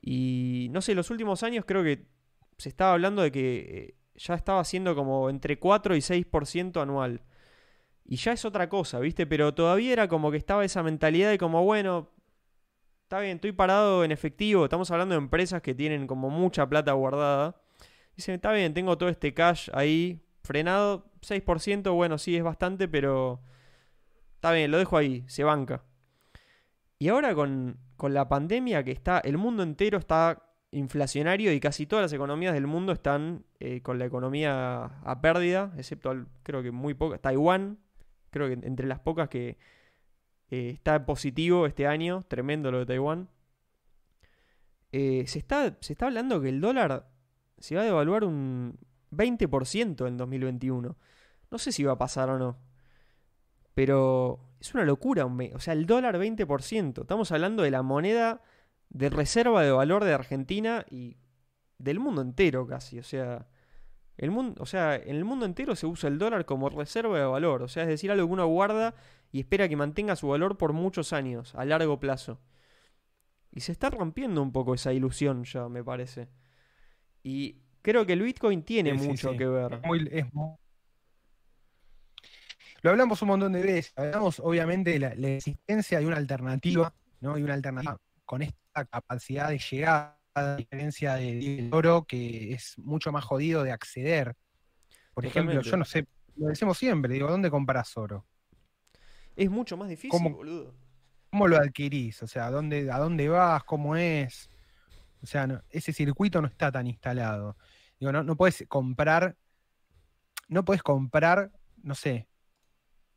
Y 0.00 0.68
no 0.70 0.80
sé, 0.80 0.94
los 0.94 1.10
últimos 1.10 1.42
años 1.42 1.64
creo 1.66 1.82
que 1.82 2.06
se 2.58 2.68
estaba 2.68 2.92
hablando 2.92 3.22
de 3.22 3.32
que 3.32 3.56
eh, 3.56 3.94
ya 4.14 4.34
estaba 4.34 4.64
siendo 4.64 4.94
como 4.94 5.28
entre 5.30 5.58
4 5.58 5.96
y 5.96 6.00
6% 6.00 6.80
anual. 6.80 7.22
Y 8.04 8.16
ya 8.16 8.32
es 8.32 8.44
otra 8.44 8.68
cosa, 8.68 9.00
¿viste? 9.00 9.26
Pero 9.26 9.54
todavía 9.54 9.92
era 9.92 10.08
como 10.08 10.30
que 10.30 10.36
estaba 10.36 10.64
esa 10.64 10.82
mentalidad 10.82 11.30
de 11.30 11.38
como, 11.38 11.64
bueno, 11.64 12.10
está 13.14 13.22
bien, 13.22 13.36
estoy 13.36 13.52
parado 13.52 14.02
en 14.02 14.10
efectivo. 14.10 14.64
Estamos 14.64 14.90
hablando 14.90 15.14
de 15.14 15.20
empresas 15.20 15.62
que 15.62 15.72
tienen 15.72 16.08
como 16.08 16.30
mucha 16.30 16.68
plata 16.68 16.92
guardada. 16.94 17.54
Dicen, 18.16 18.34
está 18.34 18.50
bien, 18.50 18.74
tengo 18.74 18.98
todo 18.98 19.08
este 19.08 19.32
cash 19.32 19.70
ahí 19.72 20.20
frenado. 20.42 21.12
6%, 21.20 21.94
bueno, 21.94 22.18
sí, 22.18 22.36
es 22.36 22.42
bastante, 22.42 22.88
pero 22.88 23.40
está 24.34 24.50
bien, 24.50 24.72
lo 24.72 24.78
dejo 24.78 24.96
ahí, 24.96 25.22
se 25.28 25.44
banca. 25.44 25.84
Y 26.98 27.06
ahora 27.06 27.36
con, 27.36 27.78
con 27.96 28.14
la 28.14 28.28
pandemia 28.28 28.82
que 28.82 28.90
está, 28.90 29.20
el 29.20 29.38
mundo 29.38 29.62
entero 29.62 29.98
está 29.98 30.50
inflacionario 30.72 31.52
y 31.52 31.60
casi 31.60 31.86
todas 31.86 32.02
las 32.02 32.12
economías 32.12 32.52
del 32.52 32.66
mundo 32.66 32.92
están 32.92 33.44
eh, 33.60 33.80
con 33.80 34.00
la 34.00 34.06
economía 34.06 34.86
a 35.04 35.20
pérdida, 35.20 35.72
excepto 35.76 36.26
creo 36.42 36.64
que 36.64 36.72
muy 36.72 36.94
pocas. 36.94 37.20
Taiwán, 37.20 37.78
creo 38.30 38.48
que 38.48 38.66
entre 38.66 38.88
las 38.88 38.98
pocas 38.98 39.28
que 39.28 39.56
eh, 40.54 40.70
está 40.70 41.04
positivo 41.04 41.66
este 41.66 41.86
año, 41.86 42.24
tremendo 42.28 42.70
lo 42.70 42.78
de 42.78 42.86
Taiwán. 42.86 43.28
Eh, 44.92 45.24
se, 45.26 45.40
está, 45.40 45.76
se 45.80 45.94
está 45.94 46.06
hablando 46.06 46.40
que 46.40 46.48
el 46.48 46.60
dólar 46.60 47.10
se 47.58 47.74
va 47.74 47.82
a 47.82 47.84
devaluar 47.84 48.22
un 48.22 48.78
20% 49.10 50.06
en 50.06 50.16
2021. 50.16 50.96
No 51.50 51.58
sé 51.58 51.72
si 51.72 51.82
va 51.82 51.92
a 51.92 51.98
pasar 51.98 52.30
o 52.30 52.38
no. 52.38 52.56
Pero 53.74 54.38
es 54.60 54.72
una 54.74 54.84
locura. 54.84 55.26
O 55.26 55.60
sea, 55.60 55.72
el 55.72 55.86
dólar 55.86 56.18
20%. 56.18 57.00
Estamos 57.00 57.32
hablando 57.32 57.64
de 57.64 57.72
la 57.72 57.82
moneda 57.82 58.40
de 58.90 59.10
reserva 59.10 59.62
de 59.62 59.72
valor 59.72 60.04
de 60.04 60.12
Argentina 60.12 60.86
y 60.88 61.16
del 61.78 61.98
mundo 61.98 62.22
entero 62.22 62.64
casi. 62.64 63.00
O 63.00 63.02
sea, 63.02 63.48
el 64.16 64.30
mundo, 64.30 64.62
o 64.62 64.66
sea, 64.66 64.94
en 64.94 65.16
el 65.16 65.24
mundo 65.24 65.46
entero 65.46 65.74
se 65.74 65.86
usa 65.86 66.08
el 66.08 66.18
dólar 66.18 66.44
como 66.44 66.68
reserva 66.68 67.18
de 67.18 67.24
valor. 67.24 67.62
O 67.62 67.68
sea, 67.68 67.82
es 67.82 67.88
decir, 67.88 68.12
algo 68.12 68.28
que 68.28 68.32
uno 68.32 68.46
guarda 68.46 68.94
y 69.34 69.40
espera 69.40 69.68
que 69.68 69.74
mantenga 69.74 70.14
su 70.14 70.28
valor 70.28 70.56
por 70.56 70.72
muchos 70.72 71.12
años, 71.12 71.56
a 71.56 71.64
largo 71.64 71.98
plazo. 71.98 72.40
Y 73.50 73.62
se 73.62 73.72
está 73.72 73.90
rompiendo 73.90 74.40
un 74.40 74.52
poco 74.52 74.74
esa 74.74 74.92
ilusión 74.92 75.42
ya, 75.42 75.68
me 75.68 75.82
parece. 75.82 76.28
Y 77.24 77.56
creo 77.82 78.06
que 78.06 78.12
el 78.12 78.22
Bitcoin 78.22 78.62
tiene 78.62 78.96
Sí, 78.96 79.08
mucho 79.08 79.32
sí. 79.32 79.36
que 79.36 79.46
ver. 79.48 79.80
Muy- 79.84 80.08
es 80.12 80.26
Lo 82.82 82.90
hablamos 82.90 83.20
un 83.22 83.28
montón 83.28 83.52
de 83.54 83.62
veces. 83.62 83.92
Hablamos, 83.96 84.38
obviamente, 84.38 84.90
de 84.92 84.98
la, 85.00 85.14
la 85.16 85.28
existencia 85.30 85.98
de 85.98 86.06
una 86.06 86.16
alternativa, 86.16 86.94
¿no? 87.20 87.36
Y 87.36 87.42
una 87.42 87.54
alternativa 87.54 87.98
con 88.24 88.42
esta 88.42 88.84
capacidad 88.84 89.48
de 89.48 89.58
llegar 89.58 90.16
a 90.34 90.54
diferencia 90.54 91.14
de- 91.14 91.70
oro, 91.72 92.04
que 92.04 92.52
es 92.52 92.78
mucho 92.78 93.10
más 93.10 93.24
jodido 93.24 93.64
de 93.64 93.72
acceder. 93.72 94.36
Por 95.12 95.26
ejemplo, 95.26 95.60
yo 95.60 95.76
no 95.76 95.84
sé, 95.84 96.06
lo 96.36 96.46
decimos 96.46 96.78
siempre, 96.78 97.14
digo, 97.14 97.28
¿dónde 97.28 97.50
compras 97.50 97.96
oro? 97.96 98.24
Es 99.36 99.50
mucho 99.50 99.76
más 99.76 99.88
difícil, 99.88 100.10
¿Cómo? 100.10 100.30
boludo. 100.30 100.74
¿Cómo 101.30 101.48
lo 101.48 101.56
adquirís? 101.56 102.22
O 102.22 102.26
sea, 102.26 102.46
¿a 102.46 102.50
dónde, 102.50 102.90
a 102.90 102.98
dónde 102.98 103.28
vas? 103.28 103.64
¿Cómo 103.64 103.96
es? 103.96 104.48
O 105.22 105.26
sea, 105.26 105.46
no- 105.46 105.62
ese 105.70 105.92
circuito 105.92 106.40
no 106.40 106.46
está 106.46 106.70
tan 106.70 106.86
instalado. 106.86 107.56
Digo, 107.98 108.12
no, 108.12 108.22
no 108.22 108.36
puedes 108.36 108.64
comprar, 108.68 109.36
no 110.48 110.64
puedes 110.64 110.82
comprar, 110.82 111.50
no 111.82 111.94
sé, 111.94 112.28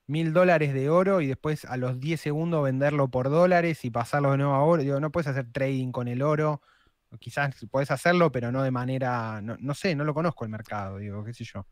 mil 0.07 0.33
dólares 0.33 0.73
de 0.73 0.89
oro 0.89 1.21
y 1.21 1.27
después 1.27 1.65
a 1.65 1.77
los 1.77 1.99
10 1.99 2.21
segundos 2.21 2.63
venderlo 2.63 3.09
por 3.09 3.29
dólares 3.29 3.83
y 3.85 3.91
pasarlo 3.91 4.31
de 4.31 4.37
nuevo 4.37 4.53
a 4.53 4.63
oro. 4.63 4.81
Digo, 4.81 4.99
no 4.99 5.11
puedes 5.11 5.27
hacer 5.27 5.51
trading 5.51 5.91
con 5.91 6.07
el 6.07 6.21
oro. 6.21 6.61
O 7.11 7.17
Quizás 7.17 7.55
puedes 7.71 7.91
hacerlo, 7.91 8.31
pero 8.31 8.51
no 8.51 8.63
de 8.63 8.71
manera, 8.71 9.41
no, 9.41 9.55
no 9.59 9.73
sé, 9.73 9.95
no 9.95 10.03
lo 10.03 10.13
conozco 10.13 10.43
el 10.45 10.49
mercado, 10.51 10.97
digo, 10.97 11.23
qué 11.23 11.33
sé 11.33 11.43
yo. 11.43 11.65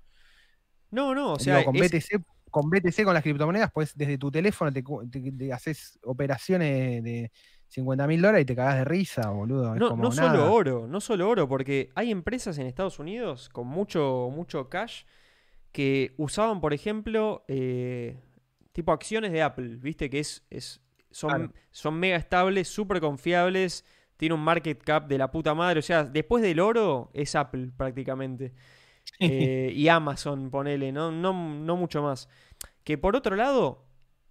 No, 0.92 1.14
no, 1.16 1.34
o 1.34 1.38
Digo, 1.38 1.56
sea, 1.58 1.66
con 1.66 1.76
es- 1.76 1.92
BTC, 1.92 2.24
con 2.56 2.69
BTC, 2.69 3.03
con 3.03 3.14
las 3.14 3.22
criptomonedas, 3.22 3.69
pues 3.73 3.94
desde 3.98 4.18
tu 4.18 4.32
teléfono 4.32 4.72
te, 4.72 4.82
cu- 4.82 5.06
te- 5.10 5.30
te 5.34 5.52
haces 5.52 5.99
operaciones 6.03 7.03
de 7.03 7.30
50 7.68 8.07
mil 8.07 8.22
dólares 8.22 8.44
y 8.44 8.45
te 8.45 8.56
cagás 8.56 8.76
de 8.77 8.86
risa, 8.86 9.30
boludo. 9.30 9.76
No, 9.76 9.94
nada. 9.98 10.11
solo 10.14 10.53
oro, 10.53 10.88
no 10.88 11.02
solo 11.02 11.27
oro, 11.27 11.49
porque 11.49 11.90
hay 11.95 12.11
empresas 12.11 12.57
en 12.57 12.65
Estados 12.68 12.98
Unidos 12.98 13.49
con 13.49 13.68
mucho, 13.68 14.30
mucho 14.32 14.69
cash 14.69 15.03
que 15.73 16.14
usaban, 16.15 16.61
por 16.61 16.73
ejemplo, 16.73 17.44
eh, 17.49 18.18
tipo 18.72 18.94
acciones 18.94 19.34
de 19.34 19.41
Apple, 19.41 19.76
viste 19.76 20.10
que 20.10 20.19
es, 20.22 20.45
es 20.49 20.80
son, 21.11 21.30
Claro. 21.30 21.53
son 21.72 21.99
mega 21.99 22.15
estables, 22.15 22.69
súper 22.69 23.02
confiables, 23.02 23.84
tiene 24.15 24.34
un 24.34 24.41
market 24.41 24.82
cap 24.82 25.07
de 25.10 25.18
la 25.18 25.30
puta 25.30 25.53
madre, 25.53 25.80
o 25.80 25.84
sea, 25.84 26.06
después 26.06 26.41
del 26.41 26.61
oro 26.61 27.10
es 27.14 27.36
Apple 27.36 27.72
prácticamente. 27.76 28.53
Eh, 29.19 29.72
y 29.73 29.88
Amazon, 29.88 30.49
ponele, 30.52 30.91
no, 30.91 31.10
no, 31.10 31.32
no 31.32 31.77
mucho 31.77 32.02
más. 32.02 32.27
Que 32.84 32.98
por 32.98 33.15
otro 33.15 33.38
lado, 33.38 33.86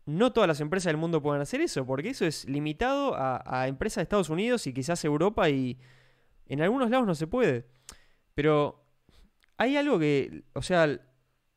no 0.05 0.33
todas 0.33 0.47
las 0.47 0.61
empresas 0.61 0.91
del 0.91 0.99
mundo 0.99 1.23
pueden 1.23 1.41
hacer 1.41 1.63
eso, 1.63 1.87
porque 1.87 2.11
eso 2.11 2.27
es 2.27 2.45
limitado 2.47 3.15
a, 3.15 3.43
a 3.47 3.67
empresas 3.69 3.97
de 3.97 4.03
Estados 4.03 4.29
Unidos 4.29 4.67
y 4.67 4.75
quizás 4.75 5.03
Europa 5.05 5.49
y 5.49 5.79
en 6.47 6.61
algunos 6.61 6.91
lados 6.91 7.07
no 7.07 7.15
se 7.15 7.27
puede. 7.27 7.67
Pero 8.35 8.85
hay 9.57 9.77
algo 9.77 9.99
que, 9.99 10.45
o 10.53 10.63
sea, 10.63 11.01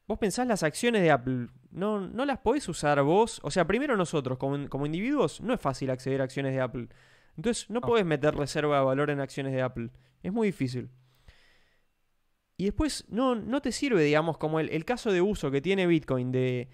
vos 0.07 0.17
pensás 0.19 0.47
las 0.47 0.63
acciones 0.63 1.01
de 1.01 1.11
Apple, 1.11 1.47
no, 1.71 2.01
no 2.01 2.25
las 2.25 2.39
podés 2.39 2.67
usar 2.69 3.01
vos. 3.03 3.39
O 3.43 3.51
sea, 3.51 3.65
primero 3.67 3.97
nosotros, 3.97 4.37
como, 4.37 4.69
como 4.69 4.85
individuos, 4.85 5.41
no 5.41 5.53
es 5.53 5.61
fácil 5.61 5.89
acceder 5.89 6.21
a 6.21 6.25
acciones 6.25 6.53
de 6.53 6.61
Apple. 6.61 6.87
Entonces, 7.35 7.69
no 7.69 7.81
podés 7.81 8.05
meter 8.05 8.35
reserva 8.35 8.79
de 8.79 8.85
valor 8.85 9.09
en 9.09 9.19
acciones 9.19 9.53
de 9.53 9.61
Apple. 9.61 9.91
Es 10.23 10.33
muy 10.33 10.47
difícil. 10.47 10.89
Y 12.57 12.65
después, 12.65 13.05
no, 13.07 13.35
no 13.35 13.61
te 13.61 13.71
sirve, 13.71 14.03
digamos, 14.03 14.37
como 14.37 14.59
el, 14.59 14.69
el 14.69 14.83
caso 14.83 15.11
de 15.11 15.21
uso 15.21 15.51
que 15.51 15.61
tiene 15.61 15.85
Bitcoin, 15.85 16.31
de, 16.31 16.69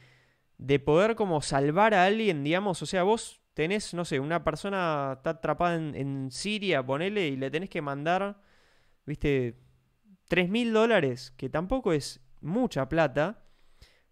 de 0.57 0.79
poder 0.79 1.15
como 1.15 1.41
salvar 1.41 1.93
a 1.93 2.05
alguien, 2.05 2.43
digamos. 2.43 2.81
O 2.81 2.85
sea, 2.85 3.03
vos 3.03 3.41
tenés, 3.53 3.93
no 3.93 4.05
sé, 4.05 4.19
una 4.19 4.43
persona 4.43 5.13
está 5.17 5.31
atrapada 5.31 5.75
en, 5.75 5.93
en 5.95 6.31
Siria, 6.31 6.85
ponele, 6.85 7.27
y 7.27 7.35
le 7.35 7.51
tenés 7.51 7.69
que 7.69 7.81
mandar, 7.81 8.41
viste, 9.05 9.59
3 10.29 10.49
mil 10.49 10.73
dólares, 10.73 11.31
que 11.37 11.49
tampoco 11.49 11.93
es 11.93 12.21
mucha 12.41 12.87
plata. 12.87 13.43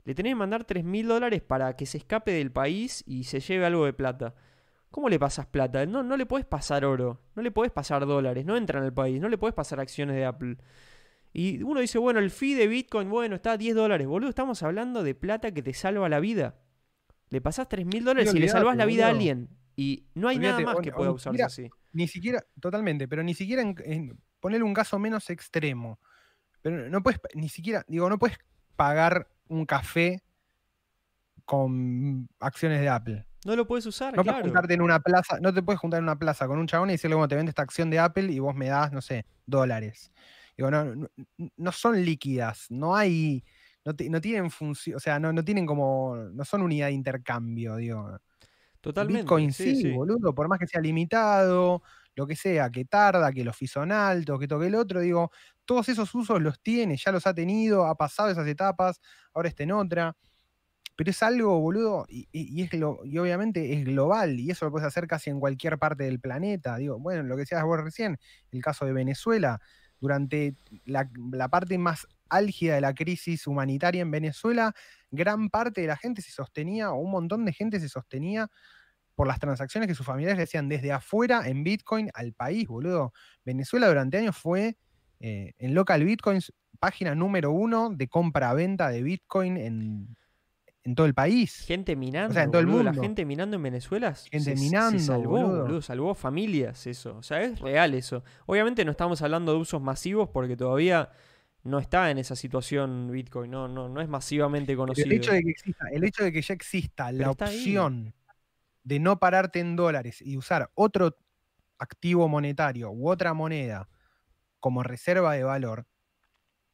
Le 0.04 0.16
tenés 0.16 0.32
que 0.32 0.36
mandar 0.36 0.66
3 0.66 0.84
mil 0.84 1.08
dólares 1.08 1.42
para 1.42 1.76
que 1.76 1.86
se 1.86 1.98
escape 2.00 2.32
del 2.32 2.52
país 2.52 3.04
y 3.08 3.26
se 3.26 3.40
lleve 3.40 3.66
algo 3.66 3.86
de 3.86 3.94
plata. 3.94 4.36
¿Cómo 4.90 5.08
le 5.08 5.20
pasas 5.20 5.46
plata? 5.46 5.86
No, 5.86 6.04
no 6.04 6.18
le 6.18 6.26
puedes 6.26 6.46
pasar 6.46 6.84
oro, 6.84 7.22
no 7.36 7.42
le 7.42 7.52
puedes 7.52 7.72
pasar 7.72 8.06
dólares, 8.06 8.46
no 8.46 8.58
entran 8.58 8.84
al 8.84 8.94
país, 8.94 9.22
no 9.22 9.30
le 9.30 9.38
puedes 9.38 9.56
pasar 9.56 9.80
acciones 9.80 10.18
de 10.18 10.26
Apple. 10.26 10.58
Y 11.34 11.64
uno 11.64 11.80
dice, 11.80 11.98
bueno, 11.98 12.20
el 12.20 12.30
fee 12.30 12.56
de 12.56 12.68
Bitcoin, 12.68 13.10
bueno, 13.10 13.36
está 13.36 13.54
a 13.54 13.58
10 13.58 13.76
dólares. 13.76 14.08
Boludo, 14.08 14.30
estamos 14.30 14.62
hablando 14.64 15.04
de 15.04 15.16
plata 15.16 15.52
que 15.52 15.62
te 15.62 15.74
salva 15.74 16.10
la 16.10 16.20
vida. 16.20 16.56
Le 17.30 17.40
pasás 17.40 17.70
3 17.70 17.86
mil 17.86 18.04
dólares 18.04 18.34
y 18.34 18.40
le 18.40 18.50
salvas 18.50 18.76
la 18.76 18.86
vida 18.86 19.08
a 19.08 19.10
alguien. 19.12 19.50
Y 19.76 20.06
no 20.14 20.28
hay 20.28 20.38
nada 20.38 20.60
más 20.60 20.78
que 20.82 20.92
pueda 20.92 21.12
usarse 21.12 21.44
así. 21.44 21.70
Ni 21.94 22.08
siquiera, 22.08 22.44
totalmente, 22.60 23.08
pero 23.08 23.24
ni 23.24 23.34
siquiera 23.34 23.62
en, 23.62 24.20
ponerle 24.40 24.66
un 24.66 24.74
caso 24.74 25.00
menos 25.00 25.30
extremo. 25.30 26.00
Pero 26.62 26.90
no 26.90 27.02
puedes, 27.02 27.20
ni 27.34 27.50
siquiera, 27.50 27.86
digo, 27.88 28.10
no 28.10 28.20
puedes 28.20 28.38
pagar 28.76 29.30
un 29.48 29.66
café 29.66 30.22
con 31.46 32.30
acciones 32.40 32.82
de 32.82 32.90
Apple. 32.90 33.26
No 33.46 33.56
lo 33.56 33.66
puedes 33.66 33.86
usar, 33.86 34.16
no 34.16 34.22
claro. 34.22 34.38
puedes 34.38 34.52
juntarte 34.52 34.74
en 34.74 34.82
una 34.82 35.00
plaza, 35.00 35.40
no 35.40 35.54
te 35.54 35.64
puedes 35.64 35.80
juntar 35.80 35.98
en 35.98 36.04
una 36.04 36.20
plaza 36.20 36.48
con 36.48 36.60
un 36.60 36.68
chabón 36.68 36.90
y 36.90 36.94
decirle, 36.94 37.16
bueno, 37.16 37.28
te 37.28 37.36
vende 37.36 37.50
esta 37.50 37.64
acción 37.64 37.90
de 37.90 37.98
Apple 37.98 38.32
y 38.32 38.40
vos 38.40 38.56
me 38.56 38.68
das, 38.68 38.92
no 38.92 39.02
sé, 39.02 39.26
dólares. 39.46 40.12
Digo, 40.62 40.72
no, 40.72 40.96
no, 40.96 41.08
no 41.58 41.72
son 41.72 42.04
líquidas, 42.06 42.68
no 42.70 42.96
hay, 42.96 43.44
no, 43.86 43.94
no 44.10 44.22
tienen 44.22 44.52
función, 44.52 44.98
o 44.98 45.00
sea, 45.00 45.20
no, 45.20 45.34
no 45.34 45.44
tienen 45.44 45.66
como, 45.66 46.16
no 46.18 46.46
son 46.46 46.62
unidad 46.64 46.88
de 46.88 46.94
intercambio, 46.94 47.78
digo. 47.78 48.20
Totalmente. 48.82 49.44
Bitcoin 49.44 49.54
sí, 49.54 49.76
sí, 49.76 49.76
sí. 49.76 49.90
boludo, 49.90 50.36
por 50.36 50.48
más 50.50 50.60
que 50.60 50.68
sea 50.68 50.82
limitado, 50.82 51.82
lo 52.16 52.28
que 52.28 52.36
sea, 52.36 52.70
que 52.70 52.86
tarda, 52.86 53.32
que 53.32 53.44
los 53.46 53.58
son 53.68 53.92
altos, 53.92 54.40
que 54.40 54.48
toque 54.48 54.68
el 54.68 54.76
otro, 54.76 55.00
digo, 55.00 55.32
todos 55.66 55.88
esos 55.90 56.14
usos 56.14 56.42
los 56.42 56.62
tiene, 56.62 56.98
ya 56.98 57.12
los 57.12 57.26
ha 57.26 57.34
tenido, 57.34 57.86
ha 57.86 57.96
pasado 57.96 58.30
esas 58.30 58.48
etapas, 58.48 59.00
ahora 59.34 59.48
está 59.50 59.64
en 59.64 59.72
otra. 59.72 60.16
Pero 60.98 61.10
es 61.12 61.24
algo, 61.24 61.60
boludo, 61.62 62.06
y, 62.10 62.28
y- 62.32 62.60
y 62.62 62.64
es 62.64 62.74
lo, 62.74 63.00
y 63.06 63.18
obviamente 63.18 63.74
es 63.74 63.86
global, 63.86 64.40
y 64.40 64.52
eso 64.52 64.66
lo 64.66 64.72
puedes 64.72 64.88
hacer 64.88 65.08
casi 65.08 65.30
en 65.32 65.40
cualquier 65.40 65.80
parte 65.80 66.04
del 66.06 66.20
planeta. 66.20 66.78
Digo, 66.78 67.00
bueno, 67.00 67.24
lo 67.24 67.36
que 67.36 67.42
decías 67.42 67.64
vos 67.64 67.82
recién, 67.82 68.20
el 68.52 68.62
caso 68.62 68.86
de 68.86 68.94
Venezuela, 68.94 69.60
durante 70.02 70.56
la, 70.86 71.08
parte 71.50 71.78
más 71.78 72.08
álgida 72.28 72.76
de 72.76 72.82
la 72.82 72.94
crisis 72.94 73.48
humanitaria 73.48 74.02
en 74.02 74.12
Venezuela, 74.12 74.74
gran 75.12 75.50
parte 75.50 75.82
de 75.82 75.88
la 75.88 75.96
gente 75.96 76.22
se 76.22 76.32
sostenía, 76.32 76.92
o 76.92 76.96
un 76.96 77.12
montón 77.12 77.46
de 77.46 77.54
gente 77.54 77.80
se 77.80 77.88
sostenía 77.88 78.50
por 79.16 79.28
las 79.28 79.40
transacciones 79.40 79.88
que 79.88 79.96
sus 79.96 80.06
familiares 80.06 80.38
le 80.38 80.44
hacían 80.44 80.68
desde 80.68 80.92
afuera 80.92 81.48
en 81.48 81.64
Bitcoin 81.64 82.10
al 82.14 82.34
país, 82.34 82.68
boludo. 82.68 83.14
Venezuela 83.46 83.88
durante 83.88 84.18
años 84.18 84.36
fue 84.36 84.78
eh, 85.20 85.54
en 85.60 85.76
local 85.76 86.04
Bitcoins 86.04 86.52
página 86.80 87.14
número 87.14 87.52
uno 87.52 87.92
de 87.92 88.08
compra-venta 88.08 88.90
de 88.90 89.04
Bitcoin 89.04 89.58
en, 89.58 90.18
en 90.84 90.96
todo 90.96 91.06
el 91.06 91.14
país. 91.14 91.64
Gente 91.68 91.96
minando, 91.96 92.40
en 92.40 92.50
todo 92.52 92.60
el 92.60 92.66
boludo, 92.66 92.84
La 92.84 92.92
mundo. 92.92 93.04
gente 93.04 93.26
minando 93.26 93.56
en 93.58 93.64
Venezuela 93.64 94.16
Gente 94.16 94.40
se, 94.40 94.56
se 94.58 94.64
minando, 94.64 95.00
salvó, 95.00 95.42
boludo. 95.42 95.62
boludo, 95.64 95.82
salvó 95.82 96.16
familias 96.16 96.88
eso. 96.88 97.18
O 97.18 97.24
sea, 97.24 97.42
es 97.44 97.60
real 97.60 97.94
eso. 97.94 98.24
Obviamente 98.46 98.84
no 98.86 98.92
estamos 98.92 99.22
hablando 99.22 99.54
de 99.54 99.60
usos 99.60 99.82
masivos 99.82 100.30
porque 100.30 100.56
todavía 100.58 101.10
no 101.64 101.78
está 101.78 102.10
en 102.10 102.18
esa 102.18 102.36
situación 102.36 103.10
Bitcoin, 103.12 103.52
no, 103.52 103.68
no, 103.68 103.88
no 103.88 104.02
es 104.02 104.10
masivamente 104.10 104.76
conocido. 104.76 105.06
el 105.06 105.14
hecho 105.14 105.32
de 105.32 105.44
que 105.44 105.50
exista, 105.52 105.86
el 105.92 106.04
hecho 106.04 106.24
de 106.24 106.32
que 106.32 106.42
ya 106.42 106.54
exista 106.56 107.12
la 107.12 107.26
ahí. 107.28 107.30
opción 107.30 108.16
de 108.84 109.00
no 109.00 109.20
pararte 109.20 109.60
en 109.60 109.76
dólares 109.76 110.22
y 110.24 110.38
usar 110.38 110.72
otro 110.74 111.16
activo 111.78 112.28
monetario 112.28 112.90
u 112.92 113.08
otra 113.10 113.36
moneda 113.36 113.88
como 114.60 114.82
reserva 114.82 115.34
de 115.34 115.44
valor, 115.44 115.86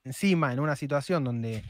encima 0.05 0.53
en 0.53 0.61
una 0.61 0.77
situación 0.77 1.25
donde 1.25 1.63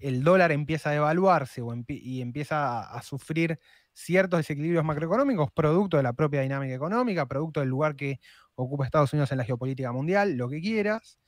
el 0.00 0.24
dólar 0.24 0.50
empieza 0.52 0.90
a 0.90 0.92
devaluarse 0.92 1.62
o 1.62 1.74
y 1.88 2.22
empieza 2.22 2.80
a, 2.80 3.02
sufrir 3.02 3.58
ciertos 3.92 4.38
desequilibrios 4.38 4.84
macroeconómicos, 4.84 5.50
producto 5.52 5.96
de 5.98 6.02
la 6.02 6.14
propia 6.14 6.40
dinámica 6.40 6.74
económica, 6.74 7.26
producto 7.26 7.60
del 7.60 7.68
lugar 7.68 7.96
que 7.96 8.18
ocupa 8.54 8.84
Estados 8.84 9.12
Unidos 9.12 9.30
en 9.32 9.38
la 9.38 9.44
geopolítica 9.44 9.92
mundial, 9.92 10.36
lo 10.36 10.48
que 10.48 10.60
quieras, 10.60 11.18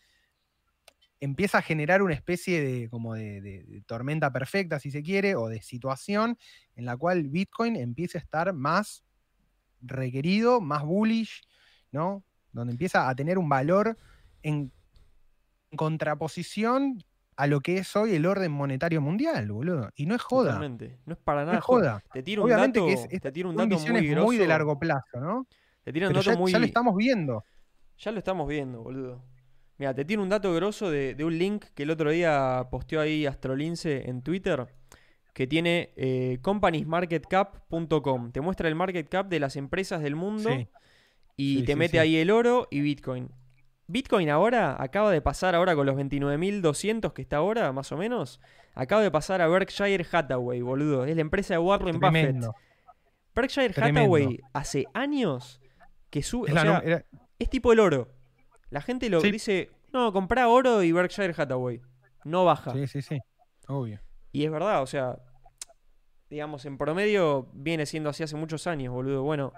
empieza 1.20 1.58
a 1.58 1.62
generar 1.62 2.02
una 2.02 2.14
especie 2.14 2.62
de, 2.62 2.88
como 2.90 3.14
de- 3.14 3.40
de 3.40 3.82
tormenta 3.86 4.32
perfecta, 4.32 4.80
si 4.80 4.90
se 4.90 5.02
quiere, 5.02 5.36
o 5.36 5.48
de 5.48 5.62
situación 5.62 6.36
en 6.74 6.84
la 6.84 6.96
cual 6.96 7.28
Bitcoin 7.28 7.76
empieza 7.76 8.18
a 8.18 8.22
estar 8.22 8.52
más 8.52 9.04
requerido, 9.80 10.60
más 10.60 10.82
bullish, 10.82 11.42
¿no? 11.90 12.24
Donde 12.52 12.72
empieza 12.72 13.08
a 13.08 13.14
tener 13.14 13.38
un 13.38 13.48
valor 13.48 13.98
en 14.42 14.72
contraposición 15.76 17.02
a 17.36 17.46
lo 17.46 17.60
que 17.60 17.78
es 17.78 17.96
hoy 17.96 18.14
el 18.14 18.26
orden 18.26 18.52
monetario 18.52 19.00
mundial, 19.00 19.50
boludo. 19.50 19.90
Y 19.96 20.06
no 20.06 20.14
es 20.14 20.22
joda. 20.22 20.52
Totalmente. 20.54 20.98
No 21.06 21.14
es 21.14 21.18
para 21.18 21.40
No 21.40 21.46
nada 21.46 21.58
es 21.58 21.64
joda. 21.64 22.02
Te 22.12 22.22
tiro 22.22 22.42
un 22.42 22.48
Obviamente 22.52 22.78
dato, 22.80 22.86
que 22.86 22.92
es, 22.94 23.06
es- 23.10 23.20
te 23.20 23.32
tiro 23.32 23.48
un 23.50 23.56
dato 23.56 23.78
muy 23.78 23.90
muy, 23.92 24.08
grosso. 24.08 24.32
de 24.38 24.46
largo 24.46 24.78
plazo, 24.78 25.20
¿no? 25.20 25.46
Te 25.82 25.92
tiro 25.92 26.08
un 26.08 26.14
dato 26.14 26.30
ya, 26.30 26.36
muy 26.36 26.52
ya 26.52 26.58
lo 26.58 26.64
estamos 26.66 26.96
viendo. 26.96 27.44
Ya 27.98 28.12
lo 28.12 28.18
estamos 28.18 28.48
viendo, 28.48 28.82
boludo. 28.82 29.24
Mira, 29.78 29.94
te 29.94 30.04
tiro 30.04 30.22
un 30.22 30.28
dato 30.28 30.52
grosso 30.54 30.90
de, 30.90 31.14
de 31.14 31.24
un 31.24 31.36
link 31.38 31.64
que 31.74 31.82
el 31.84 31.90
otro 31.90 32.10
día 32.10 32.68
posteó 32.70 33.00
ahí 33.00 33.26
Astrolince 33.26 34.08
en 34.08 34.22
Twitter, 34.22 34.66
que 35.32 35.46
tiene 35.46 35.92
eh, 35.96 36.38
companiesmarketcap.com. 36.42 38.32
Te 38.32 38.40
muestra 38.40 38.68
el 38.68 38.74
market 38.74 39.08
cap 39.08 39.28
de 39.28 39.40
las 39.40 39.56
empresas 39.56 40.02
del 40.02 40.16
mundo 40.16 40.50
Sí. 40.50 40.68
y 41.36 41.58
Sí, 41.60 41.64
te 41.64 41.72
sí, 41.72 41.78
mete 41.78 41.98
ahí 42.00 42.16
el 42.16 42.30
oro 42.30 42.68
y 42.70 42.80
Bitcoin. 42.80 43.30
Bitcoin 43.92 44.30
ahora 44.30 44.76
acaba 44.82 45.10
de 45.10 45.20
pasar 45.20 45.54
ahora 45.54 45.74
con 45.74 45.84
los 45.86 45.96
29.200 45.96 47.12
que 47.12 47.22
está 47.22 47.36
ahora, 47.36 47.72
más 47.72 47.92
o 47.92 47.96
menos. 47.96 48.40
Acaba 48.74 49.02
de 49.02 49.10
pasar 49.10 49.42
a 49.42 49.48
Berkshire 49.48 50.06
Hathaway, 50.10 50.62
boludo. 50.62 51.04
Es 51.04 51.14
la 51.14 51.20
empresa 51.20 51.54
de 51.54 51.58
Warren 51.58 52.00
Buffett. 52.00 52.36
Berkshire 53.34 53.70
Tremendo. 53.70 54.00
Hathaway 54.00 54.40
hace 54.54 54.86
años 54.94 55.60
que 56.10 56.22
sube. 56.22 56.48
Es 56.48 56.52
o 56.52 56.54
la 56.54 56.62
sea, 56.62 56.70
num- 56.80 56.86
era- 56.86 57.04
es 57.38 57.50
tipo 57.50 57.72
el 57.72 57.80
oro. 57.80 58.08
La 58.70 58.80
gente 58.80 59.10
lo 59.10 59.20
Sí. 59.20 59.30
dice, 59.30 59.70
no, 59.92 60.12
comprá 60.12 60.48
oro 60.48 60.82
y 60.82 60.92
Berkshire 60.92 61.34
Hathaway. 61.36 61.80
No 62.24 62.44
baja. 62.44 62.72
sí, 62.72 62.86
sí, 62.86 63.02
sí. 63.02 63.18
Obvio. 63.68 64.00
Y 64.32 64.44
es 64.44 64.50
verdad, 64.50 64.80
o 64.82 64.86
sea, 64.86 65.18
digamos, 66.30 66.64
en 66.64 66.78
promedio 66.78 67.48
viene 67.52 67.84
siendo 67.84 68.08
así 68.10 68.22
hace 68.22 68.36
muchos 68.36 68.66
años, 68.66 68.94
boludo. 68.94 69.22
Bueno, 69.22 69.52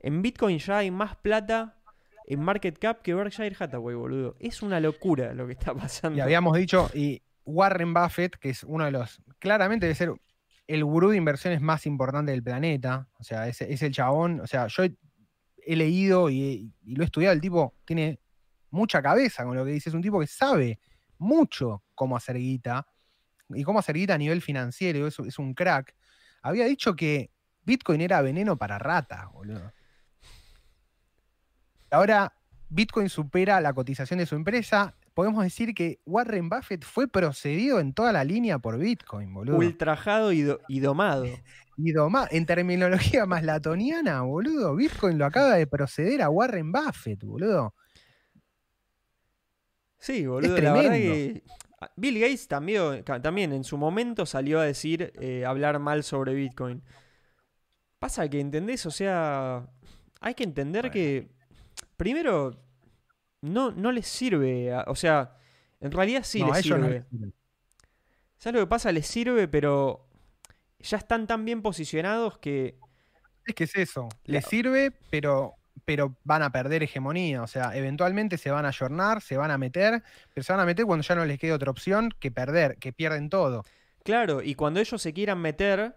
en 0.00 0.22
Bitcoin 0.22 0.58
ya 0.58 0.78
hay 0.78 0.90
más 0.90 1.16
plata 1.16 1.76
en 2.26 2.40
market 2.40 2.78
cap 2.78 3.02
que 3.02 3.14
Berkshire 3.14 3.54
Hathaway, 3.58 3.94
boludo. 3.94 4.36
Es 4.38 4.62
una 4.62 4.80
locura 4.80 5.34
lo 5.34 5.46
que 5.46 5.52
está 5.52 5.74
pasando. 5.74 6.18
Y 6.18 6.20
habíamos 6.20 6.56
dicho, 6.56 6.90
y 6.94 7.22
Warren 7.44 7.94
Buffett, 7.94 8.36
que 8.36 8.50
es 8.50 8.64
uno 8.64 8.84
de 8.84 8.90
los, 8.90 9.20
claramente 9.38 9.86
debe 9.86 9.94
ser 9.94 10.12
el 10.66 10.84
gurú 10.84 11.10
de 11.10 11.18
inversiones 11.18 11.60
más 11.60 11.86
importante 11.86 12.32
del 12.32 12.42
planeta, 12.42 13.08
o 13.18 13.24
sea, 13.24 13.48
es, 13.48 13.60
es 13.60 13.82
el 13.82 13.92
chabón, 13.92 14.40
o 14.40 14.46
sea, 14.46 14.66
yo 14.68 14.84
he, 14.84 15.76
leído 15.76 16.30
y, 16.30 16.72
y 16.82 16.96
lo 16.96 17.02
he 17.02 17.06
estudiado, 17.06 17.34
el 17.34 17.40
tipo 17.40 17.74
tiene 17.84 18.18
mucha 18.70 19.02
cabeza 19.02 19.44
con 19.44 19.56
lo 19.56 19.64
que 19.64 19.72
dice, 19.72 19.90
es 19.90 19.94
un 19.94 20.00
tipo 20.00 20.20
que 20.20 20.26
sabe 20.26 20.80
mucho 21.18 21.84
cómo 21.94 22.16
hacer 22.16 22.36
guita, 22.36 22.86
y 23.50 23.62
cómo 23.62 23.78
hacer 23.78 23.96
guita 23.96 24.14
a 24.14 24.18
nivel 24.18 24.40
financiero, 24.42 25.06
es, 25.06 25.18
es 25.18 25.38
un 25.38 25.54
crack. 25.54 25.94
Había 26.42 26.66
dicho 26.66 26.94
que 26.96 27.30
Bitcoin 27.62 28.00
era 28.00 28.20
veneno 28.22 28.56
para 28.56 28.78
ratas, 28.78 29.30
boludo. 29.32 29.72
Ahora 31.94 32.32
Bitcoin 32.68 33.08
supera 33.08 33.60
la 33.60 33.72
cotización 33.72 34.18
de 34.18 34.26
su 34.26 34.34
empresa. 34.34 34.94
Podemos 35.14 35.44
decir 35.44 35.74
que 35.74 36.00
Warren 36.06 36.48
Buffett 36.48 36.84
fue 36.84 37.06
procedido 37.08 37.78
en 37.78 37.92
toda 37.94 38.12
la 38.12 38.24
línea 38.24 38.58
por 38.58 38.78
Bitcoin, 38.78 39.32
boludo. 39.32 39.56
Ultrajado 39.58 40.32
y, 40.32 40.42
do- 40.42 40.60
y 40.68 40.80
domado. 40.80 41.24
Y 41.76 41.90
doma- 41.90 42.28
en 42.30 42.46
terminología 42.46 43.26
más 43.26 43.42
latoniana, 43.42 44.22
boludo, 44.22 44.76
Bitcoin 44.76 45.18
lo 45.18 45.26
acaba 45.26 45.54
de 45.56 45.66
proceder 45.66 46.22
a 46.22 46.28
Warren 46.30 46.70
Buffett, 46.70 47.24
boludo. 47.24 47.74
Sí, 49.98 50.26
boludo, 50.26 50.56
la 50.58 50.72
verdad 50.72 50.90
tremendo. 50.90 51.14
que 51.14 51.42
ah, 51.80 51.90
Bill 51.96 52.20
Gates 52.20 52.46
también, 52.46 53.02
también 53.04 53.52
en 53.52 53.64
su 53.64 53.76
momento 53.78 54.26
salió 54.26 54.60
a 54.60 54.64
decir, 54.64 55.12
eh, 55.20 55.44
hablar 55.46 55.78
mal 55.78 56.04
sobre 56.04 56.34
Bitcoin. 56.34 56.82
Pasa 57.98 58.28
que, 58.28 58.38
¿entendés? 58.38 58.84
O 58.86 58.90
sea, 58.92 59.66
hay 60.20 60.34
que 60.34 60.44
entender 60.44 60.90
que, 60.92 61.33
primero, 61.96 62.62
no, 63.40 63.70
no 63.70 63.92
les 63.92 64.06
sirve. 64.06 64.74
o 64.86 64.94
sea, 64.94 65.36
en 65.80 65.92
realidad 65.92 66.22
sí 66.24 66.42
les 66.42 66.62
sirve. 66.62 67.04
¿Sabes 68.38 68.60
lo 68.60 68.66
que 68.66 68.70
pasa? 68.70 68.92
Les 68.92 69.06
sirve, 69.06 69.48
pero 69.48 70.06
ya 70.80 70.98
están 70.98 71.26
tan 71.26 71.44
bien 71.44 71.62
posicionados 71.62 72.38
que... 72.38 72.78
Es 73.46 73.54
que 73.54 73.64
es 73.64 73.76
eso. 73.76 74.08
Les 74.24 74.44
sirve, 74.44 74.92
pero 75.10 75.56
pero 75.84 76.16
van 76.24 76.42
a 76.42 76.50
perder 76.50 76.82
hegemonía. 76.82 77.42
O 77.42 77.46
sea, 77.46 77.76
eventualmente 77.76 78.38
se 78.38 78.50
van 78.50 78.64
a 78.64 78.68
ayornar, 78.68 79.20
se 79.20 79.36
van 79.36 79.50
a 79.50 79.58
meter, 79.58 80.02
pero 80.32 80.44
se 80.44 80.52
van 80.52 80.60
a 80.60 80.66
meter 80.66 80.86
cuando 80.86 81.02
ya 81.02 81.14
no 81.14 81.24
les 81.24 81.38
quede 81.38 81.52
otra 81.52 81.70
opción 81.70 82.10
que 82.18 82.30
perder, 82.30 82.76
que 82.78 82.92
pierden 82.92 83.28
todo. 83.28 83.64
Claro, 84.02 84.42
y 84.42 84.54
cuando 84.54 84.80
ellos 84.80 85.00
se 85.00 85.12
quieran 85.12 85.40
meter, 85.40 85.96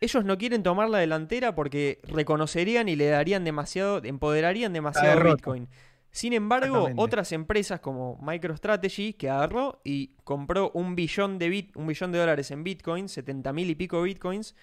ellos 0.00 0.24
no 0.24 0.38
quieren 0.38 0.62
tomar 0.62 0.88
la 0.88 0.98
delantera 0.98 1.54
porque 1.54 2.00
reconocerían 2.04 2.88
y 2.88 2.96
le 2.96 3.08
darían 3.08 3.44
demasiado, 3.44 4.02
empoderarían 4.04 4.72
demasiado 4.72 5.22
Bitcoin. 5.22 5.68
Sin 6.10 6.32
embargo, 6.32 6.88
otras 6.96 7.32
empresas 7.32 7.80
como 7.80 8.18
MicroStrategy, 8.22 9.12
que 9.12 9.28
agarró 9.28 9.80
y 9.84 10.14
compró 10.24 10.70
un 10.72 10.94
billón 10.96 11.38
de, 11.38 11.48
bit, 11.48 11.76
un 11.76 11.86
billón 11.86 12.12
de 12.12 12.18
dólares 12.18 12.50
en 12.50 12.64
Bitcoin, 12.64 13.08
70 13.08 13.52
mil 13.52 13.68
y 13.68 13.74
pico 13.74 14.02
Bitcoins, 14.02 14.54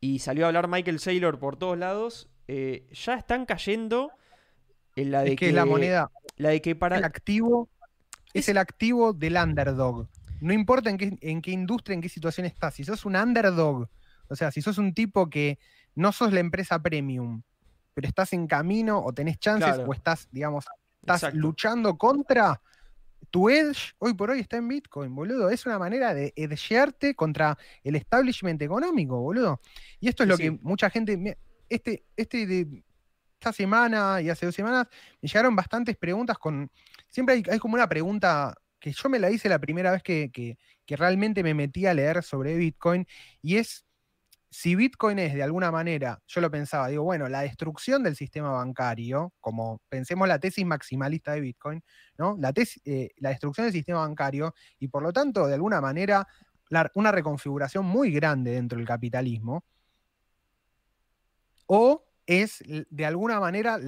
y 0.00 0.20
salió 0.20 0.44
a 0.44 0.48
hablar 0.48 0.68
Michael 0.68 1.00
Saylor 1.00 1.38
por 1.38 1.56
todos 1.56 1.76
lados, 1.76 2.28
eh, 2.48 2.86
ya 2.92 3.14
están 3.14 3.44
cayendo 3.44 4.12
en 4.96 5.10
la 5.10 5.22
de 5.22 5.30
que, 5.30 5.46
que, 5.46 5.52
la 5.52 5.64
moneda, 5.64 6.10
la 6.36 6.50
de 6.50 6.62
que 6.62 6.74
para 6.74 6.96
el 6.96 7.04
activo 7.04 7.68
es, 8.32 8.48
el 8.48 8.58
activo 8.58 9.12
del 9.12 9.36
underdog. 9.36 10.08
No 10.40 10.52
importa 10.52 10.90
en 10.90 10.98
qué, 10.98 11.18
en 11.20 11.42
qué 11.42 11.50
industria, 11.50 11.94
en 11.94 12.00
qué 12.00 12.08
situación 12.08 12.46
estás. 12.46 12.74
Si 12.74 12.84
sos 12.84 13.04
un 13.04 13.16
underdog, 13.16 13.88
o 14.28 14.36
sea, 14.36 14.50
si 14.50 14.62
sos 14.62 14.78
un 14.78 14.94
tipo 14.94 15.28
que 15.28 15.58
no 15.94 16.12
sos 16.12 16.32
la 16.32 16.40
empresa 16.40 16.80
premium, 16.80 17.42
pero 17.94 18.08
estás 18.08 18.32
en 18.32 18.46
camino 18.46 18.98
o 18.98 19.12
tenés 19.12 19.38
chances 19.38 19.78
o 19.86 19.92
estás, 19.92 20.28
digamos, 20.30 20.64
estás 21.00 21.34
luchando 21.34 21.98
contra 21.98 22.60
tu 23.30 23.48
edge, 23.48 23.94
hoy 23.98 24.14
por 24.14 24.30
hoy 24.30 24.40
está 24.40 24.56
en 24.56 24.68
Bitcoin, 24.68 25.14
boludo. 25.14 25.50
Es 25.50 25.64
una 25.66 25.78
manera 25.78 26.14
de 26.14 26.32
edgearte 26.36 27.14
contra 27.14 27.56
el 27.82 27.96
establishment 27.96 28.60
económico, 28.62 29.20
boludo. 29.20 29.60
Y 30.00 30.08
esto 30.08 30.22
es 30.24 30.28
lo 30.28 30.36
que 30.36 30.50
mucha 30.50 30.90
gente 30.90 31.36
este, 31.68 32.04
este 32.16 32.46
de 32.46 32.82
esta 33.40 33.52
semana 33.52 34.20
y 34.20 34.30
hace 34.30 34.46
dos 34.46 34.54
semanas 34.54 34.86
me 35.20 35.28
llegaron 35.28 35.56
bastantes 35.56 35.96
preguntas 35.96 36.38
con. 36.38 36.70
Siempre 37.08 37.42
hay, 37.48 37.58
como 37.58 37.74
una 37.74 37.88
pregunta 37.88 38.54
que 38.78 38.92
yo 38.92 39.08
me 39.08 39.18
la 39.18 39.30
hice 39.30 39.48
la 39.48 39.58
primera 39.58 39.92
vez 39.92 40.02
que, 40.02 40.30
que, 40.30 40.56
realmente 40.96 41.42
me 41.42 41.54
metí 41.54 41.86
a 41.86 41.94
leer 41.94 42.22
sobre 42.22 42.54
Bitcoin, 42.54 43.06
y 43.40 43.56
es 43.56 43.86
si 44.52 44.74
Bitcoin 44.74 45.18
es 45.18 45.32
de 45.32 45.42
alguna 45.42 45.70
manera, 45.70 46.20
yo 46.26 46.42
lo 46.42 46.50
pensaba, 46.50 46.88
digo, 46.88 47.04
bueno, 47.04 47.26
la 47.26 47.40
destrucción 47.40 48.02
del 48.02 48.16
sistema 48.16 48.50
bancario, 48.50 49.32
como 49.40 49.80
pensemos 49.88 50.28
la 50.28 50.38
tesis 50.38 50.66
maximalista 50.66 51.32
de 51.32 51.40
Bitcoin, 51.40 51.82
¿no? 52.18 52.36
La, 52.38 52.52
tesis, 52.52 52.82
eh, 52.84 53.12
la 53.16 53.30
destrucción 53.30 53.64
del 53.64 53.72
sistema 53.72 54.00
bancario 54.00 54.54
y 54.78 54.88
por 54.88 55.02
lo 55.02 55.10
tanto, 55.10 55.46
de 55.46 55.54
alguna 55.54 55.80
manera, 55.80 56.28
una 56.94 57.12
reconfiguración 57.12 57.86
muy 57.86 58.12
grande 58.12 58.50
dentro 58.50 58.76
del 58.76 58.86
capitalismo, 58.86 59.64
o 61.64 62.04
es 62.26 62.62
de 62.66 63.06
alguna 63.06 63.40
manera 63.40 63.78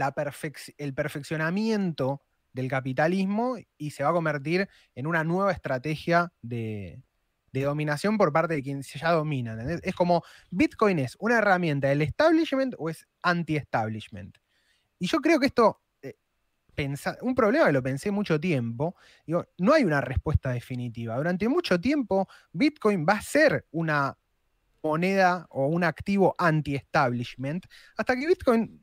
el 0.78 0.94
perfeccionamiento 0.94 2.22
del 2.54 2.68
capitalismo 2.68 3.56
y 3.76 3.90
se 3.90 4.02
va 4.02 4.10
a 4.10 4.14
convertir 4.14 4.66
en 4.94 5.06
una 5.06 5.24
nueva 5.24 5.52
estrategia 5.52 6.32
de, 6.40 7.02
dominación 7.62 8.18
por 8.18 8.32
parte 8.32 8.54
de 8.54 8.62
quienes 8.62 8.92
ya 8.92 9.12
dominan. 9.12 9.80
Es 9.82 9.94
como 9.94 10.22
Bitcoin 10.50 10.98
es 10.98 11.16
una 11.18 11.38
herramienta 11.38 11.88
del 11.88 12.02
establishment 12.02 12.74
o 12.78 12.90
es 12.90 13.06
anti-establishment. 13.22 14.36
Y 14.98 15.06
yo 15.06 15.20
creo 15.20 15.38
que 15.38 15.46
esto, 15.46 15.80
eh, 16.02 16.16
un 17.22 17.34
problema 17.34 17.66
que 17.66 17.72
lo 17.72 17.82
pensé 17.82 18.10
mucho 18.10 18.40
tiempo, 18.40 18.96
no 19.26 19.72
hay 19.72 19.84
una 19.84 20.00
respuesta 20.00 20.50
definitiva. 20.50 21.16
Durante 21.16 21.48
mucho 21.48 21.80
tiempo 21.80 22.28
Bitcoin 22.52 23.06
va 23.08 23.14
a 23.14 23.22
ser 23.22 23.66
una 23.70 24.16
moneda 24.82 25.46
o 25.50 25.66
un 25.66 25.82
activo 25.82 26.34
anti-establishment, 26.38 27.64
hasta 27.96 28.14
que 28.16 28.26
Bitcoin 28.26 28.80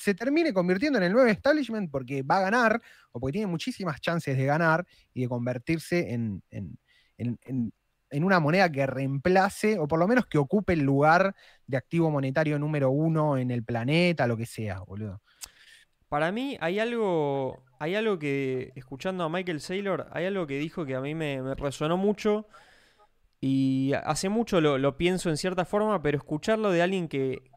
se 0.00 0.14
termine 0.14 0.54
convirtiendo 0.54 0.98
en 0.98 1.04
el 1.04 1.12
nuevo 1.12 1.28
establishment 1.28 1.90
porque 1.90 2.22
va 2.22 2.38
a 2.38 2.42
ganar, 2.42 2.80
o 3.12 3.20
porque 3.20 3.32
tiene 3.32 3.48
muchísimas 3.48 4.00
chances 4.00 4.36
de 4.36 4.46
ganar 4.46 4.86
y 5.12 5.22
de 5.22 5.28
convertirse 5.28 6.12
en, 6.12 6.42
una 8.12 8.40
moneda 8.40 8.70
que 8.70 8.86
reemplace, 8.86 9.78
o 9.78 9.86
por 9.86 9.98
lo 9.98 10.08
menos 10.08 10.26
que 10.26 10.38
ocupe 10.38 10.72
el 10.72 10.80
lugar 10.80 11.34
de 11.66 11.76
activo 11.76 12.10
monetario 12.10 12.58
número 12.58 12.90
uno 12.90 13.36
en 13.38 13.50
el 13.50 13.62
planeta, 13.64 14.26
lo 14.26 14.36
que 14.36 14.46
sea, 14.46 14.80
boludo. 14.80 15.20
Para 16.10 16.32
mí 16.32 16.58
hay 16.60 16.80
algo, 16.80 17.62
hay 17.78 17.94
algo 17.94 18.18
que, 18.18 18.72
escuchando 18.74 19.22
a 19.22 19.28
Michael 19.28 19.60
Saylor, 19.60 20.08
hay 20.10 20.26
algo 20.26 20.44
que 20.44 20.58
dijo 20.58 20.84
que 20.84 20.96
a 20.96 21.00
mí 21.00 21.14
me, 21.14 21.54
resonó 21.54 21.96
mucho 21.96 22.48
y 23.40 23.92
hace 24.04 24.28
mucho 24.28 24.60
lo, 24.60 24.96
pienso 24.96 25.30
en 25.30 25.36
cierta 25.36 25.64
forma, 25.64 26.02
pero 26.02 26.18
escucharlo 26.18 26.72
de 26.72 26.82
alguien 26.82 27.08
que, 27.08 27.48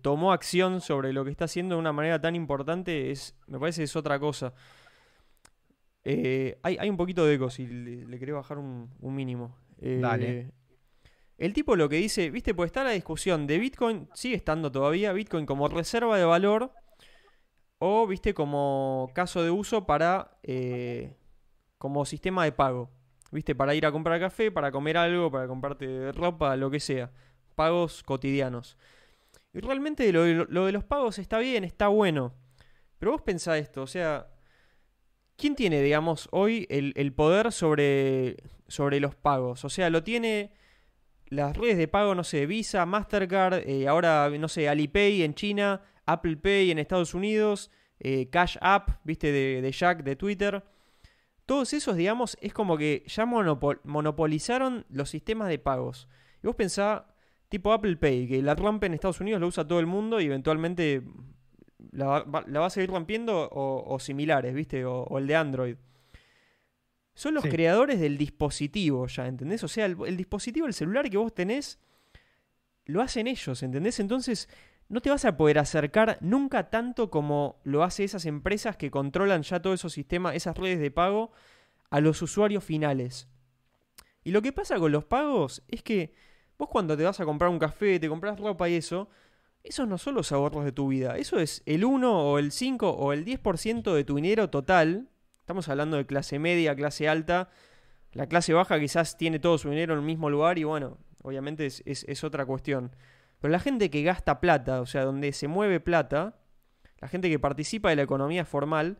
tomó 0.00 0.32
acción 0.32 0.80
sobre 0.80 1.12
lo 1.12 1.26
que 1.26 1.30
está 1.30 1.44
haciendo 1.44 1.74
de 1.74 1.80
una 1.80 1.92
manera 1.92 2.18
tan 2.18 2.34
importante 2.34 3.10
es, 3.10 3.36
me 3.46 3.58
parece 3.58 3.82
es 3.82 3.94
otra 3.94 4.18
cosa. 4.18 4.54
Eh, 6.04 6.58
hay, 6.62 6.88
un 6.88 6.96
poquito 6.96 7.26
de 7.26 7.34
eco, 7.34 7.50
si 7.50 7.66
le, 7.66 8.18
quería 8.18 8.34
bajar 8.34 8.56
un, 8.56 8.88
mínimo. 9.02 9.54
Eh, 9.80 9.98
Dale. 10.00 10.52
El 11.36 11.52
tipo 11.52 11.76
lo 11.76 11.88
que 11.88 11.96
dice, 11.96 12.30
viste, 12.30 12.54
pues 12.54 12.68
está 12.68 12.82
la 12.82 12.90
discusión 12.90 13.46
de 13.46 13.58
Bitcoin, 13.58 14.08
sigue 14.12 14.34
estando 14.34 14.72
todavía, 14.72 15.12
Bitcoin 15.12 15.46
como 15.46 15.68
reserva 15.68 16.18
de 16.18 16.24
valor 16.24 16.72
o, 17.78 18.06
viste, 18.06 18.34
como 18.34 19.10
caso 19.14 19.42
de 19.42 19.50
uso 19.50 19.86
para, 19.86 20.36
eh, 20.42 21.16
como 21.78 22.04
sistema 22.04 22.44
de 22.44 22.52
pago. 22.52 22.90
¿Viste? 23.30 23.54
Para 23.54 23.74
ir 23.74 23.84
a 23.86 23.92
comprar 23.92 24.18
café, 24.20 24.50
para 24.50 24.72
comer 24.72 24.96
algo, 24.96 25.30
para 25.30 25.46
comprarte 25.46 26.12
ropa, 26.12 26.56
lo 26.56 26.70
que 26.70 26.80
sea. 26.80 27.12
Pagos 27.54 28.02
cotidianos. 28.02 28.78
Y 29.52 29.60
realmente 29.60 30.10
lo, 30.12 30.24
de 30.24 30.72
los 30.72 30.84
pagos 30.84 31.18
está 31.18 31.38
bien, 31.38 31.64
está 31.64 31.88
bueno. 31.88 32.34
Pero 32.98 33.12
vos 33.12 33.22
pensá 33.22 33.58
esto, 33.58 33.82
o 33.82 33.86
sea, 33.86 34.28
¿quién 35.36 35.54
tiene, 35.54 35.82
digamos, 35.82 36.28
hoy 36.32 36.66
el, 36.68 37.12
poder 37.12 37.52
sobre, 37.52 38.36
sobre 38.68 39.00
los 39.00 39.14
pagos? 39.14 39.64
O 39.64 39.68
sea, 39.68 39.90
lo 39.90 40.02
tiene 40.02 40.52
las 41.26 41.56
redes 41.56 41.76
de 41.76 41.88
pago, 41.88 42.14
no 42.14 42.24
sé, 42.24 42.46
Visa, 42.46 42.86
Mastercard, 42.86 43.68
eh, 43.68 43.88
ahora, 43.88 44.30
no 44.30 44.48
sé, 44.48 44.68
Alipay 44.68 45.22
en 45.22 45.34
China, 45.34 45.82
Apple 46.06 46.36
Pay 46.36 46.70
en 46.70 46.78
Estados 46.78 47.14
Unidos, 47.14 47.70
eh, 48.00 48.28
Cash 48.30 48.56
App, 48.60 49.00
viste, 49.04 49.32
de, 49.32 49.70
Jack 49.72 50.02
de 50.04 50.16
Twitter. 50.16 50.64
Todos 51.46 51.72
esos, 51.72 51.96
digamos, 51.96 52.36
es 52.40 52.52
como 52.52 52.76
que 52.76 53.04
ya 53.06 53.26
monopolizaron 53.26 54.86
los 54.90 55.10
sistemas 55.10 55.48
de 55.48 55.58
pagos. 55.58 56.08
Y 56.42 56.46
vos 56.46 56.56
pensá, 56.56 57.06
tipo 57.48 57.72
Apple 57.72 57.96
Pay, 57.96 58.28
que 58.28 58.42
la 58.42 58.54
rompe 58.54 58.86
en 58.86 58.94
Estados 58.94 59.20
Unidos, 59.20 59.40
lo 59.40 59.46
usa 59.46 59.66
todo 59.66 59.80
el 59.80 59.86
mundo 59.86 60.20
y 60.20 60.26
eventualmente 60.26 61.02
la, 61.92 62.22
va 62.22 62.66
a 62.66 62.70
seguir 62.70 62.90
rompiendo 62.90 63.48
o, 63.50 63.98
similares, 63.98 64.54
¿viste? 64.54 64.84
O, 64.84 65.18
el 65.18 65.26
de 65.26 65.36
Android. 65.36 65.76
Son 67.18 67.34
los 67.34 67.42
creadores 67.42 67.98
del 67.98 68.16
dispositivo 68.16 69.08
ya, 69.08 69.26
¿entendés? 69.26 69.64
O 69.64 69.68
sea, 69.68 69.86
el, 69.86 69.96
el 70.06 70.16
dispositivo, 70.16 70.68
el 70.68 70.72
celular 70.72 71.10
que 71.10 71.16
vos 71.16 71.34
tenés, 71.34 71.80
lo 72.84 73.02
hacen 73.02 73.26
ellos, 73.26 73.60
¿entendés? 73.64 73.98
Entonces, 73.98 74.48
no 74.88 75.00
te 75.00 75.10
vas 75.10 75.24
a 75.24 75.36
poder 75.36 75.58
acercar 75.58 76.18
nunca 76.20 76.70
tanto 76.70 77.10
como 77.10 77.60
lo 77.64 77.82
hace 77.82 78.04
esas 78.04 78.24
empresas 78.24 78.76
que 78.76 78.92
controlan 78.92 79.42
ya 79.42 79.60
todos 79.60 79.80
esos 79.80 79.94
sistemas, 79.94 80.36
esas 80.36 80.56
redes 80.56 80.78
de 80.78 80.92
pago, 80.92 81.32
a 81.90 81.98
los 81.98 82.22
usuarios 82.22 82.62
finales. 82.62 83.26
Y 84.22 84.30
lo 84.30 84.40
que 84.40 84.52
pasa 84.52 84.78
con 84.78 84.92
los 84.92 85.04
pagos 85.04 85.64
es 85.66 85.82
que 85.82 86.14
vos 86.56 86.68
cuando 86.68 86.96
te 86.96 87.02
vas 87.02 87.18
a 87.18 87.24
comprar 87.24 87.50
un 87.50 87.58
café, 87.58 87.98
te 87.98 88.08
compras 88.08 88.38
ropa 88.38 88.68
y 88.68 88.76
eso, 88.76 89.08
esos 89.64 89.88
no 89.88 89.98
son 89.98 90.14
los 90.14 90.30
ahorros 90.30 90.64
de 90.64 90.70
tu 90.70 90.86
vida, 90.86 91.16
eso 91.16 91.40
es 91.40 91.64
el 91.66 91.84
1 91.84 92.30
o 92.30 92.38
el 92.38 92.52
5 92.52 92.90
o 92.90 93.12
el 93.12 93.24
10% 93.24 93.92
de 93.92 94.04
tu 94.04 94.14
dinero 94.14 94.50
total. 94.50 95.08
Estamos 95.48 95.70
hablando 95.70 95.96
de 95.96 96.04
clase 96.04 96.38
media, 96.38 96.76
clase 96.76 97.08
alta. 97.08 97.48
La 98.12 98.26
clase 98.26 98.52
baja 98.52 98.78
quizás 98.78 99.16
tiene 99.16 99.38
todo 99.38 99.56
su 99.56 99.70
dinero 99.70 99.94
en 99.94 100.00
el 100.00 100.04
mismo 100.04 100.28
lugar 100.28 100.58
y 100.58 100.64
bueno, 100.64 100.98
obviamente 101.22 101.64
es, 101.64 101.82
es 101.86 102.22
otra 102.22 102.44
cuestión. 102.44 102.94
Pero 103.40 103.50
la 103.50 103.58
gente 103.58 103.88
que 103.88 104.02
gasta 104.02 104.40
plata, 104.40 104.82
o 104.82 104.84
sea, 104.84 105.04
donde 105.04 105.32
se 105.32 105.48
mueve 105.48 105.80
plata, 105.80 106.36
la 107.00 107.08
gente 107.08 107.30
que 107.30 107.38
participa 107.38 107.88
de 107.88 107.96
la 107.96 108.02
economía 108.02 108.44
formal, 108.44 108.98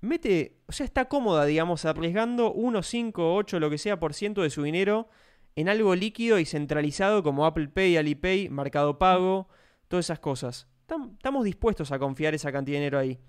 mete, 0.00 0.58
o 0.66 0.72
sea, 0.72 0.84
está 0.84 1.04
cómoda, 1.04 1.44
digamos, 1.44 1.84
arriesgando 1.84 2.52
1, 2.52 2.82
5, 2.82 3.36
8, 3.36 3.60
lo 3.60 3.70
que 3.70 3.78
sea 3.78 4.00
por 4.00 4.14
ciento 4.14 4.42
de 4.42 4.50
su 4.50 4.64
dinero 4.64 5.10
en 5.54 5.68
algo 5.68 5.94
líquido 5.94 6.40
y 6.40 6.44
centralizado 6.44 7.22
como 7.22 7.46
Apple 7.46 7.68
Pay, 7.68 7.98
Alipay, 7.98 8.48
Mercado 8.48 8.98
Pago, 8.98 9.46
todas 9.86 10.06
esas 10.06 10.18
cosas. 10.18 10.66
Estamos 10.80 11.44
dispuestos 11.44 11.92
a 11.92 12.00
confiar 12.00 12.34
esa 12.34 12.50
cantidad 12.50 12.78
de 12.78 12.80
dinero 12.80 12.98
ahí. 12.98 13.20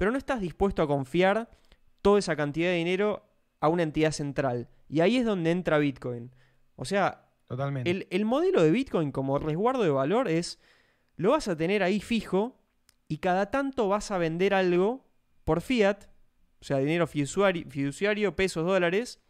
Pero 0.00 0.10
no 0.12 0.16
estás 0.16 0.40
dispuesto 0.40 0.80
a 0.80 0.86
confiar 0.86 1.50
toda 2.00 2.18
esa 2.18 2.34
cantidad 2.34 2.70
de 2.70 2.76
dinero 2.76 3.22
a 3.60 3.68
una 3.68 3.82
entidad 3.82 4.12
central. 4.12 4.70
Y 4.88 5.00
ahí 5.00 5.18
es 5.18 5.26
donde 5.26 5.50
entra 5.50 5.76
Bitcoin. 5.76 6.34
O 6.76 6.86
sea, 6.86 7.28
Totalmente. 7.48 7.90
El, 7.90 8.06
el 8.08 8.24
modelo 8.24 8.62
de 8.62 8.70
Bitcoin 8.70 9.12
como 9.12 9.38
resguardo 9.38 9.82
de 9.82 9.90
valor 9.90 10.26
es, 10.26 10.58
lo 11.16 11.32
vas 11.32 11.48
a 11.48 11.56
tener 11.58 11.82
ahí 11.82 12.00
fijo 12.00 12.56
y 13.08 13.18
cada 13.18 13.50
tanto 13.50 13.88
vas 13.88 14.10
a 14.10 14.16
vender 14.16 14.54
algo 14.54 15.04
por 15.44 15.60
fiat, 15.60 16.04
o 16.62 16.64
sea, 16.64 16.78
dinero 16.78 17.06
fiduciario, 17.06 17.68
fiduciario 17.68 18.34
pesos, 18.34 18.64
dólares, 18.64 19.20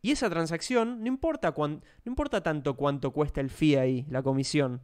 y 0.00 0.12
esa 0.12 0.30
transacción 0.30 1.00
no 1.02 1.08
importa, 1.08 1.52
no 1.58 1.80
importa 2.06 2.42
tanto 2.42 2.74
cuánto 2.74 3.10
cuesta 3.10 3.42
el 3.42 3.50
fee 3.50 3.76
ahí, 3.76 4.06
la 4.08 4.22
comisión, 4.22 4.80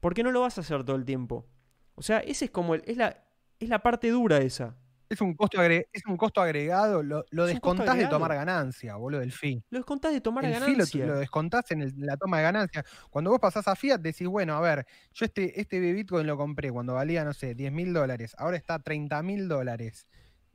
porque 0.00 0.24
no 0.24 0.32
lo 0.32 0.40
vas 0.40 0.58
a 0.58 0.62
hacer 0.62 0.82
todo 0.82 0.96
el 0.96 1.04
tiempo. 1.04 1.46
O 1.94 2.02
sea, 2.02 2.18
ese 2.18 2.46
es 2.46 2.50
como 2.50 2.74
el- 2.74 2.82
es 2.86 2.96
la, 2.96 3.22
es 3.58 3.68
la 3.68 3.78
parte 3.80 4.10
dura 4.10 4.38
esa. 4.38 4.76
Es 5.10 5.22
un 5.22 5.34
costo, 5.34 5.58
agre- 5.58 5.86
es 5.90 6.04
un 6.04 6.18
costo 6.18 6.42
agregado, 6.42 7.02
lo, 7.02 7.24
lo 7.30 7.46
descontás 7.46 7.96
de 7.96 8.06
tomar 8.08 8.34
ganancia, 8.34 8.94
boludo, 8.96 9.20
del 9.20 9.32
fee. 9.32 9.64
Lo 9.70 9.78
descontás 9.78 10.12
de 10.12 10.20
tomar 10.20 10.44
el 10.44 10.52
fee 10.52 10.60
lo, 10.60 10.66
ganancia. 10.72 11.06
lo 11.06 11.18
descontás 11.18 11.70
en 11.70 11.80
el- 11.80 11.94
la 11.96 12.18
toma 12.18 12.36
de 12.36 12.42
ganancia. 12.42 12.84
Cuando 13.08 13.30
vos 13.30 13.40
pasás 13.40 13.66
a 13.68 13.74
Fiat, 13.74 14.00
decís, 14.00 14.28
bueno, 14.28 14.54
a 14.54 14.60
ver, 14.60 14.86
yo 15.14 15.24
este, 15.24 15.58
este 15.58 15.80
Bitcoin 15.80 16.26
lo 16.26 16.36
compré 16.36 16.70
cuando 16.70 16.92
valía, 16.92 17.24
no 17.24 17.32
sé, 17.32 17.54
10 17.54 17.72
mil 17.72 17.94
dólares, 17.94 18.34
ahora 18.36 18.58
está 18.58 18.78
30 18.80 19.22
mil 19.22 19.48
dólares. 19.48 20.06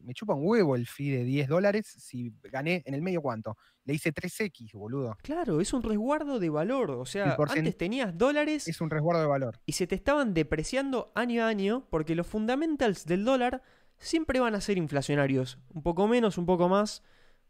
Me 0.04 0.14
chupa 0.14 0.34
un 0.34 0.46
huevo 0.46 0.76
el 0.76 0.86
fee 0.88 1.12
de 1.12 1.24
10 1.24 1.48
dólares 1.48 1.88
si 1.88 2.34
gané 2.44 2.84
en 2.86 2.94
el 2.94 3.02
medio 3.02 3.22
cuánto. 3.22 3.58
Le 3.86 3.94
hice 3.94 4.14
3X, 4.14 4.74
boludo. 4.74 5.18
Claro, 5.24 5.60
es 5.62 5.74
un 5.74 5.84
resguardo 5.84 6.40
de 6.40 6.50
valor. 6.50 6.92
O 6.92 7.06
sea, 7.06 7.36
antes 7.60 7.78
tenías 7.78 8.18
dólares 8.18 8.68
Es 8.68 8.80
un 8.82 8.90
resguardo 8.90 9.22
de 9.22 9.28
valor. 9.28 9.60
y 9.66 9.74
se 9.74 9.88
te 9.88 9.96
estaban 9.96 10.34
depreciando 10.34 11.12
año 11.16 11.44
a 11.44 11.48
año 11.48 11.88
porque 11.90 12.16
los 12.16 12.28
fundamentals 12.28 13.06
del 13.06 13.26
dólar 13.26 13.62
siempre 13.98 14.40
van 14.40 14.56
a 14.56 14.62
ser 14.62 14.78
inflacionarios. 14.78 15.58
Un 15.74 15.84
poco 15.84 16.08
menos, 16.08 16.38
un 16.38 16.46
poco 16.46 16.68
más, 16.70 17.04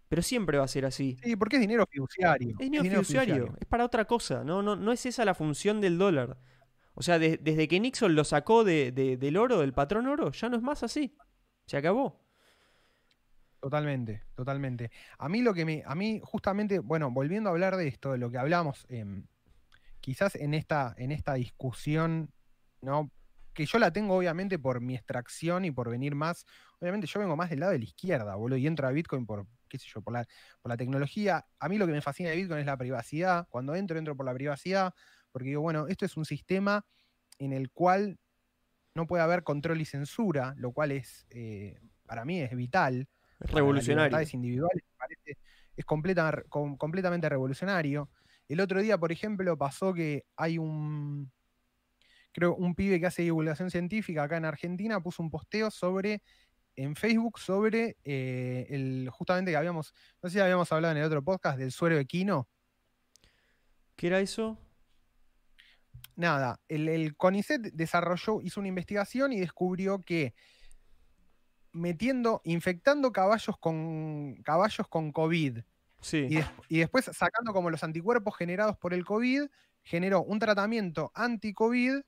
pero 0.10 0.22
siempre 0.22 0.58
va 0.58 0.64
a 0.66 0.68
ser 0.68 0.86
así. 0.86 1.18
Sí, 1.24 1.36
porque 1.36 1.56
es 1.58 1.62
dinero 1.62 1.86
fiduciario. 1.90 2.50
Es 2.52 2.58
dinero 2.58 2.84
fiduciario, 2.84 3.56
es 3.60 3.66
para 3.68 3.86
otra 3.86 4.06
cosa, 4.06 4.44
no, 4.44 4.62
no, 4.62 4.76
no 4.76 4.92
es 4.92 5.06
esa 5.06 5.26
la 5.26 5.34
función 5.34 5.82
del 5.82 5.98
dólar. 5.98 6.38
O 6.96 7.02
sea, 7.02 7.18
de- 7.18 7.38
desde 7.42 7.68
que 7.68 7.80
Nixon 7.80 8.14
lo 8.16 8.24
sacó 8.24 8.64
de- 8.64 8.92
de- 8.92 9.18
del 9.18 9.38
oro, 9.38 9.60
del 9.62 9.74
patrón 9.74 10.06
oro, 10.08 10.32
ya 10.32 10.50
no 10.50 10.58
es 10.58 10.62
más 10.62 10.84
así. 10.84 11.16
Se 11.66 11.78
acabó. 11.78 12.23
Totalmente, 13.64 14.24
totalmente. 14.36 14.92
A 15.18 15.30
mí 15.30 15.42
lo 15.42 15.54
que 15.54 15.64
me, 15.64 15.84
a 15.86 15.96
mí 15.96 16.20
justamente, 16.22 16.80
bueno, 16.80 17.10
volviendo 17.12 17.50
a 17.50 17.54
hablar 17.54 17.78
de 17.78 17.88
esto, 17.88 18.12
de 18.12 18.18
lo 18.18 18.30
que 18.30 18.38
hablamos, 18.38 18.86
em, 18.90 19.26
quizás 20.02 20.36
en 20.36 20.54
esta, 20.54 20.94
en 20.98 21.14
esta 21.14 21.36
discusión, 21.36 22.34
¿no? 22.82 23.12
Que 23.54 23.66
yo 23.66 23.80
la 23.80 23.94
tengo 23.94 24.18
obviamente 24.18 24.60
por 24.60 24.82
mi 24.82 24.96
extracción 24.96 25.66
y 25.66 25.72
por 25.72 25.90
venir 25.90 26.16
más, 26.16 26.46
obviamente 26.82 27.08
yo 27.08 27.22
vengo 27.22 27.38
más 27.38 27.52
del 27.52 27.62
lado 27.62 27.72
de 27.72 27.80
la 27.80 27.86
izquierda, 27.86 28.36
boludo, 28.36 28.58
y 28.58 28.68
entro 28.68 28.86
a 28.88 28.92
Bitcoin 28.92 29.26
por, 29.26 29.48
qué 29.70 29.80
sé 29.80 29.88
yo, 29.94 30.02
por 30.02 30.14
la, 30.14 30.28
por 30.62 30.70
la 30.70 30.78
tecnología. 30.78 31.48
A 31.60 31.70
mí 31.70 31.78
lo 31.78 31.88
que 31.88 31.94
me 31.94 32.02
fascina 32.02 32.32
de 32.32 32.36
Bitcoin 32.38 32.60
es 32.60 32.66
la 32.66 32.78
privacidad. 32.78 33.48
Cuando 33.50 33.76
entro, 33.76 33.98
entro 33.98 34.18
por 34.18 34.26
la 34.26 34.34
privacidad, 34.34 34.94
porque 35.32 35.50
digo, 35.50 35.62
bueno, 35.62 35.88
esto 35.88 36.06
es 36.06 36.18
un 36.18 36.26
sistema 36.26 36.86
en 37.40 37.54
el 37.54 37.72
cual 37.72 38.20
no 38.96 39.08
puede 39.08 39.24
haber 39.24 39.44
control 39.44 39.82
y 39.82 39.86
censura, 39.86 40.54
lo 40.58 40.74
cual 40.74 40.92
es, 40.92 41.26
eh, 41.30 41.80
para 42.06 42.26
mí 42.26 42.42
es 42.42 42.56
vital 42.56 43.08
revolucionario. 43.52 44.10
libertades 44.10 44.34
individuales, 44.34 44.84
parece, 44.98 45.38
es 45.76 45.86
completa- 45.86 46.44
com- 46.50 46.78
completamente 46.78 47.28
revolucionario. 47.30 48.10
El 48.48 48.60
otro 48.60 48.82
día, 48.82 48.98
por 48.98 49.12
ejemplo, 49.12 49.58
pasó 49.58 49.94
que 49.94 50.26
hay 50.36 50.58
un, 50.58 51.32
creo, 52.32 52.56
un 52.56 52.76
pibe 52.76 53.00
que 53.00 53.06
hace 53.06 53.22
divulgación 53.24 53.72
científica 53.72 54.24
acá 54.24 54.38
en 54.38 54.46
Argentina, 54.46 55.00
puso 55.02 55.24
un 55.24 55.30
posteo 55.30 55.72
sobre, 55.72 56.22
en 56.76 56.96
Facebook, 56.96 57.40
sobre 57.40 57.98
eh, 58.04 58.68
el, 58.70 59.10
justamente 59.12 59.52
que 59.52 59.58
habíamos, 59.58 59.94
no 60.22 60.30
sé 60.30 60.34
si 60.36 60.40
habíamos 60.40 60.72
hablado 60.72 60.92
en 60.92 60.98
el 61.00 61.06
otro 61.06 61.24
podcast 61.24 61.58
del 61.58 61.72
suero 61.72 61.98
equino. 61.98 62.48
¿Qué 63.96 64.08
era 64.08 64.20
eso? 64.20 64.58
Nada, 66.16 66.60
el, 66.68 66.90
el 66.90 67.16
CONICET 67.16 67.62
desarrolló, 67.74 68.42
hizo 68.42 68.60
una 68.60 68.70
investigación 68.70 69.34
y 69.34 69.40
descubrió 69.40 70.00
que 70.00 70.36
metiendo, 71.74 72.42
infectando 72.46 73.12
caballos 73.12 73.58
con, 73.60 74.42
caballos 74.44 74.88
con 74.88 75.12
COVID 75.12 75.60
Sí. 76.02 76.28
y, 76.30 76.36
des- 76.36 76.52
y 76.70 76.80
después 76.80 77.06
sacando 77.14 77.54
como 77.54 77.70
los 77.70 77.84
anticuerpos 77.84 78.36
generados 78.38 78.78
por 78.78 78.94
el 78.94 79.04
COVID, 79.06 79.44
generó 79.84 80.24
un 80.24 80.40
tratamiento 80.40 81.12
anti-COVID 81.16 82.02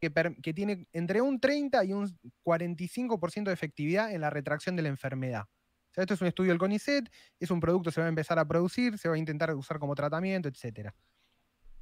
que 0.00 0.54
tiene 0.54 0.86
entre 0.92 1.20
un 1.20 1.40
30 1.40 1.84
y 1.84 1.92
un 1.92 2.16
45% 2.44 3.44
de 3.44 3.52
efectividad 3.52 4.12
en 4.12 4.20
la 4.20 4.30
retracción 4.30 4.76
de 4.76 4.82
la 4.82 4.88
enfermedad. 4.88 5.42
O 5.90 5.94
sea, 5.94 6.02
esto 6.02 6.14
es 6.14 6.20
un 6.20 6.28
estudio 6.28 6.50
del 6.50 6.58
CONICET, 6.58 7.10
es 7.40 7.50
un 7.50 7.58
producto 7.58 7.90
que 7.90 7.94
se 7.94 8.00
va 8.00 8.06
a 8.06 8.08
empezar 8.08 8.38
a 8.38 8.46
producir, 8.46 8.96
se 8.98 9.08
va 9.08 9.16
a 9.16 9.18
intentar 9.18 9.52
usar 9.54 9.78
como 9.80 9.94
tratamiento, 9.96 10.48
etc. 10.48 10.90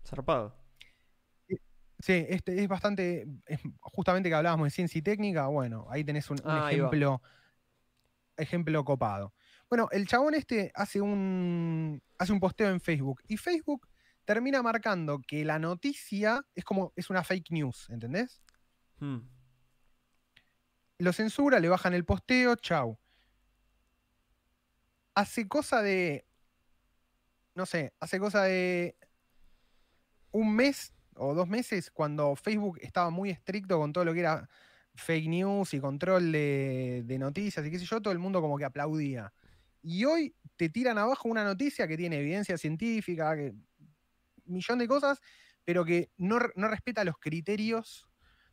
Zarpado. 0.04 0.54
Sí, 1.98 2.26
este 2.28 2.62
es 2.62 2.68
bastante, 2.68 3.26
es 3.46 3.60
justamente 3.80 4.28
que 4.28 4.34
hablábamos 4.34 4.66
de 4.66 4.70
ciencia 4.70 4.98
y 4.98 5.02
técnica, 5.02 5.46
bueno, 5.46 5.86
ahí 5.90 6.04
tenés 6.04 6.28
un, 6.30 6.38
un 6.44 6.50
Ah, 6.50 6.70
ejemplo, 6.70 7.22
ejemplo 8.36 8.84
copado. 8.84 9.32
Bueno, 9.68 9.88
el 9.90 10.06
chabón 10.06 10.34
este 10.34 10.70
hace 10.74 11.00
un, 11.00 12.02
hace 12.18 12.32
un 12.32 12.40
posteo 12.40 12.68
en 12.68 12.80
Facebook 12.80 13.22
y 13.26 13.36
Facebook 13.36 13.88
termina 14.24 14.62
marcando 14.62 15.20
que 15.26 15.44
la 15.44 15.58
noticia 15.58 16.44
es 16.54 16.64
como, 16.64 16.92
es 16.96 17.10
una 17.10 17.24
fake 17.24 17.50
news, 17.50 17.88
¿entendés? 17.90 18.42
Hmm. 18.98 19.20
Lo 20.98 21.12
censura, 21.12 21.60
le 21.60 21.68
bajan 21.68 21.94
el 21.94 22.04
posteo, 22.04 22.56
chau. 22.56 22.98
Hace 25.14 25.48
cosa 25.48 25.80
de, 25.82 26.26
no 27.54 27.64
sé, 27.64 27.94
hace 28.00 28.18
cosa 28.18 28.42
de 28.42 28.96
un 30.30 30.54
mes 30.54 30.92
o 31.16 31.34
dos 31.34 31.48
meses 31.48 31.90
cuando 31.90 32.34
Facebook 32.36 32.78
estaba 32.82 33.10
muy 33.10 33.30
estricto 33.30 33.78
con 33.78 33.92
todo 33.92 34.04
lo 34.04 34.12
que 34.14 34.20
era 34.20 34.48
fake 34.94 35.28
news 35.28 35.74
y 35.74 35.80
control 35.80 36.32
de, 36.32 37.02
de 37.04 37.18
noticias 37.18 37.64
y 37.66 37.70
qué 37.70 37.78
sé 37.78 37.84
yo, 37.84 38.00
todo 38.00 38.12
el 38.12 38.18
mundo 38.18 38.40
como 38.40 38.56
que 38.58 38.64
aplaudía. 38.64 39.32
Y 39.82 40.04
hoy 40.04 40.34
te 40.56 40.68
tiran 40.68 40.98
abajo 40.98 41.28
una 41.28 41.44
noticia 41.44 41.86
que 41.86 41.96
tiene 41.96 42.18
evidencia 42.18 42.56
científica, 42.58 43.36
que 43.36 43.54
millón 44.46 44.78
de 44.78 44.88
cosas, 44.88 45.20
pero 45.64 45.84
que 45.84 46.10
no, 46.16 46.38
no 46.54 46.68
respeta 46.68 47.04
los 47.04 47.16
criterios 47.18 48.08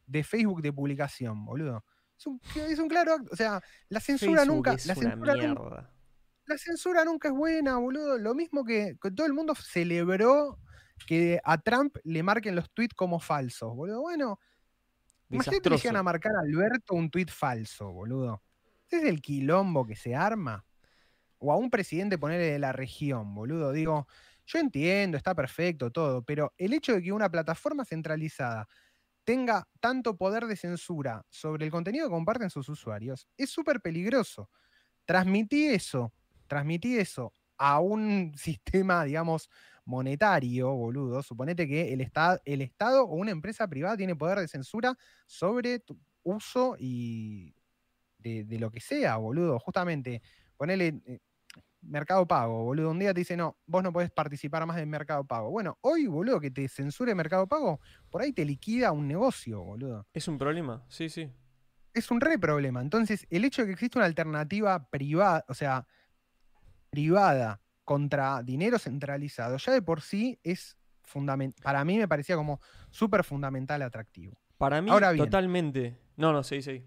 de 0.05 0.23
Facebook 0.23 0.61
de 0.61 0.73
publicación, 0.73 1.45
boludo. 1.45 1.85
Es 2.17 2.27
un, 2.27 2.41
es 2.55 2.79
un 2.79 2.87
claro 2.89 3.13
acto. 3.13 3.29
O 3.31 3.35
sea, 3.35 3.61
la 3.89 3.99
censura 3.99 4.41
Facebook 4.41 4.55
nunca. 4.55 4.73
es 4.73 4.85
La 4.85 4.93
una 4.93 5.09
censura, 5.11 5.33
nun- 5.35 5.39
mierda. 5.59 5.93
la 6.45 6.57
censura 6.57 7.05
nunca 7.05 7.27
es 7.29 7.33
buena, 7.33 7.77
boludo. 7.77 8.17
Lo 8.17 8.35
mismo 8.35 8.63
que, 8.65 8.97
que 9.01 9.11
todo 9.11 9.25
el 9.25 9.33
mundo 9.33 9.55
celebró 9.55 10.59
que 11.05 11.39
a 11.43 11.57
Trump 11.57 11.97
le 12.03 12.23
marquen 12.23 12.55
los 12.55 12.71
tweets 12.71 12.93
como 12.93 13.19
falsos, 13.19 13.75
boludo. 13.75 14.01
Bueno, 14.01 14.39
imagínate 15.29 15.61
que 15.61 15.69
le 15.69 15.77
llegan 15.77 15.97
a 15.97 16.03
marcar 16.03 16.35
a 16.35 16.41
Alberto 16.41 16.93
un 16.93 17.09
tweet 17.09 17.27
falso, 17.27 17.91
boludo. 17.91 18.41
Es 18.89 19.03
el 19.03 19.21
quilombo 19.21 19.85
que 19.85 19.95
se 19.95 20.15
arma. 20.15 20.65
O 21.39 21.51
a 21.51 21.57
un 21.57 21.69
presidente 21.69 22.17
ponerle 22.17 22.51
de 22.51 22.59
la 22.59 22.71
región, 22.71 23.35
boludo. 23.35 23.71
Digo, 23.73 24.07
yo 24.45 24.59
entiendo, 24.59 25.17
está 25.17 25.35
perfecto 25.35 25.91
todo, 25.91 26.23
pero 26.23 26.53
el 26.57 26.73
hecho 26.73 26.93
de 26.93 27.01
que 27.01 27.11
una 27.11 27.29
plataforma 27.29 27.85
centralizada 27.85 28.67
tenga 29.23 29.67
tanto 29.79 30.17
poder 30.17 30.45
de 30.47 30.55
censura 30.55 31.25
sobre 31.29 31.65
el 31.65 31.71
contenido 31.71 32.07
que 32.07 32.13
comparten 32.13 32.49
sus 32.49 32.67
usuarios 32.69 33.27
es 33.37 33.49
súper 33.49 33.81
peligroso. 33.81 34.49
Transmití 35.05 35.65
eso, 35.65 36.13
transmití 36.47 36.97
eso 36.97 37.33
a 37.57 37.79
un 37.79 38.33
sistema, 38.37 39.03
digamos, 39.03 39.49
monetario, 39.85 40.71
boludo. 40.73 41.21
Suponete 41.23 41.67
que 41.67 41.93
el, 41.93 42.01
esta- 42.01 42.41
el 42.45 42.61
Estado 42.61 43.03
o 43.05 43.15
una 43.15 43.31
empresa 43.31 43.67
privada 43.67 43.97
tiene 43.97 44.15
poder 44.15 44.39
de 44.39 44.47
censura 44.47 44.95
sobre 45.25 45.79
tu 45.79 45.99
uso 46.23 46.75
y 46.79 47.53
de, 48.17 48.45
de 48.45 48.59
lo 48.59 48.71
que 48.71 48.79
sea, 48.79 49.17
boludo. 49.17 49.59
Justamente, 49.59 50.21
ponele 50.55 51.01
eh, 51.05 51.19
Mercado 51.81 52.25
Pago, 52.25 52.63
boludo. 52.63 52.91
Un 52.91 52.99
día 52.99 53.13
te 53.13 53.19
dice, 53.21 53.35
no, 53.35 53.57
vos 53.65 53.83
no 53.83 53.91
podés 53.91 54.09
participar 54.09 54.65
más 54.65 54.77
del 54.77 54.87
Mercado 54.87 55.25
Pago. 55.25 55.49
Bueno, 55.51 55.77
hoy, 55.81 56.07
boludo, 56.07 56.39
que 56.39 56.49
te 56.49 56.67
censure 56.69 57.13
Mercado 57.13 57.45
Pago, 57.47 57.81
por 58.09 58.21
ahí 58.21 58.31
te 58.31 58.45
liquida 58.45 58.91
un 58.93 59.07
negocio, 59.07 59.61
boludo. 59.61 60.07
¿Es 60.13 60.27
un 60.29 60.37
problema? 60.37 60.85
Sí, 60.87 61.09
sí. 61.09 61.29
Es 61.93 62.09
un 62.09 62.21
re 62.21 62.39
problema. 62.39 62.81
Entonces, 62.81 63.27
el 63.29 63.43
hecho 63.45 63.61
de 63.63 63.67
que 63.67 63.73
exista 63.73 63.99
una 63.99 64.05
alternativa 64.07 64.89
privada, 64.89 65.43
o 65.49 65.53
sea, 65.53 65.85
privada 66.89 67.61
contra 67.83 68.41
dinero 68.43 68.79
centralizado, 68.79 69.57
ya 69.57 69.71
de 69.73 69.81
por 69.81 70.01
sí 70.01 70.39
es 70.43 70.77
fundamental. 71.03 71.61
Para 71.63 71.83
mí 71.85 71.97
me 71.97 72.07
parecía 72.07 72.35
como 72.35 72.59
súper 72.91 73.23
fundamental 73.23 73.81
atractivo. 73.81 74.39
Para 74.57 74.81
mí, 74.81 74.89
Ahora 74.89 75.11
bien. 75.11 75.25
totalmente. 75.25 75.97
No, 76.15 76.31
no, 76.31 76.43
sí, 76.43 76.61
sí. 76.61 76.85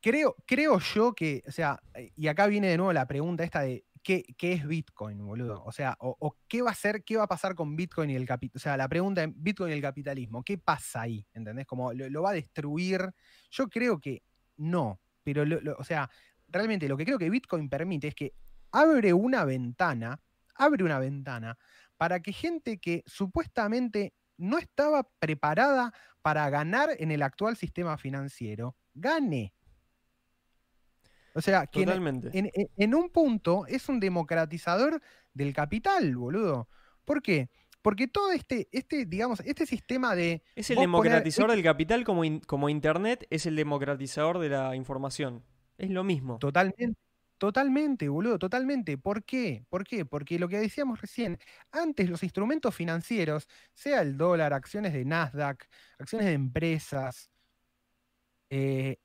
Creo, 0.00 0.36
creo 0.46 0.78
yo 0.78 1.12
que, 1.14 1.42
o 1.46 1.50
sea, 1.50 1.80
y 2.14 2.28
acá 2.28 2.46
viene 2.46 2.68
de 2.68 2.76
nuevo 2.76 2.92
la 2.92 3.06
pregunta 3.08 3.42
esta 3.42 3.62
de 3.62 3.84
qué, 4.04 4.22
qué 4.36 4.52
es 4.52 4.66
Bitcoin, 4.66 5.18
boludo. 5.26 5.64
O 5.64 5.72
sea, 5.72 5.96
o, 5.98 6.16
o 6.20 6.36
qué 6.46 6.62
va 6.62 6.70
a 6.70 6.74
ser, 6.74 7.02
qué 7.02 7.16
va 7.16 7.24
a 7.24 7.28
pasar 7.28 7.56
con 7.56 7.74
Bitcoin 7.74 8.10
y 8.10 8.14
el 8.14 8.24
capitalismo. 8.24 8.58
O 8.58 8.60
sea, 8.62 8.76
la 8.76 8.88
pregunta 8.88 9.22
de 9.22 9.32
Bitcoin 9.34 9.70
y 9.72 9.74
el 9.74 9.82
capitalismo, 9.82 10.44
¿qué 10.44 10.56
pasa 10.56 11.02
ahí? 11.02 11.26
¿Entendés? 11.34 11.66
Como 11.66 11.92
lo, 11.92 12.08
lo 12.08 12.22
va 12.22 12.30
a 12.30 12.34
destruir. 12.34 13.10
Yo 13.50 13.68
creo 13.68 13.98
que 13.98 14.22
no. 14.58 15.00
Pero, 15.24 15.44
lo- 15.44 15.60
lo- 15.60 15.76
o 15.76 15.84
sea, 15.84 16.08
realmente 16.46 16.88
lo 16.88 16.96
que 16.96 17.04
creo 17.04 17.18
que 17.18 17.28
Bitcoin 17.28 17.68
permite 17.68 18.06
es 18.08 18.14
que 18.14 18.34
abre 18.72 19.12
una 19.12 19.44
ventana, 19.44 20.20
abre 20.54 20.84
una 20.84 20.98
ventana 20.98 21.56
para 21.96 22.20
que 22.20 22.32
gente 22.32 22.78
que 22.78 23.02
supuestamente 23.06 24.12
no 24.36 24.58
estaba 24.58 25.08
preparada 25.18 25.92
para 26.22 26.48
ganar 26.50 26.90
en 26.98 27.10
el 27.10 27.22
actual 27.22 27.56
sistema 27.56 27.96
financiero, 27.98 28.76
gane. 28.94 29.52
O 31.34 31.40
sea, 31.40 31.66
que 31.66 31.80
en- 31.80 31.86
Totalmente. 31.86 32.30
en, 32.36 32.50
en- 32.54 32.68
en 32.76 32.94
un 32.94 33.10
punto 33.10 33.66
es 33.66 33.88
un 33.88 34.00
democratizador 34.00 35.00
del 35.34 35.52
capital, 35.52 36.16
boludo. 36.16 36.68
¿Por 37.04 37.22
qué? 37.22 37.48
Porque 37.82 38.08
todo 38.08 38.32
este, 38.32 38.68
este, 38.72 39.06
digamos, 39.06 39.40
este 39.40 39.64
sistema 39.64 40.14
de 40.16 40.42
Es 40.56 40.70
el 40.70 40.76
poner 40.76 40.88
democratizador 40.88 41.50
del 41.52 41.62
capital 41.62 42.04
como, 42.04 42.24
in- 42.24 42.40
como 42.40 42.68
Internet 42.68 43.26
es 43.30 43.46
el 43.46 43.54
democratizador 43.56 44.38
de 44.40 44.48
la 44.48 44.74
información. 44.74 45.44
Es 45.78 45.90
lo 45.90 46.02
mismo. 46.02 46.38
Totalmente, 46.38 46.98
totalmente, 47.38 48.08
boludo, 48.08 48.38
totalmente. 48.38 48.98
¿Por 48.98 49.24
qué? 49.24 49.64
¿Por 49.68 49.84
qué? 49.84 50.04
Porque 50.04 50.38
lo 50.38 50.48
que 50.48 50.58
decíamos 50.58 51.00
recién, 51.00 51.38
antes 51.72 52.08
los 52.10 52.22
instrumentos 52.22 52.74
financieros, 52.74 53.48
sea 53.74 54.02
el 54.02 54.16
dólar, 54.16 54.52
acciones 54.52 54.92
de 54.92 55.04
Nasdaq, 55.04 55.66
acciones 55.98 56.26
de 56.26 56.32
empresas, 56.34 57.30
eh, 58.50 58.96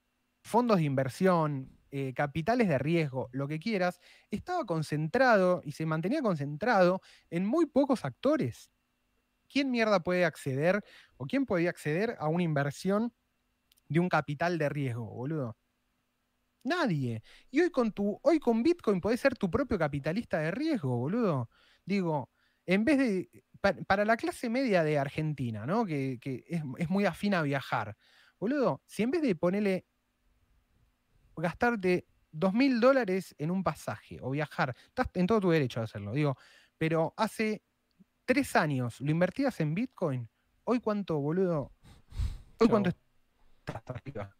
fondos 0.43 0.77
de 0.77 0.84
inversión, 0.84 1.77
eh, 1.91 2.14
capitales 2.15 2.68
de 2.68 2.77
riesgo, 2.80 3.30
lo 3.31 3.47
que 3.47 3.60
quieras, 3.60 3.99
estaba 4.31 4.65
concentrado 4.65 5.61
y 5.64 5.73
se 5.73 5.85
mantenía 5.85 6.22
concentrado 6.22 7.01
en 7.30 7.45
muy 7.45 7.65
pocos 7.68 8.03
actores. 8.05 8.72
¿Quién 9.49 9.72
mierda 9.72 10.01
puede 10.01 10.26
acceder 10.26 10.84
o 11.18 11.26
quién 11.27 11.45
podía 11.45 11.72
acceder 11.72 12.18
a 12.19 12.27
una 12.30 12.43
inversión 12.43 13.14
de 13.89 13.99
un 14.01 14.10
capital 14.10 14.57
de 14.60 14.69
riesgo, 14.69 15.05
boludo? 15.05 15.57
Nadie. 16.64 17.22
Y 17.52 17.61
hoy 17.61 17.69
con 17.69 17.91
tu, 17.91 18.19
hoy 18.23 18.40
con 18.40 18.64
Bitcoin 18.64 19.02
podés 19.02 19.19
ser 19.19 19.35
tu 19.35 19.49
propio 19.49 19.77
capitalista 19.77 20.40
de 20.40 20.52
riesgo, 20.52 20.98
boludo. 20.98 21.49
Digo, 21.85 22.30
en 22.65 22.85
vez 22.85 22.98
de. 22.98 23.44
pa- 23.60 23.73
Para, 23.88 24.06
la 24.06 24.18
clase 24.18 24.49
media 24.49 24.84
de 24.84 24.98
Argentina, 24.98 25.65
¿no? 25.65 25.85
Que, 25.85 26.19
que 26.22 26.45
es, 26.48 26.61
es 26.77 26.90
muy 26.90 27.06
afín 27.06 27.34
a 27.34 27.41
viajar. 27.41 27.95
Boludo, 28.40 28.81
si 28.85 29.03
en 29.03 29.11
vez 29.11 29.22
de 29.22 29.35
ponerle. 29.35 29.85
gastarte 31.35 32.06
dos 32.31 32.53
mil 32.53 32.80
dólares 32.80 33.35
en 33.38 33.52
un 33.52 33.64
pasaje 33.64 34.18
o 34.22 34.31
viajar, 34.31 34.76
estás 34.88 35.07
en 35.14 35.27
todo 35.27 35.40
tu 35.41 35.49
derecho 35.52 35.81
a 35.81 35.84
hacerlo, 35.84 36.14
digo. 36.14 36.38
Pero 36.77 37.14
hace 37.18 37.61
tres 38.26 38.56
años 38.56 38.99
lo 39.02 39.11
invertías 39.11 39.60
en 39.60 39.73
Bitcoin. 39.76 40.30
Hoy 40.64 40.80
cuánto, 40.80 41.19
boludo. 41.19 41.72
Hoy 42.60 42.68
cuánto 42.69 42.90
estás 42.90 43.84
arriba. 43.88 44.35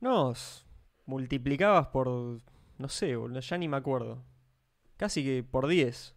No, 0.00 0.32
multiplicabas 1.10 1.88
por, 1.88 2.08
no 2.78 2.88
sé, 2.88 3.16
ya 3.40 3.58
ni 3.58 3.68
me 3.68 3.76
acuerdo. 3.76 4.22
Casi 4.96 5.24
que 5.24 5.42
por 5.44 5.68
10. 5.68 6.14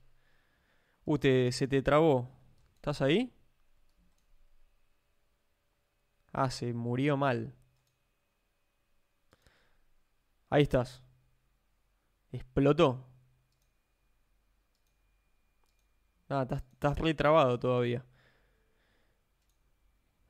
Uh, 1.05 1.17
se 1.51 1.67
te 1.67 1.81
trabó. 1.81 2.29
¿Estás 2.77 3.01
ahí? 3.01 3.31
Ah, 6.33 6.49
se 6.51 6.73
murió 6.73 7.15
mal. 7.15 7.53
Ahí 10.49 10.63
estás. 10.63 11.01
Explotó. 12.33 13.05
Ah, 16.29 16.41
estás, 16.43 16.63
estás 16.73 16.97
re 16.99 17.13
trabado 17.13 17.57
todavía. 17.59 18.05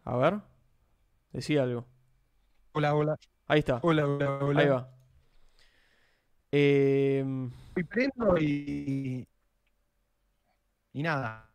A 0.06 0.16
ver. 0.18 0.42
Decía 1.34 1.64
algo. 1.64 1.86
Hola, 2.74 2.96
hola. 2.96 3.18
Ahí 3.48 3.60
está. 3.60 3.80
Hola, 3.84 4.06
hola, 4.08 4.38
hola. 4.38 4.62
Ahí 4.62 4.68
va. 4.68 4.90
Em, 6.52 7.52
y 7.76 7.84
prendo 7.84 8.38
y. 8.38 9.28
Y 10.94 11.04
nada. 11.04 11.50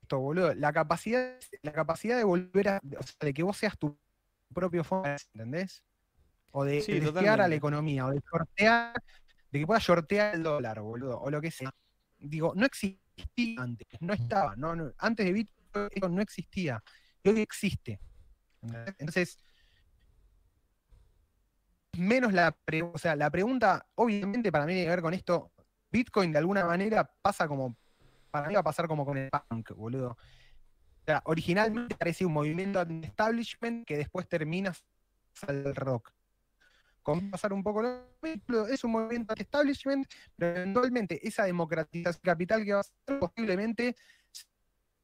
Esto, 0.00 0.20
boludo. 0.20 0.54
La 0.54 0.72
capacidad, 0.72 1.38
la 1.62 1.72
capacidad 1.72 2.16
de 2.16 2.24
volver 2.24 2.68
a. 2.68 2.80
O 2.98 3.02
sea, 3.02 3.16
de 3.20 3.34
que 3.34 3.42
vos 3.42 3.56
seas 3.56 3.76
tu 3.78 3.98
propio 4.52 4.84
fondo, 4.84 5.08
¿entendés? 5.32 5.82
O 6.52 6.64
de 6.64 6.80
Sí, 6.80 6.92
a 7.26 7.36
la 7.48 7.54
economía, 7.54 8.06
o 8.06 8.10
de 8.12 8.22
sortear, 8.30 8.94
de 9.50 9.58
que 9.58 9.66
puedas 9.66 9.82
sortear 9.82 10.36
el 10.36 10.44
dólar, 10.44 10.80
boludo, 10.80 11.20
o 11.20 11.30
lo 11.30 11.40
que 11.40 11.50
sea. 11.50 11.74
Digo, 12.18 12.52
no 12.54 12.64
existía 12.64 13.00
antes, 13.58 13.88
no 14.00 14.12
estaba, 14.14 14.54
no, 14.56 14.76
no- 14.76 14.92
antes 14.98 15.26
de 15.26 15.32
Bitcoin 15.32 16.14
no 16.14 16.22
existía, 16.22 16.80
y 17.24 17.28
hoy 17.28 17.40
existe. 17.40 17.98
¿entendés? 18.62 18.94
Entonces, 18.98 19.38
menos 21.98 22.32
la, 22.32 22.52
pre- 22.52 22.82
o 22.82 22.98
sea, 22.98 23.16
la 23.16 23.30
pregunta, 23.30 23.86
obviamente 23.94 24.50
para 24.52 24.66
mí 24.66 24.72
tiene 24.72 24.84
que 24.86 24.90
ver 24.90 25.02
con 25.02 25.14
esto, 25.14 25.52
Bitcoin 25.90 26.32
de 26.32 26.38
alguna 26.38 26.64
manera 26.64 27.04
pasa 27.22 27.46
como, 27.48 27.76
para 28.30 28.48
mí 28.48 28.54
va 28.54 28.60
a 28.60 28.64
pasar 28.64 28.88
como 28.88 29.04
con 29.04 29.16
el 29.16 29.30
punk, 29.30 29.70
boludo. 29.74 30.10
O 30.10 31.04
sea, 31.06 31.22
originalmente 31.26 31.94
parecía 31.96 32.26
un 32.26 32.32
movimiento 32.32 32.80
anti-establishment 32.80 33.86
que 33.86 33.96
después 33.98 34.26
termina 34.28 34.72
al 35.46 35.74
rock. 35.74 36.10
Con 37.02 37.30
pasar 37.30 37.52
un 37.52 37.62
poco 37.62 37.82
lo 37.82 38.16
mismo, 38.22 38.66
es 38.66 38.82
un 38.82 38.92
movimiento 38.92 39.32
anti-establishment, 39.32 40.06
pero 40.36 40.56
eventualmente 40.62 41.26
esa 41.28 41.44
democratización 41.44 42.22
capital 42.22 42.64
que 42.64 42.72
va 42.72 42.80
a 42.80 42.82
ser 42.84 43.18
posiblemente 43.20 43.94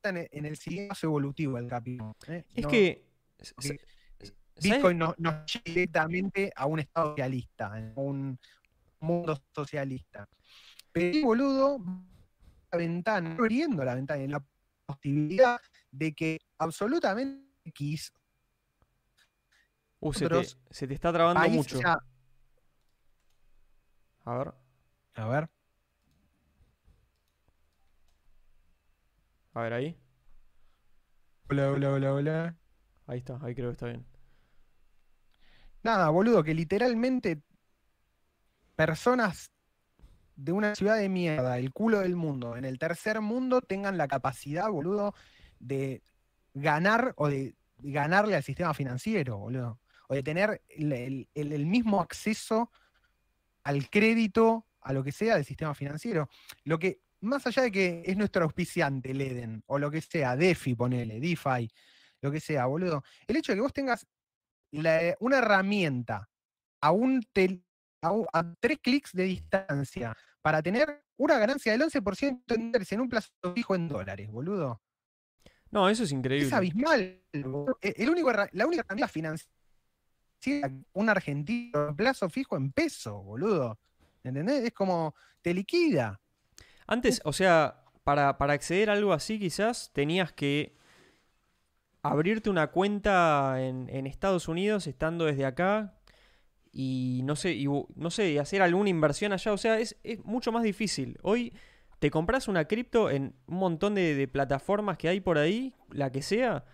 en 0.03 0.47
el 0.47 0.57
siguiente 0.57 0.89
paso 0.89 1.09
evolutivo 1.09 1.57
del 1.59 1.69
capital. 1.69 2.15
¿eh? 2.29 2.45
es 2.55 2.65
No- 2.65 2.71
que. 2.71 3.05
Bitcoin 4.63 4.99
nos, 4.99 5.19
nos 5.19 5.35
lleva 5.47 5.63
directamente 5.65 6.53
a 6.55 6.67
un 6.67 6.81
estado 6.81 7.11
socialista, 7.11 7.67
a 7.75 8.01
un 8.01 8.39
mundo 9.01 9.43
socialista. 9.55 10.29
Pero, 10.93 11.27
boludo, 11.27 11.79
la 12.73 12.79
ventana, 12.79 13.35
abriendo 13.35 13.85
la 13.85 13.95
ventana, 13.95 14.23
en 14.23 14.33
la 14.33 14.45
posibilidad 14.87 15.61
de 15.91 16.13
que 16.13 16.39
absolutamente 16.59 17.51
X 17.65 18.13
Uh, 20.03 20.15
se 20.15 20.29
te, 20.29 20.43
se 20.71 20.89
te 20.89 20.95
está 20.95 21.13
trabando 21.13 21.47
mucho. 21.51 21.79
A 24.25 24.39
ver, 24.39 24.55
a 25.15 25.29
ver, 25.29 25.51
a 29.53 29.61
ver 29.61 29.73
ahí. 29.75 30.01
hola, 31.51 31.73
hola, 31.73 31.93
hola, 31.93 32.15
hola. 32.15 32.57
Ahí 33.07 33.19
está, 33.19 33.39
ahí 33.43 33.55
creo 33.55 33.69
que 33.69 33.73
está 33.73 33.87
bien. 33.89 34.07
Nada, 35.83 36.11
boludo, 36.11 36.45
que 36.45 36.55
literalmente 36.55 37.41
personas 38.77 39.51
de 40.37 40.53
una 40.53 40.75
ciudad 40.75 40.97
de 40.97 41.09
mierda, 41.09 41.59
el 41.59 41.73
culo 41.73 42.01
del 42.01 42.17
mundo, 42.17 42.57
en 42.57 42.65
el 42.65 42.79
tercer 42.79 43.21
mundo 43.21 43.61
tengan 43.61 43.99
la 43.99 44.09
capacidad, 44.09 44.71
boludo, 44.71 45.15
de 45.59 46.03
ganar 46.55 47.15
o 47.17 47.29
de 47.29 47.55
ganarle 47.79 48.37
al 48.37 48.43
sistema 48.43 48.75
financiero, 48.75 49.39
boludo. 49.39 49.81
O 50.09 50.15
de 50.15 50.23
tener 50.23 50.63
el, 50.69 51.67
mismo 51.67 52.01
acceso 52.01 52.71
al 53.63 53.89
crédito, 53.89 54.67
a 54.81 54.93
lo 54.93 55.05
que 55.05 55.13
sea 55.13 55.37
del 55.37 55.45
sistema 55.45 55.75
financiero. 55.75 56.29
Lo 56.65 56.79
que, 56.79 57.01
más 57.21 57.47
allá 57.47 57.63
de 57.63 57.71
que 57.71 58.03
es 58.05 58.17
nuestro 58.17 58.45
auspiciante, 58.45 59.13
el 59.13 59.21
Eden, 59.21 59.63
o 59.67 59.79
lo 59.79 59.91
que 59.91 60.01
sea, 60.01 60.37
DeFi, 60.37 60.75
ponele, 60.75 61.21
DeFi, 61.21 61.71
lo 62.23 62.31
que 62.31 62.41
sea, 62.41 62.67
boludo. 62.67 63.05
El 63.27 63.37
hecho 63.37 63.53
de 63.53 63.57
que 63.57 63.63
vos 63.63 63.73
tengas 63.73 64.07
la- 64.73 65.17
una 65.21 65.39
herramienta 65.39 66.29
a, 66.83 66.93
un 66.93 67.23
tel- 67.33 67.65
a, 68.03 68.55
tres 68.61 68.79
clics 68.83 69.13
de 69.13 69.25
distancia 69.25 70.17
para 70.41 70.63
tener 70.63 71.05
una 71.19 71.39
ganancia 71.39 71.73
del 71.73 71.83
11% 71.83 72.55
en 72.55 72.73
en 72.75 73.01
un 73.01 73.09
plazo 73.09 73.31
fijo 73.55 73.75
en 73.75 73.89
dólares, 73.89 74.29
boludo. 74.31 74.81
No, 75.71 75.89
eso 75.89 76.03
es 76.03 76.09
Es 76.11 76.13
increíble. 76.13 76.55
abismal. 76.57 77.23
boludo. 77.33 77.79
E- 77.83 77.95
El 77.99 78.11
único, 78.11 78.33
la 78.33 78.67
única 78.67 78.83
herramienta 78.83 79.09
financiera 79.09 79.49
un 80.95 81.09
argentino 81.11 81.89
en 81.89 81.97
plazo 81.97 82.29
fijo 82.31 82.57
en 82.57 82.73
peso, 82.73 83.23
boludo. 83.23 83.79
¿Entendés? 84.25 84.65
Es 84.65 84.73
como 84.73 85.15
te 85.43 85.53
liquida. 85.55 86.21
Antes, 86.87 87.21
o 87.25 87.33
sea, 87.33 87.85
para, 88.05 88.37
para 88.39 88.55
acceder 88.55 88.91
a 88.91 88.95
algo 88.95 89.13
así 89.13 89.39
quizás 89.39 89.93
tenías 89.93 90.33
que 90.33 90.75
abrirte 92.03 92.51
una 92.51 92.69
cuenta 92.69 93.57
en, 93.59 94.07
Estados 94.07 94.49
Unidos 94.49 94.87
estando 94.87 95.27
desde 95.27 95.45
acá 95.45 95.95
y 96.73 97.21
no 97.25 97.37
sé, 97.37 97.53
y, 97.53 97.67
no 97.67 98.11
sé, 98.11 98.39
hacer 98.39 98.63
alguna 98.63 98.91
inversión 98.91 99.33
allá. 99.33 99.53
O 99.53 99.59
sea, 99.59 99.79
es, 99.79 99.97
mucho 100.25 100.53
más 100.53 100.63
difícil. 100.63 101.19
Hoy 101.23 101.53
te 101.99 102.11
compras 102.11 102.49
una 102.49 102.65
cripto 102.67 103.11
en 103.11 103.35
un 103.47 103.57
montón 103.57 103.95
de, 103.95 104.29
plataformas 104.29 104.97
que 104.97 105.09
hay 105.09 105.21
por 105.21 105.39
ahí, 105.39 105.75
la 105.91 106.11
que 106.11 106.23
sea, 106.23 106.65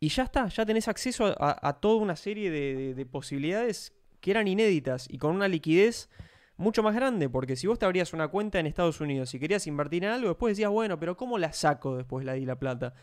y 0.00 0.08
ya 0.10 0.24
está, 0.24 0.48
ya 0.48 0.66
tenés 0.66 0.88
acceso 0.88 1.34
a, 1.38 1.80
toda 1.80 1.96
una 1.96 2.16
serie 2.16 2.50
de, 2.50 2.74
de- 2.74 2.94
de 2.94 3.06
posibilidades 3.06 3.94
que 4.20 4.30
eran 4.32 4.48
inéditas 4.48 5.06
y 5.08 5.18
con 5.18 5.34
una 5.34 5.48
liquidez 5.48 6.10
mucho 6.56 6.82
más 6.82 6.94
grande, 6.94 7.28
porque 7.28 7.56
si 7.56 7.66
vos 7.66 7.78
te 7.78 7.86
abrías 7.86 8.12
una 8.12 8.28
cuenta 8.28 8.60
en 8.60 8.66
Estados 8.66 9.00
Unidos 9.00 9.34
y 9.34 9.40
querías 9.40 9.66
invertir 9.66 10.04
en 10.04 10.10
algo, 10.10 10.28
después 10.28 10.52
decías, 10.52 10.70
bueno, 10.70 10.98
pero 11.00 11.16
¿cómo 11.16 11.38
la 11.38 11.52
saco 11.52 11.96
después 11.96 12.24
la 12.24 12.34
di 12.34 12.44
la 12.44 12.58
plata? 12.58 12.94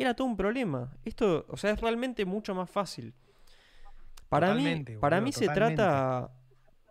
Era 0.00 0.14
todo 0.14 0.26
un 0.26 0.36
problema. 0.36 0.92
Esto, 1.04 1.46
o 1.48 1.56
sea, 1.56 1.72
es 1.72 1.80
realmente 1.80 2.24
mucho 2.24 2.54
más 2.54 2.70
fácil. 2.70 3.14
Para 4.28 4.48
Totalmente, 4.48 4.92
mí, 4.92 4.98
para 4.98 5.16
boludo, 5.18 5.26
mí 5.26 5.32
se 5.32 5.48
trata 5.48 6.30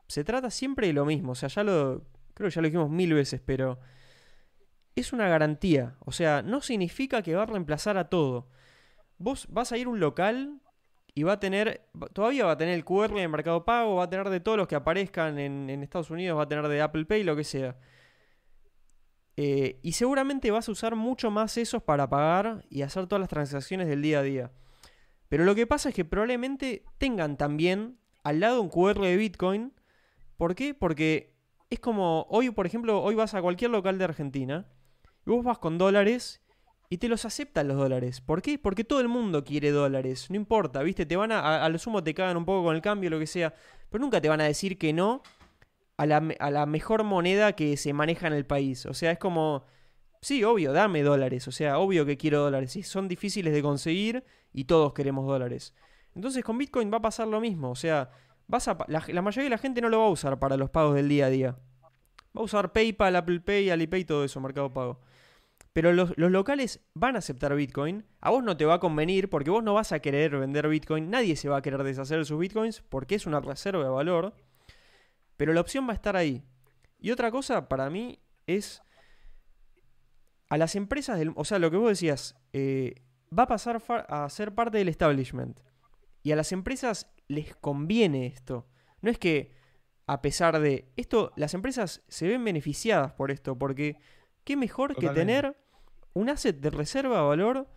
se 0.08 0.24
trata 0.24 0.50
siempre 0.50 0.88
de 0.88 0.94
lo 0.94 1.06
mismo, 1.06 1.34
o 1.34 1.36
sea, 1.36 1.50
ya 1.50 1.64
lo 1.64 2.06
creo 2.34 2.50
que 2.50 2.56
ya 2.56 2.62
lo 2.62 2.68
dijimos 2.68 2.90
mil 2.90 3.14
veces, 3.14 3.42
pero 3.44 3.80
es 4.96 5.12
una 5.12 5.28
garantía. 5.28 5.96
O 6.00 6.12
sea, 6.12 6.42
no 6.42 6.62
significa 6.62 7.22
que 7.22 7.36
va 7.36 7.44
a 7.44 7.46
reemplazar 7.48 7.98
a 7.98 8.10
todo. 8.10 8.48
Vos 9.18 9.48
vas 9.50 9.72
a 9.72 9.78
ir 9.78 9.88
a 9.88 9.90
un 9.90 10.00
local 10.00 10.62
y 11.14 11.24
va 11.24 11.34
a 11.34 11.40
tener, 11.40 11.82
todavía 12.14 12.46
va 12.46 12.52
a 12.52 12.58
tener 12.58 12.76
el 12.76 12.86
QR 12.86 13.14
de 13.14 13.28
Mercado 13.28 13.66
Pago, 13.66 13.96
va 13.96 14.04
a 14.04 14.10
tener 14.10 14.30
de 14.30 14.40
todos 14.40 14.58
los 14.58 14.68
que 14.68 14.76
aparezcan 14.76 15.40
en, 15.40 15.70
Estados 15.82 16.12
Unidos, 16.12 16.38
va 16.38 16.44
a 16.44 16.48
tener 16.48 16.68
de 16.68 16.82
Apple 16.82 17.06
Pay, 17.06 17.24
lo 17.24 17.36
que 17.36 17.44
sea. 17.44 17.76
Eh, 19.40 19.80
y 19.84 19.92
seguramente 19.92 20.50
vas 20.50 20.68
a 20.68 20.72
usar 20.72 20.96
mucho 20.96 21.30
más 21.30 21.58
esos 21.58 21.84
para 21.84 22.10
pagar 22.10 22.66
y 22.72 22.82
hacer 22.82 23.06
todas 23.06 23.20
las 23.20 23.30
transacciones 23.30 23.88
del 23.88 24.02
día 24.02 24.20
a 24.20 24.24
día. 24.24 24.52
Pero 25.30 25.46
lo 25.46 25.54
que 25.54 25.68
pasa 25.68 25.90
es 25.90 25.96
que 25.96 26.06
probablemente 26.06 26.84
tengan 26.98 27.38
también 27.38 28.00
al 28.24 28.40
lado 28.40 28.62
un 28.62 28.70
QR 28.70 29.00
de 29.00 29.16
Bitcoin. 29.16 29.74
¿Por 30.38 30.56
qué? 30.56 30.74
Porque 30.74 31.36
es 31.70 31.80
como 31.80 32.26
hoy, 32.30 32.50
por 32.50 32.66
ejemplo, 32.66 33.02
hoy 33.04 33.14
vas 33.14 33.36
a 33.36 33.42
cualquier 33.42 33.70
local 33.70 34.00
de 34.00 34.06
Argentina 34.06 34.66
y 35.26 35.30
vos 35.30 35.44
vas 35.44 35.60
con 35.60 35.78
dólares 35.78 36.42
y 36.90 36.98
te 36.98 37.08
los 37.08 37.24
aceptan 37.24 37.68
los 37.68 37.78
dólares. 37.78 38.22
¿Por 38.22 38.42
qué? 38.42 38.58
Porque 38.58 38.84
todo 38.84 39.02
el 39.02 39.08
mundo 39.08 39.44
quiere 39.44 39.70
dólares. 39.70 40.32
No 40.32 40.36
importa, 40.36 40.82
¿viste? 40.82 41.06
Te 41.06 41.16
van 41.16 41.32
a, 41.32 41.64
a, 41.64 41.70
lo 41.70 41.78
sumo 41.78 42.04
te 42.04 42.16
cagan 42.16 42.38
un 42.38 42.46
poco 42.46 42.64
con 42.64 42.76
el 42.76 42.82
cambio, 42.82 43.12
lo 43.12 43.20
que 43.20 43.28
sea. 43.28 43.54
Pero 43.90 44.02
nunca 44.02 44.20
te 44.20 44.30
van 44.30 44.42
a 44.42 44.46
decir 44.46 44.80
que 44.80 44.94
no 44.94 45.22
a 45.98 46.06
la, 46.06 46.24
a 46.40 46.52
la 46.52 46.66
mejor 46.66 47.04
moneda 47.04 47.54
que 47.54 47.76
se 47.78 47.94
maneja 47.94 48.28
en 48.28 48.34
el 48.34 48.46
país. 48.46 48.86
O 48.86 48.94
sea, 48.94 49.12
es 49.12 49.20
como... 49.20 49.66
Sí, 50.22 50.44
obvio, 50.44 50.74
dame 50.74 51.04
dólares. 51.04 51.48
O 51.48 51.52
sea, 51.52 51.80
obvio 51.80 52.06
que 52.06 52.18
quiero 52.18 52.42
dólares. 52.42 52.72
Sí, 52.72 52.84
son 52.84 53.08
difíciles 53.08 53.54
de 53.54 53.62
conseguir 53.62 54.24
y 54.54 54.66
todos 54.66 54.94
queremos 54.94 55.28
dólares. 55.28 55.76
Entonces 56.16 56.44
con 56.44 56.58
Bitcoin 56.58 56.92
va 56.92 56.98
a 56.98 57.02
pasar 57.02 57.28
lo 57.28 57.40
mismo. 57.40 57.70
O 57.70 57.76
sea, 57.76 58.10
vas 58.48 58.68
a, 58.68 58.78
la, 58.88 59.04
la, 59.08 59.22
mayoría 59.22 59.46
de 59.46 59.50
la 59.52 59.58
gente 59.58 59.82
no 59.82 59.90
lo 59.90 60.00
va 60.00 60.06
a 60.06 60.10
usar 60.10 60.40
para 60.40 60.58
los 60.58 60.70
pagos 60.70 60.96
del 60.96 61.10
día 61.10 61.28
a 61.28 61.30
día. 61.30 61.52
Va 62.36 62.42
a 62.42 62.44
usar 62.44 62.74
PayPal, 62.74 63.16
Apple 63.16 63.40
Pay, 63.42 63.70
Alipay, 63.70 64.06
todo 64.06 64.24
eso, 64.24 64.40
Mercado 64.40 64.74
Pago. 64.74 65.00
Pero 65.74 65.94
los, 65.94 66.18
locales 66.18 66.80
van 66.96 67.16
a 67.16 67.20
aceptar 67.20 67.56
Bitcoin. 67.56 68.04
A 68.20 68.32
vos 68.32 68.44
no 68.44 68.58
te 68.58 68.66
va 68.66 68.76
a 68.76 68.80
convenir 68.80 69.30
porque 69.30 69.52
vos 69.52 69.64
no 69.64 69.76
vas 69.76 69.92
a 69.92 70.00
querer 70.00 70.36
vender 70.36 70.68
Bitcoin. 70.68 71.12
Nadie 71.12 71.36
se 71.36 71.50
va 71.50 71.58
a 71.58 71.62
querer 71.62 71.84
deshacer 71.84 72.18
de 72.18 72.26
sus 72.26 72.40
Bitcoins 72.40 72.82
porque 72.82 73.14
es 73.14 73.28
una 73.28 73.40
reserva 73.42 73.84
de 73.84 73.90
valor. 73.90 74.34
Pero 75.38 75.54
la 75.54 75.62
opción 75.62 75.88
va 75.88 75.92
a 75.92 75.96
estar 75.96 76.18
ahí. 76.18 76.44
Y 77.00 77.12
otra 77.12 77.32
cosa 77.32 77.70
para 77.70 77.90
mí 77.90 78.20
es 78.48 78.82
a 80.50 80.58
las 80.58 80.76
empresas 80.76 81.20
del... 81.20 81.32
O 81.36 81.46
sea, 81.46 81.60
lo 81.60 81.72
que 81.72 81.78
vos 81.78 81.90
decías, 81.90 82.36
eh, 82.54 82.96
va 83.38 83.44
a 83.44 83.48
pasar 83.48 83.82
a 84.10 84.30
ser 84.30 84.54
parte 84.54 84.78
del 84.78 84.90
establishment. 84.90 85.60
Y 86.24 86.32
a 86.32 86.36
las 86.36 86.52
empresas 86.52 87.12
les 87.28 87.56
conviene 87.56 88.26
esto. 88.26 88.68
No 89.02 89.10
es 89.10 89.18
que 89.18 89.56
a 90.08 90.22
pesar 90.22 90.60
de 90.60 90.90
esto, 90.96 91.34
las 91.36 91.54
empresas 91.54 92.02
se 92.08 92.28
ven 92.28 92.44
beneficiadas 92.44 93.12
por 93.12 93.30
esto, 93.30 93.58
porque 93.58 93.98
qué 94.46 94.56
mejor 94.56 94.96
que 94.96 95.10
tener 95.10 95.58
un 96.14 96.30
asset 96.30 96.58
de 96.60 96.70
reserva 96.70 97.18
de 97.18 97.28
valor 97.28 97.68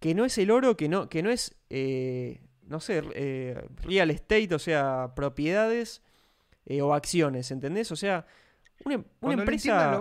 que 0.00 0.14
no 0.14 0.24
es 0.24 0.36
el 0.38 0.50
oro, 0.50 0.76
que 0.76 0.88
no, 0.88 1.08
que 1.08 1.22
no 1.22 1.30
es, 1.30 1.56
eh, 1.70 2.42
no 2.62 2.80
sé, 2.80 3.02
eh, 3.14 3.64
real 3.76 4.10
estate, 4.10 4.52
o 4.54 4.58
sea, 4.58 5.12
propiedades 5.14 6.02
eh, 6.66 6.82
o 6.82 6.92
acciones, 6.92 7.50
¿entendés? 7.50 7.90
O 7.92 7.96
sea, 7.96 8.26
una, 8.84 8.96
empresa... 9.32 9.98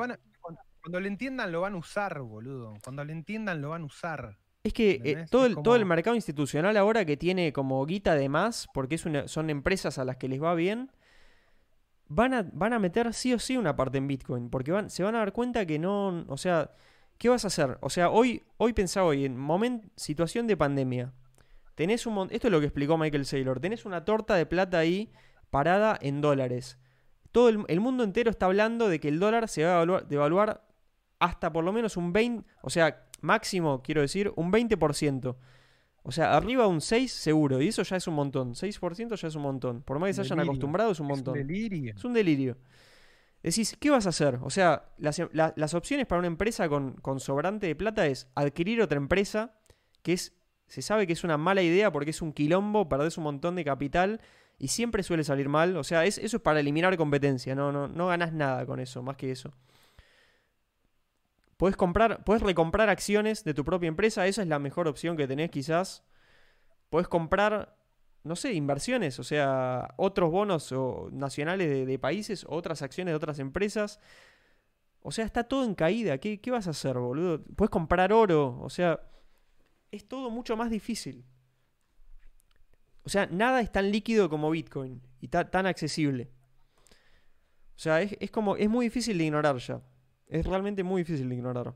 cuando, 0.82 1.00
le 1.00 1.08
entiendan 1.08 1.52
lo 1.52 1.62
van 1.62 1.76
a 1.76 1.78
usar, 1.78 2.20
boludo. 2.22 2.74
Cuando 2.84 3.04
le 3.06 3.14
entiendan 3.14 3.62
lo 3.62 3.70
van 3.70 3.84
a 3.84 3.86
usar. 3.86 4.38
Es 4.64 4.74
que 4.74 5.26
todo, 5.30 5.46
el, 5.46 5.56
todo 5.62 5.76
el 5.76 5.86
mercado 5.86 6.16
institucional 6.16 6.76
ahora 6.76 7.06
que 7.06 7.18
tiene 7.18 7.54
como 7.54 7.86
guita 7.86 8.16
de 8.16 8.30
más, 8.30 8.68
porque 8.74 8.96
es 8.96 9.06
son 9.28 9.50
empresas 9.50 10.00
a 10.00 10.06
las 10.06 10.18
que 10.18 10.28
les 10.28 10.42
va 10.42 10.56
bien, 10.56 10.90
van 12.08 12.34
a, 12.34 12.50
van 12.52 12.74
a 12.74 12.80
meter 12.80 13.14
sí 13.14 13.34
o 13.34 13.40
sí 13.40 13.58
una 13.58 13.76
parte 13.76 13.98
en 13.98 14.08
Bitcoin, 14.08 14.50
porque 14.50 14.72
van, 14.72 14.90
se 14.90 15.04
van 15.04 15.16
a 15.16 15.20
dar 15.20 15.34
cuenta 15.34 15.66
que 15.66 15.80
no, 15.80 16.26
o 16.28 16.38
sea, 16.38 16.72
¿qué 17.18 17.30
vas 17.30 17.44
a 17.46 17.48
hacer? 17.48 17.78
O 17.82 17.90
sea, 17.90 18.10
hoy, 18.10 18.44
hoy 18.58 18.74
pensá 18.74 19.04
hoy, 19.04 19.26
en 19.26 19.38
momento, 19.38 19.88
situación 19.96 20.48
de 20.48 20.58
pandemia, 20.58 21.14
tenés 21.76 22.06
un 22.06 22.28
esto 22.32 22.48
es 22.48 22.52
lo 22.52 22.60
que 22.60 22.68
explicó 22.68 22.98
Michael 22.98 23.26
Saylor, 23.26 23.60
tenés 23.60 23.86
una 23.86 24.06
torta 24.06 24.36
de 24.36 24.46
plata 24.46 24.80
ahí 24.80 25.12
parada 25.50 25.98
en 26.02 26.22
dólares. 26.22 26.78
Todo 27.32 27.50
el, 27.50 27.80
mundo 27.82 28.04
entero 28.04 28.32
está 28.32 28.46
hablando 28.46 28.88
de 28.88 29.00
que 29.00 29.10
el 29.10 29.20
dólar 29.20 29.50
se 29.50 29.66
va 29.66 29.82
a 29.82 30.02
devaluar 30.02 30.66
hasta 31.20 31.52
por 31.52 31.64
lo 31.64 31.74
menos 31.74 31.98
un 31.98 32.14
20, 32.14 32.48
o 32.62 32.70
sea, 32.70 33.08
máximo, 33.22 33.82
quiero 33.82 34.02
decir, 34.02 34.32
un 34.36 34.52
20%. 34.52 35.36
O 36.08 36.12
sea, 36.12 36.38
arriba 36.38 36.68
un 36.68 36.82
6 36.82 37.12
seguro, 37.12 37.62
y 37.62 37.70
eso 37.70 37.82
ya 37.82 37.98
es 37.98 38.08
un 38.08 38.14
montón. 38.14 38.54
6% 38.54 39.16
ya 39.16 39.28
es 39.28 39.36
un 39.36 39.42
montón. 39.42 39.82
Por 39.82 39.98
más 39.98 40.10
que 40.10 40.14
se 40.14 40.22
hayan 40.22 40.40
acostumbrado, 40.40 40.92
es 40.92 41.00
un 41.00 41.08
montón. 41.08 41.36
Es 41.36 41.42
un 41.42 41.48
delirio. 41.48 41.94
Es 41.96 42.06
un 42.06 42.14
delirio. 42.14 42.58
Decís, 43.42 43.76
¿qué 43.80 43.90
vas 43.90 44.06
a 44.06 44.10
hacer? 44.10 44.40
O 44.42 44.50
sea, 44.50 44.90
las, 44.98 45.74
opciones 45.74 46.06
para 46.06 46.20
una 46.20 46.28
empresa 46.28 46.70
con, 46.70 47.20
sobrante 47.20 47.68
de 47.68 47.76
plata 47.76 48.08
es 48.08 48.28
adquirir 48.36 48.82
otra 48.82 48.98
empresa, 48.98 49.56
que 50.04 50.14
es, 50.14 50.34
se 50.68 50.82
sabe 50.82 51.06
que 51.06 51.14
es 51.14 51.24
una 51.24 51.38
mala 51.38 51.62
idea 51.62 51.92
porque 51.92 52.12
es 52.12 52.22
un 52.22 52.34
quilombo, 52.34 52.88
perdés 52.88 53.18
un 53.18 53.24
montón 53.24 53.56
de 53.56 53.64
capital 53.64 54.22
y 54.58 54.70
siempre 54.70 55.04
suele 55.04 55.24
salir 55.24 55.50
mal. 55.50 55.78
O 55.78 55.84
sea, 55.84 56.06
es, 56.06 56.18
eso 56.18 56.38
es 56.38 56.44
para 56.44 56.60
eliminar 56.60 56.96
competencia, 56.98 57.56
no, 57.56 57.72
no, 57.72 57.88
no 57.88 58.08
ganás 58.08 58.34
nada 58.34 58.66
con 58.66 58.80
eso, 58.80 59.02
más 59.02 59.18
que 59.18 59.32
eso. 59.32 59.54
Puedes 61.58 61.78
comprar, 61.78 62.24
puedes 62.24 62.44
recomprar 62.44 62.90
acciones 62.90 63.44
de 63.44 63.54
tu 63.54 63.64
propia 63.64 63.88
empresa, 63.88 64.28
esa 64.28 64.42
es 64.42 64.48
la 64.48 64.60
mejor 64.60 64.88
opción 64.88 65.16
que 65.16 65.28
tenés 65.28 65.52
quizás. 65.52 66.04
Puedes 66.90 67.08
comprar, 67.08 67.78
no 68.24 68.36
sé, 68.36 68.54
inversiones, 68.54 69.20
o 69.20 69.24
sea, 69.24 69.94
otros 69.98 70.32
bonos 70.32 70.72
o 70.74 71.10
nacionales 71.12 71.88
de, 71.88 72.00
países, 72.00 72.46
otras 72.50 72.82
acciones 72.82 73.14
de 73.14 73.16
otras 73.16 73.40
empresas. 73.40 74.00
O 75.02 75.12
sea, 75.12 75.24
está 75.24 75.44
todo 75.46 75.64
en 75.64 75.76
caída. 75.76 76.18
¿Qué, 76.18 76.42
¿Qué, 76.42 76.52
vas 76.52 76.68
a 76.68 76.72
hacer, 76.72 76.98
boludo? 76.98 77.44
Puedes 77.56 77.70
comprar 77.70 78.12
oro. 78.12 78.60
O 78.62 78.70
sea, 78.70 79.00
es 79.92 80.08
todo 80.08 80.30
mucho 80.30 80.58
más 80.58 80.70
difícil. 80.70 81.26
O 83.06 83.10
sea, 83.10 83.28
nada 83.28 83.62
es 83.62 83.72
tan 83.72 83.92
líquido 83.92 84.30
como 84.30 84.50
Bitcoin 84.50 85.02
y 85.22 85.28
tan 85.28 85.66
accesible. 85.66 86.30
O 87.76 87.80
sea, 87.80 88.02
es, 88.02 88.18
es 88.20 88.32
como. 88.32 88.56
Es 88.56 88.70
muy 88.70 88.88
difícil 88.88 89.18
de 89.18 89.26
ignorar 89.26 89.58
ya. 89.58 89.82
Es 90.28 90.46
realmente 90.46 90.84
muy 90.84 91.04
difícil 91.04 91.30
de 91.30 91.36
ignorar. 91.36 91.76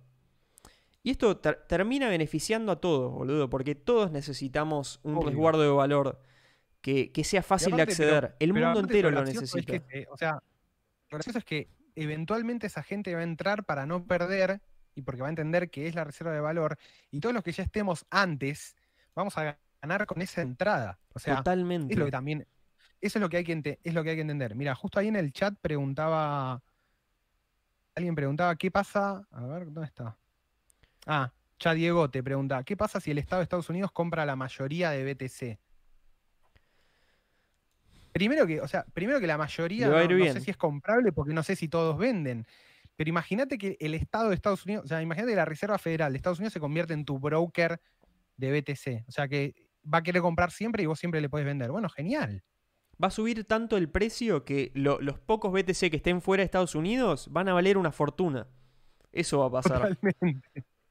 Y 1.03 1.11
esto 1.11 1.37
termina 1.37 2.09
beneficiando 2.09 2.71
a 2.71 2.81
todos, 2.81 3.13
boludo, 3.13 3.49
porque 3.49 3.73
todos 3.75 4.11
necesitamos 4.11 4.99
un 5.03 5.25
resguardo 5.25 5.61
de 5.61 5.69
valor 5.69 6.21
que, 6.81 7.11
sea 7.23 7.41
fácil 7.41 7.75
de 7.75 7.83
acceder. 7.83 8.35
el 8.39 8.53
mundo 8.53 8.79
entero 8.79 9.09
lo, 9.11 9.23
necesita. 9.23 9.75
Eh, 9.91 10.07
o 10.09 10.17
sea, 10.17 10.33
lo 11.09 11.17
gracioso 11.17 11.39
es 11.39 11.45
que 11.45 11.69
eventualmente 11.95 12.67
esa 12.67 12.83
gente 12.83 13.13
va 13.13 13.21
a 13.21 13.23
entrar 13.23 13.63
para 13.65 13.85
no 13.85 14.05
perder 14.05 14.61
y 14.95 15.01
porque 15.01 15.21
va 15.21 15.27
a 15.27 15.31
entender 15.31 15.69
que 15.69 15.87
es 15.87 15.95
la 15.95 16.03
reserva 16.03 16.33
de 16.33 16.41
valor 16.41 16.77
y 17.11 17.19
todos 17.19 17.33
los 17.33 17.43
que 17.43 17.51
ya 17.51 17.63
estemos 17.63 18.05
antes 18.09 18.75
vamos 19.15 19.37
a 19.37 19.57
ganar 19.81 20.05
con 20.05 20.21
esa 20.21 20.41
entrada. 20.41 20.99
O 21.13 21.19
sea, 21.19 21.37
Totalmente. 21.37 21.93
Es 21.93 21.99
lo 21.99 22.05
que 22.05 22.11
también 22.11 22.47
eso 23.01 23.17
es 23.17 23.21
lo 23.21 23.29
que 23.29 23.37
hay 23.37 23.43
que 23.43 23.79
es 23.83 23.93
lo 23.93 24.03
que 24.03 24.09
hay 24.09 24.15
que 24.15 24.21
entender. 24.21 24.55
Mira, 24.55 24.75
justo 24.75 24.99
ahí 24.99 25.07
en 25.07 25.15
el 25.15 25.31
chat 25.31 25.55
preguntaba 25.61 26.61
Alguien 27.99 28.15
preguntaba, 28.15 28.55
¿qué 28.55 28.71
pasa? 28.71 29.27
A 29.29 29.45
ver, 29.45 29.65
¿dónde 29.65 29.85
está? 29.85 30.15
Ah, 31.05 31.33
ya 31.59 31.73
Diego 31.73 32.09
te 32.09 32.23
pregunta, 32.23 32.63
¿qué 32.63 32.77
pasa 32.77 33.01
si 33.01 33.11
el 33.11 33.17
Estado 33.17 33.41
de 33.41 33.43
Estados 33.43 33.69
Unidos 33.69 33.91
compra 33.91 34.25
la 34.25 34.37
mayoría 34.37 34.91
de 34.91 35.13
BTC? 35.13 35.59
Primero 38.13 38.47
que, 38.47 38.61
o 38.61 38.67
sea, 38.69 38.85
primero 38.93 39.19
que 39.19 39.27
la 39.27 39.37
mayoría 39.37 39.87
no, 39.87 40.33
sé 40.33 40.39
si 40.39 40.51
es 40.51 40.55
comprable 40.55 41.11
porque 41.11 41.33
no 41.33 41.43
sé 41.43 41.57
si 41.57 41.67
todos 41.67 41.97
venden. 41.97 42.45
Pero 42.95 43.09
imagínate 43.09 43.57
que 43.57 43.75
el 43.81 43.93
Estado 43.93 44.29
de 44.29 44.35
Estados 44.35 44.65
Unidos, 44.65 44.85
o 44.85 44.87
sea, 44.87 45.01
imagínate 45.01 45.33
que 45.33 45.37
la 45.37 45.45
Reserva 45.45 45.77
Federal 45.77 46.13
de 46.13 46.17
Estados 46.17 46.39
Unidos 46.39 46.53
se 46.53 46.61
convierte 46.61 46.93
en 46.93 47.03
tu 47.03 47.19
broker 47.19 47.81
de 48.37 48.61
BTC. 48.61 49.09
O 49.09 49.11
sea 49.11 49.27
que 49.27 49.55
va 49.85 49.99
a 49.99 50.03
querer 50.03 50.21
comprar 50.21 50.51
siempre 50.51 50.83
y 50.83 50.85
vos 50.85 50.99
siempre 50.99 51.21
le 51.21 51.29
puedes 51.29 51.45
vender. 51.45 51.71
Bueno, 51.71 51.89
genial 51.89 52.43
va 53.01 53.07
a 53.07 53.11
subir 53.11 53.45
tanto 53.45 53.77
el 53.77 53.89
precio 53.89 54.43
que 54.43 54.71
los 54.73 55.19
pocos 55.19 55.51
BTC 55.53 55.89
que 55.89 55.97
estén 55.97 56.21
fuera 56.21 56.41
de 56.41 56.45
Estados 56.45 56.75
Unidos 56.75 57.29
van 57.31 57.47
a 57.47 57.53
valer 57.53 57.77
una 57.77 57.91
fortuna. 57.91 58.47
Eso 59.11 59.39
va 59.39 59.47
a 59.47 59.61
pasar. 59.61 59.97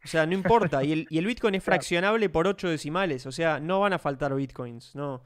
O 0.05 0.07
sea, 0.07 0.27
no 0.27 0.33
importa. 0.33 0.83
Y 0.85 1.07
el, 1.11 1.27
Bitcoin 1.27 1.57
es 1.57 1.65
fraccionable 1.65 2.31
por 2.31 2.47
8 2.47 2.69
decimales. 2.69 3.27
O 3.27 3.33
sea, 3.33 3.61
no 3.61 3.81
van 3.81 3.93
a 3.93 3.99
faltar 3.99 4.35
Bitcoins. 4.35 4.95
No. 4.95 5.23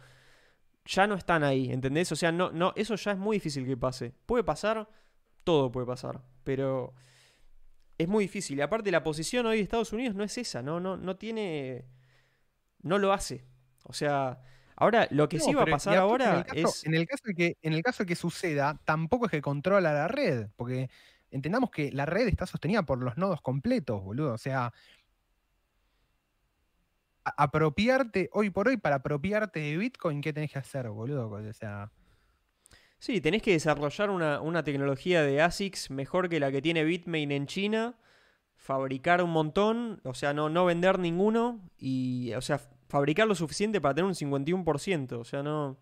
Ya 0.87 1.07
no 1.07 1.15
están 1.15 1.45
ahí, 1.45 1.71
¿entendés? 1.71 2.11
O 2.11 2.17
sea, 2.17 2.33
no, 2.33 2.51
no, 2.51 2.73
eso 2.75 2.97
ya 2.97 3.13
es 3.13 3.19
muy 3.19 3.37
difícil 3.37 3.67
que 3.67 3.77
pase. 3.77 4.15
Puede 4.27 4.43
pasar, 4.43 4.89
todo 5.45 5.71
puede 5.71 5.87
pasar. 5.87 6.23
Pero 6.43 6.95
es 7.99 8.09
muy 8.09 8.25
difícil. 8.25 8.59
Y 8.59 8.63
aparte, 8.63 8.91
la 8.91 9.05
posición 9.05 9.47
hoy 9.47 9.59
de 9.59 9.63
Estados 9.63 9.93
Unidos 9.93 10.17
no 10.17 10.25
es 10.25 10.37
esa. 10.39 10.63
No, 10.63 10.81
no, 10.81 10.97
no 10.97 11.17
tiene. 11.17 11.85
No 12.81 12.99
lo 12.99 13.13
hace. 13.13 13.45
O 13.85 13.93
sea, 13.93 14.39
Ahora, 14.83 15.07
lo 15.11 15.29
que 15.29 15.39
sí 15.39 15.55
va 15.55 15.63
a 15.63 15.67
pasar 15.67 15.97
ahora 15.97 16.45
es. 16.55 16.85
En 16.85 16.95
el, 16.95 17.07
caso 17.07 17.23
de 17.27 17.35
que, 17.35 17.57
en 17.63 17.73
el 17.73 17.83
caso 17.83 18.03
de 18.03 18.09
que 18.09 18.17
suceda, 18.17 18.81
tampoco 18.85 19.27
es 19.27 19.31
que 19.31 19.41
controla 19.41 19.93
la 19.93 20.09
red, 20.09 20.49
porque 20.57 20.91
entendamos 21.31 21.71
que 21.71 21.93
la 21.93 22.05
red 22.05 22.27
está 22.27 22.47
sostenida 22.47 22.83
por 22.83 22.99
los 22.99 23.17
nodos 23.17 23.41
completos, 23.43 24.03
boludo. 24.03 24.33
O 24.33 24.39
sea, 24.39 24.73
apropiarte, 27.23 28.29
hoy 28.33 28.51
por 28.51 28.67
hoy, 28.67 28.77
para 28.77 28.97
apropiarte 28.97 29.61
de 29.61 29.77
Bitcoin, 29.77 30.21
¿qué 30.21 30.33
tenés 30.33 30.51
que 30.51 30.59
hacer, 30.59 30.89
boludo? 30.89 31.31
O 31.31 31.53
sea. 31.53 31.91
Sí, 32.99 33.21
tenés 33.21 33.43
que 33.43 33.53
desarrollar 33.53 34.11
una, 34.11 34.65
tecnología 34.65 35.23
de 35.23 35.43
ASICS 35.43 35.91
mejor 35.91 36.29
que 36.29 36.41
la 36.41 36.51
que 36.51 36.63
tiene 36.63 36.85
Bitmain 36.85 37.31
en 37.33 37.47
China 37.47 37.95
fabricar 38.57 39.23
un 39.23 39.31
montón, 39.31 40.01
o 40.05 40.15
sea, 40.15 40.33
no, 40.33 40.49
no 40.49 40.65
vender 40.65 41.01
ninguno 41.01 41.61
y, 41.79 42.33
o 42.35 42.41
sea, 42.41 42.61
fabricar 42.93 43.27
lo 43.27 43.35
suficiente 43.35 43.81
para 43.81 43.95
tener 43.95 44.07
un 44.07 44.15
51%, 44.15 45.13
o 45.13 45.25
sea, 45.25 45.43
no... 45.43 45.79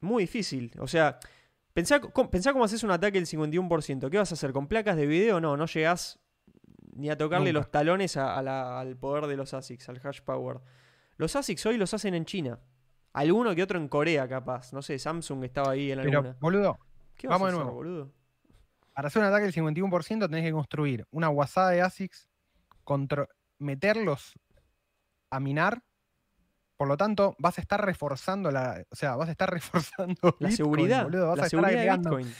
Muy 0.00 0.24
difícil, 0.24 0.72
o 0.80 0.88
sea, 0.88 1.20
pensá, 1.72 2.00
cómo 2.00 2.64
haces 2.64 2.82
un 2.82 2.90
ataque 2.90 3.18
del 3.18 3.26
51%, 3.28 4.10
¿qué 4.10 4.18
vas 4.18 4.32
a 4.32 4.34
hacer? 4.34 4.52
¿Con 4.52 4.66
placas 4.66 4.96
de 4.96 5.06
video? 5.06 5.40
No, 5.40 5.56
no 5.56 5.66
llegás 5.66 6.18
ni 6.96 7.08
a 7.08 7.16
tocarle 7.16 7.52
los 7.52 7.70
talones 7.70 8.16
al 8.16 8.96
poder 8.96 9.28
de 9.28 9.36
los 9.36 9.54
ASICs, 9.54 9.88
al 9.88 10.00
hash 10.02 10.22
power. 10.22 10.58
Los 11.18 11.36
ASICs 11.36 11.64
hoy 11.66 11.76
los 11.76 11.94
hacen 11.94 12.14
en 12.14 12.24
China. 12.24 12.58
Alguno 13.12 13.54
que 13.54 13.62
otro 13.62 13.78
en 13.78 13.86
Corea, 13.86 14.26
capaz. 14.26 14.72
No 14.72 14.82
sé, 14.82 14.98
Samsung 14.98 15.44
estaba 15.44 15.70
ahí 15.70 15.92
en 15.92 15.98
la 15.98 16.04
Pero, 16.04 16.36
boludo, 16.40 16.78
¿Qué 17.16 17.28
vas 17.28 17.38
Vamos 17.38 17.46
a 17.46 17.48
hacer, 17.50 17.58
de 17.58 17.64
nuevo. 17.64 17.76
boludo? 17.76 18.12
Para 18.92 19.06
hacer 19.06 19.22
un 19.22 19.28
ataque 19.28 19.44
del 19.44 19.54
51% 19.54 20.28
tenés 20.28 20.44
que 20.44 20.52
construir 20.52 21.06
una 21.12 21.28
guasada 21.28 21.70
de 21.70 21.82
ASICs, 21.82 22.28
meterlos 23.58 24.34
a 25.30 25.40
minar. 25.40 25.82
Por 26.76 26.88
lo 26.88 26.96
tanto, 26.96 27.36
vas 27.38 27.58
a 27.58 27.60
estar 27.60 27.84
reforzando 27.84 28.50
la. 28.50 28.84
O 28.90 28.96
sea, 28.96 29.16
vas 29.16 29.28
a 29.28 29.32
estar 29.32 29.50
reforzando. 29.52 30.36
La 30.38 30.50
seguridad. 30.50 31.08
Vas 31.10 31.40
a 31.40 31.48
seguridad 31.48 31.82
de 31.82 31.98
Bitcoin. 31.98 32.34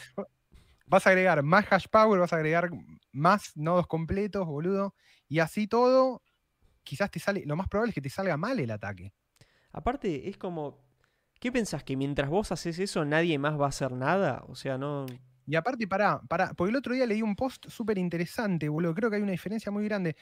Vas 0.87 1.07
a 1.07 1.11
agregar 1.11 1.43
más 1.43 1.71
hash 1.71 1.87
power, 1.89 2.19
vas 2.19 2.33
a 2.33 2.37
agregar 2.37 2.71
más 3.13 3.57
nodos 3.57 3.87
completos, 3.87 4.47
boludo. 4.47 4.95
Y 5.29 5.39
así 5.39 5.69
todo, 5.69 6.23
quizás 6.83 7.11
te 7.11 7.21
sale. 7.21 7.45
Lo 7.47 7.55
más 7.55 7.69
probable 7.69 7.91
es 7.91 7.95
que 7.95 8.01
te 8.01 8.11
salga 8.11 8.37
mal 8.37 8.59
el 8.59 8.71
ataque. 8.71 9.13
Aparte, 9.73 10.29
es 10.29 10.37
como. 10.37 10.83
¿Qué 11.39 11.53
pensás? 11.53 11.85
¿Que 11.85 11.97
mientras 11.97 12.29
vos 12.29 12.53
haces 12.53 12.79
eso 12.79 13.05
nadie 13.05 13.39
más 13.39 13.59
va 13.59 13.67
a 13.67 13.69
hacer 13.71 13.93
nada? 13.93 14.43
O 14.49 14.55
sea, 14.55 14.77
no. 14.77 15.07
Y 15.47 15.57
aparte, 15.57 15.87
pará, 15.89 16.21
pará, 16.29 16.53
porque 16.55 16.71
el 16.71 16.77
otro 16.77 16.95
día 16.95 17.07
leí 17.07 17.23
un 17.23 17.35
post 17.35 17.69
súper 17.69 17.99
interesante, 17.99 18.69
boludo. 18.69 18.95
Creo 18.95 19.11
que 19.11 19.17
hay 19.17 19.23
una 19.23 19.33
diferencia 19.33 19.73
muy 19.73 19.85
grande. 19.85 20.17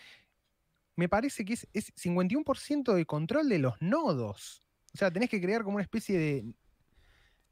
Me 0.99 1.09
parece 1.09 1.45
que 1.45 1.53
es, 1.53 1.69
51% 1.73 2.93
de 2.93 3.07
control 3.07 3.49
de 3.49 3.61
los 3.61 3.81
nodos. 3.81 4.67
O 4.93 4.99
sea, 4.99 5.13
tenés 5.13 5.31
que 5.31 5.41
crear 5.41 5.63
como 5.63 5.77
una 5.77 5.85
especie 5.85 6.19
de. 6.19 6.45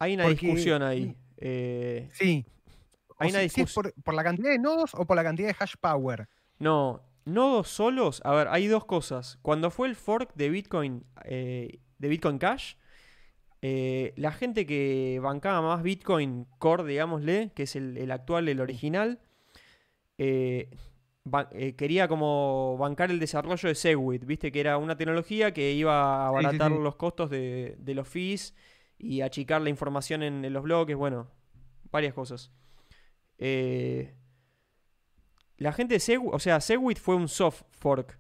Hay 0.01 0.15
una 0.15 0.27
discusión 0.27 0.83
ahí. 0.83 1.17
Eh, 1.37 2.09
sí. 2.13 2.45
Hay 3.19 3.31
una 3.31 3.39
discusión. 3.39 3.93
por, 4.03 4.15
la 4.15 4.25
cantidad 4.25 4.51
de 4.51 4.59
nodos 4.59 4.97
o 4.97 5.07
por 5.07 5.15
la 5.15 5.23
cantidad 5.23 5.47
de 5.47 5.55
hash 5.57 5.75
power? 5.81 6.29
No, 6.59 7.05
nodos 7.25 7.69
solos. 7.69 8.21
A 8.25 8.35
ver, 8.35 8.49
hay 8.49 8.67
dos 8.67 8.85
cosas. 8.85 9.39
Cuando 9.43 9.71
fue 9.71 9.87
el 9.87 9.95
fork 9.95 10.35
de 10.35 10.51
Bitcoin, 10.51 11.07
eh, 11.25 11.79
de 11.99 12.09
Bitcoin 12.09 12.39
Cash, 12.39 12.75
eh, 13.63 14.13
la 14.17 14.33
gente 14.33 14.67
que 14.67 15.21
bancaba 15.23 15.63
más 15.63 15.85
Bitcoin 15.85 16.49
Core, 16.59 16.83
digámosle, 16.83 17.53
que 17.55 17.63
es 17.63 17.77
el, 17.77 18.11
actual, 18.11 18.49
el 18.49 18.61
original, 18.61 19.21
eh, 20.19 20.69
eh, 21.53 21.75
quería 21.75 22.09
como 22.09 22.77
bancar 22.79 23.11
el 23.11 23.19
desarrollo 23.19 23.69
de 23.69 23.75
Segwit, 23.75 24.25
viste 24.25 24.53
que 24.53 24.61
era 24.61 24.79
una 24.79 24.97
tecnología 24.97 25.53
que 25.53 25.73
iba 25.73 26.25
a 26.25 26.29
abaratar 26.29 26.71
los 26.71 26.97
costos 26.97 27.31
de, 27.31 27.77
los 27.87 28.09
fees 28.09 28.55
y 28.99 29.21
achicar 29.21 29.61
la 29.61 29.71
información 29.71 30.23
en, 30.23 30.53
los 30.53 30.63
bloques, 30.63 30.97
bueno, 30.97 31.29
varias 31.91 32.15
cosas. 32.15 32.53
la 33.39 34.13
gente 35.73 35.95
de 35.95 36.01
Segwit, 36.01 36.35
o 36.35 36.39
sea, 36.39 36.61
Segwit 36.61 36.99
fue 36.99 37.17
un 37.17 37.29
soft 37.29 37.63
fork 37.71 38.19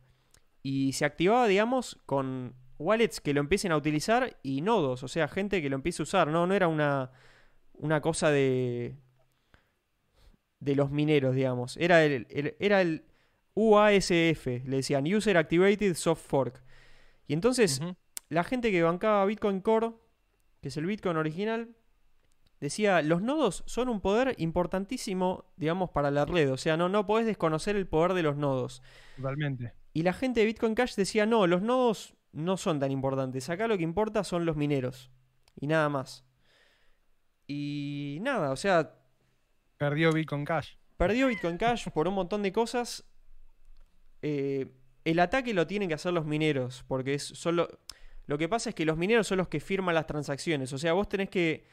y 0.62 0.92
se 0.94 1.04
activaba, 1.04 1.46
digamos, 1.46 2.00
con 2.06 2.54
wallets 2.78 3.20
que 3.20 3.32
lo 3.32 3.40
empiecen 3.40 3.72
a 3.72 3.76
utilizar 3.76 4.36
y 4.42 4.60
nodos, 4.60 5.02
o 5.02 5.08
sea, 5.08 5.28
gente 5.28 5.62
que 5.62 5.70
lo 5.70 5.76
empiece 5.76 6.02
a 6.02 6.04
usar. 6.04 6.28
No, 6.28 6.46
no 6.46 6.54
era 6.54 6.68
una, 6.68 7.10
una 7.74 8.00
cosa 8.00 8.30
de, 8.30 8.96
de 10.66 10.74
los 10.74 10.90
mineros, 10.90 11.34
digamos. 11.34 11.76
Era 11.76 12.04
el, 12.04 12.26
era 12.58 12.80
el 12.80 13.04
UASF, 13.54 14.46
le 14.64 14.76
decían 14.76 15.06
User 15.06 15.36
Activated 15.36 15.94
Soft 15.94 16.26
Fork. 16.26 16.62
Y 17.28 17.34
entonces, 17.34 17.80
la 18.28 18.42
gente 18.42 18.72
que 18.72 18.82
bancaba 18.82 19.24
Bitcoin 19.26 19.60
Core, 19.60 19.92
que 20.60 20.68
es 20.68 20.76
el 20.76 20.86
Bitcoin 20.86 21.16
original, 21.16 21.76
decía, 22.60 23.00
los 23.02 23.22
nodos 23.22 23.62
son 23.66 23.88
un 23.88 24.00
poder 24.00 24.34
importantísimo, 24.38 25.44
digamos, 25.56 25.90
para 25.90 26.10
la 26.10 26.24
red. 26.24 26.52
O 26.52 26.56
sea, 26.56 26.76
no, 26.76 26.88
no 26.88 27.06
podés 27.06 27.26
desconocer 27.26 27.76
el 27.76 27.86
poder 27.86 28.14
de 28.14 28.24
los 28.24 28.36
nodos. 28.36 28.82
Totalmente. 29.16 29.72
Y 29.92 30.02
la 30.02 30.14
gente 30.14 30.40
de 30.40 30.46
Bitcoin 30.46 30.74
Cash 30.74 30.96
decía, 30.96 31.26
no, 31.26 31.46
los 31.46 31.62
nodos 31.62 32.16
no 32.32 32.56
son 32.56 32.80
tan 32.80 32.90
importantes. 32.90 33.48
Acá 33.50 33.68
lo 33.68 33.78
que 33.78 33.84
importa 33.84 34.24
son 34.24 34.44
los 34.44 34.56
mineros. 34.56 35.12
Y 35.54 35.68
nada 35.68 35.88
más. 35.88 36.24
Y 37.46 38.18
nada, 38.20 38.50
o 38.50 38.56
sea... 38.56 38.94
Perdió 39.76 40.12
Bitcoin 40.12 40.44
Cash. 40.44 40.74
Perdió 40.96 41.28
Bitcoin 41.28 41.56
Cash 41.56 41.88
por 41.90 42.08
un 42.08 42.14
montón 42.14 42.42
de 42.42 42.52
cosas. 42.52 43.04
Eh, 44.22 44.66
el 45.04 45.20
ataque 45.20 45.54
lo 45.54 45.66
tienen 45.66 45.88
que 45.88 45.94
hacer 45.94 46.12
los 46.12 46.26
mineros. 46.26 46.84
Porque 46.88 47.14
es 47.14 47.22
solo... 47.22 47.68
Lo 48.26 48.38
que 48.38 48.48
pasa 48.48 48.70
es 48.70 48.74
que 48.74 48.84
los 48.84 48.96
mineros 48.96 49.26
son 49.26 49.38
los 49.38 49.48
que 49.48 49.60
firman 49.60 49.94
las 49.94 50.06
transacciones. 50.06 50.72
O 50.72 50.78
sea, 50.78 50.92
vos 50.92 51.08
tenés 51.08 51.30
que... 51.30 51.64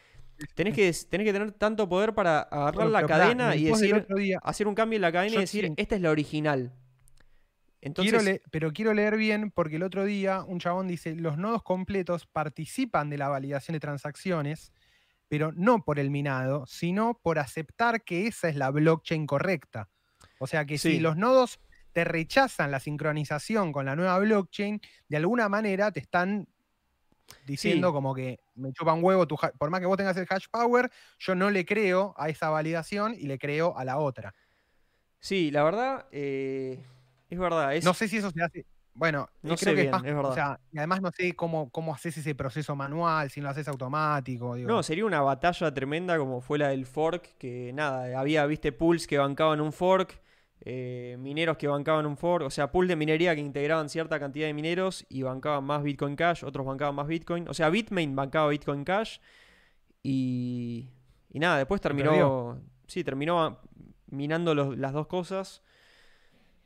Tenés 0.55 0.73
que, 0.73 0.91
tenés 1.09 1.25
que 1.25 1.34
tener 1.34 1.51
tanto 1.51 1.88
poder 1.88 2.15
para 2.15 2.41
agarrar 2.41 2.88
la 2.88 3.05
cadena 3.05 3.55
y 3.55 3.65
decir, 3.65 4.07
hacer 4.41 4.67
un 4.67 4.73
cambio 4.73 4.97
en 4.97 5.03
la 5.03 5.11
cadena 5.11 5.35
y 5.35 5.39
decir, 5.39 5.71
esta 5.77 5.95
es 5.95 6.01
la 6.01 6.09
original 6.09 6.73
pero 8.51 8.71
quiero 8.71 8.93
leer 8.93 9.17
bien 9.17 9.51
porque 9.51 9.75
el 9.75 9.84
otro 9.84 10.05
día 10.05 10.43
un 10.43 10.59
chabón 10.59 10.88
dice, 10.88 11.15
los 11.15 11.38
nodos 11.38 11.63
completos 11.63 12.25
participan 12.25 13.09
de 13.09 13.17
la 13.17 13.27
validación 13.27 13.73
de 13.73 13.80
transacciones, 13.80 14.71
pero 15.34 15.51
no 15.51 15.84
por 15.84 15.97
el 15.97 16.11
minado, 16.11 16.64
sino 16.68 17.19
por 17.23 17.39
aceptar 17.39 18.03
que 18.03 18.27
esa 18.27 18.49
es 18.49 18.55
la 18.55 18.69
blockchain 18.69 19.26
correcta. 19.26 19.89
O 20.38 20.45
sea 20.45 20.64
que 20.64 20.77
si 20.77 20.99
los 20.99 21.18
nodos 21.18 21.60
te 21.91 22.03
rechazan 22.03 22.69
la 22.69 22.80
sincronización 22.80 23.72
con 23.72 23.88
la 23.88 23.95
nueva 23.95 24.19
blockchain, 24.19 24.80
de 25.10 25.18
alguna 25.18 25.49
manera 25.49 25.91
te 25.91 26.01
están 26.01 26.47
diciendo 27.47 27.91
como 27.91 28.14
que 28.14 28.41
me 28.53 28.72
chupa 28.73 28.93
un 28.93 29.03
huevo, 29.03 29.27
tu 29.27 29.35
por 29.57 29.72
más 29.72 29.80
que 29.80 29.88
vos 29.88 29.97
tengas 29.97 30.18
el 30.18 30.27
hash 30.30 30.45
power, 30.51 30.91
yo 31.18 31.34
no 31.34 31.49
le 31.49 31.65
creo 31.65 32.14
a 32.15 32.30
esa 32.30 32.51
validación 32.51 33.15
y 33.18 33.26
le 33.26 33.39
creo 33.39 33.76
a 33.76 33.84
la 33.85 33.97
otra. 33.97 34.35
Sí, 35.19 35.49
la 35.49 35.64
verdad, 35.64 36.05
eh, 36.11 36.80
es 37.31 37.39
verdad. 37.39 37.73
No 37.81 37.95
sé 37.95 38.07
si 38.07 38.18
eso 38.18 38.30
se 38.30 38.43
hace. 38.43 38.68
Bueno, 38.95 39.28
no 39.41 39.56
creo 39.56 39.76
que 39.76 39.86
es, 39.86 40.02
verdad. 40.03 40.26
O 40.26 40.34
sea, 40.34 40.60
y 40.72 40.78
además 40.78 41.02
no 41.02 41.11
sé 41.11 41.34
cómo, 41.36 41.70
cómo 41.72 41.95
haces 41.95 42.18
ese 42.18 42.36
proceso 42.36 42.76
manual, 42.76 43.30
si 43.30 43.41
lo 43.41 43.49
haces 43.49 43.68
automático. 43.68 44.56
No, 44.56 44.84
sería 44.84 45.06
una 45.06 45.22
batalla 45.22 45.74
tremenda 45.74 46.18
como 46.18 46.41
fue 46.41 46.60
la 46.60 46.70
del 46.70 46.86
fork, 46.86 47.38
que 47.38 47.72
nada, 47.74 48.20
había, 48.20 48.45
viste, 48.45 48.72
pools 48.72 49.07
que 49.07 49.18
bancaban 49.18 49.61
un 49.61 49.74
fork, 49.74 50.22
eh, 50.61 51.18
mineros 51.20 51.57
que 51.57 51.68
bancaban 51.68 52.06
un 52.06 52.18
fork, 52.18 52.45
o 52.45 52.52
sea, 52.52 52.72
pools 52.72 52.88
de 52.88 52.95
minería 52.95 53.34
que 53.34 53.41
integraban 53.41 53.90
cierta 53.90 54.20
cantidad 54.20 54.45
de 54.45 54.53
mineros 54.53 55.06
y 55.10 55.24
bancaban 55.24 55.64
más 55.64 55.82
Bitcoin 55.82 56.15
Cash, 56.15 56.45
otros 56.45 56.65
bancaban 56.65 56.94
más 56.94 57.07
Bitcoin. 57.07 57.48
O 57.49 57.53
sea, 57.53 57.70
Bitmain 57.70 58.15
bancaba 58.15 58.49
Bitcoin 58.49 58.84
Cash 58.84 59.18
y, 60.03 60.90
y 61.30 61.40
nada, 61.40 61.57
después 61.57 61.82
terminó, 61.82 62.61
sí, 62.86 63.03
terminó 63.03 63.60
minando 64.07 64.53
las 64.53 64.94
dos 64.94 65.07
cosas. 65.07 65.64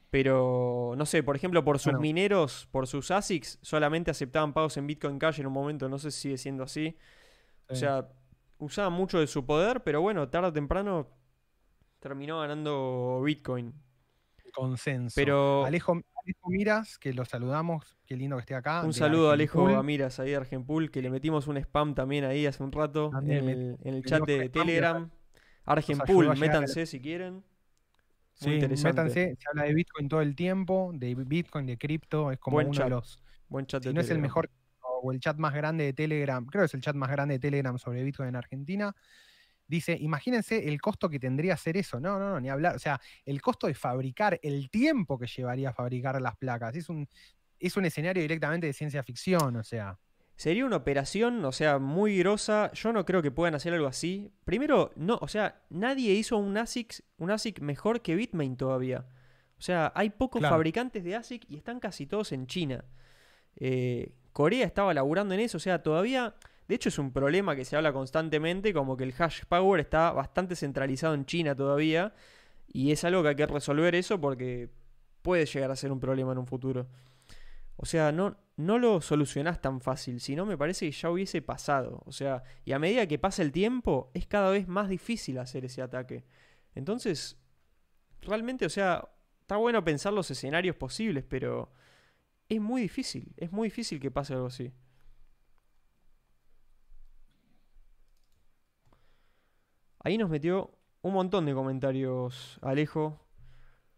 Pero, 0.10 0.94
no 0.98 1.06
sé, 1.06 1.22
por 1.22 1.36
ejemplo, 1.36 1.64
por 1.66 1.80
sus 1.80 2.00
mineros, 2.00 2.68
por 2.72 2.88
sus 2.88 3.12
ASICs, 3.12 3.60
solamente 3.62 4.10
aceptaban 4.12 4.54
pagos 4.54 4.78
en 4.78 4.88
Bitcoin 4.88 5.20
Cash 5.20 5.40
en 5.40 5.48
un 5.48 5.54
momento, 5.54 5.90
no 5.90 6.00
sé 6.00 6.12
si 6.12 6.22
sigue 6.22 6.38
siendo 6.38 6.64
así. 6.64 6.98
O 7.68 7.76
sea, 7.76 8.08
usaban 8.58 8.94
mucho 8.94 9.20
de 9.20 9.28
su 9.28 9.46
poder, 9.46 9.84
pero 9.84 10.02
bueno, 10.02 10.30
tarde 10.30 10.48
o 10.48 10.54
temprano 10.54 11.10
terminó 12.00 12.40
ganando 12.40 13.22
Bitcoin. 13.24 13.74
Consenso. 14.54 15.14
Pero... 15.16 15.66
Alejo, 15.66 16.02
Miras, 16.46 16.98
que 16.98 17.14
lo 17.14 17.26
saludamos, 17.26 17.98
qué 18.06 18.16
lindo 18.16 18.38
que 18.38 18.42
esté 18.42 18.56
acá. 18.56 18.84
Un 18.84 18.94
saludo 18.94 19.30
a 19.30 19.34
Alejo 19.34 19.84
Miras 19.84 20.20
ahí 20.20 20.32
de 20.32 20.38
Argenpool, 20.38 20.90
que 20.90 21.02
le 21.02 21.10
metimos 21.10 21.48
un 21.48 21.58
spam 21.58 21.96
también 21.96 22.24
ahí 22.24 22.46
hace 22.46 22.64
un 22.64 22.72
rato 22.72 23.12
en 23.26 23.78
el, 23.84 24.04
chat 24.04 24.24
de 24.26 24.50
Telegram. 24.50 25.10
Argenpool, 25.66 26.38
métanse 26.38 26.86
si 26.86 27.02
quieren 27.02 27.44
sí, 28.38 28.59
métanse, 28.84 29.35
se 29.39 29.49
habla 29.49 29.64
de 29.64 29.73
Bitcoin 29.73 30.07
todo 30.07 30.22
el 30.22 30.35
tiempo, 30.35 30.91
de 30.93 31.15
Bitcoin, 31.15 31.65
de 31.65 31.77
cripto, 31.77 32.31
es 32.31 32.39
como 32.39 32.57
uno 32.57 32.72
de 32.72 32.89
los. 32.89 33.22
Buen 33.49 33.65
chat 33.65 33.84
si 33.84 33.93
no 33.93 34.01
es 34.01 34.09
el 34.09 34.19
mejor 34.19 34.49
o 34.81 35.11
el 35.11 35.19
chat 35.19 35.38
más 35.38 35.53
grande 35.53 35.85
de 35.85 35.93
Telegram, 35.93 36.45
creo 36.45 36.64
que 36.64 36.65
es 36.65 36.73
el 36.73 36.81
chat 36.81 36.95
más 36.95 37.09
grande 37.09 37.35
de 37.35 37.39
Telegram 37.39 37.77
sobre 37.77 38.03
Bitcoin 38.03 38.30
en 38.30 38.35
Argentina. 38.35 38.95
Dice, 39.68 39.97
imagínense 39.99 40.68
el 40.68 40.80
costo 40.80 41.09
que 41.09 41.19
tendría 41.19 41.53
hacer 41.53 41.76
eso. 41.76 41.99
No, 41.99 42.18
no, 42.18 42.30
no, 42.30 42.39
ni 42.39 42.49
hablar. 42.49 42.76
O 42.76 42.80
sea, 42.80 43.01
el 43.26 43.41
costo 43.41 43.68
de 43.68 43.73
fabricar, 43.73 44.39
el 44.41 44.69
tiempo 44.69 45.19
que 45.19 45.27
llevaría 45.27 45.69
a 45.69 45.73
fabricar 45.73 46.22
las 46.22 46.38
placas. 46.38 46.76
Es 46.76 46.88
un, 46.88 47.07
es 47.59 47.76
un 47.76 47.85
escenario 47.85 48.22
directamente 48.22 48.68
de 48.68 48.73
ciencia 48.73 49.03
ficción, 49.03 49.55
o 49.57 49.64
sea. 49.64 49.97
Sería 50.38 50.68
una 50.68 50.76
operación, 50.76 51.43
o 51.45 51.51
sea, 51.51 51.80
muy 51.80 52.19
grosa. 52.19 52.72
Yo 52.73 52.93
no 52.93 53.05
creo 53.05 53.23
que 53.23 53.31
puedan 53.31 53.55
hacer 53.55 53.73
algo 53.73 53.88
así. 53.88 54.31
Primero, 54.45 54.91
no, 54.95 55.18
o 55.19 55.27
sea, 55.27 55.64
nadie 55.72 56.14
hizo 56.14 56.38
un 56.38 56.55
ASIC, 56.55 57.03
un 57.18 57.31
ASIC 57.31 57.59
mejor 57.59 58.03
que 58.03 58.15
Bitmain 58.15 58.55
todavía. 58.55 59.07
O 59.57 59.61
sea, 59.61 59.91
hay 59.95 60.11
pocos 60.11 60.43
fabricantes 60.43 61.03
de 61.03 61.15
ASIC 61.15 61.43
y 61.49 61.57
están 61.57 61.80
casi 61.80 62.05
todos 62.05 62.31
en 62.34 62.45
China. 62.45 62.85
Eh, 63.55 64.14
Corea 64.31 64.68
estaba 64.68 64.93
laburando 64.93 65.34
en 65.34 65.39
eso, 65.39 65.57
o 65.57 65.59
sea, 65.59 65.81
todavía... 65.81 66.35
De 66.68 66.76
hecho, 66.76 66.89
es 66.89 66.99
un 66.99 67.11
problema 67.11 67.55
que 67.55 67.65
se 67.65 67.76
habla 67.76 67.91
constantemente, 67.91 68.73
como 68.73 68.95
que 68.95 69.05
el 69.05 69.14
hash 69.18 69.43
power 69.47 69.80
está 69.80 70.11
bastante 70.11 70.55
centralizado 70.55 71.15
en 71.15 71.26
China 71.26 71.55
todavía. 71.55 72.14
Y 72.68 72.91
es 72.91 73.03
algo 73.05 73.23
que 73.23 73.30
hay 73.30 73.35
que 73.35 73.47
resolver 73.47 73.95
eso 73.95 74.22
porque 74.22 74.69
puede 75.23 75.45
llegar 75.45 75.72
a 75.72 75.76
ser 75.76 75.91
un 75.91 75.99
problema 75.99 76.34
en 76.34 76.38
un 76.38 76.45
futuro. 76.45 76.88
O 77.77 77.85
sea, 77.85 78.11
no, 78.11 78.35
no 78.58 78.80
lo 78.80 79.02
solucionás 79.02 79.62
tan 79.62 79.82
fácil, 79.82 80.20
sino 80.20 80.46
me 80.46 80.58
parece 80.58 80.88
que 80.88 80.92
ya 80.92 81.12
hubiese 81.12 81.42
pasado. 81.42 82.02
O 82.06 82.12
sea, 82.12 82.44
y 82.66 82.74
a 82.74 82.80
medida 82.80 83.08
que 83.08 83.20
pasa 83.20 83.44
el 83.44 83.52
tiempo, 83.52 84.12
es 84.14 84.28
cada 84.28 84.50
vez 84.52 84.68
más 84.68 84.90
difícil 84.90 85.38
hacer 85.38 85.64
ese 85.66 85.82
ataque. 85.82 86.26
Entonces, 86.76 87.38
realmente, 88.22 88.66
o 88.66 88.70
sea, 88.70 89.08
está 89.42 89.58
bueno 89.58 89.84
pensar 89.84 90.14
los 90.14 90.30
escenarios 90.32 90.76
posibles, 90.76 91.24
pero 91.24 91.72
es 92.50 92.60
muy 92.60 92.82
difícil, 92.82 93.34
es 93.38 93.52
muy 93.52 93.68
difícil 93.68 94.00
que 94.00 94.12
pase 94.12 94.34
algo 94.34 94.48
así. 94.48 94.74
Ahí 100.00 100.18
nos 100.18 100.30
metió 100.30 100.72
un 101.02 101.14
montón 101.14 101.46
de 101.46 101.54
comentarios, 101.54 102.60
Alejo. 102.62 103.27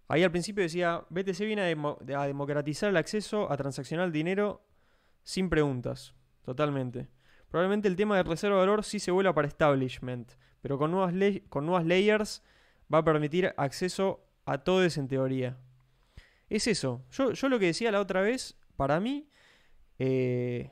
Ahí 0.10 0.24
al 0.24 0.32
principio 0.32 0.64
decía, 0.64 1.06
BTC 1.12 1.40
viene 1.42 1.62
a, 1.62 2.26
democratizar 2.26 2.90
el 2.90 2.98
acceso 2.98 3.50
a 3.52 3.56
transaccionar 3.56 4.12
dinero 4.12 4.66
sin 5.24 5.50
preguntas. 5.50 6.16
Totalmente. 6.44 7.08
Probablemente 7.50 7.88
el 7.88 7.96
tema 7.96 8.18
de 8.18 8.24
reserva 8.24 8.56
de 8.56 8.62
valor 8.62 8.84
sí 8.84 9.00
se 9.00 9.12
vuela 9.12 9.34
para 9.36 9.48
establishment, 9.48 10.32
pero 10.62 10.80
con 10.80 10.90
nuevas, 10.90 11.14
con 11.50 11.68
nuevas 11.68 11.86
layers 11.86 12.44
va 12.92 12.98
a 12.98 13.04
permitir 13.04 13.54
acceso 13.56 14.26
a 14.46 14.58
todos 14.58 14.98
en 14.98 15.08
teoría. 15.08 15.60
Es 16.50 16.66
eso. 16.66 17.06
Yo, 17.12 17.34
yo, 17.34 17.48
lo 17.48 17.60
que 17.60 17.68
decía 17.68 17.92
la 17.92 18.02
otra 18.02 18.22
vez, 18.22 18.58
para 18.78 19.00
mí, 19.00 19.30
eh, 20.00 20.72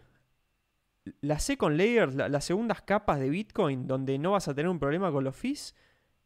las 1.21 1.43
second 1.43 1.77
layers, 1.77 2.15
las 2.15 2.43
segundas 2.43 2.81
capas 2.81 3.19
de 3.19 3.29
Bitcoin, 3.29 3.85
donde 3.85 4.17
no 4.17 4.31
vas 4.31 4.47
a 4.47 4.55
tener 4.55 4.69
un 4.69 4.79
problema 4.79 5.11
con 5.11 5.23
los 5.23 5.35
fees, 5.35 5.75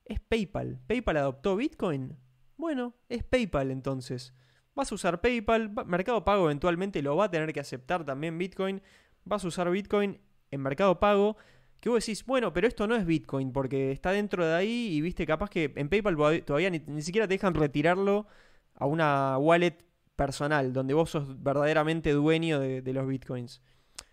es 0.06 0.22
PayPal. 0.22 0.80
PayPal 0.88 1.18
adoptó 1.18 1.58
Bitcoin. 1.58 2.18
Bueno, 2.62 2.94
es 3.10 3.24
PayPal 3.24 3.72
entonces. 3.72 4.36
Vas 4.76 4.92
a 4.92 4.94
usar 4.94 5.20
PayPal, 5.20 5.74
Mercado 5.88 6.24
Pago 6.24 6.46
eventualmente 6.46 7.02
lo 7.02 7.16
va 7.16 7.26
a 7.26 7.32
tener 7.32 7.52
que 7.54 7.60
aceptar 7.60 8.06
también 8.06 8.38
Bitcoin. 8.38 8.84
Vas 9.26 9.44
a 9.44 9.48
usar 9.48 9.72
Bitcoin 9.72 10.22
en 10.52 10.62
Mercado 10.62 11.00
Pago. 11.00 11.38
Que 11.80 11.90
vos 11.90 12.06
decís, 12.06 12.24
bueno, 12.24 12.54
pero 12.54 12.68
esto 12.68 12.86
no 12.86 12.96
es 12.96 13.04
Bitcoin 13.04 13.52
porque 13.52 13.92
está 13.92 14.12
dentro 14.12 14.46
de 14.46 14.54
ahí 14.54 14.90
y 14.92 15.02
viste, 15.02 15.26
capaz 15.26 15.50
que 15.50 15.74
en 15.76 15.90
PayPal 15.90 16.44
todavía 16.46 16.70
ni, 16.70 17.02
siquiera 17.02 17.28
te 17.28 17.34
dejan 17.34 17.56
retirarlo 17.56 18.28
a 18.76 18.86
una 18.86 19.40
wallet 19.40 19.84
personal 20.16 20.72
donde 20.72 20.94
vos 20.94 21.10
sos 21.10 21.42
verdaderamente 21.42 22.12
dueño 22.12 22.60
de, 22.60 22.84
de 22.84 22.94
los 22.94 23.08
Bitcoins. 23.08 23.64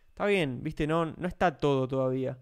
Está 0.09 0.25
bien, 0.25 0.63
viste, 0.63 0.87
no, 0.87 1.05
no 1.05 1.29
está 1.29 1.59
todo 1.59 1.87
todavía. 1.87 2.39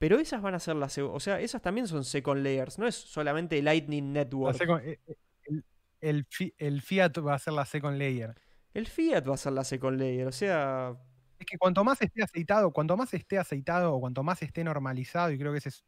Pero 0.00 0.18
esas 0.18 0.40
van 0.40 0.54
a 0.54 0.58
ser 0.58 0.76
las. 0.76 0.96
O 0.96 1.20
sea, 1.20 1.40
esas 1.40 1.60
también 1.60 1.86
son 1.86 2.06
second 2.06 2.42
layers. 2.42 2.78
No 2.78 2.86
es 2.86 2.94
solamente 2.94 3.60
Lightning 3.60 4.14
Network. 4.14 4.58
Eh, 4.82 4.98
eh, 5.06 5.62
el, 6.00 6.80
Fiat 6.80 7.12
va 7.18 7.34
a 7.34 7.38
ser 7.38 7.52
la 7.52 7.66
second 7.66 7.98
layer. 7.98 8.34
El 8.72 8.86
Fiat 8.86 9.28
va 9.28 9.34
a 9.34 9.36
ser 9.36 9.52
la 9.52 9.62
second 9.62 10.00
layer. 10.00 10.26
O 10.26 10.32
sea. 10.32 10.96
Es 11.38 11.44
que 11.44 11.58
cuanto 11.58 11.84
más 11.84 12.00
esté 12.00 12.22
aceitado, 12.22 12.72
cuanto 12.72 12.96
más 12.96 13.12
esté 13.12 13.38
aceitado 13.38 13.94
o 13.94 14.00
cuanto 14.00 14.22
más 14.22 14.40
esté 14.40 14.64
normalizado, 14.64 15.32
y 15.32 15.38
creo 15.38 15.52
que 15.52 15.58
esa 15.58 15.68
es 15.68 15.84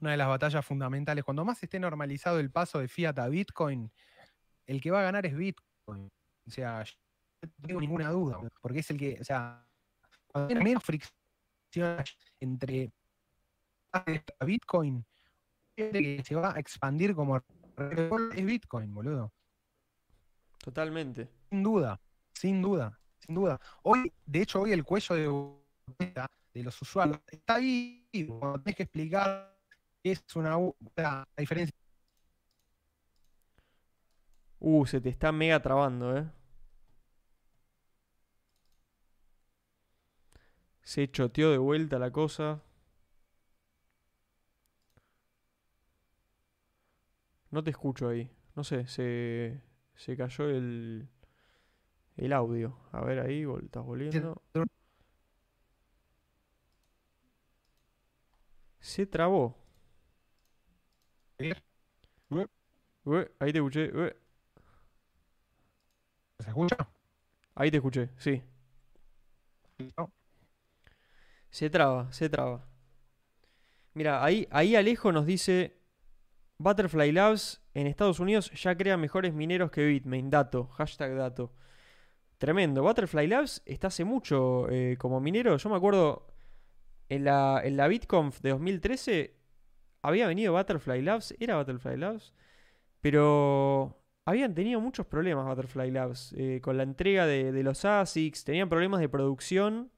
una 0.00 0.12
de 0.12 0.16
las 0.16 0.28
batallas 0.28 0.64
fundamentales, 0.64 1.22
cuanto 1.22 1.44
más 1.44 1.62
esté 1.62 1.78
normalizado 1.78 2.40
el 2.40 2.50
paso 2.50 2.78
de 2.78 2.88
Fiat 2.88 3.18
a 3.18 3.28
Bitcoin, 3.28 3.92
el 4.66 4.80
que 4.80 4.90
va 4.90 5.00
a 5.00 5.04
ganar 5.04 5.26
es 5.26 5.36
Bitcoin. 5.36 6.10
O 6.46 6.50
sea, 6.50 6.84
no 7.42 7.66
tengo 7.66 7.80
ninguna 7.82 8.10
duda, 8.10 8.40
porque 8.62 8.78
es 8.78 8.90
el 8.90 8.98
que, 8.98 9.18
o 9.20 9.24
sea, 9.24 9.66
cuando 10.26 10.54
hay 10.54 10.62
menos 10.62 10.82
fricción 10.82 12.02
entre 12.40 12.92
Bitcoin 14.44 15.04
que 15.76 16.22
se 16.24 16.34
va 16.34 16.54
a 16.54 16.58
expandir 16.58 17.14
como 17.14 17.36
es 17.36 18.44
Bitcoin, 18.44 18.92
boludo. 18.92 19.32
Totalmente. 20.58 21.28
Sin 21.50 21.62
duda, 21.62 22.00
sin 22.32 22.62
duda, 22.62 22.98
sin 23.18 23.34
duda. 23.34 23.60
Hoy, 23.82 24.12
de 24.26 24.42
hecho, 24.42 24.60
hoy 24.60 24.72
el 24.72 24.84
cuello 24.84 25.64
de, 25.98 26.26
de 26.54 26.62
los 26.62 26.80
usuarios 26.80 27.18
está 27.30 27.56
ahí. 27.56 28.08
Cuando 28.28 28.60
tenés 28.60 28.76
que 28.76 28.82
explicar 28.84 29.58
qué 30.02 30.12
es 30.12 30.24
una, 30.36 30.56
diferencia. 31.36 31.74
Uh, 34.60 34.86
se 34.86 35.00
te 35.00 35.08
está 35.08 35.32
mega 35.32 35.60
trabando, 35.60 36.16
eh. 36.16 36.30
Se 40.82 41.10
choteó 41.10 41.50
de 41.50 41.58
vuelta 41.58 41.98
la 41.98 42.10
cosa. 42.10 42.62
No 47.52 47.62
te 47.62 47.70
escucho 47.70 48.08
ahí. 48.08 48.28
No 48.56 48.64
sé, 48.64 48.86
se, 48.88 49.60
se 49.94 50.16
cayó 50.16 50.48
el, 50.48 51.06
el 52.16 52.32
audio. 52.32 52.76
A 52.92 53.04
ver 53.04 53.20
ahí, 53.20 53.44
estás 53.62 53.84
volviendo. 53.84 54.42
Se 58.80 59.06
trabó. 59.06 59.54
ahí 63.38 63.52
te 63.52 63.58
escuché. 63.58 63.90
¿Se 66.38 66.48
escucha? 66.48 66.76
Ahí 67.54 67.70
te 67.70 67.76
escuché, 67.76 68.08
sí. 68.16 68.42
Se 71.50 71.68
traba, 71.68 72.10
se 72.12 72.30
traba. 72.30 72.66
Mira, 73.92 74.24
ahí, 74.24 74.48
ahí 74.50 74.74
Alejo 74.74 75.12
nos 75.12 75.26
dice 75.26 75.81
Butterfly 76.62 77.12
Labs 77.12 77.62
en 77.74 77.86
Estados 77.86 78.20
Unidos 78.20 78.50
ya 78.52 78.76
crea 78.76 78.96
mejores 78.96 79.34
mineros 79.34 79.70
que 79.70 79.84
Bitmain. 79.84 80.30
Dato, 80.30 80.68
hashtag 80.68 81.16
dato. 81.16 81.52
Tremendo. 82.38 82.82
Butterfly 82.82 83.26
Labs 83.26 83.62
está 83.66 83.88
hace 83.88 84.04
mucho 84.04 84.68
eh, 84.70 84.96
como 84.98 85.20
minero. 85.20 85.56
Yo 85.56 85.68
me 85.70 85.76
acuerdo 85.76 86.26
en 87.08 87.24
la, 87.24 87.60
en 87.64 87.76
la 87.76 87.88
BitConf 87.88 88.40
de 88.40 88.50
2013 88.50 89.36
había 90.02 90.26
venido 90.26 90.52
Butterfly 90.52 91.02
Labs. 91.02 91.34
Era 91.38 91.56
Butterfly 91.58 91.96
Labs. 91.96 92.34
Pero 93.00 94.02
habían 94.24 94.54
tenido 94.54 94.80
muchos 94.80 95.06
problemas 95.06 95.46
Butterfly 95.46 95.90
Labs 95.90 96.32
eh, 96.36 96.60
con 96.62 96.76
la 96.76 96.82
entrega 96.82 97.26
de, 97.26 97.52
de, 97.52 97.62
los 97.62 97.84
ASICs. 97.84 98.44
Tenían 98.44 98.68
problemas 98.68 99.00
de 99.00 99.08
producción. 99.08 99.90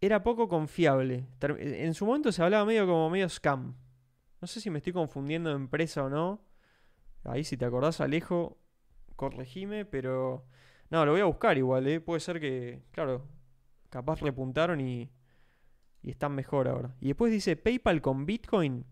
Era 0.00 0.22
poco 0.22 0.48
confiable. 0.48 1.26
En 1.40 1.94
su 1.94 2.06
momento 2.06 2.30
se 2.32 2.42
hablaba 2.42 2.64
medio 2.64 2.86
como 2.86 3.08
medio 3.10 3.28
scam. 3.28 3.74
No 4.40 4.46
sé 4.46 4.60
si 4.60 4.70
me 4.70 4.78
estoy 4.78 4.92
confundiendo 4.92 5.50
de 5.50 5.56
empresa 5.56 6.04
o 6.04 6.08
no. 6.08 6.40
Ahí 7.24 7.44
si 7.44 7.56
te 7.56 7.64
acordás, 7.64 8.00
Alejo, 8.00 8.58
corregime, 9.16 9.84
pero... 9.84 10.44
No, 10.90 11.04
lo 11.04 11.12
voy 11.12 11.20
a 11.20 11.24
buscar 11.24 11.58
igual, 11.58 11.86
¿eh? 11.88 12.00
Puede 12.00 12.20
ser 12.20 12.38
que, 12.38 12.82
claro, 12.92 13.26
capaz 13.90 14.20
repuntaron 14.20 14.80
y, 14.80 15.10
y 16.02 16.10
están 16.10 16.32
mejor 16.34 16.68
ahora. 16.68 16.94
Y 17.00 17.08
después 17.08 17.32
dice 17.32 17.56
PayPal 17.56 18.00
con 18.00 18.24
Bitcoin, 18.24 18.84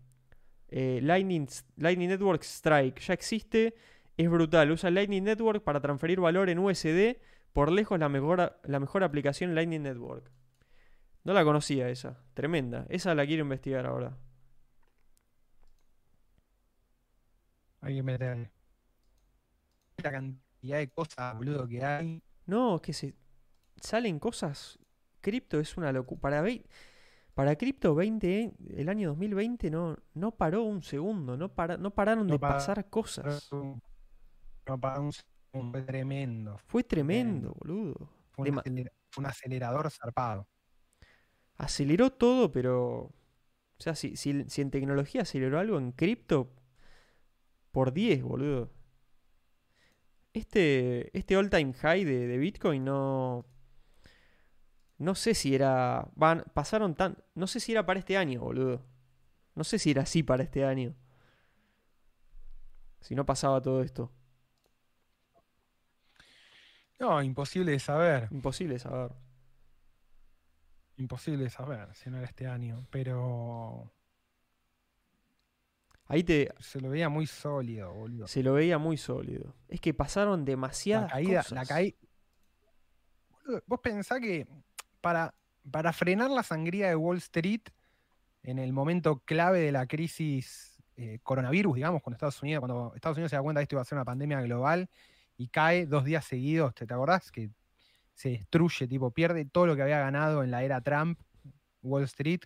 eh, 0.67 0.99
Lightning, 1.01 1.47
Lightning 1.77 2.09
Network 2.09 2.43
Strike, 2.43 2.99
ya 2.99 3.13
existe, 3.13 3.75
es 4.17 4.29
brutal. 4.29 4.71
Usa 4.71 4.91
Lightning 4.91 5.23
Network 5.23 5.63
para 5.63 5.79
transferir 5.79 6.19
valor 6.19 6.49
en 6.49 6.59
USD, 6.59 7.17
por 7.53 7.71
lejos 7.71 7.97
la 7.97 8.09
mejor, 8.09 8.59
la 8.63 8.79
mejor 8.79 9.03
aplicación 9.03 9.55
Lightning 9.55 9.83
Network. 9.83 10.29
No 11.23 11.31
la 11.33 11.45
conocía 11.45 11.89
esa, 11.89 12.19
tremenda. 12.33 12.85
Esa 12.89 13.15
la 13.15 13.25
quiero 13.25 13.43
investigar 13.43 13.85
ahora. 13.85 14.17
Hay 17.85 17.93
que 17.93 18.03
meter 18.03 18.51
la 19.97 20.11
cantidad 20.11 20.77
de 20.79 20.89
cosas, 20.89 21.37
boludo, 21.37 21.67
que 21.67 21.85
hay. 21.85 22.23
No, 22.47 22.81
que 22.81 22.93
se 22.93 23.13
salen 23.79 24.17
cosas. 24.17 24.79
Cripto 25.21 25.59
es 25.59 25.77
una 25.77 25.91
locura. 25.91 26.19
Para, 26.19 26.43
para 27.35 27.55
cripto 27.55 27.93
20, 27.93 28.53
el 28.77 28.89
año 28.89 29.09
2020 29.09 29.69
no, 29.69 29.97
no 30.15 30.31
paró 30.31 30.63
un 30.63 30.81
segundo, 30.81 31.37
no, 31.37 31.53
para, 31.53 31.77
no 31.77 31.91
pararon 31.93 32.27
de 32.27 32.39
pasar 32.39 32.89
cosas. 32.89 33.51
No 33.51 34.79
paró 34.81 35.03
un 35.03 35.13
segundo, 35.13 35.71
fue 35.71 35.83
tremendo. 35.83 36.59
Fue 36.65 36.83
tremendo, 36.83 37.53
boludo. 37.59 38.09
Fue 38.31 38.49
un, 38.49 39.25
acelerador 39.27 39.91
zarpado. 39.91 40.47
Aceleró 41.55 42.11
todo, 42.11 42.51
pero. 42.51 43.11
O 43.77 43.81
sea, 43.83 43.93
si, 43.93 44.15
si 44.15 44.61
en 44.61 44.71
tecnología 44.71 45.21
aceleró 45.21 45.59
algo, 45.59 45.77
en 45.77 45.91
cripto 45.91 46.51
por 47.75 47.91
10, 47.91 48.23
boludo. 48.23 48.71
Este, 50.31 51.11
este 51.17 51.35
all 51.35 51.49
time 51.49 51.73
high 51.73 52.05
de, 52.05 52.37
Bitcoin 52.37 52.85
no. 52.85 53.45
No 54.97 55.13
sé 55.13 55.33
si 55.33 55.53
era. 55.53 56.07
Van, 56.15 56.45
pasaron 56.53 56.95
tan. 56.95 57.17
No 57.33 57.47
sé 57.47 57.59
si 57.59 57.73
era 57.73 57.85
para 57.85 57.99
este 57.99 58.15
año, 58.15 58.39
boludo. 58.39 58.81
No 59.55 59.65
sé 59.65 59.77
si 59.77 59.91
era 59.91 60.03
así 60.03 60.23
para 60.23 60.43
este 60.43 60.63
año. 60.63 60.95
Si 63.01 63.13
no 63.13 63.25
pasaba 63.25 63.61
todo 63.61 63.81
esto. 63.81 64.09
No, 66.97 67.21
imposible 67.21 67.73
de 67.73 67.79
saber. 67.79 68.29
Imposible 68.31 68.75
de 68.75 68.79
saber. 68.79 69.11
Imposible 70.95 71.43
de 71.43 71.49
saber 71.49 71.93
si 71.93 72.09
no 72.09 72.19
era 72.19 72.25
este 72.25 72.47
año. 72.47 72.87
Pero. 72.89 73.91
Ahí 76.07 76.23
te. 76.23 76.53
Se 76.59 76.79
lo 76.79 76.89
veía 76.89 77.09
muy 77.09 77.25
sólido, 77.25 77.93
boludo. 77.93 78.27
Se 78.27 78.43
lo 78.43 78.53
veía 78.53 78.77
muy 78.77 78.97
sólido. 78.97 79.55
Es 79.67 79.81
que 79.81 79.93
pasaron 79.93 80.45
demasiadas 80.45 81.09
la 81.09 81.13
caída, 81.13 81.41
cosas. 81.41 81.51
La 81.51 81.65
caída. 81.65 81.97
Vos 83.65 83.79
pensás 83.81 84.19
que 84.19 84.47
para, 85.01 85.33
para 85.69 85.93
frenar 85.93 86.31
la 86.31 86.43
sangría 86.43 86.89
de 86.89 86.95
Wall 86.95 87.17
Street 87.17 87.61
en 88.43 88.59
el 88.59 88.73
momento 88.73 89.19
clave 89.25 89.59
de 89.59 89.71
la 89.71 89.87
crisis 89.87 90.81
eh, 90.97 91.19
coronavirus, 91.23 91.75
digamos, 91.75 92.01
cuando 92.01 92.15
Estados 92.15 92.41
Unidos, 92.41 92.61
cuando 92.61 92.93
Estados 92.95 93.17
Unidos 93.17 93.31
se 93.31 93.35
da 93.35 93.41
cuenta 93.41 93.59
de 93.59 93.63
que 93.63 93.65
esto 93.65 93.75
iba 93.75 93.81
a 93.81 93.85
ser 93.85 93.97
una 93.97 94.05
pandemia 94.05 94.41
global 94.41 94.89
y 95.37 95.49
cae 95.49 95.85
dos 95.85 96.05
días 96.05 96.25
seguidos, 96.25 96.73
¿te, 96.73 96.85
te 96.85 96.93
acordás? 96.93 97.31
Que 97.31 97.49
se 98.13 98.29
destruye, 98.29 98.87
tipo, 98.87 99.11
pierde 99.11 99.45
todo 99.45 99.67
lo 99.67 99.75
que 99.75 99.81
había 99.81 99.99
ganado 99.99 100.43
en 100.43 100.51
la 100.51 100.63
era 100.63 100.81
Trump, 100.81 101.19
Wall 101.81 102.03
Street. 102.03 102.41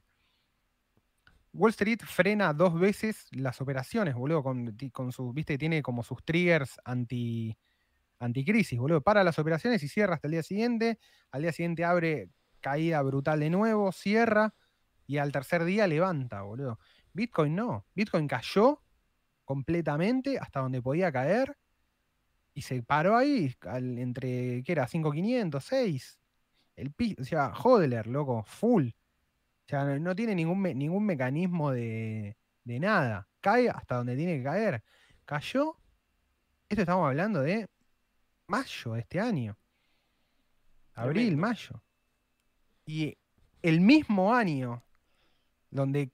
Wall 1.53 1.71
Street 1.71 1.99
frena 2.05 2.53
dos 2.53 2.79
veces 2.79 3.27
las 3.31 3.59
operaciones, 3.61 4.15
boludo, 4.15 4.43
con, 4.43 4.77
con 4.91 5.11
su, 5.11 5.33
viste, 5.33 5.57
tiene 5.57 5.81
como 5.81 6.03
sus 6.03 6.23
triggers 6.23 6.79
anti, 6.85 7.57
anticrisis, 8.19 8.77
boludo. 8.79 9.01
Para 9.01 9.23
las 9.23 9.39
operaciones 9.39 9.81
y 9.83 9.87
cierra 9.87 10.15
hasta 10.15 10.27
el 10.27 10.33
día 10.33 10.43
siguiente. 10.43 10.99
Al 11.31 11.41
día 11.41 11.51
siguiente 11.51 11.85
abre 11.85 12.29
caída 12.61 13.01
brutal 13.01 13.39
de 13.39 13.49
nuevo, 13.49 13.91
cierra 13.91 14.53
y 15.07 15.17
al 15.17 15.31
tercer 15.31 15.63
día 15.63 15.87
levanta, 15.87 16.41
boludo. 16.41 16.79
Bitcoin 17.13 17.55
no. 17.55 17.85
Bitcoin 17.95 18.27
cayó 18.27 18.81
completamente 19.43 20.37
hasta 20.37 20.59
donde 20.59 20.81
podía 20.81 21.11
caer 21.11 21.57
y 22.53 22.61
se 22.61 22.83
paró 22.83 23.17
ahí 23.17 23.55
entre, 23.63 24.63
¿qué 24.63 24.71
era? 24.71 24.87
5.500, 24.87 25.61
6. 25.61 26.19
El 26.75 26.93
o 27.19 27.23
sea, 27.23 27.53
Hodler, 27.53 28.07
loco, 28.07 28.43
full. 28.43 28.89
O 29.69 29.71
sea, 29.71 29.85
no, 29.85 29.99
no 29.99 30.15
tiene 30.15 30.33
ningún, 30.33 30.59
me, 30.59 30.73
ningún 30.73 31.05
mecanismo 31.05 31.69
de, 31.69 32.35
de 32.63 32.79
nada. 32.79 33.27
Cae 33.39 33.69
hasta 33.69 33.97
donde 33.97 34.15
tiene 34.15 34.37
que 34.37 34.43
caer. 34.43 34.83
Cayó. 35.25 35.77
Esto 36.67 36.81
estamos 36.81 37.05
hablando 37.05 37.43
de 37.43 37.67
mayo 38.47 38.93
de 38.93 39.01
este 39.01 39.19
año. 39.19 39.55
Abril, 40.95 41.37
mayo. 41.37 41.83
Y 42.87 43.15
el 43.61 43.79
mismo 43.79 44.33
año 44.33 44.83
donde 45.69 46.09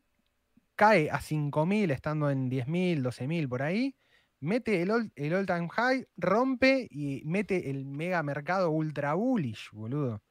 cae 0.75 1.09
a 1.09 1.19
5.000 1.19 1.91
estando 1.93 2.29
en 2.29 2.51
10.000, 2.51 3.01
12.000 3.03 3.47
por 3.47 3.61
ahí, 3.61 3.95
mete 4.41 4.81
el 4.81 4.91
all, 4.91 5.13
el 5.15 5.33
all 5.33 5.45
time 5.45 5.69
high, 5.69 6.05
rompe 6.17 6.89
y 6.91 7.21
mete 7.23 7.69
el 7.69 7.85
mega 7.85 8.21
mercado 8.21 8.69
ultra 8.69 9.13
bullish, 9.13 9.71
boludo. 9.71 10.24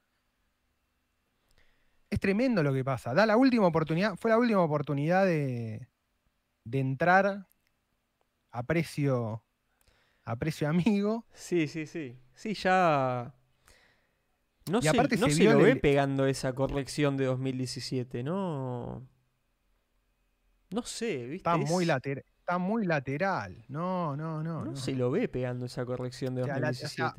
Es 2.10 2.20
tremendo 2.20 2.62
lo 2.62 2.72
que 2.72 2.84
pasa. 2.84 3.12
Da 3.14 3.26
la 3.26 3.36
última 3.36 3.66
oportunidad, 3.66 4.16
fue 4.16 4.30
la 4.30 4.38
última 4.38 4.60
oportunidad 4.62 5.24
de, 5.26 5.88
de 6.64 6.78
entrar 6.80 7.46
a 8.50 8.62
precio 8.62 9.42
a 10.26 10.36
precio 10.36 10.68
amigo. 10.68 11.26
Sí, 11.34 11.66
sí, 11.68 11.86
sí. 11.86 12.16
Sí, 12.34 12.54
ya. 12.54 13.34
No 14.70 14.78
Y 14.78 14.82
se, 14.82 14.88
aparte 14.88 15.16
no 15.18 15.28
se 15.28 15.44
lo 15.44 15.58
el- 15.58 15.64
ve 15.64 15.76
pegando 15.76 16.26
esa 16.26 16.54
corrección 16.54 17.16
de 17.18 17.26
2017, 17.26 18.22
¿no? 18.22 19.06
No 20.70 20.82
sé, 20.82 21.26
¿viste? 21.26 21.36
Está 21.50 21.56
muy, 21.58 21.84
Es- 21.84 21.88
later- 21.88 22.24
está 22.38 22.56
muy 22.58 22.86
lateral. 22.86 23.64
No, 23.68 24.16
no, 24.16 24.42
no. 24.42 24.64
No, 24.64 24.70
no. 24.70 24.76
se 24.76 24.92
lo 24.94 25.10
ve 25.10 25.28
pegando 25.28 25.66
esa 25.66 25.84
corrección 25.84 26.34
de 26.34 26.42
O 26.42 26.44
sea, 26.46 26.58
la- 26.58 26.70
o 26.70 26.74
sea, 26.74 27.14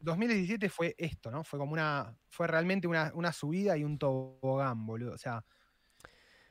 2017. 0.00 0.66
2017 0.66 0.68
fue 0.68 0.94
esto, 0.98 1.30
¿no? 1.30 1.44
Fue 1.44 1.58
como 1.58 1.72
una. 1.72 2.16
Fue 2.28 2.46
realmente 2.46 2.86
una, 2.86 3.12
una 3.14 3.32
subida 3.32 3.76
y 3.76 3.84
un 3.84 3.98
tobogán, 3.98 4.86
boludo. 4.86 5.12
O 5.12 5.18
sea. 5.18 5.44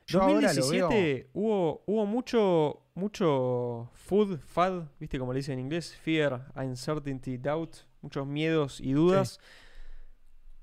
Yo 0.06 0.22
ahora 0.22 0.52
lo 0.54 0.68
veo. 0.68 0.86
2017 0.86 1.30
hubo, 1.34 1.82
hubo 1.86 2.06
mucho, 2.06 2.86
mucho 2.94 3.90
food, 3.92 4.40
FUD, 4.40 4.84
¿viste 4.98 5.18
como 5.18 5.34
le 5.34 5.40
dicen 5.40 5.54
en 5.54 5.66
inglés? 5.66 5.94
Fear, 5.96 6.50
uncertainty, 6.54 7.36
doubt, 7.36 7.76
muchos 8.00 8.26
miedos 8.26 8.80
y 8.80 8.92
dudas. 8.92 9.38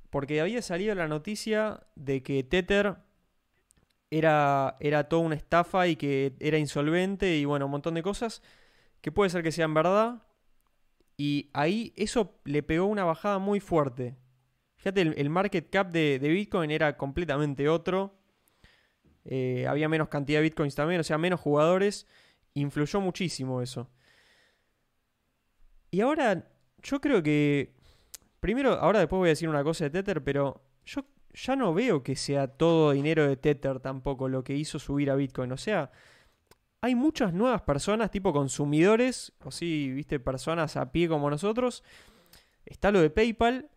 Porque 0.09 0.41
había 0.41 0.61
salido 0.61 0.95
la 0.95 1.07
noticia 1.07 1.85
de 1.95 2.23
que 2.23 2.43
Tether 2.43 2.97
era, 4.09 4.77
era 4.79 5.09
toda 5.09 5.21
una 5.23 5.35
estafa 5.35 5.87
y 5.87 5.95
que 5.95 6.35
era 6.39 6.57
insolvente 6.57 7.35
y 7.35 7.45
bueno, 7.45 7.65
un 7.65 7.71
montón 7.71 7.93
de 7.95 8.03
cosas 8.03 8.41
que 9.01 9.11
puede 9.11 9.29
ser 9.29 9.43
que 9.43 9.51
sean 9.51 9.73
verdad. 9.73 10.23
Y 11.17 11.49
ahí 11.53 11.93
eso 11.95 12.39
le 12.43 12.63
pegó 12.63 12.85
una 12.85 13.03
bajada 13.03 13.39
muy 13.39 13.59
fuerte. 13.59 14.15
Fíjate, 14.75 15.01
el, 15.01 15.13
el 15.17 15.29
market 15.29 15.69
cap 15.69 15.91
de, 15.91 16.19
Bitcoin 16.19 16.71
era 16.71 16.97
completamente 16.97 17.69
otro. 17.69 18.19
Eh, 19.23 19.65
había 19.67 19.89
menos 19.89 20.09
cantidad 20.09 20.39
de 20.39 20.43
Bitcoins 20.43 20.75
también, 20.75 20.99
o 20.99 21.03
sea, 21.03 21.17
menos 21.17 21.39
jugadores. 21.39 22.07
Influyó 22.53 23.01
muchísimo 23.01 23.61
eso. 23.61 23.89
Y 25.91 26.01
ahora, 26.01 26.49
yo 26.83 27.01
creo 27.01 27.23
que. 27.23 27.73
Primero, 28.39 28.73
ahora 28.73 28.99
después 28.99 29.17
voy 29.17 29.29
a 29.29 29.31
decir 29.31 29.49
una 29.49 29.63
cosa 29.63 29.85
de 29.85 29.89
Tether, 29.89 30.23
pero 30.23 30.61
yo 30.85 31.05
ya 31.33 31.55
no 31.55 31.73
veo 31.73 32.03
que 32.03 32.15
sea 32.15 32.47
todo 32.47 32.91
dinero 32.91 33.27
de 33.27 33.37
Tether 33.37 33.79
tampoco 33.79 34.29
lo 34.29 34.43
que 34.43 34.55
hizo 34.55 34.77
subir 34.77 35.09
a 35.09 35.15
Bitcoin. 35.15 35.51
O 35.51 35.57
sea, 35.57 35.91
hay 36.85 36.95
muchas 36.95 37.33
nuevas 37.33 37.63
personas, 37.63 38.11
tipo 38.11 38.31
consumidores, 38.31 39.33
o 39.43 39.49
sí, 39.51 39.91
viste, 39.91 40.19
personas 40.19 40.77
a 40.77 40.91
pie 40.91 41.07
como 41.07 41.29
nosotros. 41.29 41.83
Está 42.65 42.91
lo 42.91 43.01
de 43.01 43.09
PayPal, 43.09 43.69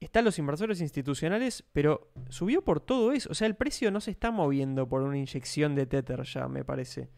están 0.00 0.24
los 0.24 0.38
inversores 0.38 0.80
institucionales, 0.80 1.64
pero 1.72 2.10
subió 2.28 2.62
por 2.62 2.80
todo 2.80 3.12
eso. 3.12 3.28
O 3.30 3.34
sea, 3.34 3.46
el 3.46 3.54
precio 3.54 3.90
no 3.90 4.00
se 4.00 4.10
está 4.10 4.30
moviendo 4.30 4.88
por 4.88 5.02
una 5.02 5.16
inyección 5.16 5.74
de 5.74 5.86
Tether 5.86 6.22
ya, 6.24 6.48
me 6.48 6.64
parece. 6.64 7.10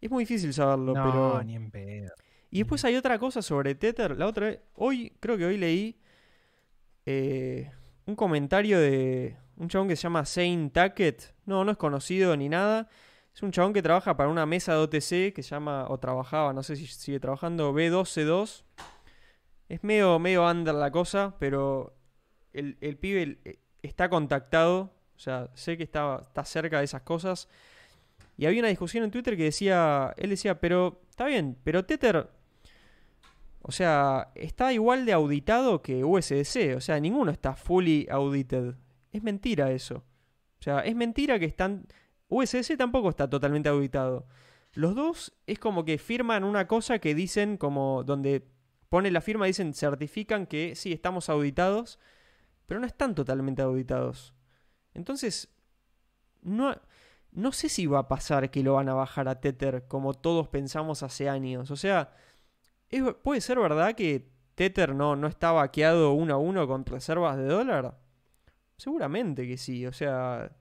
Es 0.00 0.10
muy 0.10 0.22
difícil 0.22 0.54
saberlo, 0.54 0.94
No, 0.94 1.04
pero. 1.04 1.42
ni 1.44 1.54
en 1.54 1.70
pedo. 1.70 2.12
Y 2.50 2.58
después 2.58 2.82
hay 2.86 2.96
otra 2.96 3.18
cosa 3.18 3.42
sobre 3.42 3.74
Tether. 3.74 4.16
La 4.16 4.26
otra 4.26 4.46
vez, 4.46 4.60
hoy, 4.74 5.12
creo 5.20 5.36
que 5.36 5.44
hoy 5.44 5.58
leí 5.58 6.00
eh, 7.04 7.70
un 8.06 8.16
comentario 8.16 8.78
de 8.80 9.36
un 9.56 9.68
chabón 9.68 9.88
que 9.88 9.96
se 9.96 10.02
llama 10.02 10.24
Zane 10.24 10.70
Tackett. 10.70 11.34
No, 11.44 11.64
no 11.64 11.72
es 11.72 11.76
conocido 11.76 12.34
ni 12.36 12.48
nada. 12.48 12.88
Es 13.34 13.42
un 13.42 13.52
chabón 13.52 13.72
que 13.72 13.82
trabaja 13.82 14.16
para 14.16 14.28
una 14.28 14.46
mesa 14.46 14.72
de 14.72 14.78
OTC 14.78 15.34
que 15.34 15.42
se 15.42 15.50
llama, 15.50 15.86
o 15.88 15.98
trabajaba, 15.98 16.52
no 16.52 16.62
sé 16.62 16.76
si 16.76 16.86
sigue 16.86 17.20
trabajando, 17.20 17.72
B12C2. 17.72 18.64
Es 19.68 19.84
medio, 19.84 20.18
medio 20.18 20.48
under 20.48 20.74
la 20.74 20.90
cosa, 20.90 21.36
pero 21.38 21.94
el, 22.52 22.78
el 22.80 22.96
pibe 22.96 23.38
eh, 23.44 23.58
está 23.82 24.08
contactado. 24.08 24.92
O 25.16 25.20
sea, 25.20 25.50
sé 25.54 25.76
que 25.76 25.84
está, 25.84 26.20
está 26.22 26.44
cerca 26.44 26.78
de 26.78 26.84
esas 26.84 27.02
cosas. 27.02 27.48
Y 28.36 28.46
había 28.46 28.60
una 28.60 28.68
discusión 28.68 29.04
en 29.04 29.10
Twitter 29.10 29.36
que 29.36 29.44
decía, 29.44 30.14
él 30.16 30.30
decía, 30.30 30.60
pero 30.60 31.00
está 31.10 31.26
bien, 31.26 31.56
pero 31.64 31.84
Tether, 31.84 32.30
o 33.62 33.72
sea, 33.72 34.30
está 34.36 34.72
igual 34.72 35.04
de 35.04 35.12
auditado 35.12 35.82
que 35.82 36.04
USDC, 36.04 36.76
o 36.76 36.80
sea, 36.80 37.00
ninguno 37.00 37.32
está 37.32 37.54
fully 37.54 38.06
audited. 38.10 38.76
Es 39.12 39.22
mentira 39.22 39.72
eso. 39.72 40.04
O 40.60 40.62
sea, 40.62 40.80
es 40.80 40.94
mentira 40.94 41.38
que 41.38 41.46
están... 41.46 41.86
USDC 42.28 42.76
tampoco 42.76 43.08
está 43.10 43.28
totalmente 43.28 43.68
auditado. 43.68 44.26
Los 44.74 44.94
dos 44.94 45.32
es 45.46 45.58
como 45.58 45.84
que 45.84 45.98
firman 45.98 46.44
una 46.44 46.66
cosa 46.68 46.98
que 46.98 47.14
dicen 47.14 47.56
como 47.56 48.04
donde 48.04 48.46
pone 48.88 49.10
la 49.10 49.20
firma, 49.20 49.46
dicen, 49.46 49.74
certifican 49.74 50.46
que 50.46 50.74
sí, 50.74 50.92
estamos 50.92 51.28
auditados, 51.28 51.98
pero 52.66 52.80
no 52.80 52.86
están 52.86 53.14
totalmente 53.14 53.62
auditados. 53.62 54.34
Entonces, 54.94 55.48
no, 56.42 56.76
no 57.32 57.52
sé 57.52 57.68
si 57.68 57.86
va 57.86 58.00
a 58.00 58.08
pasar 58.08 58.50
que 58.50 58.62
lo 58.62 58.74
van 58.74 58.88
a 58.88 58.94
bajar 58.94 59.28
a 59.28 59.40
Tether 59.40 59.86
como 59.88 60.14
todos 60.14 60.48
pensamos 60.48 61.02
hace 61.02 61.28
años. 61.28 61.70
O 61.70 61.76
sea, 61.76 62.14
¿es- 62.90 63.02
¿puede 63.22 63.40
ser 63.42 63.58
verdad 63.60 63.94
que 63.94 64.30
Tether 64.54 64.94
no, 64.94 65.16
no 65.16 65.28
está 65.28 65.52
vaqueado 65.52 66.12
uno 66.12 66.34
a 66.34 66.38
uno 66.38 66.66
con 66.68 66.84
reservas 66.86 67.36
de 67.38 67.46
dólar? 67.46 67.98
Seguramente 68.76 69.46
que 69.48 69.58
sí, 69.58 69.86
o 69.86 69.92
sea... 69.92 70.52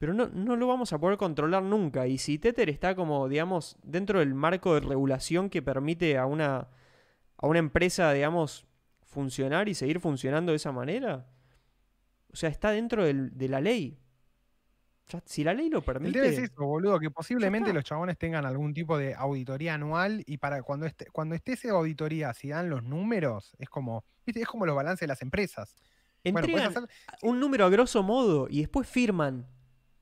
Pero 0.00 0.14
no, 0.14 0.28
no 0.28 0.56
lo 0.56 0.66
vamos 0.66 0.94
a 0.94 0.98
poder 0.98 1.18
controlar 1.18 1.62
nunca. 1.62 2.06
Y 2.06 2.16
si 2.16 2.38
Tether 2.38 2.70
está 2.70 2.94
como, 2.94 3.28
digamos, 3.28 3.76
dentro 3.82 4.20
del 4.20 4.32
marco 4.34 4.72
de 4.72 4.80
regulación 4.80 5.50
que 5.50 5.60
permite 5.60 6.16
a 6.16 6.24
una, 6.24 6.68
a 7.36 7.46
una 7.46 7.58
empresa, 7.58 8.10
digamos, 8.14 8.66
funcionar 9.04 9.68
y 9.68 9.74
seguir 9.74 10.00
funcionando 10.00 10.52
de 10.52 10.56
esa 10.56 10.72
manera, 10.72 11.26
o 12.32 12.36
sea, 12.36 12.48
está 12.48 12.70
dentro 12.70 13.04
del- 13.04 13.36
de 13.36 13.48
la 13.50 13.60
ley. 13.60 13.98
Ya- 15.08 15.22
si 15.26 15.44
la 15.44 15.52
ley 15.52 15.68
lo 15.68 15.80
El 15.80 15.84
permite... 15.84 16.18
tema 16.22 16.32
es 16.32 16.38
eso, 16.50 16.64
boludo, 16.64 16.98
que 16.98 17.10
posiblemente 17.10 17.74
los 17.74 17.84
chabones 17.84 18.16
tengan 18.16 18.46
algún 18.46 18.72
tipo 18.72 18.96
de 18.96 19.14
auditoría 19.14 19.74
anual 19.74 20.22
y 20.26 20.38
para 20.38 20.62
cuando 20.62 20.86
esté, 20.86 21.10
cuando 21.12 21.34
esté 21.34 21.52
esa 21.52 21.72
auditoría, 21.72 22.32
si 22.32 22.48
dan 22.48 22.70
los 22.70 22.82
números, 22.84 23.54
es 23.58 23.68
como, 23.68 24.04
¿viste? 24.24 24.40
es 24.40 24.48
como 24.48 24.64
los 24.64 24.74
balances 24.76 25.00
de 25.00 25.08
las 25.08 25.20
empresas. 25.20 25.76
Bueno, 26.24 26.38
Entregan 26.46 26.70
hacer- 26.70 26.88
un 27.22 27.38
número 27.38 27.66
a 27.66 27.68
grosso 27.68 28.02
modo 28.02 28.46
y 28.48 28.60
después 28.60 28.88
firman. 28.88 29.46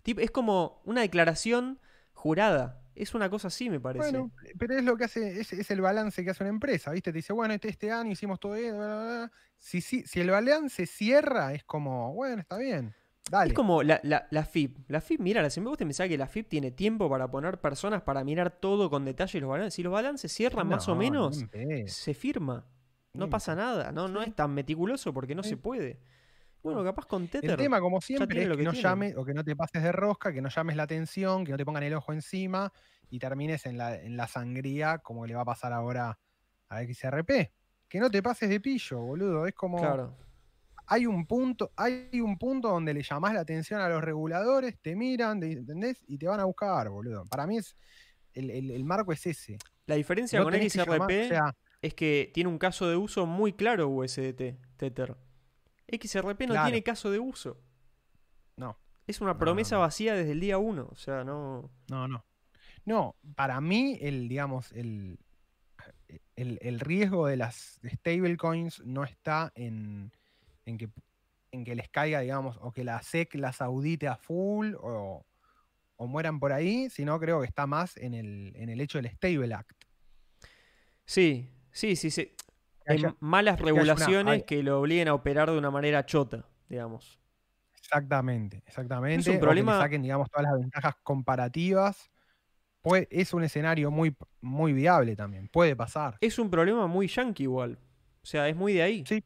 Es 0.05 0.31
como 0.31 0.81
una 0.85 1.01
declaración 1.03 1.79
jurada. 2.13 2.81
Es 2.95 3.15
una 3.15 3.31
cosa 3.31 3.49
así, 3.49 3.71
me 3.71 3.79
parece. 3.79 4.11
Bueno, 4.11 4.33
pero 4.59 4.77
es 4.77 4.83
lo 4.83 4.97
que 4.97 5.05
hace, 5.05 5.41
es, 5.41 5.53
es 5.53 5.71
el 5.71 5.81
balance 5.81 6.25
que 6.25 6.31
hace 6.31 6.43
una 6.43 6.51
empresa, 6.51 6.91
¿viste? 6.91 7.13
Te 7.13 7.19
dice, 7.19 7.33
bueno, 7.33 7.55
este, 7.55 7.69
este 7.69 7.93
año 7.93 8.11
hicimos 8.11 8.41
todo 8.41 8.57
esto, 8.57 8.77
bla, 8.77 8.87
bla, 8.87 9.05
bla. 9.05 9.33
Si, 9.57 9.81
si, 9.81 10.03
si 10.03 10.21
el 10.21 10.31
balance 10.31 10.85
cierra, 10.87 11.53
es 11.55 11.63
como, 11.63 12.13
bueno, 12.15 12.41
está 12.41 12.59
bien. 12.59 12.95
Dale. 13.31 13.51
Es 13.51 13.55
como 13.55 13.83
la, 13.85 14.01
la, 14.03 14.27
la 14.31 14.45
FIP. 14.45 14.79
La 14.89 15.01
FIP, 15.01 15.21
mira, 15.21 15.49
si 15.51 15.61
me 15.61 15.69
gusta 15.69 15.85
pensar 15.85 16.09
que 16.09 16.17
la 16.19 16.27
FIP 16.27 16.49
tiene 16.49 16.71
tiempo 16.73 17.09
para 17.11 17.31
poner 17.31 17.61
personas 17.61 18.03
para 18.03 18.25
mirar 18.25 18.51
todo 18.51 18.89
con 18.91 19.05
detalle 19.05 19.39
los 19.41 19.51
balances. 19.51 19.75
Si 19.75 19.83
los 19.83 19.93
balances 19.93 20.33
cierran 20.33 20.67
más 20.67 20.89
o 20.89 20.93
No, 20.93 20.99
menos, 20.99 21.45
se 21.87 22.15
firma. 22.15 22.65
No 23.13 23.29
pasa 23.31 23.55
nada. 23.55 23.93
No, 23.93 24.09
no 24.09 24.23
es 24.23 24.35
tan 24.35 24.55
meticuloso 24.55 25.13
porque 25.13 25.35
no 25.35 25.43
Sí. 25.43 25.51
se 25.51 25.57
puede. 25.57 26.01
Bueno, 26.63 26.81
No. 26.81 26.85
capaz 26.85 27.07
con 27.07 27.29
Tether. 27.29 27.51
El 27.51 27.57
tema, 27.57 27.81
como 27.81 28.01
siempre, 28.01 28.43
es 28.43 28.49
que, 28.49 28.57
que 28.57 28.63
no 28.65 28.73
llames 28.73 29.17
o 29.17 29.25
que 29.25 29.33
no 29.35 29.45
te 29.45 29.55
pases 29.57 29.83
de 29.83 29.93
rosca, 29.93 30.33
que 30.33 30.41
no 30.43 30.49
llames 30.49 30.77
la 30.77 30.83
atención, 30.85 31.45
que 31.45 31.53
no 31.53 31.57
te 31.59 31.65
pongan 31.65 31.83
el 31.85 31.95
ojo 31.95 32.13
encima 32.13 32.73
y 33.11 33.19
termines 33.19 33.65
en 33.67 33.79
la, 33.79 33.97
en 33.97 34.17
la 34.17 34.27
sangría, 34.27 34.99
como 34.99 35.27
le 35.27 35.35
va 35.35 35.43
a 35.43 35.47
pasar 35.47 35.73
ahora 35.73 36.19
a 36.69 36.83
XRP. 36.83 37.53
Que 37.89 38.01
no 38.01 38.11
te 38.11 38.23
pases 38.23 38.49
de 38.51 38.61
pillo, 38.61 38.99
boludo. 39.01 39.47
Es 39.47 39.55
como. 39.55 39.79
Claro. 39.79 40.17
Hay 40.91 41.05
un 41.07 41.27
punto, 41.27 41.71
hay 41.77 42.09
un 42.21 42.39
punto 42.39 42.69
donde 42.71 42.95
le 42.95 43.03
llamás 43.03 43.35
la 43.35 43.41
atención 43.41 43.81
a 43.81 43.89
los 43.91 44.03
reguladores, 44.03 44.79
te 44.81 44.97
miran, 44.97 45.39
te- 45.39 45.53
¿entendés? 45.53 46.03
Y 46.09 46.17
te 46.19 46.27
van 46.27 46.41
a 46.41 46.45
buscar, 46.45 46.89
boludo. 46.89 47.25
Para 47.27 47.47
mí 47.47 47.59
es. 47.59 47.77
El, 48.35 48.51
el- 48.51 48.71
el 48.71 48.85
marco 48.85 49.13
es 49.13 49.27
ese. 49.27 49.59
La 49.87 49.95
diferencia 49.97 50.39
No 50.39 50.45
con 50.47 50.55
XRP 50.55 50.87
llamar- 50.87 51.25
o 51.25 51.29
sea, 51.29 51.57
es 51.83 51.95
que 51.95 52.31
tiene 52.35 52.49
un 52.51 52.59
caso 52.59 52.89
de 52.89 52.97
uso 52.97 53.27
muy 53.27 53.53
claro 53.53 53.89
USDT, 53.89 54.59
Tether. 54.77 55.17
XRP 55.91 56.41
no 56.43 56.55
Claro. 56.55 56.67
tiene 56.67 56.83
caso 56.83 57.11
de 57.11 57.19
uso. 57.19 57.61
No. 58.57 58.79
Es 59.07 59.21
una 59.21 59.33
No, 59.33 59.39
promesa 59.39 59.77
no. 59.77 59.83
vacía 59.83 60.15
desde 60.15 60.33
el 60.33 60.41
día 60.41 60.59
uno. 60.59 60.89
O 60.91 60.97
sea, 60.97 61.25
no. 61.25 61.71
No, 61.89 62.07
no. 62.09 62.25
No, 62.85 63.17
para 63.35 63.61
mí, 63.61 63.99
el, 64.01 64.29
digamos, 64.29 64.73
el, 64.73 65.19
el, 66.37 66.59
el 66.63 66.81
riesgo 66.81 67.27
de 67.27 67.37
las 67.37 67.81
stablecoins 67.87 68.81
no 68.85 69.05
está 69.05 69.53
en, 69.55 70.11
en, 70.65 70.79
que, 70.79 70.89
en 71.53 71.65
que 71.65 71.75
les 71.75 71.89
caiga, 71.91 72.21
digamos, 72.21 72.57
o 72.63 72.73
que 72.73 72.85
la 72.85 73.03
SEC 73.03 73.35
las 73.35 73.61
audite 73.61 74.09
a 74.09 74.17
full 74.17 74.75
o, 74.81 75.27
o 75.97 76.07
mueran 76.07 76.41
por 76.41 76.53
ahí, 76.53 76.89
sino 76.89 77.19
creo 77.21 77.41
que 77.41 77.47
está 77.47 77.67
más 77.67 77.97
en 77.99 78.15
el, 78.15 78.53
en 78.57 78.71
el 78.71 78.81
hecho 78.81 78.99
del 78.99 79.11
Stable 79.11 79.53
Act. 79.55 79.85
Sí, 81.05 81.51
sí, 81.71 81.95
sí, 81.97 82.11
sí. 82.11 82.33
Que 82.89 82.95
Hay 82.95 82.99
haya- 83.01 83.17
malas 83.21 83.61
una- 83.61 83.67
regulaciones 83.67 84.45
que 84.45 84.63
lo 84.63 84.81
obliguen 84.81 85.09
a 85.09 85.15
operar 85.15 85.51
de 85.51 85.59
una 85.59 85.71
manera 85.71 86.07
chota, 86.07 86.47
digamos. 86.69 87.19
Exactamente, 87.77 88.63
exactamente. 88.67 89.21
o 89.21 89.25
que 89.25 89.33
le 89.33 89.39
problema- 89.39 89.79
saquen, 89.79 90.03
digamos, 90.03 90.31
todas 90.31 90.45
las 90.51 90.59
ventajas 90.61 90.95
comparativas. 91.03 92.11
Es 93.11 93.35
un 93.35 93.43
escenario 93.45 93.91
muy, 93.91 94.17
muy 94.41 94.73
viable 94.73 95.15
también. 95.15 95.49
Puede 95.49 95.77
pasar. 95.77 96.17
Es 96.23 96.39
un 96.39 96.49
problema 96.49 96.87
muy 96.87 97.07
yankee 97.09 97.43
igual. 97.43 97.79
O 98.23 98.27
sea, 98.27 98.49
es 98.49 98.57
muy 98.57 98.73
de 98.73 98.83
ahí. 98.83 99.05
Sí. 99.07 99.23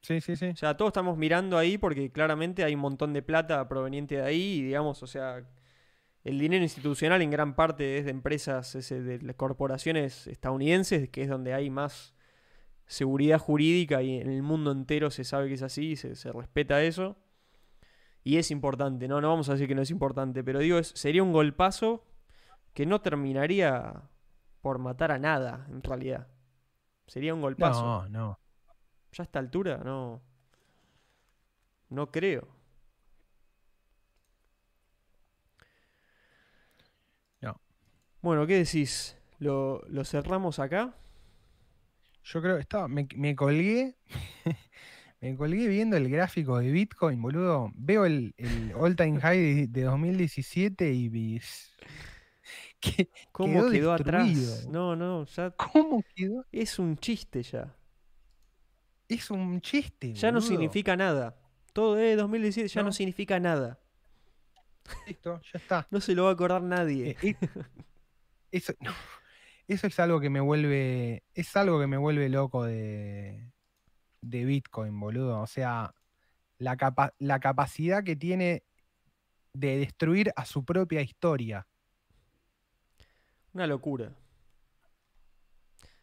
Sí, 0.00 0.20
sí, 0.20 0.36
sí. 0.36 0.46
O 0.50 0.56
sea, 0.56 0.76
todos 0.76 0.90
estamos 0.90 1.18
mirando 1.18 1.58
ahí 1.58 1.76
porque 1.76 2.12
claramente 2.12 2.62
hay 2.62 2.74
un 2.76 2.80
montón 2.80 3.12
de 3.12 3.22
plata 3.22 3.66
proveniente 3.68 4.16
de 4.18 4.22
ahí 4.22 4.58
y 4.58 4.62
digamos, 4.62 5.02
o 5.02 5.08
sea, 5.08 5.42
el 6.22 6.38
dinero 6.38 6.62
institucional 6.62 7.20
en 7.22 7.30
gran 7.32 7.56
parte 7.56 7.98
es 7.98 8.04
de 8.04 8.12
empresas, 8.12 8.76
es 8.76 8.88
de 8.90 9.34
corporaciones 9.34 10.28
estadounidenses, 10.28 11.08
que 11.08 11.22
es 11.22 11.28
donde 11.28 11.52
hay 11.54 11.68
más 11.70 12.14
seguridad 12.88 13.38
jurídica 13.38 14.02
y 14.02 14.18
en 14.18 14.30
el 14.30 14.42
mundo 14.42 14.72
entero 14.72 15.10
se 15.10 15.22
sabe 15.22 15.46
que 15.48 15.54
es 15.54 15.62
así, 15.62 15.94
se, 15.94 16.16
se 16.16 16.32
respeta 16.32 16.82
eso. 16.82 17.16
Y 18.24 18.38
es 18.38 18.50
importante, 18.50 19.06
¿no? 19.06 19.20
No 19.20 19.28
vamos 19.28 19.48
a 19.48 19.52
decir 19.52 19.68
que 19.68 19.74
no 19.74 19.82
es 19.82 19.90
importante, 19.90 20.42
pero 20.42 20.58
digo, 20.58 20.78
es, 20.78 20.88
sería 20.88 21.22
un 21.22 21.32
golpazo 21.32 22.04
que 22.74 22.86
no 22.86 23.00
terminaría 23.00 24.02
por 24.60 24.78
matar 24.78 25.12
a 25.12 25.18
nada, 25.18 25.66
en 25.70 25.82
realidad. 25.82 26.26
Sería 27.06 27.34
un 27.34 27.40
golpazo. 27.40 27.82
No, 27.82 28.08
no. 28.08 28.38
Ya 29.12 29.22
a 29.22 29.24
esta 29.24 29.38
altura, 29.38 29.78
no. 29.84 30.20
No 31.90 32.10
creo. 32.10 32.48
No. 37.40 37.60
Bueno, 38.20 38.46
¿qué 38.46 38.56
decís? 38.56 39.16
¿Lo, 39.38 39.82
lo 39.88 40.04
cerramos 40.04 40.58
acá? 40.58 40.94
Yo 42.30 42.42
creo 42.42 42.56
que 42.56 42.60
estaba, 42.62 42.88
me, 42.88 43.08
me 43.16 43.34
colgué, 43.34 43.96
me 45.20 45.34
colgué 45.36 45.66
viendo 45.68 45.96
el 45.96 46.10
gráfico 46.10 46.58
de 46.58 46.70
Bitcoin, 46.70 47.22
boludo. 47.22 47.70
Veo 47.74 48.04
el, 48.04 48.34
el 48.36 48.72
all 48.76 48.96
time 48.96 49.18
high 49.20 49.38
de, 49.38 49.66
de 49.68 49.82
2017 49.82 50.92
y 50.92 51.40
¿Qué- 52.80 53.08
¿Cómo 53.32 53.54
Quedó 53.54 53.70
quedó, 53.70 53.92
atrás? 53.92 54.66
No, 54.70 54.94
no, 54.94 55.24
ya 55.24 55.50
¿Cómo 55.50 56.02
quedó? 56.14 56.44
es 56.52 56.78
un 56.78 56.96
chiste 56.98 57.42
ya. 57.42 57.74
Es 59.08 59.30
un 59.30 59.60
chiste. 59.60 60.12
Ya 60.12 60.30
no 60.30 60.40
significa 60.40 60.96
nada. 60.96 61.34
Todo 61.72 61.94
de 61.94 62.14
2017 62.16 62.68
ya 62.68 62.82
no. 62.82 62.86
No. 62.88 62.92
significa 62.92 63.40
nada. 63.40 63.78
Listo, 65.06 65.40
ya 65.52 65.58
está. 65.58 65.86
No 65.90 66.00
se 66.00 66.14
lo 66.14 66.24
va 66.24 66.30
a 66.30 66.32
acordar 66.32 66.62
nadie. 66.62 67.10
Eh, 67.10 67.16
eh, 67.22 67.36
eso, 68.50 68.72
no, 68.80 68.92
eso 69.74 69.86
es 69.86 69.98
algo 70.00 70.20
que 70.20 70.30
me 70.30 70.40
vuelve. 70.40 71.22
Es 71.34 71.56
algo 71.56 71.78
que 71.80 71.86
me 71.86 71.96
vuelve 71.96 72.28
loco 72.28 72.64
de, 72.64 73.52
de 74.22 74.44
Bitcoin, 74.44 74.98
boludo. 74.98 75.40
O 75.40 75.46
sea, 75.46 75.94
la, 76.58 76.76
capa- 76.76 77.14
la 77.18 77.38
capacidad 77.40 78.02
que 78.02 78.16
tiene 78.16 78.64
de 79.52 79.78
destruir 79.78 80.32
a 80.36 80.44
su 80.44 80.64
propia 80.64 81.02
historia. 81.02 81.66
Una 83.52 83.66
locura. 83.66 84.12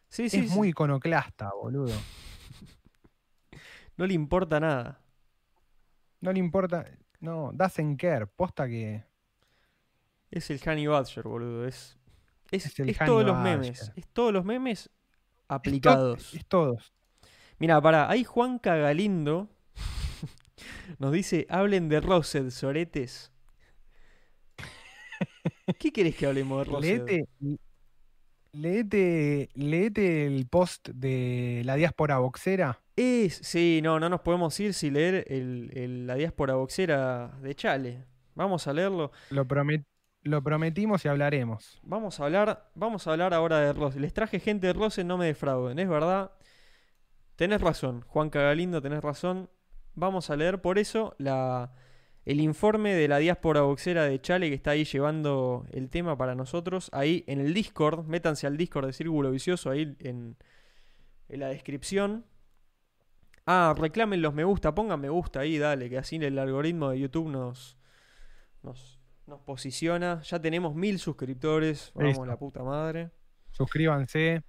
Sí, 0.08 0.28
sí, 0.30 0.38
es 0.40 0.48
sí. 0.50 0.54
muy 0.56 0.68
iconoclasta, 0.68 1.50
boludo. 1.54 1.92
No 3.98 4.06
le 4.06 4.12
importa 4.12 4.60
nada. 4.60 5.00
No 6.20 6.30
le 6.30 6.38
importa. 6.38 6.84
No, 7.18 7.50
doesn't 7.54 7.98
care. 7.98 8.26
Posta 8.26 8.66
que. 8.68 9.04
Es 10.30 10.50
el 10.50 10.60
Honey 10.68 10.86
Badger, 10.86 11.24
boludo. 11.24 11.66
Es, 11.66 11.96
es, 12.50 12.66
Es 12.78 12.98
todos 12.98 13.24
los 13.24 13.38
memes. 13.38 13.92
Es 13.96 14.06
todos 14.12 14.32
los 14.32 14.44
memes 14.44 14.80
Es 14.80 14.86
to- 14.86 15.54
aplicados. 15.54 16.34
Es 16.34 16.46
todos. 16.46 16.92
Mira, 17.58 17.80
para, 17.80 18.10
ahí 18.10 18.24
Juanca 18.24 18.76
Galindo 18.76 19.48
nos 20.98 21.12
dice, 21.12 21.46
hablen 21.48 21.88
de 21.88 22.00
Rosed, 22.00 22.50
soretes. 22.50 23.32
¿Qué 25.78 25.92
querés 25.92 26.16
que 26.16 26.26
hablemos 26.26 26.58
de 26.66 26.72
Rosed? 26.72 27.06
Leete, 27.06 27.24
leete, 28.52 29.48
leete 29.54 30.26
el 30.26 30.46
post 30.46 30.88
de 30.90 31.62
la 31.64 31.74
diáspora 31.76 32.18
boxera. 32.18 32.80
Es, 32.94 33.34
sí, 33.42 33.80
no, 33.82 34.00
no 34.00 34.08
nos 34.08 34.20
podemos 34.22 34.58
ir 34.60 34.72
sin 34.72 34.94
leer 34.94 35.24
el, 35.28 35.70
el- 35.74 36.06
la 36.06 36.14
diáspora 36.14 36.54
boxera 36.54 37.36
de 37.42 37.54
Chale. 37.54 38.04
Vamos 38.34 38.66
a 38.66 38.72
leerlo. 38.72 39.12
Lo, 39.30 39.46
promet- 39.46 39.84
lo 40.26 40.42
prometimos 40.42 41.04
y 41.04 41.08
hablaremos. 41.08 41.80
Vamos 41.82 42.20
a 42.20 42.24
hablar, 42.24 42.70
vamos 42.74 43.06
a 43.06 43.12
hablar 43.12 43.32
ahora 43.32 43.60
de 43.60 43.72
Rosed. 43.72 44.00
Les 44.00 44.12
traje 44.12 44.40
gente 44.40 44.66
de 44.66 44.72
Rosed, 44.72 45.04
no 45.04 45.16
me 45.18 45.26
defrauden, 45.26 45.78
es 45.78 45.88
verdad. 45.88 46.32
Tenés 47.36 47.60
razón, 47.60 48.02
Juanca 48.02 48.40
Galindo, 48.40 48.82
tenés 48.82 49.02
razón. 49.02 49.48
Vamos 49.94 50.30
a 50.30 50.36
leer 50.36 50.60
por 50.60 50.78
eso 50.78 51.14
la, 51.18 51.72
el 52.24 52.40
informe 52.40 52.94
de 52.94 53.08
la 53.08 53.18
diáspora 53.18 53.62
boxera 53.62 54.04
de 54.04 54.20
Chale 54.20 54.48
que 54.48 54.54
está 54.54 54.72
ahí 54.72 54.84
llevando 54.84 55.64
el 55.70 55.88
tema 55.90 56.16
para 56.18 56.34
nosotros. 56.34 56.90
Ahí 56.92 57.24
en 57.26 57.40
el 57.40 57.54
Discord, 57.54 58.06
métanse 58.06 58.46
al 58.46 58.56
Discord 58.56 58.86
de 58.86 58.92
Círculo 58.92 59.30
Vicioso, 59.30 59.70
ahí 59.70 59.96
en, 60.00 60.36
en 61.28 61.40
la 61.40 61.48
descripción. 61.48 62.26
Ah, 63.46 63.74
reclamen 63.78 64.22
los 64.22 64.34
me 64.34 64.42
gusta, 64.42 64.74
pongan 64.74 65.00
me 65.00 65.08
gusta 65.08 65.40
ahí, 65.40 65.56
dale, 65.56 65.88
que 65.88 65.98
así 65.98 66.16
el 66.16 66.36
algoritmo 66.38 66.90
de 66.90 66.98
YouTube 66.98 67.28
nos, 67.28 67.78
nos, 68.64 68.95
nos 69.26 69.40
posiciona. 69.40 70.22
Ya 70.22 70.40
tenemos 70.40 70.74
mil 70.74 70.98
suscriptores, 70.98 71.90
vamos 71.94 72.10
Listo. 72.10 72.26
la 72.26 72.36
puta 72.36 72.62
madre. 72.62 73.10
Suscríbanse. 73.50 74.42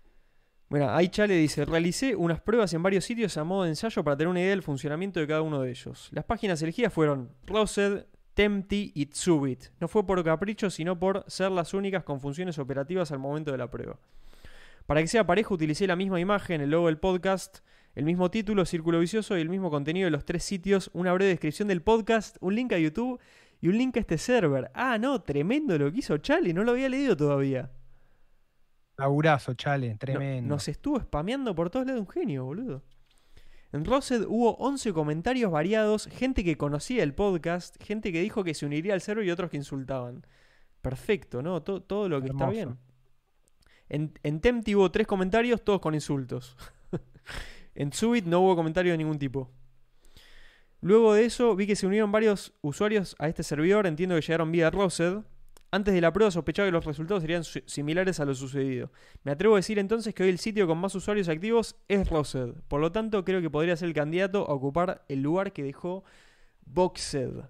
Bueno, 0.69 0.89
ahí 0.89 1.07
Chale 1.07 1.35
dice, 1.35 1.63
realicé 1.63 2.15
unas 2.15 2.41
pruebas 2.41 2.73
en 2.73 2.83
varios 2.83 3.05
sitios 3.05 3.37
a 3.37 3.43
modo 3.45 3.63
de 3.63 3.69
ensayo 3.69 4.03
para 4.03 4.17
tener 4.17 4.27
una 4.27 4.41
idea 4.41 4.49
del 4.49 4.63
funcionamiento 4.63 5.19
de 5.19 5.27
cada 5.27 5.41
uno 5.41 5.61
de 5.61 5.69
ellos. 5.69 6.09
Las 6.11 6.25
páginas 6.25 6.61
elegidas 6.61 6.91
fueron 6.91 7.31
Rosed, 7.45 8.05
Tempty 8.33 8.91
y 8.93 9.05
Tsubit. 9.05 9.69
No 9.79 9.87
fue 9.87 10.05
por 10.05 10.21
capricho, 10.23 10.69
sino 10.69 10.99
por 10.99 11.23
ser 11.27 11.51
las 11.51 11.73
únicas 11.73 12.03
con 12.03 12.19
funciones 12.19 12.59
operativas 12.59 13.11
al 13.13 13.19
momento 13.19 13.51
de 13.51 13.57
la 13.57 13.71
prueba. 13.71 13.97
Para 14.85 15.01
que 15.01 15.07
sea 15.07 15.25
parejo, 15.25 15.53
utilicé 15.53 15.87
la 15.87 15.95
misma 15.95 16.19
imagen, 16.19 16.61
el 16.61 16.69
logo 16.69 16.87
del 16.87 16.97
podcast, 16.97 17.59
el 17.95 18.03
mismo 18.03 18.29
título, 18.29 18.65
Círculo 18.65 18.99
Vicioso, 18.99 19.37
y 19.37 19.41
el 19.41 19.49
mismo 19.49 19.71
contenido 19.71 20.05
de 20.05 20.11
los 20.11 20.25
tres 20.25 20.43
sitios, 20.43 20.91
una 20.93 21.13
breve 21.13 21.31
descripción 21.31 21.69
del 21.69 21.81
podcast, 21.81 22.37
un 22.41 22.55
link 22.55 22.73
a 22.73 22.77
YouTube 22.77 23.19
y 23.61 23.67
un 23.69 23.77
link 23.77 23.97
a 23.97 23.99
este 23.99 24.17
server. 24.17 24.71
Ah, 24.73 24.97
no, 24.97 25.21
tremendo 25.21 25.77
lo 25.77 25.91
que 25.91 25.99
hizo 25.99 26.17
Chale, 26.17 26.53
no 26.53 26.63
lo 26.63 26.71
había 26.71 26.89
leído 26.89 27.15
todavía. 27.17 27.71
Laburazo, 28.97 29.53
chale, 29.53 29.91
No- 29.91 29.97
tremendo. 29.99 30.49
nos 30.55 30.67
estuvo 30.67 30.99
spameando 30.99 31.53
por 31.53 31.69
todos 31.69 31.85
lados 31.85 32.01
un 32.01 32.07
genio, 32.09 32.45
boludo. 32.45 32.83
En 33.73 33.85
Rosed 33.85 34.23
hubo 34.27 34.55
11 34.57 34.93
comentarios 34.93 35.51
variados, 35.51 36.07
gente 36.07 36.43
que 36.43 36.57
conocía 36.57 37.03
el 37.03 37.13
podcast, 37.13 37.75
gente 37.83 38.11
que 38.11 38.21
dijo 38.21 38.43
que 38.43 38.53
se 38.53 38.65
uniría 38.65 38.93
al 38.93 39.01
server 39.01 39.25
y 39.25 39.31
otros 39.31 39.51
que 39.51 39.57
insultaban. 39.57 40.25
Perfecto, 40.81 41.41
¿no? 41.41 41.61
To- 41.61 41.81
todo 41.83 42.07
lo 42.09 42.21
que 42.21 42.29
está 42.29 42.49
bien. 42.49 42.77
En, 43.89 44.13
en 44.23 44.39
Tempty 44.41 44.73
hubo 44.75 44.89
3 44.89 45.05
comentarios, 45.05 45.63
todos 45.63 45.79
con 45.79 45.93
insultos. 45.93 46.55
en 47.75 47.91
Subit 47.93 48.25
no 48.25 48.39
hubo 48.41 48.55
comentario 48.55 48.93
de 48.93 48.97
ningún 48.97 49.19
tipo. 49.19 49.51
Luego 50.81 51.13
de 51.13 51.25
eso 51.25 51.55
vi 51.55 51.67
que 51.67 51.75
se 51.75 51.87
unieron 51.87 52.11
varios 52.11 52.53
usuarios 52.61 53.15
a 53.19 53.27
este 53.27 53.43
servidor, 53.43 53.87
entiendo 53.87 54.15
que 54.15 54.21
llegaron 54.21 54.51
vía 54.51 54.69
Rosed. 54.69 55.19
Antes 55.69 55.93
de 55.93 56.01
la 56.01 56.13
prueba 56.13 56.31
sospechaba 56.31 56.67
que 56.67 56.71
los 56.71 56.85
resultados 56.85 57.21
serían 57.21 57.43
similares 57.43 58.19
a 58.19 58.25
lo 58.25 58.33
sucedido. 58.35 58.91
Me 59.23 59.31
atrevo 59.31 59.55
a 59.55 59.57
decir 59.57 59.79
entonces 59.79 60.13
que 60.13 60.23
hoy 60.23 60.29
el 60.29 60.39
sitio 60.39 60.65
con 60.65 60.77
más 60.77 60.95
usuarios 60.95 61.27
activos 61.27 61.75
es 61.87 62.09
Rosed. 62.09 62.53
Por 62.67 62.79
lo 62.79 62.91
tanto, 62.91 63.25
creo 63.25 63.41
que 63.41 63.49
podría 63.49 63.75
ser 63.75 63.89
el 63.89 63.93
candidato 63.93 64.49
a 64.49 64.53
ocupar 64.53 65.03
el 65.09 65.21
lugar 65.21 65.51
que 65.51 65.63
dejó 65.63 66.03
Boxed. 66.65 67.43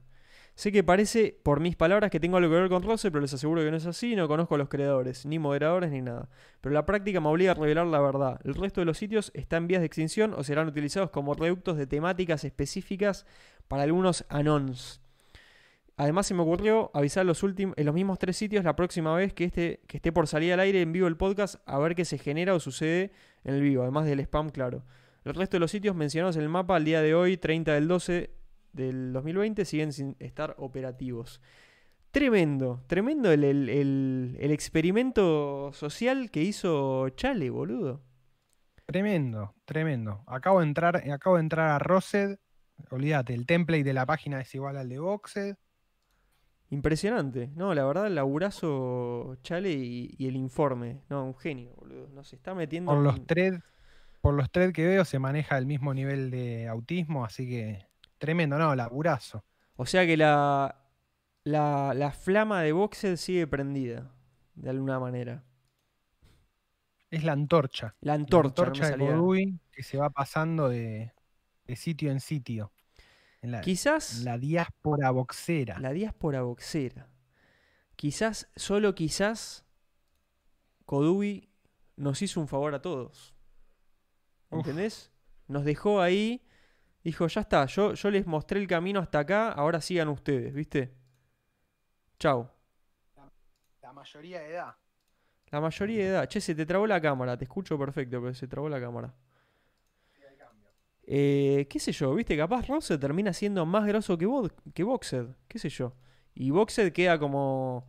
Sé 0.57 0.71
que 0.71 0.83
parece, 0.83 1.37
por 1.43 1.59
mis 1.59 1.75
palabras, 1.75 2.09
que 2.09 2.19
tengo 2.19 2.37
algo 2.37 2.49
que 2.49 2.59
ver 2.59 2.67
con 2.67 2.81
Rosed, 2.81 3.11
pero 3.11 3.21
les 3.21 3.31
aseguro 3.31 3.61
que 3.61 3.69
no 3.69 3.77
es 3.77 3.85
así, 3.85 4.15
no 4.15 4.27
conozco 4.27 4.55
a 4.55 4.57
los 4.57 4.69
creadores, 4.69 5.23
ni 5.27 5.37
moderadores, 5.37 5.91
ni 5.91 6.01
nada. 6.01 6.29
Pero 6.61 6.73
la 6.73 6.83
práctica 6.83 7.21
me 7.21 7.27
obliga 7.27 7.51
a 7.51 7.53
revelar 7.53 7.85
la 7.85 8.01
verdad. 8.01 8.39
El 8.43 8.55
resto 8.55 8.81
de 8.81 8.85
los 8.85 8.97
sitios 8.97 9.29
están 9.35 9.63
en 9.63 9.67
vías 9.67 9.81
de 9.81 9.85
extinción 9.85 10.33
o 10.33 10.43
serán 10.43 10.67
utilizados 10.67 11.11
como 11.11 11.35
reductos 11.35 11.77
de 11.77 11.85
temáticas 11.85 12.43
específicas 12.43 13.27
para 13.67 13.83
algunos 13.83 14.25
anons. 14.29 14.99
Además 15.95 16.25
se 16.25 16.33
me 16.33 16.41
ocurrió 16.41 16.89
avisar 16.95 17.23
los 17.23 17.43
últimos, 17.43 17.77
en 17.77 17.85
los 17.85 17.93
mismos 17.93 18.17
tres 18.17 18.35
sitios 18.35 18.65
la 18.65 18.75
próxima 18.75 19.13
vez 19.13 19.33
que, 19.33 19.43
este, 19.43 19.81
que 19.85 19.97
esté 19.97 20.11
por 20.11 20.25
salir 20.25 20.53
al 20.53 20.59
aire 20.59 20.81
en 20.81 20.91
vivo 20.91 21.05
el 21.05 21.17
podcast 21.17 21.57
a 21.67 21.77
ver 21.77 21.93
qué 21.93 22.03
se 22.03 22.17
genera 22.17 22.55
o 22.55 22.59
sucede 22.59 23.11
en 23.43 23.53
el 23.53 23.61
vivo, 23.61 23.83
además 23.83 24.07
del 24.07 24.21
spam, 24.21 24.49
claro. 24.49 24.81
El 25.23 25.35
resto 25.35 25.57
de 25.57 25.59
los 25.59 25.69
sitios 25.69 25.95
mencionados 25.95 26.35
en 26.35 26.41
el 26.41 26.49
mapa 26.49 26.75
al 26.75 26.83
día 26.83 27.03
de 27.03 27.13
hoy, 27.13 27.37
30 27.37 27.75
del 27.75 27.87
12 27.87 28.31
del 28.73 29.13
2020, 29.13 29.65
siguen 29.65 29.93
sin 29.93 30.15
estar 30.19 30.55
operativos. 30.57 31.41
Tremendo, 32.11 32.83
tremendo 32.87 33.31
el, 33.31 33.43
el- 33.43 33.69
el- 33.69 34.37
el 34.39 34.51
experimento 34.51 35.71
social 35.73 36.31
que 36.31 36.41
hizo 36.41 37.09
Chale, 37.09 37.49
boludo. 37.49 38.01
Tremendo, 38.85 39.53
tremendo. 39.65 40.23
Acabo 40.27 40.61
de 40.61 40.67
entrar, 40.67 40.95
acabo 41.11 41.35
de 41.35 41.41
entrar 41.41 41.69
a 41.71 41.79
Rosed. 41.79 42.37
Olvídate, 42.91 43.33
el 43.33 43.45
template 43.45 43.83
de 43.83 43.93
la 43.93 44.05
página 44.05 44.39
es 44.39 44.53
igual 44.55 44.77
al 44.77 44.87
de 44.89 44.99
Boxed. 44.99 45.55
Impresionante, 46.69 47.49
no, 47.55 47.73
la 47.73 47.85
verdad, 47.85 48.07
el 48.07 48.15
laburazo 48.15 49.37
Chale 49.41 49.71
y, 49.71 50.15
y 50.17 50.27
el 50.27 50.35
informe. 50.35 51.01
No, 51.09 51.23
un 51.25 51.35
genio, 51.35 51.73
boludo. 51.77 52.09
Nos 52.09 52.33
está 52.33 52.53
metiendo. 52.53 52.91
Por 52.91 53.01
los 53.01 53.15
en- 53.15 53.25
threads, 53.25 53.63
por 54.21 54.33
los 54.33 54.51
threads 54.51 54.73
que 54.73 54.85
veo 54.85 55.05
se 55.05 55.17
maneja 55.17 55.57
el 55.57 55.65
mismo 55.65 55.93
nivel 55.93 56.29
de 56.29 56.67
autismo, 56.67 57.23
así 57.23 57.47
que 57.47 57.85
tremendo, 58.17 58.57
no, 58.57 58.75
laburazo. 58.75 59.43
O 59.75 59.85
sea 59.85 60.05
que 60.05 60.17
la, 60.17 60.83
la, 61.43 61.93
la 61.93 62.11
flama 62.11 62.61
de 62.61 62.71
Boxed 62.71 63.15
sigue 63.17 63.47
prendida, 63.47 64.11
de 64.55 64.69
alguna 64.69 64.99
manera. 64.99 65.43
Es 67.09 67.23
la 67.23 67.33
antorcha. 67.33 67.95
La 68.01 68.13
La 68.13 68.13
antorcha, 68.15 68.65
no 68.65 68.75
me 68.75 68.85
antorcha 68.85 68.97
de. 68.97 68.97
Godoy 68.97 69.59
que 69.71 69.83
se 69.83 69.97
va 69.97 70.09
pasando 70.09 70.69
de, 70.69 71.13
de 71.65 71.75
sitio 71.75 72.11
en 72.11 72.19
sitio. 72.19 72.73
En 73.41 73.51
la, 73.51 73.61
Quizás 73.61 74.19
en 74.19 74.25
la 74.25 74.37
diáspora 74.37 75.11
boxera. 75.11 75.79
la 75.79 75.93
diáspora 75.93 76.41
boxera. 76.41 77.09
Quizás, 77.95 78.49
solo 78.55 78.93
quizás, 78.95 79.65
Kodubi 80.85 81.49
nos 81.95 82.21
hizo 82.21 82.39
un 82.39 82.47
favor 82.47 82.73
a 82.75 82.81
todos. 82.81 83.35
Uf. 84.49 84.59
¿Entendés? 84.59 85.11
Nos 85.47 85.65
dejó 85.65 86.01
ahí, 86.01 86.46
dijo, 87.07 87.27
ya 87.27 87.41
está, 87.41 87.65
yo, 87.67 87.93
yo 87.93 88.11
les 88.11 88.25
mostré 88.27 88.59
el 88.59 88.67
camino 88.67 88.99
hasta 88.99 89.19
acá, 89.19 89.51
ahora 89.51 89.81
sigan 89.81 90.09
ustedes, 90.09 90.53
¿viste? 90.53 90.93
Chau. 92.19 92.49
La 93.81 93.91
mayoría 93.91 94.39
de 94.41 94.51
edad. 94.51 94.75
La 95.51 95.61
mayoría 95.61 95.97
de 96.03 96.09
edad. 96.09 96.27
Che, 96.29 96.41
se 96.41 96.55
te 96.55 96.65
trabó 96.65 96.87
la 96.87 97.01
cámara, 97.01 97.37
te 97.37 97.45
escucho 97.45 97.77
perfecto, 97.77 98.21
pero 98.21 98.33
se 98.33 98.47
trabó 98.47 98.69
la 98.69 98.79
cámara. 98.79 99.13
Eh, 101.09 101.67
qué 101.69 101.79
sé 101.79 101.91
yo, 101.93 102.13
viste, 102.15 102.35
capaz 102.37 102.67
Rosset 102.67 102.99
termina 102.99 103.31
siendo 103.33 103.65
más 103.65 103.87
grosso 103.87 104.17
que, 104.17 104.25
Bo- 104.25 104.49
que 104.73 104.83
Boxed, 104.83 105.27
qué 105.47 105.57
sé 105.59 105.69
yo. 105.69 105.93
Y 106.35 106.51
Boxed 106.51 106.91
queda 106.93 107.17
como, 107.19 107.87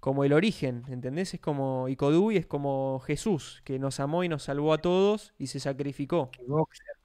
como 0.00 0.24
el 0.24 0.32
origen, 0.34 0.84
¿entendés? 0.88 1.34
Es 1.34 1.40
como, 1.40 1.88
y 1.88 1.96
Kodubi 1.96 2.36
es 2.38 2.46
como 2.46 3.00
Jesús, 3.06 3.62
que 3.64 3.78
nos 3.78 4.00
amó 4.00 4.24
y 4.24 4.28
nos 4.30 4.44
salvó 4.44 4.72
a 4.74 4.80
todos 4.82 5.34
y 5.38 5.48
se 5.48 5.60
sacrificó. 5.60 6.30
Que 6.32 6.42
boxer. 6.44 6.95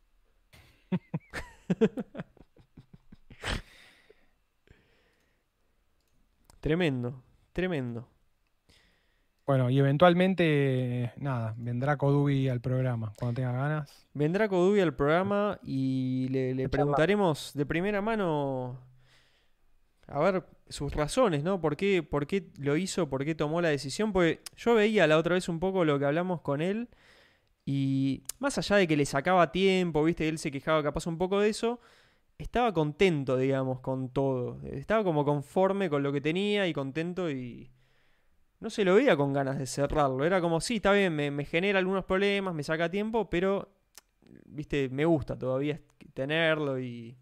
Tremendo, 6.62 7.24
tremendo. 7.54 8.08
Bueno, 9.48 9.70
y 9.72 9.80
eventualmente, 9.80 11.12
nada, 11.18 11.56
vendrá 11.58 11.98
Kodubi 11.98 12.48
al 12.48 12.62
programa 12.62 13.12
cuando 13.18 13.42
tenga 13.42 13.52
ganas. 13.52 14.08
Vendrá 14.14 14.48
Kodubi 14.48 14.80
al 14.80 14.96
programa 14.96 15.60
y 15.64 16.28
le, 16.30 16.70
preguntaremos 16.70 17.52
de 17.56 17.66
primera 17.66 18.02
mano, 18.02 18.80
a 20.08 20.20
ver, 20.20 20.46
sus 20.70 20.94
razones, 20.94 21.44
¿no? 21.44 21.60
¿Por 21.60 21.76
qué, 21.76 22.04
¿Por 22.04 22.28
qué 22.28 22.52
lo 22.60 22.78
hizo? 22.78 23.10
¿Por 23.10 23.26
qué 23.26 23.34
tomó 23.34 23.60
la 23.60 23.70
decisión? 23.70 24.14
Porque 24.14 24.42
yo 24.56 24.76
veía 24.76 25.08
la 25.08 25.18
otra 25.18 25.34
vez 25.34 25.50
un 25.50 25.60
poco 25.60 25.84
lo 25.84 25.98
que 25.98 26.06
hablamos 26.06 26.42
con 26.42 26.62
él 26.62 26.90
y 27.66 28.24
más 28.40 28.58
allá 28.58 28.78
de 28.78 28.88
que 28.88 28.98
le 28.98 29.06
sacaba 29.06 29.52
tiempo, 29.52 30.04
¿viste? 30.04 30.28
Él 30.30 30.38
se 30.40 30.52
quejaba 30.52 30.84
capaz 30.84 31.08
un 31.08 31.18
poco 31.18 31.40
de 31.40 31.50
eso, 31.50 31.80
estaba 32.38 32.74
contento, 32.74 33.38
digamos, 33.38 33.82
con 33.82 34.10
todo. 34.10 34.62
Estaba 34.66 35.04
como 35.04 35.26
conforme 35.26 35.90
con 35.90 36.04
lo 36.04 36.14
que 36.14 36.22
tenía 36.22 36.68
y 36.68 36.74
contento 36.74 37.32
y... 37.32 37.72
No 38.60 38.70
se 38.70 38.86
lo 38.86 38.96
veía 38.96 39.18
con 39.18 39.34
ganas 39.34 39.58
de 39.60 39.66
cerrarlo. 39.68 40.26
Era 40.26 40.40
como, 40.42 40.62
sí, 40.62 40.78
está 40.78 40.92
bien, 40.94 41.16
me, 41.16 41.32
me 41.32 41.46
genera 41.46 41.80
algunos 41.80 42.06
problemas, 42.06 42.54
me 42.56 42.64
saca 42.64 42.90
tiempo, 42.92 43.30
pero, 43.30 43.70
viste, 44.46 44.90
me 44.90 45.06
gusta 45.06 45.38
todavía 45.38 45.82
tenerlo 46.14 46.80
y 46.80 47.18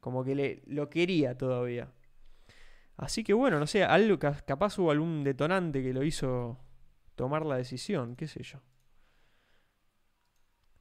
como 0.00 0.24
que 0.24 0.34
le, 0.34 0.62
lo 0.66 0.88
quería 0.88 1.36
todavía. 1.36 1.92
Así 2.96 3.22
que 3.24 3.32
bueno, 3.34 3.58
no 3.58 3.66
sé, 3.66 3.84
algo, 3.84 4.18
ca- 4.18 4.40
capaz 4.46 4.78
hubo 4.78 4.90
algún 4.90 5.22
detonante 5.24 5.82
que 5.82 5.92
lo 5.92 6.02
hizo 6.02 6.58
tomar 7.14 7.44
la 7.46 7.56
decisión, 7.56 8.16
qué 8.16 8.26
sé 8.28 8.42
yo. 8.42 8.60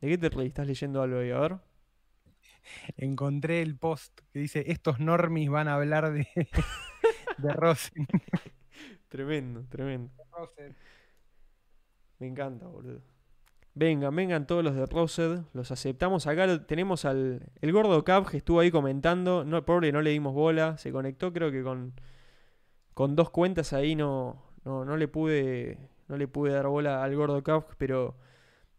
¿De 0.01 0.09
qué 0.09 0.17
te 0.17 0.29
reís? 0.29 0.49
¿Estás 0.49 0.67
leyendo 0.67 1.01
algo 1.01 1.19
ahí? 1.19 1.31
A 1.31 1.39
ver. 1.39 1.57
Encontré 2.97 3.61
el 3.61 3.77
post 3.77 4.21
que 4.33 4.39
dice, 4.39 4.63
estos 4.67 4.99
normis 4.99 5.49
van 5.49 5.67
a 5.67 5.75
hablar 5.75 6.11
de, 6.11 6.27
de 7.37 7.53
Rosen. 7.53 8.07
Tremendo, 9.09 9.63
tremendo. 9.69 10.11
Me 12.19 12.27
encanta, 12.27 12.67
boludo. 12.67 13.01
Vengan, 13.73 14.15
vengan 14.15 14.47
todos 14.47 14.63
los 14.63 14.75
de 14.75 14.85
Rosed, 14.85 15.41
los 15.53 15.71
aceptamos. 15.71 16.27
Acá 16.27 16.65
tenemos 16.65 17.05
al 17.05 17.51
el 17.61 17.71
gordo 17.73 18.03
Cap 18.05 18.27
que 18.29 18.37
estuvo 18.37 18.59
ahí 18.61 18.71
comentando. 18.71 19.43
No, 19.45 19.65
pobre, 19.65 19.91
no 19.91 20.01
le 20.01 20.11
dimos 20.11 20.33
bola. 20.33 20.77
Se 20.77 20.91
conectó, 20.91 21.33
creo 21.33 21.51
que 21.51 21.63
con, 21.63 21.93
con 22.93 23.15
dos 23.15 23.29
cuentas 23.31 23.73
ahí 23.73 23.95
no, 23.95 24.43
no, 24.63 24.85
no 24.85 24.97
le 24.97 25.07
pude. 25.07 25.89
No 26.07 26.17
le 26.17 26.27
pude 26.27 26.53
dar 26.53 26.67
bola 26.67 27.03
al 27.03 27.15
gordo 27.15 27.43
Cap, 27.43 27.71
pero. 27.77 28.17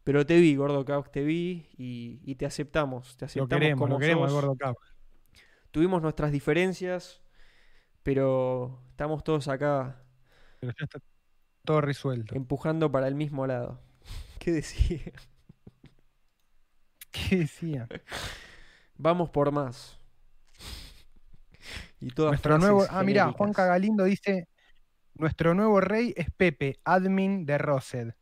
Pero 0.06 0.24
te 0.24 0.38
vi, 0.38 0.54
gordo 0.54 0.84
Cap, 0.84 1.10
te 1.10 1.24
vi 1.24 1.66
y, 1.76 2.20
y 2.22 2.36
te 2.36 2.46
aceptamos. 2.46 3.16
Te 3.16 3.26
Lo 3.34 3.36
aceptamos 3.48 3.48
queremos, 3.48 3.74
como 3.74 3.90
lo 3.90 3.98
queremos 3.98 4.02
sos. 4.02 4.30
gordo 4.30 4.56
Cap. 4.56 4.76
Tuvimos 5.70 6.02
nuestras 6.02 6.32
diferencias, 6.32 7.22
pero 8.02 8.82
estamos 8.90 9.24
todos 9.24 9.48
acá 9.48 10.04
Pero 10.60 10.72
ya 10.78 10.84
está 10.84 10.98
todo 11.64 11.80
resuelto. 11.80 12.34
empujando 12.34 12.92
para 12.92 13.08
el 13.08 13.16
mismo 13.16 13.48
lado. 13.48 13.80
¿Qué 14.38 14.52
decía? 14.52 15.12
¿Qué 17.10 17.36
decía? 17.38 17.88
Vamos 18.98 19.30
por 19.30 19.52
más. 19.52 19.98
Y 22.00 22.12
todas 22.12 22.30
Nuestro 22.30 22.58
nuevo. 22.58 22.84
Ah, 22.90 23.02
mira. 23.04 23.32
Juan 23.32 23.52
Cagalindo 23.52 24.04
dice: 24.04 24.48
Nuestro 25.14 25.54
nuevo 25.54 25.80
rey 25.80 26.12
es 26.16 26.30
Pepe, 26.32 26.80
admin 26.84 27.46
de 27.46 27.58
Rosed. 27.58 28.14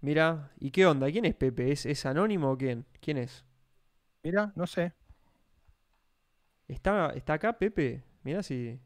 Mira, 0.00 0.52
¿y 0.58 0.70
qué 0.70 0.86
onda? 0.86 1.10
¿Quién 1.10 1.24
es 1.26 1.34
Pepe? 1.34 1.72
¿Es, 1.72 1.84
es 1.86 2.06
anónimo 2.06 2.50
o 2.52 2.56
quién? 2.58 2.86
¿Quién 3.00 3.18
es? 3.18 3.44
Mira, 4.22 4.52
no 4.56 4.66
sé. 4.66 4.92
¿Está, 6.68 7.10
está 7.10 7.34
acá 7.34 7.58
Pepe? 7.58 8.02
Mira 8.22 8.42
si. 8.42 8.80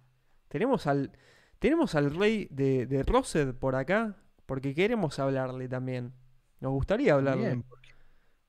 Tenemos 0.49 0.87
al. 0.87 1.13
Tenemos 1.59 1.95
al 1.95 2.15
rey 2.15 2.49
de, 2.51 2.87
de 2.87 3.03
Rosed 3.03 3.55
por 3.55 3.75
acá. 3.77 4.17
Porque 4.47 4.75
queremos 4.75 5.19
hablarle 5.19 5.69
también. 5.69 6.13
Nos 6.61 6.73
gustaría 6.73 7.15
hablarle. 7.15 7.47
Bien, 7.47 7.63
porque 7.63 7.95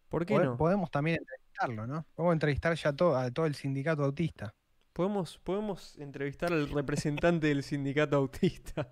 ¿Por 0.10 0.26
qué 0.26 0.40
no? 0.40 0.58
podemos 0.58 0.92
también 0.92 1.18
entrevistarlo, 1.20 1.88
¿no? 1.88 2.06
Podemos 2.16 2.34
entrevistar 2.34 2.76
ya 2.76 2.94
to- 2.94 3.16
a 3.16 3.32
todo 3.32 3.46
el 3.46 3.56
sindicato 3.56 4.04
autista. 4.04 4.54
Podemos, 4.94 5.38
podemos 5.40 5.98
entrevistar 5.98 6.52
al 6.54 6.70
representante 6.70 7.48
del 7.48 7.64
sindicato 7.64 8.16
autista. 8.18 8.90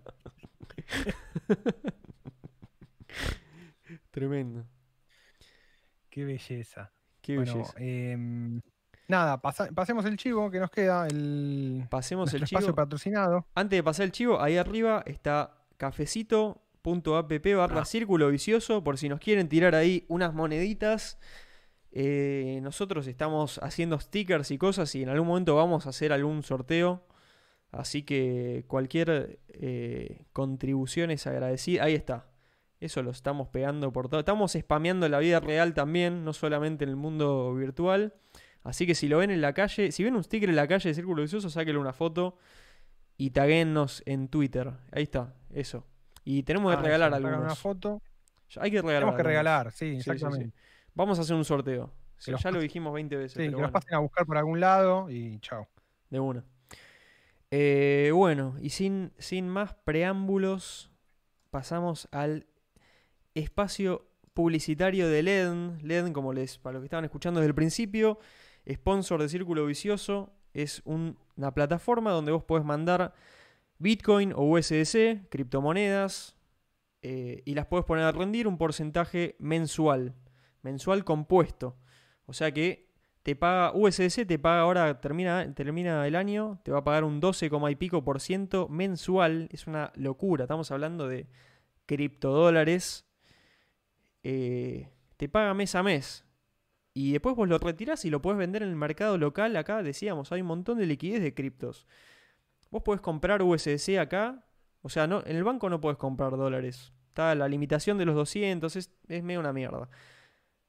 Tremendo. 4.13 4.63
Qué 6.11 6.23
belleza. 6.23 6.91
Qué 7.19 7.37
bueno, 7.37 7.51
belleza. 7.53 7.73
em, 7.79 8.61
nada, 9.07 9.41
pasa- 9.41 9.69
pasemos 9.73 10.05
el 10.05 10.17
chivo 10.17 10.51
que 10.51 10.59
nos 10.59 10.69
queda, 10.69 11.07
el 11.07 11.85
Pasemos 11.89 12.31
el 12.35 12.43
espacio 12.43 12.67
chivo. 12.67 12.75
patrocinado. 12.75 13.47
Antes 13.55 13.77
de 13.77 13.83
pasar 13.83 14.05
el 14.05 14.11
chivo, 14.11 14.39
ahí 14.39 14.57
arriba 14.57 15.01
está 15.07 15.57
cafecito.app 15.77 17.55
barra 17.57 17.81
Ah. 17.81 17.85
círculo 17.85 18.29
vicioso 18.29 18.83
por 18.83 18.97
si 18.99 19.09
nos 19.09 19.19
quieren 19.19 19.49
tirar 19.49 19.73
ahí 19.75 20.05
unas 20.07 20.33
moneditas 20.33 21.17
Eh, 21.95 22.59
nosotros 22.63 23.05
estamos 23.05 23.59
haciendo 23.59 23.99
stickers 23.99 24.49
y 24.49 24.57
cosas 24.57 24.95
y 24.95 25.03
en 25.03 25.09
algún 25.09 25.27
momento 25.27 25.55
vamos 25.55 25.85
a 25.85 25.89
hacer 25.89 26.11
algún 26.11 26.41
sorteo. 26.41 27.05
Así 27.71 28.01
que 28.01 28.65
cualquier 28.67 29.39
eh, 29.49 30.25
contribución 30.33 31.11
es 31.11 31.27
agradecida. 31.27 31.83
Ahí 31.83 31.93
está. 31.93 32.25
Eso 32.83 33.01
lo 33.03 33.11
estamos 33.11 33.47
pegando 33.49 33.91
por 33.93 34.09
todo. 34.09 34.19
Estamos 34.19 34.51
spameando 34.53 35.07
la 35.07 35.19
vida 35.19 35.39
real 35.39 35.73
también, 35.73 36.23
no 36.25 36.33
solamente 36.33 36.83
en 36.83 36.89
el 36.89 36.95
mundo 36.95 37.53
virtual. 37.55 38.13
Así 38.63 38.85
que 38.87 38.95
si 38.95 39.07
lo 39.07 39.17
ven 39.19 39.31
en 39.31 39.41
la 39.41 39.53
calle, 39.53 39.91
si 39.91 40.03
ven 40.03 40.15
un 40.15 40.23
sticker 40.23 40.49
en 40.49 40.55
la 40.55 40.67
calle 40.67 40.89
de 40.89 40.93
Círculo 40.95 41.21
Vicioso, 41.21 41.49
sáquenle 41.49 41.79
una 41.79 41.93
foto 41.93 42.37
y 43.17 43.29
taguennos 43.31 44.03
en 44.05 44.27
Twitter. 44.27 44.71
Ahí 44.91 45.03
está, 45.03 45.33
eso. 45.51 45.85
Y 46.25 46.43
tenemos 46.43 46.71
que 46.73 46.79
Ah, 46.79 46.81
regalar 46.83 47.13
algunos. 47.13 47.39
una 47.39 47.55
foto. 47.55 48.01
Hay 48.57 48.71
que 48.71 48.77
regalar. 48.81 48.99
Tenemos 49.01 49.15
que 49.17 49.23
regalar, 49.23 49.71
sí, 49.71 49.77
Sí, 49.77 49.85
sí, 49.97 50.03
sí. 50.03 50.11
exactamente. 50.11 50.55
Vamos 50.93 51.19
a 51.19 51.21
hacer 51.23 51.35
un 51.35 51.45
sorteo. 51.45 51.91
Ya 52.25 52.51
lo 52.51 52.59
dijimos 52.61 52.93
20 52.93 53.15
veces. 53.17 53.31
Sí, 53.33 53.37
pero 53.39 53.47
que 53.47 53.51
los 53.51 53.59
bueno, 53.61 53.73
pasen 53.73 53.95
a 53.95 53.99
buscar 53.99 54.25
por 54.25 54.37
algún 54.37 54.59
lado 54.59 55.09
y 55.09 55.39
chao. 55.39 55.67
de 56.09 56.19
una. 56.19 56.43
Eh, 57.51 58.11
bueno, 58.13 58.55
y 58.61 58.69
sin, 58.69 59.11
sin 59.17 59.47
más 59.49 59.73
preámbulos, 59.73 60.91
pasamos 61.49 62.07
al 62.11 62.47
espacio 63.35 64.05
publicitario 64.33 65.07
de 65.07 65.23
LEDN. 65.23 65.79
LEDN, 65.81 66.13
como 66.13 66.33
les, 66.33 66.57
para 66.57 66.73
los 66.73 66.81
que 66.81 66.85
estaban 66.85 67.05
escuchando 67.05 67.39
desde 67.39 67.49
el 67.49 67.55
principio, 67.55 68.19
sponsor 68.71 69.21
de 69.21 69.29
Círculo 69.29 69.65
Vicioso, 69.65 70.33
es 70.53 70.81
un- 70.85 71.17
una 71.35 71.53
plataforma 71.53 72.11
donde 72.11 72.31
vos 72.31 72.43
podés 72.43 72.65
mandar 72.65 73.13
Bitcoin 73.79 74.33
o 74.33 74.43
USDC, 74.43 75.27
criptomonedas, 75.29 76.37
eh, 77.01 77.41
y 77.45 77.53
las 77.55 77.65
podés 77.65 77.85
poner 77.85 78.05
a 78.05 78.11
rendir 78.11 78.47
un 78.47 78.57
porcentaje 78.57 79.35
mensual, 79.39 80.15
mensual 80.61 81.03
compuesto. 81.03 81.75
O 82.25 82.33
sea 82.33 82.51
que 82.53 82.87
te 83.23 83.35
paga 83.35 83.73
USDC, 83.73 84.25
te 84.25 84.39
paga 84.39 84.61
ahora, 84.61 85.01
termina, 85.01 85.53
termina 85.53 86.07
el 86.07 86.15
año, 86.15 86.59
te 86.63 86.71
va 86.71 86.79
a 86.79 86.83
pagar 86.83 87.03
un 87.03 87.19
12, 87.19 87.49
coma 87.49 87.71
y 87.71 87.75
pico 87.75 88.03
por 88.03 88.21
ciento 88.21 88.67
mensual. 88.69 89.49
Es 89.51 89.67
una 89.67 89.91
locura, 89.95 90.45
estamos 90.45 90.71
hablando 90.71 91.07
de 91.07 91.27
criptodólares. 91.85 93.05
Eh, 94.23 94.89
te 95.17 95.29
paga 95.29 95.53
mes 95.53 95.75
a 95.75 95.83
mes. 95.83 96.25
Y 96.93 97.11
después 97.11 97.35
vos 97.35 97.47
lo 97.47 97.57
retirás 97.57 98.05
y 98.05 98.09
lo 98.09 98.21
podés 98.21 98.37
vender 98.37 98.63
en 98.63 98.69
el 98.69 98.75
mercado 98.75 99.17
local. 99.17 99.55
Acá 99.55 99.81
decíamos, 99.83 100.31
hay 100.31 100.41
un 100.41 100.47
montón 100.47 100.77
de 100.77 100.85
liquidez 100.85 101.21
de 101.21 101.33
criptos. 101.33 101.87
Vos 102.69 102.83
podés 102.83 103.01
comprar 103.01 103.41
USDC 103.41 103.97
acá. 103.99 104.45
O 104.81 104.89
sea, 104.89 105.07
no, 105.07 105.23
en 105.25 105.35
el 105.35 105.43
banco 105.43 105.69
no 105.69 105.81
podés 105.81 105.97
comprar 105.97 106.31
dólares. 106.37 106.93
Está 107.07 107.35
la 107.35 107.47
limitación 107.47 107.97
de 107.97 108.05
los 108.05 108.15
200, 108.15 108.75
es, 108.75 108.89
medio 109.07 109.39
una 109.39 109.53
mierda. 109.53 109.89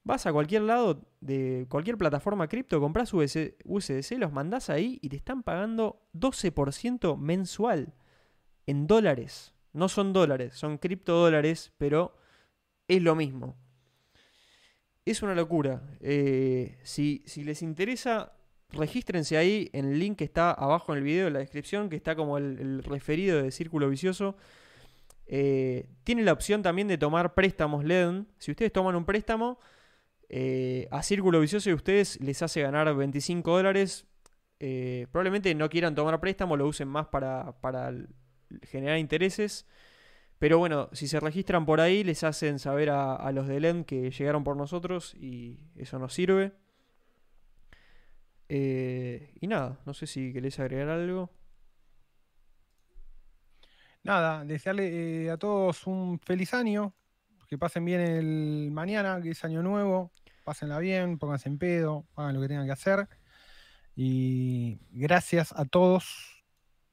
Vas 0.03 0.27
a 0.27 0.31
cualquier 0.31 0.61
lado 0.61 1.01
de 1.19 1.65
cualquier 1.69 1.97
plataforma 1.97 2.47
cripto, 2.47 2.79
compras 2.79 3.11
US 3.15 3.35
USDC, 3.63 4.19
los 4.19 4.31
mandás 4.31 4.69
ahí 4.69 4.99
y 5.01 5.09
te 5.09 5.15
están 5.15 5.41
pagando 5.41 6.07
12% 6.13 7.17
mensual 7.17 7.95
en 8.67 8.85
dólares. 8.85 9.55
No 9.73 9.89
son 9.89 10.13
dólares, 10.13 10.53
son 10.53 10.77
criptodólares, 10.77 11.73
pero 11.79 12.15
es 12.87 13.01
lo 13.01 13.15
mismo. 13.15 13.57
Es 15.05 15.21
una 15.21 15.35
locura. 15.35 15.83
Eh, 16.01 16.77
si, 16.83 17.23
si 17.25 17.43
les 17.43 17.61
interesa, 17.61 18.33
regístrense 18.71 19.37
ahí 19.37 19.69
en 19.73 19.85
el 19.85 19.99
link 19.99 20.17
que 20.17 20.23
está 20.23 20.51
abajo 20.51 20.91
en 20.91 20.99
el 20.99 21.03
video, 21.03 21.27
en 21.27 21.33
la 21.33 21.39
descripción, 21.39 21.89
que 21.89 21.95
está 21.95 22.15
como 22.15 22.37
el, 22.37 22.83
referido 22.83 23.41
de 23.41 23.51
Círculo 23.51 23.89
Vicioso. 23.89 24.35
Eh, 25.27 25.89
tiene 26.03 26.23
la 26.23 26.33
opción 26.33 26.61
también 26.61 26.87
de 26.87 26.97
tomar 26.97 27.33
préstamos 27.33 27.83
LEDN. 27.83 28.27
Si 28.37 28.51
ustedes 28.51 28.71
toman 28.71 28.95
un 28.95 29.05
préstamo 29.05 29.59
eh, 30.29 30.87
a 30.91 31.03
Círculo 31.03 31.39
Vicioso 31.39 31.69
y 31.69 31.73
ustedes 31.73 32.19
les 32.21 32.41
hace 32.41 32.61
ganar 32.61 32.93
25 32.93 33.55
dólares, 33.55 34.05
eh, 34.59 35.07
probablemente 35.11 35.53
no 35.55 35.69
quieran 35.69 35.95
tomar 35.95 36.19
préstamo, 36.19 36.57
lo 36.57 36.67
usen 36.67 36.87
más 36.87 37.07
para, 37.07 37.53
para 37.61 37.93
generar 38.63 38.97
intereses. 38.97 39.65
Pero 40.39 40.57
bueno, 40.57 40.89
si 40.91 41.07
se 41.07 41.19
registran 41.19 41.65
por 41.65 41.79
ahí, 41.79 42.03
les 42.03 42.23
hacen 42.23 42.59
saber 42.59 42.89
a, 42.89 43.31
los 43.31 43.47
de 43.47 43.59
LEN 43.59 43.85
que 43.85 44.11
llegaron 44.11 44.43
por 44.43 44.57
nosotros 44.57 45.15
y 45.15 45.59
eso 45.75 45.97
nos 45.97 46.13
sirve. 46.13 46.53
Eh, 48.49 49.33
y 49.39 49.47
nada, 49.47 49.79
no 49.85 49.93
sé 49.93 50.07
si 50.07 50.33
querés 50.33 50.59
agregar 50.59 50.89
algo. 50.89 51.31
Nada, 54.03 54.45
desearle 54.45 55.25
eh, 55.25 55.31
a 55.31 55.37
todos 55.37 55.87
un 55.87 56.19
feliz 56.19 56.53
año. 56.53 56.93
Que 57.47 57.57
pasen 57.57 57.85
bien 57.85 58.01
el 58.01 58.71
mañana, 58.71 59.21
que 59.21 59.31
es 59.31 59.43
año 59.45 59.63
nuevo. 59.63 60.11
Pásenla 60.43 60.79
bien, 60.79 61.17
pónganse 61.17 61.49
en 61.49 61.57
pedo, 61.57 62.05
hagan 62.15 62.35
lo 62.35 62.41
que 62.41 62.47
tengan 62.47 62.65
que 62.65 62.71
hacer. 62.73 63.07
Y 63.95 64.79
gracias 64.91 65.53
a 65.53 65.65
todos 65.65 66.34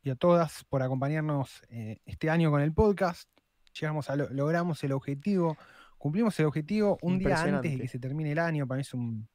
y 0.03 0.11
a 0.11 0.15
todas 0.17 0.65
por 0.65 0.83
acompañarnos 0.83 1.63
eh, 1.69 1.99
este 2.07 2.29
año 2.31 2.51
con 2.51 2.61
el 2.61 2.73
podcast. 2.73 3.29
Llegamos 3.79 4.11
a 4.11 4.17
lo- 4.17 4.29
logramos 4.31 4.83
el 4.85 4.93
objetivo, 4.93 5.57
cumplimos 5.99 6.39
el 6.41 6.47
objetivo 6.47 6.99
un 7.03 7.19
día 7.19 7.29
antes 7.57 7.73
de 7.79 7.83
que 7.85 7.89
se 7.89 7.99
termine 7.99 8.33
el 8.33 8.39
año. 8.39 8.67
Para 8.67 8.77
mí 8.77 8.83
es, 8.83 8.93
un, 8.95 9.29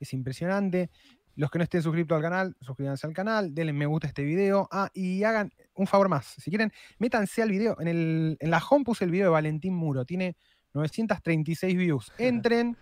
es 0.00 0.12
impresionante. 0.12 0.90
Los 1.36 1.50
que 1.52 1.58
no 1.58 1.62
estén 1.64 1.82
suscritos 1.82 2.16
al 2.16 2.22
canal, 2.22 2.56
suscríbanse 2.60 3.06
al 3.06 3.12
canal, 3.12 3.54
denle 3.54 3.72
me 3.72 3.86
gusta 3.86 4.08
a 4.08 4.08
este 4.08 4.24
video. 4.24 4.68
Ah, 4.72 4.90
y 4.92 5.22
hagan 5.22 5.52
un 5.74 5.86
favor 5.86 6.08
más. 6.08 6.26
Si 6.26 6.50
quieren, 6.50 6.72
métanse 6.98 7.42
al 7.42 7.50
video. 7.50 7.76
En, 7.80 7.86
el, 7.86 8.36
en 8.40 8.50
la 8.50 8.58
home 8.58 8.84
puse 8.84 9.04
el 9.04 9.12
video 9.12 9.26
de 9.26 9.30
Valentín 9.30 9.74
Muro. 9.74 10.04
Tiene 10.04 10.36
936 10.74 11.76
views. 11.76 12.12
Entren, 12.18 12.76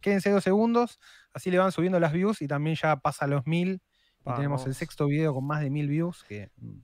quédense 0.00 0.30
dos 0.30 0.44
segundos. 0.44 1.00
Así 1.34 1.50
le 1.50 1.58
van 1.58 1.72
subiendo 1.72 1.98
las 1.98 2.12
views 2.12 2.40
y 2.42 2.46
también 2.46 2.76
ya 2.80 2.96
pasa 2.96 3.26
los 3.26 3.46
mil. 3.46 3.80
Y 4.24 4.34
tenemos 4.34 4.60
el 4.62 4.66
Vamos. 4.68 4.76
sexto 4.76 5.06
video 5.06 5.34
con 5.34 5.44
más 5.46 5.60
de 5.60 5.70
mil 5.70 5.88
views. 5.88 6.24
Que 6.24 6.50
mm, 6.56 6.78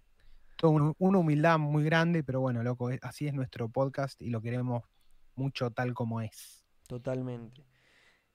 todo 0.57 0.71
un- 0.73 0.95
una 0.99 1.19
humildad 1.19 1.59
muy 1.59 1.85
grande, 1.85 2.23
pero 2.25 2.41
bueno, 2.41 2.63
loco, 2.63 2.91
es- 2.91 2.99
así 3.03 3.27
es 3.29 3.35
nuestro 3.35 3.69
podcast 3.69 4.21
y 4.23 4.31
lo 4.31 4.41
queremos 4.43 4.83
mucho 5.37 5.71
tal 5.71 5.95
como 5.95 6.21
es. 6.21 6.65
Totalmente. 6.89 7.65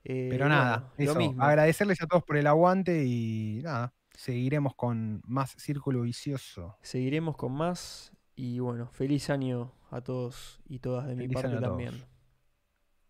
Eh, 0.06 0.28
Pero 0.30 0.48
nada, 0.50 0.78
bueno, 0.80 0.94
lo 0.98 1.04
eso, 1.12 1.16
mismo. 1.20 1.44
agradecerles 1.44 2.02
a 2.02 2.08
todos 2.08 2.24
por 2.24 2.38
el 2.38 2.48
aguante 2.48 3.06
y 3.06 3.62
nada, 3.64 3.94
seguiremos 4.14 4.76
con 4.76 5.22
más 5.26 5.52
Círculo 5.58 6.02
Vicioso. 6.02 6.78
Seguiremos 6.82 7.36
con 7.38 7.52
más. 7.54 8.12
Y 8.36 8.60
bueno, 8.60 8.90
feliz 8.92 9.30
año 9.30 9.72
a 9.92 10.02
todos 10.02 10.62
y 10.68 10.80
todas 10.80 11.08
de 11.08 11.16
mi 11.16 11.24
Feliz 11.24 11.34
parte 11.36 11.48
a 11.50 11.52
todos. 11.60 11.64
también. 11.70 12.06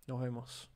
Nos 0.08 0.22
vemos. 0.22 0.70